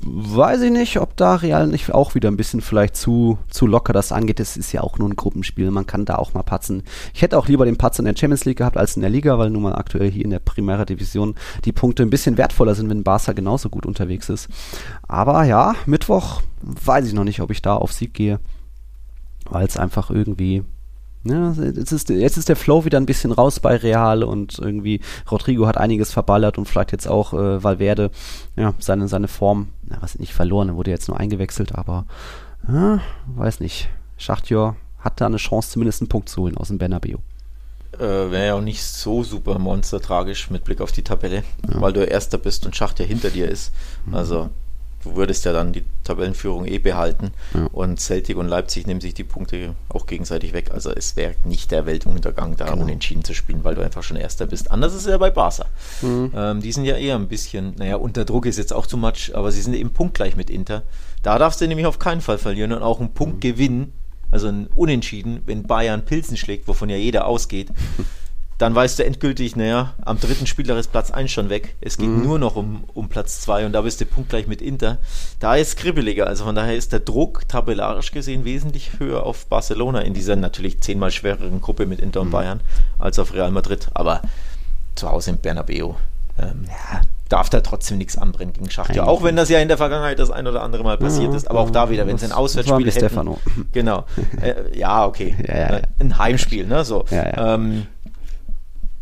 weiß 0.06 0.62
ich 0.62 0.72
nicht, 0.72 1.00
ob 1.00 1.16
da 1.18 1.36
Real 1.36 1.68
nicht 1.68 1.94
auch 1.94 2.16
wieder 2.16 2.30
ein 2.30 2.38
bisschen 2.38 2.62
vielleicht 2.62 2.96
zu, 2.96 3.38
zu 3.50 3.68
locker 3.68 3.94
das 3.94 4.12
angeht. 4.12 4.40
Es 4.40 4.58
ist 4.58 4.72
ja 4.72 4.82
auch 4.82 4.98
nur 4.98 5.10
ein 5.10 5.16
Gruppenspiel, 5.16 5.72
man 5.72 5.88
kann 5.88 6.06
da 6.06 6.16
auch 6.16 6.34
mal 6.34 6.44
patzen. 6.44 6.84
Ich 7.14 7.22
hätte 7.22 7.38
auch 7.38 7.48
lieber 7.48 7.66
den 7.66 7.78
Patz 7.78 8.00
in 8.00 8.06
der 8.06 8.16
Champions 8.16 8.46
League 8.46 8.58
gehabt 8.58 8.78
als 8.78 8.96
in 8.96 9.02
der 9.02 9.10
Liga, 9.10 9.38
weil 9.38 9.50
nun 9.50 9.64
mal 9.64 9.76
aktuell 9.76 10.12
hier 10.12 10.26
in 10.26 10.32
der 10.32 10.40
Primera 10.40 10.86
Division 10.86 11.36
die 11.66 11.72
Punkte 11.72 12.04
ein 12.04 12.10
bisschen 12.10 12.38
wertvoller 12.38 12.76
sind, 12.76 12.90
wenn 12.90 13.04
Barca 13.04 13.34
genauso 13.34 13.70
gut 13.70 13.86
unterwegs 13.86 14.30
ist. 14.30 14.50
Aber 15.08 15.44
ja, 15.44 15.76
Mittwoch 15.86 16.42
weiß 16.62 17.08
ich 17.08 17.14
noch 17.14 17.24
nicht, 17.24 17.42
ob 17.42 17.52
ich 17.52 17.62
da 17.62 17.76
auf 17.76 17.94
Sieg 17.94 18.14
gehe, 18.14 18.40
weil 19.50 19.66
es 19.66 19.78
einfach 19.78 20.10
irgendwie 20.10 20.64
ja, 21.26 21.54
jetzt 21.54 21.92
ist, 21.92 22.10
jetzt 22.10 22.38
ist 22.38 22.50
der 22.50 22.56
Flow 22.56 22.84
wieder 22.84 23.00
ein 23.00 23.06
bisschen 23.06 23.32
raus 23.32 23.60
bei 23.60 23.76
Real 23.78 24.24
und 24.24 24.60
irgendwie 24.60 25.00
Rodrigo 25.32 25.68
hat 25.68 25.78
einiges 25.78 26.12
verballert 26.12 26.58
und 26.58 26.66
vielleicht 26.66 26.92
jetzt 26.92 27.08
auch 27.08 27.34
äh, 27.34 27.64
Valverde, 27.64 28.12
ja, 28.56 28.74
seine, 28.80 29.08
seine 29.08 29.28
Form, 29.28 29.70
na, 29.84 29.98
was 30.02 30.20
nicht 30.20 30.34
verloren, 30.34 30.70
er 30.70 30.76
wurde 30.76 30.92
jetzt 30.92 31.08
nur 31.08 31.20
eingewechselt, 31.20 31.76
aber 31.76 32.06
ja, 32.68 33.00
weiß 33.36 33.60
nicht. 33.60 33.90
Schachtjör 34.18 34.76
hat 35.00 35.20
da 35.20 35.26
eine 35.26 35.38
Chance, 35.38 35.72
zumindest 35.72 36.02
einen 36.02 36.10
Punkt 36.10 36.30
zu 36.30 36.42
holen 36.42 36.58
aus 36.58 36.70
dem 36.70 36.78
Bernabeu. 36.78 37.18
Äh, 37.94 38.00
Wäre 38.00 38.48
ja 38.48 38.54
auch 38.56 38.62
nicht 38.62 38.84
so 38.84 39.24
super 39.24 39.60
monstertragisch 39.60 40.50
mit 40.50 40.64
Blick 40.64 40.82
auf 40.82 40.92
die 40.92 41.04
Tabelle, 41.04 41.44
weil 41.68 41.94
du 41.94 42.04
Erster 42.04 42.38
bist 42.38 42.66
und 42.66 42.76
Schacht 42.76 43.00
ja 43.00 43.06
hinter 43.06 43.30
dir 43.30 43.48
ist. 43.48 43.72
Also 44.12 44.50
du 45.04 45.16
würdest 45.16 45.46
ja 45.46 45.54
dann 45.54 45.74
die 45.74 45.84
Tabellenführung 46.04 46.66
eh 46.66 46.80
behalten 46.80 47.32
Ja. 47.54 47.68
und 47.72 48.00
Celtic 48.00 48.38
und 48.38 48.48
Leipzig 48.48 48.88
nehmen 48.88 49.02
sich 49.02 49.14
die 49.14 49.24
Punkte 49.24 49.76
auch 49.90 50.06
gegenseitig 50.06 50.54
weg. 50.54 50.72
Also 50.74 50.92
es 50.92 51.16
wäre 51.16 51.36
nicht 51.46 51.72
der 51.72 51.86
Weltuntergang, 51.86 52.56
da 52.58 52.66
Genau. 52.72 52.84
unentschieden 52.84 53.24
zu 53.24 53.34
spielen, 53.34 53.64
weil 53.64 53.76
du 53.76 53.82
einfach 53.82 54.04
schon 54.04 54.18
Erster 54.18 54.46
bist. 54.46 54.72
Anders 54.72 54.94
ist 54.94 55.02
es 55.02 55.08
ja 55.08 55.18
bei 55.18 55.30
Barca. 55.30 55.66
Mhm. 56.02 56.32
Ähm, 56.36 56.62
die 56.62 56.72
sind 56.72 56.86
ja 56.86 56.96
eher 56.96 57.16
ein 57.16 57.28
bisschen, 57.28 57.74
naja, 57.78 57.96
unter 57.98 58.26
Druck 58.26 58.46
ist 58.46 58.58
jetzt 58.58 58.74
auch 58.74 58.86
zu 58.88 58.98
much, 58.98 59.32
aber 59.34 59.52
sie 59.52 59.62
sind 59.62 59.74
eben 59.76 59.92
punktgleich 59.92 60.36
mit 60.36 60.50
Inter. 60.50 60.84
Da 61.22 61.38
darfst 61.40 61.62
du 61.62 61.68
nämlich 61.68 61.86
auf 61.88 62.00
keinen 62.00 62.22
Fall 62.22 62.38
verlieren 62.38 62.72
und 62.74 62.82
auch 62.84 63.00
einen 63.00 63.14
Punkt 63.14 63.42
gewinnen, 63.42 63.94
also 64.32 64.48
ein 64.48 64.68
Unentschieden, 64.74 65.42
wenn 65.46 65.64
Bayern 65.64 66.06
Pilzen 66.06 66.38
schlägt, 66.38 66.68
wovon 66.68 66.90
ja 66.90 66.98
jeder 66.98 67.28
ausgeht, 67.28 67.70
dann 68.64 68.74
weißt 68.74 68.98
du 68.98 69.04
endgültig, 69.04 69.58
naja, 69.58 69.94
am 70.06 70.22
dritten 70.22 70.48
Spieler 70.48 70.78
ist 70.78 70.90
Platz 70.90 71.12
1 71.12 71.30
schon 71.30 71.50
weg. 71.50 71.76
Es 71.82 71.98
geht 71.98 72.08
nur 72.08 72.40
noch 72.40 72.56
um, 72.56 72.86
um 72.94 73.10
Platz 73.10 73.42
2 73.42 73.66
und 73.66 73.74
da 73.74 73.82
bist 73.82 74.00
du 74.00 74.06
punktgleich 74.06 74.48
mit 74.48 74.62
Inter. 74.62 75.00
Da 75.42 75.58
ist 75.58 75.68
es 75.68 75.76
kribbeliger, 75.76 76.28
also 76.28 76.46
von 76.46 76.56
daher 76.56 76.74
ist 76.74 76.94
der 76.94 77.02
Druck 77.02 77.46
tabellarisch 77.50 78.14
gesehen 78.14 78.46
wesentlich 78.46 79.00
höher 79.00 79.26
auf 79.26 79.48
Barcelona 79.48 80.00
in 80.00 80.14
dieser 80.14 80.38
natürlich 80.38 80.80
zehnmal 80.80 81.12
schwereren 81.12 81.60
Gruppe 81.60 81.86
mit 81.86 82.00
Inter 82.00 82.22
und 82.22 82.32
Bayern 82.32 82.62
als 83.00 83.20
auf 83.20 83.34
Real 83.34 83.52
Madrid. 83.52 83.90
Aber 83.96 84.22
zu 84.96 85.10
Hause 85.10 85.32
im 85.32 85.40
Bernabeu 85.40 85.96
ähm, 86.40 86.64
ja, 86.66 87.02
darf 87.28 87.50
da 87.50 87.60
trotzdem 87.60 87.98
nichts 87.98 88.18
anbrennen 88.18 88.54
gegen 88.54 88.70
Schacht. 88.70 88.96
Ja, 88.96 89.04
auch 89.04 89.24
wenn 89.24 89.36
das 89.36 89.50
ja 89.50 89.60
in 89.60 89.68
der 89.68 89.78
Vergangenheit 89.78 90.20
das 90.20 90.32
ein 90.32 90.48
oder 90.48 90.64
andere 90.64 90.84
Mal 90.84 90.98
passiert 90.98 91.32
Ja, 91.32 91.36
ist. 91.36 91.50
Aber 91.50 91.60
auch 91.60 91.70
da 91.70 91.90
wieder, 91.90 92.08
wenn 92.08 92.16
es 92.16 92.24
ein 92.24 92.32
Auswärtsspiel 92.32 92.86
hätten. 92.86 92.98
Stefano. 92.98 93.40
Genau. 93.74 94.06
Äh, 94.42 94.78
ja, 94.78 95.06
okay. 95.06 95.36
Ja, 95.48 95.58
ja. 95.58 95.82
Ein 96.00 96.18
Heimspiel, 96.18 96.66
ne? 96.66 96.84
So. 96.84 97.06
Ja, 97.12 97.28
ja. 97.28 97.56
Ähm, 97.56 97.88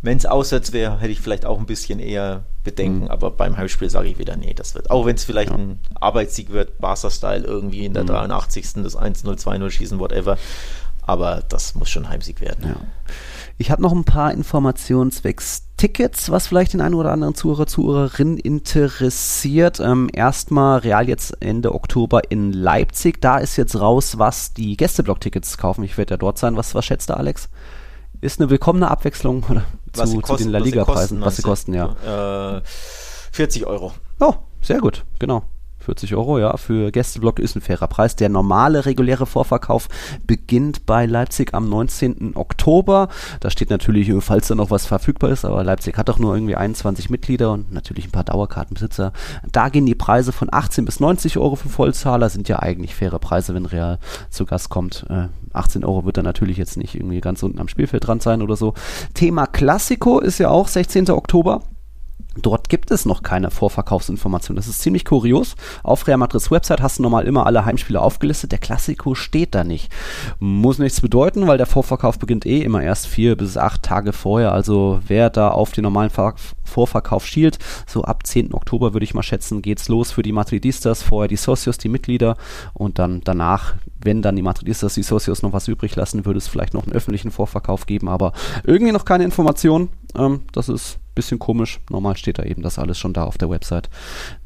wenn 0.02 0.18
es 0.18 0.26
auswärts 0.26 0.72
wäre, 0.74 1.00
hätte 1.00 1.12
ich 1.12 1.22
vielleicht 1.22 1.46
auch 1.46 1.60
ein 1.60 1.66
bisschen 1.66 2.00
eher 2.00 2.44
Bedenken, 2.64 3.04
Mhm. 3.06 3.08
aber 3.10 3.32
beim 3.32 3.58
Heimspiel 3.58 3.90
sage 3.90 4.08
ich 4.10 4.18
wieder, 4.20 4.36
nee, 4.36 4.54
das 4.54 4.76
wird. 4.76 4.90
Auch 4.92 5.06
wenn 5.06 5.16
es 5.16 5.24
vielleicht 5.24 5.52
ein 5.52 5.80
Arbeitssieg 6.00 6.52
wird, 6.52 6.80
Barca-Style 6.80 7.44
irgendwie 7.44 7.86
in 7.86 7.94
der 7.94 8.04
Mhm. 8.04 8.08
83. 8.08 8.84
das 8.84 8.96
1-0, 8.96 9.36
2-0 9.38 9.70
schießen, 9.72 10.00
whatever. 10.00 10.38
Aber 11.04 11.44
das 11.50 11.74
muss 11.76 11.90
schon 11.90 12.08
Heimsieg 12.10 12.42
werden. 12.42 12.64
Ja. 12.68 12.76
Ich 13.58 13.72
habe 13.72 13.82
noch 13.82 13.92
ein 13.92 14.04
paar 14.04 14.32
Informationen 14.34 15.12
zwecks 15.12 15.64
Tickets, 15.78 16.30
was 16.30 16.46
vielleicht 16.48 16.74
den 16.74 16.82
einen 16.82 16.94
oder 16.94 17.12
anderen 17.12 17.34
Zuhörer, 17.34 17.66
Zuhörerin 17.66 18.38
interessiert. 18.38 19.80
Ähm, 19.80 20.10
erstmal 20.14 20.80
Real 20.80 21.08
jetzt 21.10 21.36
Ende 21.42 21.74
Oktober 21.74 22.22
in 22.30 22.54
Leipzig. 22.54 23.20
Da 23.22 23.38
ist 23.40 23.56
jetzt 23.58 23.80
raus, 23.80 24.20
was 24.20 24.54
die 24.54 24.78
Gästeblock-Tickets 24.78 25.58
kaufen. 25.58 25.84
Ich 25.84 25.98
werde 25.98 26.14
ja 26.14 26.18
dort 26.18 26.38
sein. 26.38 26.56
Was, 26.56 26.76
was 26.76 26.86
schätzt 26.86 27.10
du, 27.10 27.18
Alex? 27.18 27.50
Ist 28.22 28.40
eine 28.40 28.50
willkommene 28.50 28.90
Abwechslung 28.90 29.44
zu, 29.94 30.06
zu 30.06 30.22
kosten- 30.22 30.44
den 30.46 30.52
La 30.52 30.60
was 30.60 30.66
sie 30.66 30.72
Liga-Preisen, 30.72 31.22
was 31.22 31.36
sie 31.38 31.42
kosten, 31.42 31.74
kosten, 31.74 31.98
ja. 32.06 32.58
Äh, 32.58 32.62
40 33.32 33.66
Euro. 33.66 33.94
Oh, 34.20 34.34
sehr 34.62 34.80
gut, 34.80 35.04
genau. 35.20 35.44
40 35.82 36.16
Euro, 36.16 36.40
ja, 36.40 36.56
für 36.58 36.92
Gästeblock 36.92 37.40
ist 37.40 37.56
ein 37.56 37.62
fairer 37.62 37.88
Preis. 37.88 38.16
Der 38.16 38.30
normale 38.30 38.86
reguläre 38.86 39.26
Vorverkauf 39.26 39.88
beginnt 40.26 40.86
bei 40.86 41.06
Leipzig 41.06 41.54
am 41.54 41.70
19. 41.70 42.36
Oktober. 42.36 43.10
Da 43.40 43.50
steht 43.50 43.70
natürlich, 43.70 44.12
falls 44.20 44.48
da 44.48 44.56
noch 44.56 44.72
was 44.72 44.86
verfügbar 44.86 45.32
ist, 45.32 45.46
aber 45.46 45.64
Leipzig 45.64 45.98
hat 45.98 46.10
doch 46.10 46.20
nur 46.20 46.36
irgendwie 46.36 46.56
21 46.56 47.10
Mitglieder 47.10 47.52
und 47.52 47.72
natürlich 47.72 48.06
ein 48.06 48.12
paar 48.12 48.24
Dauerkartenbesitzer. 48.24 49.14
Da 49.52 49.70
gehen 49.70 49.86
die 49.86 49.96
Preise 49.96 50.32
von 50.32 50.50
18 50.52 50.86
bis 50.86 51.00
90 51.00 51.38
Euro 51.38 51.56
für 51.56 51.70
Vollzahler, 51.70 52.30
sind 52.30 52.48
ja 52.48 52.60
eigentlich 52.60 52.96
faire 52.96 53.20
Preise, 53.20 53.54
wenn 53.54 53.66
Real 53.66 54.00
zu 54.30 54.46
Gast 54.46 54.70
kommt. 54.70 55.06
Äh, 55.10 55.28
18 55.54 55.84
Euro 55.84 56.06
wird 56.06 56.18
dann 56.18 56.26
natürlich 56.26 56.58
jetzt 56.58 56.78
nicht 56.78 56.96
irgendwie 56.96 57.22
ganz 57.22 57.44
unten 57.44 57.60
am 57.60 57.68
Spielfeld 57.68 58.06
dran 58.08 58.20
sein 58.20 58.42
oder 58.42 58.56
so. 58.56 58.74
Thema 59.14 59.48
Klassiko 59.48 60.20
ist 60.20 60.38
ja 60.38 60.50
auch 60.50 60.68
16. 60.68 61.10
Oktober. 61.10 61.62
Dort 62.38 62.70
gibt 62.70 62.92
es 62.92 63.06
noch 63.06 63.24
keine 63.24 63.52
Vorverkaufsinformation. 63.52 64.56
Das 64.56 64.68
ist 64.68 64.82
ziemlich 64.82 65.04
kurios. 65.04 65.56
Auf 65.84 66.08
Real 66.08 66.18
Madrids 66.18 66.50
Website 66.50 66.82
hast 66.82 66.98
du 66.98 67.04
normal 67.04 67.28
immer 67.28 67.46
alle 67.46 67.66
Heimspiele 67.66 68.02
aufgelistet. 68.02 68.54
Der 68.54 68.60
Klassiko 68.60 69.16
steht 69.16 69.54
da 69.54 69.66
nicht. 69.66 69.92
Muss 70.40 70.80
nichts 70.80 71.02
bedeuten, 71.02 71.48
weil 71.48 71.58
der 71.58 71.66
Vorverkauf 71.66 72.20
beginnt 72.20 72.46
eh 72.46 72.62
immer 72.62 72.82
erst 72.82 73.08
vier 73.08 73.36
bis 73.36 73.58
acht 73.58 73.84
Tage 73.84 74.14
vorher. 74.14 74.54
Also 74.54 75.02
wer 75.06 75.30
da 75.30 75.50
auf 75.50 75.74
den 75.74 75.84
normalen 75.84 76.10
Ver 76.10 76.36
Vorverkauf 76.64 77.26
schielt, 77.26 77.60
so 77.86 78.04
ab 78.06 78.26
10. 78.26 78.54
Oktober 78.54 78.94
würde 78.94 79.04
ich 79.04 79.14
mal 79.14 79.24
schätzen, 79.24 79.62
geht's 79.62 79.90
los 79.90 80.14
für 80.14 80.22
die 80.22 80.32
Madridistas. 80.32 81.04
Vorher 81.04 81.28
die 81.28 81.36
Socios, 81.36 81.78
die 81.78 81.90
Mitglieder 81.90 82.38
und 82.74 82.98
dann 82.98 83.20
danach, 83.26 83.74
wenn 84.02 84.22
dann 84.22 84.38
die 84.38 84.42
Madridistas, 84.42 84.94
die 84.94 85.04
Socios 85.04 85.42
noch 85.42 85.52
was 85.52 85.68
übrig 85.68 85.98
lassen, 85.98 86.26
würde 86.26 86.38
es 86.38 86.48
vielleicht 86.48 86.74
noch 86.74 86.84
einen 86.84 86.94
öffentlichen 86.94 87.32
Vorverkauf 87.32 87.88
geben. 87.88 88.08
Aber 88.08 88.32
irgendwie 88.64 88.94
noch 88.94 89.04
keine 89.04 89.26
Information. 89.26 89.90
Ähm, 90.16 90.44
das 90.54 90.70
ist 90.70 90.98
bisschen 91.22 91.40
komisch. 91.40 91.80
Normal 91.90 92.18
steht 92.18 92.40
da 92.40 92.44
eben 92.44 92.62
das 92.62 92.78
alles 92.80 92.98
schon 92.98 93.14
da 93.14 93.24
auf 93.24 93.38
der 93.38 93.50
Website. 93.50 93.90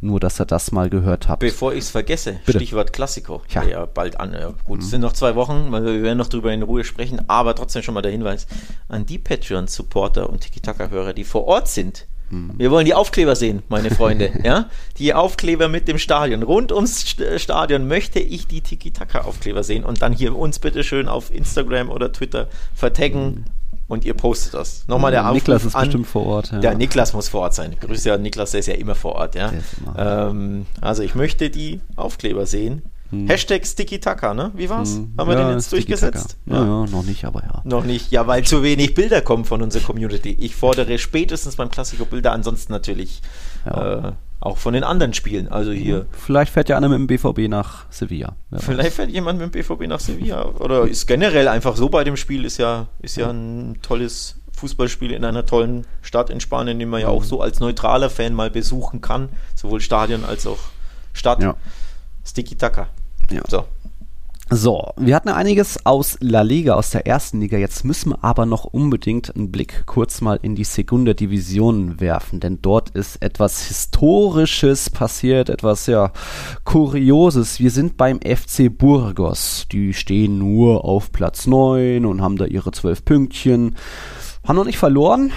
Nur, 0.01 0.19
dass 0.19 0.39
ihr 0.39 0.45
das 0.45 0.71
mal 0.71 0.89
gehört 0.89 1.27
habt. 1.27 1.39
Bevor 1.39 1.73
ich 1.73 1.79
es 1.79 1.89
vergesse, 1.89 2.39
Bitte. 2.45 2.59
Stichwort 2.59 2.93
Klassiko. 2.93 3.41
Ja. 3.49 3.63
Ja. 3.63 3.85
bald 3.85 4.19
an. 4.19 4.33
Ja, 4.33 4.53
gut, 4.65 4.81
es 4.81 4.89
sind 4.89 5.01
noch 5.01 5.13
zwei 5.13 5.35
Wochen, 5.35 5.67
weil 5.71 5.83
wir 5.85 6.03
werden 6.03 6.17
noch 6.17 6.27
drüber 6.29 6.51
in 6.53 6.61
Ruhe 6.63 6.83
sprechen, 6.83 7.21
aber 7.27 7.55
trotzdem 7.55 7.81
schon 7.83 7.93
mal 7.93 8.01
der 8.01 8.11
Hinweis 8.11 8.45
an 8.89 9.05
die 9.05 9.17
Patreon-Supporter 9.17 10.29
und 10.29 10.41
Tiki-Taka-Hörer, 10.41 11.13
die 11.13 11.23
vor 11.23 11.45
Ort 11.45 11.67
sind. 11.67 12.07
Wir 12.31 12.71
wollen 12.71 12.85
die 12.87 12.95
Aufkleber 12.95 13.35
sehen, 13.35 13.61
meine 13.69 13.91
Freunde. 13.91 14.31
ja? 14.43 14.67
Die 14.97 15.13
Aufkleber 15.13 15.67
mit 15.69 15.87
dem 15.87 15.99
Stadion. 15.99 16.41
Rund 16.41 16.71
ums 16.71 17.05
St- 17.05 17.37
Stadion 17.37 17.87
möchte 17.87 18.19
ich 18.19 18.47
die 18.47 18.61
Tiki-Taka-Aufkleber 18.61 19.63
sehen 19.63 19.85
und 19.85 20.01
dann 20.01 20.11
hier 20.11 20.35
uns 20.35 20.57
bitte 20.57 20.83
schön 20.83 21.07
auf 21.07 21.31
Instagram 21.33 21.89
oder 21.89 22.11
Twitter 22.11 22.47
vertaggen 22.73 23.45
und 23.87 24.05
ihr 24.05 24.13
postet 24.13 24.53
das. 24.53 24.85
Nochmal 24.87 25.11
der 25.11 25.23
Aufruf 25.25 25.35
Niklas 25.35 25.65
ist 25.65 25.75
an, 25.75 25.85
bestimmt 25.85 26.07
vor 26.07 26.25
Ort. 26.25 26.51
Ja. 26.51 26.59
der 26.59 26.75
Niklas 26.75 27.13
muss 27.13 27.29
vor 27.29 27.41
Ort 27.41 27.53
sein. 27.53 27.75
Grüße 27.79 28.11
an 28.13 28.21
Niklas, 28.21 28.51
der 28.51 28.59
ist 28.61 28.65
ja 28.67 28.73
immer 28.75 28.95
vor 28.95 29.13
Ort. 29.15 29.35
Ja? 29.35 29.51
Ähm, 29.97 30.65
also 30.81 31.03
ich 31.03 31.15
möchte 31.15 31.49
die 31.49 31.81
Aufkleber 31.95 32.45
sehen. 32.45 32.81
Hashtag 33.27 33.65
Sticky 33.65 33.99
Taka, 33.99 34.33
ne? 34.33 34.51
Wie 34.55 34.67
war's? 34.69 34.95
Haben 34.95 35.13
wir 35.15 35.25
Hm. 35.25 35.31
Ja, 35.31 35.47
den 35.47 35.53
jetzt 35.57 35.71
durchgesetzt? 35.71 36.37
Ja, 36.47 36.55
ja, 36.55 36.85
noch 36.85 37.03
nicht, 37.03 37.23
aber 37.23 37.43
ja. 37.43 37.61
Noch 37.63 37.85
nicht. 37.85 38.11
Ja, 38.11 38.27
weil 38.27 38.43
zu 38.43 38.61
wenig 38.63 38.93
Bilder 38.93 39.21
kommen 39.21 39.45
von 39.45 39.61
unserer 39.61 39.83
Community. 39.83 40.31
Ich 40.31 40.55
fordere 40.55 40.97
spätestens 40.97 41.55
beim 41.55 41.69
Klassiko 41.69 42.03
Bilder, 42.05 42.33
ansonsten 42.33 42.73
natürlich 42.73 43.21
Ja. 43.65 44.09
äh, 44.09 44.11
auch 44.39 44.57
von 44.57 44.73
den 44.73 44.83
anderen 44.83 45.13
Spielen. 45.13 45.47
Also 45.47 45.71
hier. 45.71 46.05
Vielleicht 46.11 46.51
fährt 46.53 46.69
ja 46.69 46.77
einer 46.77 46.89
mit 46.89 46.99
dem 46.99 47.07
BVB 47.07 47.49
nach 47.49 47.85
Sevilla. 47.91 48.35
Vielleicht 48.57 48.93
fährt 48.93 49.09
jemand 49.09 49.39
mit 49.39 49.47
dem 49.47 49.51
BVB 49.51 49.87
nach 49.87 49.99
Sevilla. 49.99 50.45
Oder 50.59 50.87
ist 50.87 51.07
generell 51.07 51.47
einfach 51.47 51.75
so 51.75 51.89
bei 51.89 52.03
dem 52.03 52.15
Spiel, 52.17 52.45
ist 52.45 52.57
ja, 52.57 52.87
ist 53.01 53.17
ja 53.17 53.29
ein 53.29 53.79
tolles 53.81 54.35
Fußballspiel 54.53 55.11
in 55.11 55.25
einer 55.25 55.45
tollen 55.45 55.85
Stadt 56.01 56.29
in 56.29 56.39
Spanien, 56.39 56.79
den 56.79 56.89
man 56.89 57.01
ja 57.01 57.07
auch 57.07 57.21
Mhm. 57.23 57.27
so 57.27 57.41
als 57.41 57.59
neutraler 57.59 58.09
Fan 58.09 58.33
mal 58.33 58.49
besuchen 58.49 59.01
kann. 59.01 59.29
Sowohl 59.55 59.81
Stadion 59.81 60.23
als 60.23 60.45
auch 60.47 60.59
Stadt. 61.13 61.41
Ja. 61.41 61.55
Sticky 62.25 62.55
Taka. 62.55 62.87
Ja. 63.31 63.41
So. 63.47 63.65
So, 64.51 64.91
wir 64.95 65.15
hatten 65.15 65.29
einiges 65.29 65.87
aus 65.87 66.17
La 66.21 66.43
Liga, 66.43 66.75
aus 66.75 66.91
der 66.91 67.07
ersten 67.07 67.41
Liga. 67.41 67.57
Jetzt 67.57 67.83
müssen 67.83 68.11
wir 68.11 68.23
aber 68.23 68.45
noch 68.45 68.65
unbedingt 68.65 69.35
einen 69.35 69.51
Blick 69.51 69.87
kurz 69.87 70.21
mal 70.21 70.37
in 70.39 70.53
die 70.53 70.63
Segunda 70.63 71.15
Division 71.15 71.99
werfen, 71.99 72.39
denn 72.39 72.59
dort 72.61 72.91
ist 72.91 73.23
etwas 73.23 73.63
Historisches 73.63 74.91
passiert, 74.91 75.49
etwas 75.49 75.87
ja 75.87 76.11
Kurioses. 76.63 77.59
Wir 77.59 77.71
sind 77.71 77.97
beim 77.97 78.19
FC 78.21 78.69
Burgos. 78.69 79.65
Die 79.71 79.93
stehen 79.95 80.37
nur 80.37 80.85
auf 80.85 81.11
Platz 81.11 81.47
9 81.47 82.05
und 82.05 82.21
haben 82.21 82.37
da 82.37 82.45
ihre 82.45 82.71
12 82.71 83.03
Pünktchen. 83.03 83.75
Haben 84.47 84.57
noch 84.57 84.65
nicht 84.65 84.77
verloren. 84.77 85.31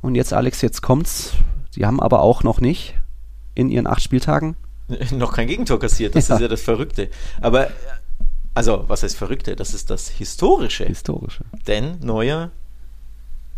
Und 0.00 0.14
jetzt, 0.14 0.32
Alex, 0.32 0.62
jetzt 0.62 0.80
kommt's. 0.80 1.32
Die 1.74 1.84
haben 1.84 2.00
aber 2.00 2.22
auch 2.22 2.42
noch 2.42 2.62
nicht 2.62 2.94
in 3.54 3.68
ihren 3.68 3.86
acht 3.86 4.00
Spieltagen 4.02 4.56
noch 5.12 5.34
kein 5.34 5.46
Gegentor 5.48 5.78
kassiert, 5.78 6.14
das 6.14 6.28
Ja. 6.28 6.36
ist 6.36 6.40
ja 6.40 6.48
das 6.48 6.62
Verrückte. 6.62 7.10
Aber, 7.42 7.66
äh, 7.66 7.70
also, 8.56 8.84
was 8.86 9.02
heißt 9.02 9.18
Verrückte? 9.18 9.54
Das 9.54 9.74
ist 9.74 9.90
das 9.90 10.08
Historische. 10.08 10.86
historische. 10.86 11.44
Denn 11.66 11.98
neuer 12.00 12.50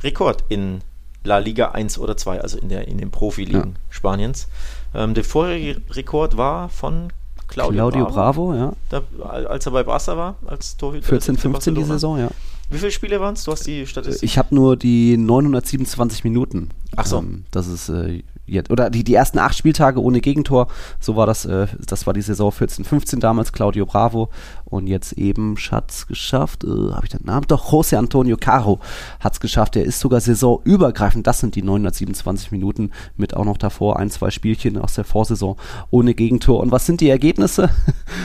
Rekord 0.02 0.42
in 0.48 0.80
La 1.22 1.38
Liga 1.38 1.70
1 1.70 2.00
oder 2.00 2.16
2, 2.16 2.40
also 2.40 2.58
in, 2.58 2.68
der, 2.68 2.88
in 2.88 2.98
den 2.98 3.12
Profiligen 3.12 3.76
Spaniens. 3.90 4.48
Ähm, 4.94 5.14
der 5.14 5.22
vorherige 5.22 5.80
Rekord 5.90 6.36
war 6.36 6.68
von 6.68 7.12
Claudio, 7.46 7.90
Claudio 7.90 8.06
Bravo, 8.06 8.54
ja. 8.54 8.72
Da, 8.88 9.02
als 9.24 9.66
er 9.66 9.72
bei 9.72 9.84
Barca 9.84 10.16
war, 10.16 10.34
als 10.46 10.76
Torhüter. 10.76 11.06
14, 11.06 11.36
für 11.36 11.42
15 11.42 11.76
die. 11.76 11.84
Saison, 11.84 12.18
ja. 12.18 12.30
Wie 12.70 12.78
viele 12.78 12.90
Spiele 12.90 13.20
waren 13.20 13.34
es? 13.34 13.44
Du 13.44 13.52
hast 13.52 13.68
die 13.68 13.86
Statistik. 13.86 14.24
Ich 14.24 14.36
habe 14.36 14.52
nur 14.52 14.76
die 14.76 15.16
927 15.16 16.24
Minuten. 16.24 16.70
Ach 16.96 17.06
so. 17.06 17.18
Ähm, 17.18 17.44
das 17.50 17.66
ist 17.66 17.88
äh, 17.90 18.22
jetzt, 18.46 18.70
oder 18.70 18.88
die, 18.90 19.04
die 19.04 19.14
ersten 19.14 19.38
acht 19.38 19.56
Spieltage 19.56 20.02
ohne 20.02 20.20
Gegentor. 20.20 20.68
So 21.00 21.16
war 21.16 21.26
das, 21.26 21.44
äh, 21.44 21.66
das 21.86 22.06
war 22.06 22.14
die 22.14 22.22
Saison 22.22 22.50
14, 22.50 22.84
15 22.84 23.20
damals, 23.20 23.52
Claudio 23.52 23.84
Bravo. 23.86 24.30
Und 24.64 24.86
jetzt 24.86 25.12
eben 25.14 25.56
Schatz 25.56 26.06
geschafft, 26.06 26.64
äh, 26.64 26.68
habe 26.68 27.00
ich 27.04 27.10
den 27.10 27.24
Namen? 27.24 27.46
Doch, 27.48 27.72
José 27.72 27.96
Antonio 27.96 28.36
Caro 28.38 28.80
hat 29.20 29.32
es 29.34 29.40
geschafft. 29.40 29.74
Der 29.76 29.84
ist 29.84 30.00
sogar 30.00 30.20
saisonübergreifend. 30.20 31.26
Das 31.26 31.40
sind 31.40 31.54
die 31.54 31.62
927 31.62 32.52
Minuten 32.52 32.90
mit 33.16 33.34
auch 33.34 33.44
noch 33.44 33.56
davor 33.58 33.98
ein, 33.98 34.10
zwei 34.10 34.30
Spielchen 34.30 34.76
aus 34.78 34.94
der 34.94 35.04
Vorsaison 35.04 35.56
ohne 35.90 36.14
Gegentor. 36.14 36.60
Und 36.60 36.70
was 36.72 36.86
sind 36.86 37.00
die 37.00 37.08
Ergebnisse? 37.10 37.70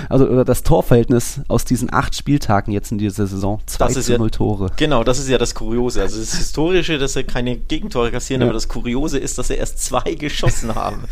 Also, 0.10 0.28
oder 0.28 0.44
das 0.44 0.64
Torverhältnis 0.64 1.42
aus 1.48 1.64
diesen 1.66 1.92
acht 1.94 2.14
Spieltagen 2.16 2.74
jetzt 2.74 2.92
in 2.92 2.98
dieser 2.98 3.26
Saison? 3.26 3.62
2 3.66 3.86
Das 3.88 3.96
ist 3.96 4.06
zu 4.08 4.12
ja- 4.14 4.18
0 4.18 4.32
Tore. 4.32 4.72
Genau, 4.76 5.04
das 5.04 5.18
ist 5.18 5.30
ja 5.30 5.38
das 5.38 5.56
Kuriose. 5.56 6.02
Also 6.02 6.20
das 6.20 6.36
Historische, 6.36 6.98
dass 6.98 7.16
er 7.16 7.24
keine 7.24 7.56
Gegentore 7.58 8.12
kassieren, 8.12 8.42
Ja. 8.42 8.53
Aber 8.54 8.58
das 8.58 8.68
Kuriose 8.68 9.18
ist, 9.18 9.38
dass 9.40 9.50
er 9.50 9.58
erst 9.58 9.84
zwei 9.84 10.14
geschossen 10.14 10.76
haben. 10.76 11.06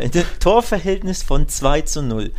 Ein 0.00 0.10
Torverhältnis 0.40 1.22
von 1.22 1.48
2 1.48 1.82
zu 1.82 2.02
0. 2.02 2.32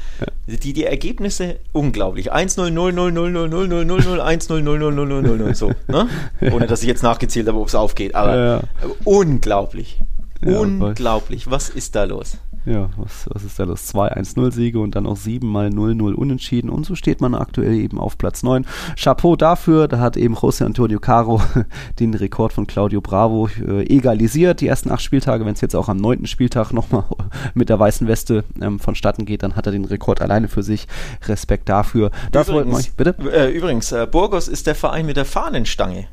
Die, 0.47 0.73
die 0.73 0.83
Ergebnisse 0.83 1.59
unglaublich. 1.71 2.33
1-0, 2.33 2.69
0, 2.69 2.91
0, 2.91 3.11
0, 3.11 3.31
0, 3.31 3.47
0, 3.47 3.67
0, 3.67 3.85
0, 3.85 4.01
0, 4.03 4.21
1, 4.21 4.49
0, 4.49 4.61
0, 4.61 4.79
0, 4.79 4.91
0, 4.91 5.05
0, 5.07 5.21
0, 5.21 5.37
0, 5.37 5.55
so. 5.55 5.71
Ne? 5.87 6.09
Ohne 6.51 6.67
dass 6.67 6.81
ich 6.81 6.87
jetzt 6.87 7.03
nachgezählt 7.03 7.47
habe, 7.47 7.59
ob 7.59 7.67
es 7.67 7.75
aufgeht. 7.75 8.15
Aber 8.15 8.35
Ja, 8.35 8.55
ja. 8.57 8.61
unglaublich. 9.05 9.99
Ja, 10.43 10.59
unglaublich. 10.59 11.49
Was 11.49 11.69
ist 11.69 11.95
da 11.95 12.05
los? 12.05 12.37
Ja, 12.65 12.89
was, 12.97 13.27
was 13.29 13.43
ist 13.43 13.57
da 13.57 13.63
los? 13.63 13.87
2 13.87 14.15
1-0-Siege 14.15 14.79
und 14.79 14.95
dann 14.95 15.05
auch 15.05 15.15
7 15.15 15.47
mal 15.47 15.67
0-0 15.67 16.13
unentschieden. 16.13 16.69
Und 16.69 16.85
so 16.85 16.95
steht 16.95 17.21
man 17.21 17.33
aktuell 17.33 17.73
eben 17.73 17.97
auf 17.99 18.17
Platz 18.17 18.43
9. 18.43 18.65
Chapeau 18.97 19.35
dafür, 19.35 19.87
da 19.87 19.99
hat 19.99 20.17
eben 20.17 20.35
José 20.35 20.65
Antonio 20.65 20.99
Caro 20.99 21.41
den 21.99 22.13
Rekord 22.13 22.53
von 22.53 22.67
Claudio 22.67 23.01
Bravo 23.01 23.49
äh, 23.65 23.83
egalisiert. 23.83 24.61
Die 24.61 24.67
ersten 24.67 24.91
acht 24.91 25.01
Spieltage, 25.01 25.45
wenn 25.45 25.53
es 25.53 25.61
jetzt 25.61 25.75
auch 25.75 25.89
am 25.89 25.97
neunten 25.97 26.27
Spieltag 26.27 26.71
nochmal 26.71 27.05
mit 27.53 27.69
der 27.69 27.79
weißen 27.79 28.07
Weste 28.07 28.43
ähm, 28.61 28.79
vonstatten 28.79 29.25
geht, 29.25 29.43
dann 29.43 29.55
hat 29.55 29.65
er 29.65 29.71
den 29.71 29.85
Rekord 29.85 30.21
alleine 30.21 30.47
für 30.47 30.63
sich. 30.63 30.87
Respekt 31.27 31.69
dafür. 31.69 32.11
Das 32.31 32.49
wollten 32.49 32.71
wir, 32.71 32.83
bitte? 32.97 33.15
Äh, 33.31 33.51
übrigens, 33.51 33.91
äh, 33.91 34.07
Burgos 34.09 34.47
ist 34.47 34.67
der 34.67 34.75
Verein 34.75 35.05
mit 35.05 35.17
der 35.17 35.25
Fahnenstange. 35.25 36.07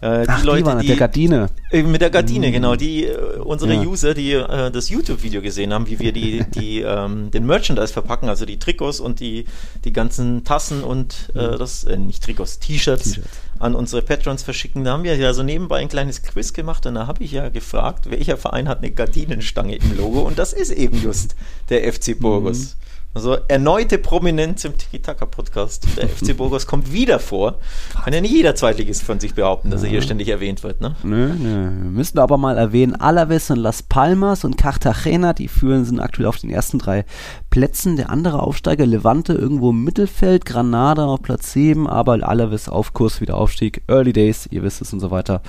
Äh, 0.00 0.24
Ach, 0.28 0.42
die 0.42 0.64
waren 0.64 0.86
der 0.86 0.96
Gardine. 0.96 1.48
Äh, 1.72 1.82
Mit 1.82 2.00
der 2.00 2.10
Gardine, 2.10 2.52
genau. 2.52 2.76
Die 2.76 3.04
äh, 3.04 3.38
unsere 3.38 3.74
Ja. 3.74 3.82
User, 3.82 4.14
die 4.14 4.32
äh, 4.32 4.70
das 4.70 4.90
YouTube-Video 4.90 5.42
gesehen 5.42 5.72
haben, 5.72 5.88
wie 5.88 5.98
wir 5.98 6.12
die, 6.12 6.44
die 6.54 6.82
ähm, 6.82 7.32
den 7.32 7.46
Merchandise 7.46 7.92
verpacken, 7.92 8.28
also 8.28 8.46
die 8.46 8.60
Trikots 8.60 9.00
und 9.00 9.18
die, 9.18 9.46
die 9.84 9.92
ganzen 9.92 10.44
Tassen 10.44 10.84
und 10.84 11.30
äh, 11.34 11.58
das, 11.58 11.82
äh, 11.82 11.96
nicht 11.96 12.22
Trikots, 12.22 12.60
T-Shirts 12.60 13.18
an 13.58 13.74
unsere 13.74 14.02
Patrons 14.02 14.44
verschicken. 14.44 14.84
Da 14.84 14.92
haben 14.92 15.02
wir 15.02 15.16
ja 15.16 15.34
so 15.34 15.42
nebenbei 15.42 15.80
ein 15.80 15.88
kleines 15.88 16.22
Quiz 16.22 16.52
gemacht 16.52 16.86
und 16.86 16.94
da 16.94 17.08
habe 17.08 17.24
ich 17.24 17.32
ja 17.32 17.48
gefragt, 17.48 18.08
welcher 18.08 18.36
Verein 18.36 18.68
hat 18.68 18.78
eine 18.78 18.92
Gardinenstange 18.92 19.74
im 19.74 19.96
Logo 19.96 20.20
und 20.20 20.38
das 20.38 20.52
ist 20.52 20.70
eben 20.70 21.02
just 21.02 21.34
der 21.70 21.92
FC 21.92 22.16
Burgos. 22.16 22.76
Also 23.14 23.36
erneute 23.48 23.98
Prominenz 23.98 24.64
im 24.64 24.76
Tiki-Taka-Podcast. 24.76 25.86
Der 25.96 26.08
FC 26.08 26.36
Burgos 26.36 26.66
kommt 26.66 26.92
wieder 26.92 27.18
vor. 27.18 27.56
Kann 28.04 28.12
ja 28.12 28.20
nicht 28.20 28.32
jeder 28.32 28.54
Zweitligist 28.54 29.02
von 29.02 29.18
sich 29.18 29.34
behaupten, 29.34 29.70
dass 29.70 29.82
er 29.82 29.88
hier 29.88 30.02
ständig 30.02 30.28
erwähnt 30.28 30.62
wird. 30.62 30.80
Ne? 30.80 30.94
Nö, 31.02 31.34
nö. 31.34 31.64
Wir 31.64 31.90
müssen 31.90 32.18
aber 32.18 32.38
mal 32.38 32.58
erwähnen, 32.58 32.94
Alaves 32.94 33.50
und 33.50 33.58
Las 33.58 33.82
Palmas 33.82 34.44
und 34.44 34.56
Cartagena, 34.56 35.32
die 35.32 35.48
führen, 35.48 35.84
sind 35.84 36.00
aktuell 36.00 36.28
auf 36.28 36.38
den 36.38 36.50
ersten 36.50 36.78
drei 36.78 37.04
Plätzen. 37.50 37.96
Der 37.96 38.10
andere 38.10 38.42
Aufsteiger, 38.42 38.86
Levante, 38.86 39.32
irgendwo 39.32 39.70
im 39.70 39.82
Mittelfeld, 39.82 40.44
Granada 40.44 41.06
auf 41.06 41.22
Platz 41.22 41.52
7, 41.52 41.86
aber 41.86 42.18
Alaves 42.22 42.68
auf 42.68 42.92
Kurs 42.92 43.20
wieder 43.20 43.36
Aufstieg. 43.36 43.82
Early 43.88 44.12
Days, 44.12 44.46
ihr 44.50 44.62
wisst 44.62 44.80
es 44.80 44.92
und 44.92 45.00
so 45.00 45.10
weiter. 45.10 45.42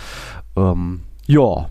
Ähm, 0.55 1.01
ja. 1.28 1.70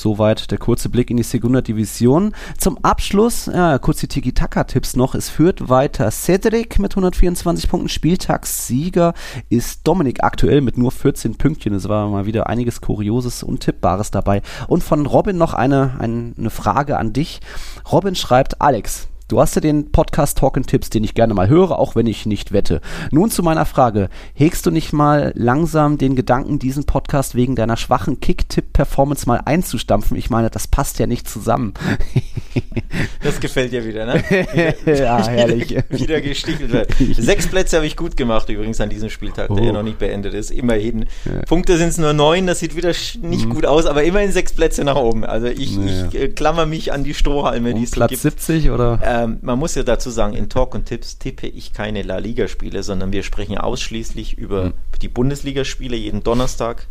Soweit 0.00 0.50
der 0.50 0.56
kurze 0.56 0.88
Blick 0.88 1.10
in 1.10 1.18
die 1.18 1.22
Segunda 1.22 1.60
Division. 1.60 2.34
Zum 2.56 2.78
Abschluss, 2.82 3.50
ja, 3.52 3.78
kurz 3.78 4.00
die 4.00 4.08
Tiki-Taka-Tipps 4.08 4.96
noch. 4.96 5.14
Es 5.14 5.28
führt 5.28 5.68
weiter 5.68 6.10
Cedric 6.10 6.78
mit 6.78 6.92
124 6.92 7.68
Punkten. 7.68 7.90
Spieltagssieger 7.90 9.12
ist 9.50 9.86
Dominik 9.86 10.24
aktuell 10.24 10.62
mit 10.62 10.78
nur 10.78 10.90
14 10.90 11.36
Pünktchen. 11.36 11.74
Es 11.74 11.86
war 11.86 12.08
mal 12.08 12.24
wieder 12.24 12.46
einiges 12.46 12.80
Kurioses 12.80 13.42
und 13.42 13.60
Tippbares 13.60 14.10
dabei. 14.10 14.40
Und 14.68 14.82
von 14.82 15.04
Robin 15.04 15.36
noch 15.36 15.52
eine, 15.52 15.96
eine, 15.98 16.32
eine 16.38 16.50
Frage 16.50 16.96
an 16.96 17.12
dich. 17.12 17.40
Robin 17.92 18.14
schreibt, 18.14 18.62
Alex, 18.62 19.09
Du 19.30 19.40
hast 19.40 19.54
ja 19.54 19.60
den 19.60 19.92
Podcast 19.92 20.38
Talk 20.38 20.56
and 20.56 20.66
Tipps, 20.66 20.90
den 20.90 21.04
ich 21.04 21.14
gerne 21.14 21.34
mal 21.34 21.48
höre, 21.48 21.78
auch 21.78 21.94
wenn 21.94 22.08
ich 22.08 22.26
nicht 22.26 22.50
wette. 22.50 22.80
Nun 23.12 23.30
zu 23.30 23.44
meiner 23.44 23.64
Frage. 23.64 24.08
Hegst 24.34 24.66
du 24.66 24.72
nicht 24.72 24.92
mal 24.92 25.30
langsam 25.36 25.98
den 25.98 26.16
Gedanken, 26.16 26.58
diesen 26.58 26.82
Podcast 26.82 27.36
wegen 27.36 27.54
deiner 27.54 27.76
schwachen 27.76 28.18
Kick-Tipp-Performance 28.18 29.28
mal 29.28 29.40
einzustampfen? 29.44 30.16
Ich 30.16 30.30
meine, 30.30 30.50
das 30.50 30.66
passt 30.66 30.98
ja 30.98 31.06
nicht 31.06 31.28
zusammen. 31.30 31.74
Das 33.22 33.38
gefällt 33.38 33.70
dir 33.72 33.84
wieder, 33.84 34.06
ne? 34.06 34.22
ja, 34.86 35.24
herrlich. 35.28 35.70
Wieder, 35.70 35.84
wieder 35.90 36.20
gestichelt 36.20 36.72
wird. 36.72 36.88
Sechs 37.16 37.46
Plätze 37.46 37.76
habe 37.76 37.86
ich 37.86 37.96
gut 37.96 38.16
gemacht 38.16 38.48
übrigens 38.48 38.80
an 38.80 38.88
diesem 38.88 39.10
Spieltag, 39.10 39.48
der 39.48 39.56
Oh. 39.56 39.64
ja 39.64 39.72
noch 39.72 39.82
nicht 39.84 39.98
beendet 39.98 40.34
ist. 40.34 40.50
Immerhin. 40.50 41.06
Punkte 41.46 41.76
sind 41.76 41.88
es 41.90 41.98
nur 41.98 42.12
neun, 42.12 42.46
das 42.46 42.58
sieht 42.58 42.74
wieder 42.76 42.92
nicht 43.22 43.48
gut 43.50 43.66
aus, 43.66 43.86
aber 43.86 44.02
immerhin 44.02 44.32
sechs 44.32 44.52
Plätze 44.52 44.82
nach 44.84 44.96
oben. 44.96 45.24
Also 45.24 45.46
ich, 45.46 45.76
Mhm. 45.76 45.86
Ja. 45.88 46.08
ich 46.08 46.14
äh, 46.20 46.28
klammer 46.28 46.66
mich 46.66 46.92
an 46.92 47.04
die 47.04 47.14
Strohhalme, 47.14 47.74
die 47.74 47.84
es 47.84 47.90
so 47.90 47.96
Platz 47.96 48.10
gibt. 48.10 48.22
70 48.22 48.70
oder? 48.70 48.98
Ähm, 49.24 49.38
man 49.42 49.58
muss 49.58 49.74
ja 49.74 49.82
dazu 49.82 50.10
sagen, 50.10 50.34
in 50.34 50.48
Talk 50.48 50.74
und 50.74 50.86
Tipps 50.86 51.18
tippe 51.18 51.46
ich 51.46 51.72
keine 51.72 52.02
La 52.02 52.18
Liga-Spiele, 52.18 52.82
sondern 52.82 53.12
wir 53.12 53.22
sprechen 53.22 53.58
ausschließlich 53.58 54.38
über 54.38 54.66
Mhm. 54.66 54.72
die 55.02 55.08
Bundesligaspiele 55.08 55.96
jeden 55.96 56.22
Donnerstag 56.22 56.86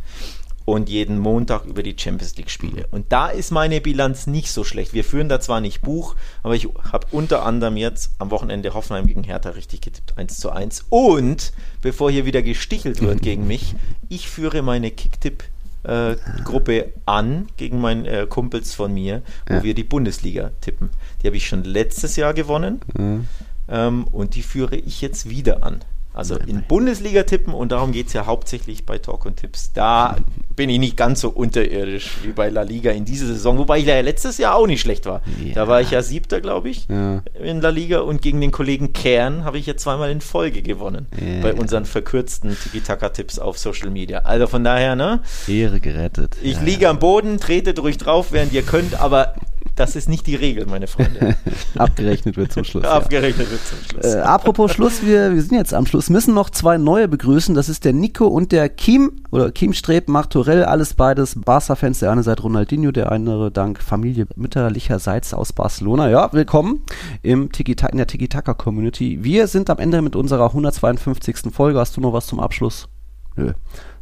und 0.66 0.88
jeden 0.88 1.18
Montag 1.18 1.66
über 1.66 1.82
die 1.82 1.96
Champions 1.98 2.38
League-Spiele. 2.38 2.88
Und 2.92 3.12
da 3.12 3.28
ist 3.30 3.50
meine 3.52 3.82
Bilanz 3.82 4.28
nicht 4.28 4.52
so 4.52 4.64
schlecht. 4.64 4.94
Wir 4.94 5.04
führen 5.04 5.28
da 5.28 5.40
zwar 5.40 5.62
nicht 5.62 5.82
Buch, 5.82 6.16
aber 6.44 6.54
ich 6.56 6.68
habe 6.92 7.08
unter 7.12 7.44
anderem 7.44 7.76
jetzt 7.76 8.12
am 8.20 8.30
Wochenende 8.30 8.74
Hoffenheim 8.76 9.08
gegen 9.08 9.24
Hertha 9.24 9.50
richtig 9.50 9.82
getippt, 9.82 10.18
1 10.18 10.38
zu 10.38 10.52
1. 10.52 10.86
Und 10.90 11.54
bevor 11.82 12.12
hier 12.12 12.26
wieder 12.26 12.44
gestichelt 12.44 13.02
wird 13.02 13.24
gegen 13.24 13.48
mich, 13.48 13.74
ich 14.10 14.30
führe 14.30 14.62
meine 14.62 14.92
Kicktipp 14.92 15.44
äh, 15.84 16.16
Gruppe 16.44 16.94
an 17.06 17.48
gegen 17.58 17.80
meine 17.82 18.08
äh, 18.08 18.28
Kumpels 18.28 18.74
von 18.74 18.94
mir, 18.94 19.22
wo 19.48 19.56
Ja. 19.56 19.64
wir 19.64 19.74
die 19.74 19.84
Bundesliga 19.84 20.52
tippen. 20.62 20.90
Die 21.22 21.28
habe 21.28 21.38
ich 21.38 21.48
schon 21.48 21.64
letztes 21.64 22.16
Jahr 22.16 22.34
gewonnen 22.34 22.82
Mhm. 22.98 23.28
ähm, 23.70 24.04
und 24.12 24.36
die 24.36 24.44
führe 24.44 24.76
ich 24.76 25.02
jetzt 25.02 25.30
wieder 25.30 25.64
an. 25.64 25.80
Also 26.20 26.36
in 26.38 26.64
Bundesliga 26.68 27.24
tippen 27.24 27.54
und 27.54 27.72
darum 27.72 27.92
geht 27.94 28.08
es 28.08 28.14
ja 28.14 28.26
hauptsächlich 28.26 28.86
bei 28.86 28.98
Talk 28.98 29.26
und 29.26 29.38
Tipps. 29.38 29.72
Da 29.74 30.18
bin 30.56 30.70
ich 30.70 30.78
nicht 30.78 30.98
ganz 30.98 31.22
so 31.22 31.30
unterirdisch 31.30 32.18
wie 32.24 32.34
bei 32.34 32.50
La 32.50 32.64
Liga 32.64 32.92
in 32.92 33.06
dieser 33.06 33.28
Saison, 33.28 33.58
wobei 33.58 33.80
ich 33.80 33.86
ja 33.86 34.00
letztes 34.02 34.38
Jahr 34.38 34.56
auch 34.56 34.68
nicht 34.68 34.82
schlecht 34.82 35.06
war. 35.06 35.22
Ja. 35.44 35.54
Da 35.56 35.68
war 35.70 35.80
ich 35.80 35.92
ja 35.92 36.02
siebter, 36.02 36.42
glaube 36.42 36.70
ich, 36.70 36.88
Ja. 36.90 37.24
in 37.42 37.62
La 37.62 37.70
Liga 37.70 38.00
und 38.02 38.22
gegen 38.22 38.42
den 38.42 38.52
Kollegen 38.52 38.92
Kern 38.92 39.46
habe 39.46 39.58
ich 39.58 39.66
ja 39.66 39.78
zweimal 39.78 40.12
in 40.12 40.20
Folge 40.20 40.62
gewonnen 40.62 41.08
Ja. 41.18 41.42
bei 41.42 41.54
unseren 41.54 41.86
verkürzten 41.86 42.58
Tiki-Taka-Tipps 42.62 43.40
auf 43.40 43.58
Social 43.58 43.90
Media. 43.90 44.20
Also 44.20 44.48
von 44.48 44.64
daher, 44.66 44.96
ne? 44.98 45.22
Ehre 45.48 45.80
gerettet. 45.80 46.36
Ich 46.44 46.60
liege 46.62 46.90
am 46.90 47.00
Boden, 47.00 47.40
tretet 47.40 47.80
ruhig 47.80 47.98
drauf, 47.98 48.32
während 48.32 48.52
ihr 48.52 48.64
könnt, 48.64 49.00
aber 49.00 49.36
das 49.80 49.96
ist 49.96 50.10
nicht 50.10 50.28
die 50.28 50.36
Regel, 50.36 50.66
meine 50.66 50.88
Freunde. 50.88 51.38
Abgerechnet 51.78 52.36
wird 52.36 52.52
zum 52.52 52.66
Schluss. 52.66 52.84
ja. 52.84 52.92
Abgerechnet 52.92 53.50
wird 53.50 53.62
zum 53.66 53.78
Schluss. 53.90 54.14
Äh, 54.14 54.20
apropos 54.20 54.74
Schluss, 54.74 55.06
wir, 55.06 55.34
wir 55.34 55.42
sind 55.42 55.58
jetzt 55.58 55.74
am 55.74 55.86
Schluss, 55.86 56.10
müssen 56.10 56.34
noch 56.34 56.50
zwei 56.50 56.78
neue 56.78 57.08
begrüßen. 57.08 57.56
Das 57.56 57.70
ist 57.70 57.86
der 57.86 57.94
Nico 57.94 58.28
und 58.28 58.52
der 58.52 58.68
Kim 58.68 59.22
oder 59.32 59.52
Kim 59.52 59.72
Streb, 59.72 60.10
Martorell, 60.10 60.66
alles 60.66 60.96
beides 60.96 61.40
Barca-Fans. 61.40 62.00
Der 62.00 62.12
eine 62.12 62.24
seit 62.24 62.44
Ronaldinho, 62.44 62.92
der 62.92 63.12
andere 63.12 63.52
dank 63.52 63.82
Familie 63.82 64.28
mütterlicherseits 64.36 65.34
aus 65.34 65.54
Barcelona. 65.54 66.10
Ja, 66.10 66.34
willkommen 66.34 66.82
im 67.22 67.50
Tiki 67.52 67.76
in 67.90 67.98
der 67.98 68.08
Tiki-Taka-Community. 68.08 69.20
Wir 69.24 69.48
sind 69.48 69.70
am 69.70 69.78
Ende 69.78 70.02
mit 70.02 70.18
unserer 70.18 70.48
152. 70.48 71.54
Folge. 71.54 71.80
Hast 71.80 71.96
du 71.96 72.02
noch 72.02 72.12
was 72.12 72.28
zum 72.28 72.42
Abschluss? 72.42 72.90
Nö. 73.38 73.54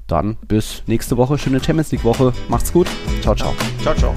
Dann 0.07 0.37
bis 0.47 0.81
nächste 0.87 1.17
Woche. 1.17 1.37
Schöne 1.37 1.63
Champions 1.63 1.91
League-Woche. 1.91 2.33
Macht's 2.49 2.73
gut. 2.73 2.87
Ciao, 3.21 3.35
ciao. 3.35 3.53
Ciao, 3.83 3.93
ciao. 3.93 4.15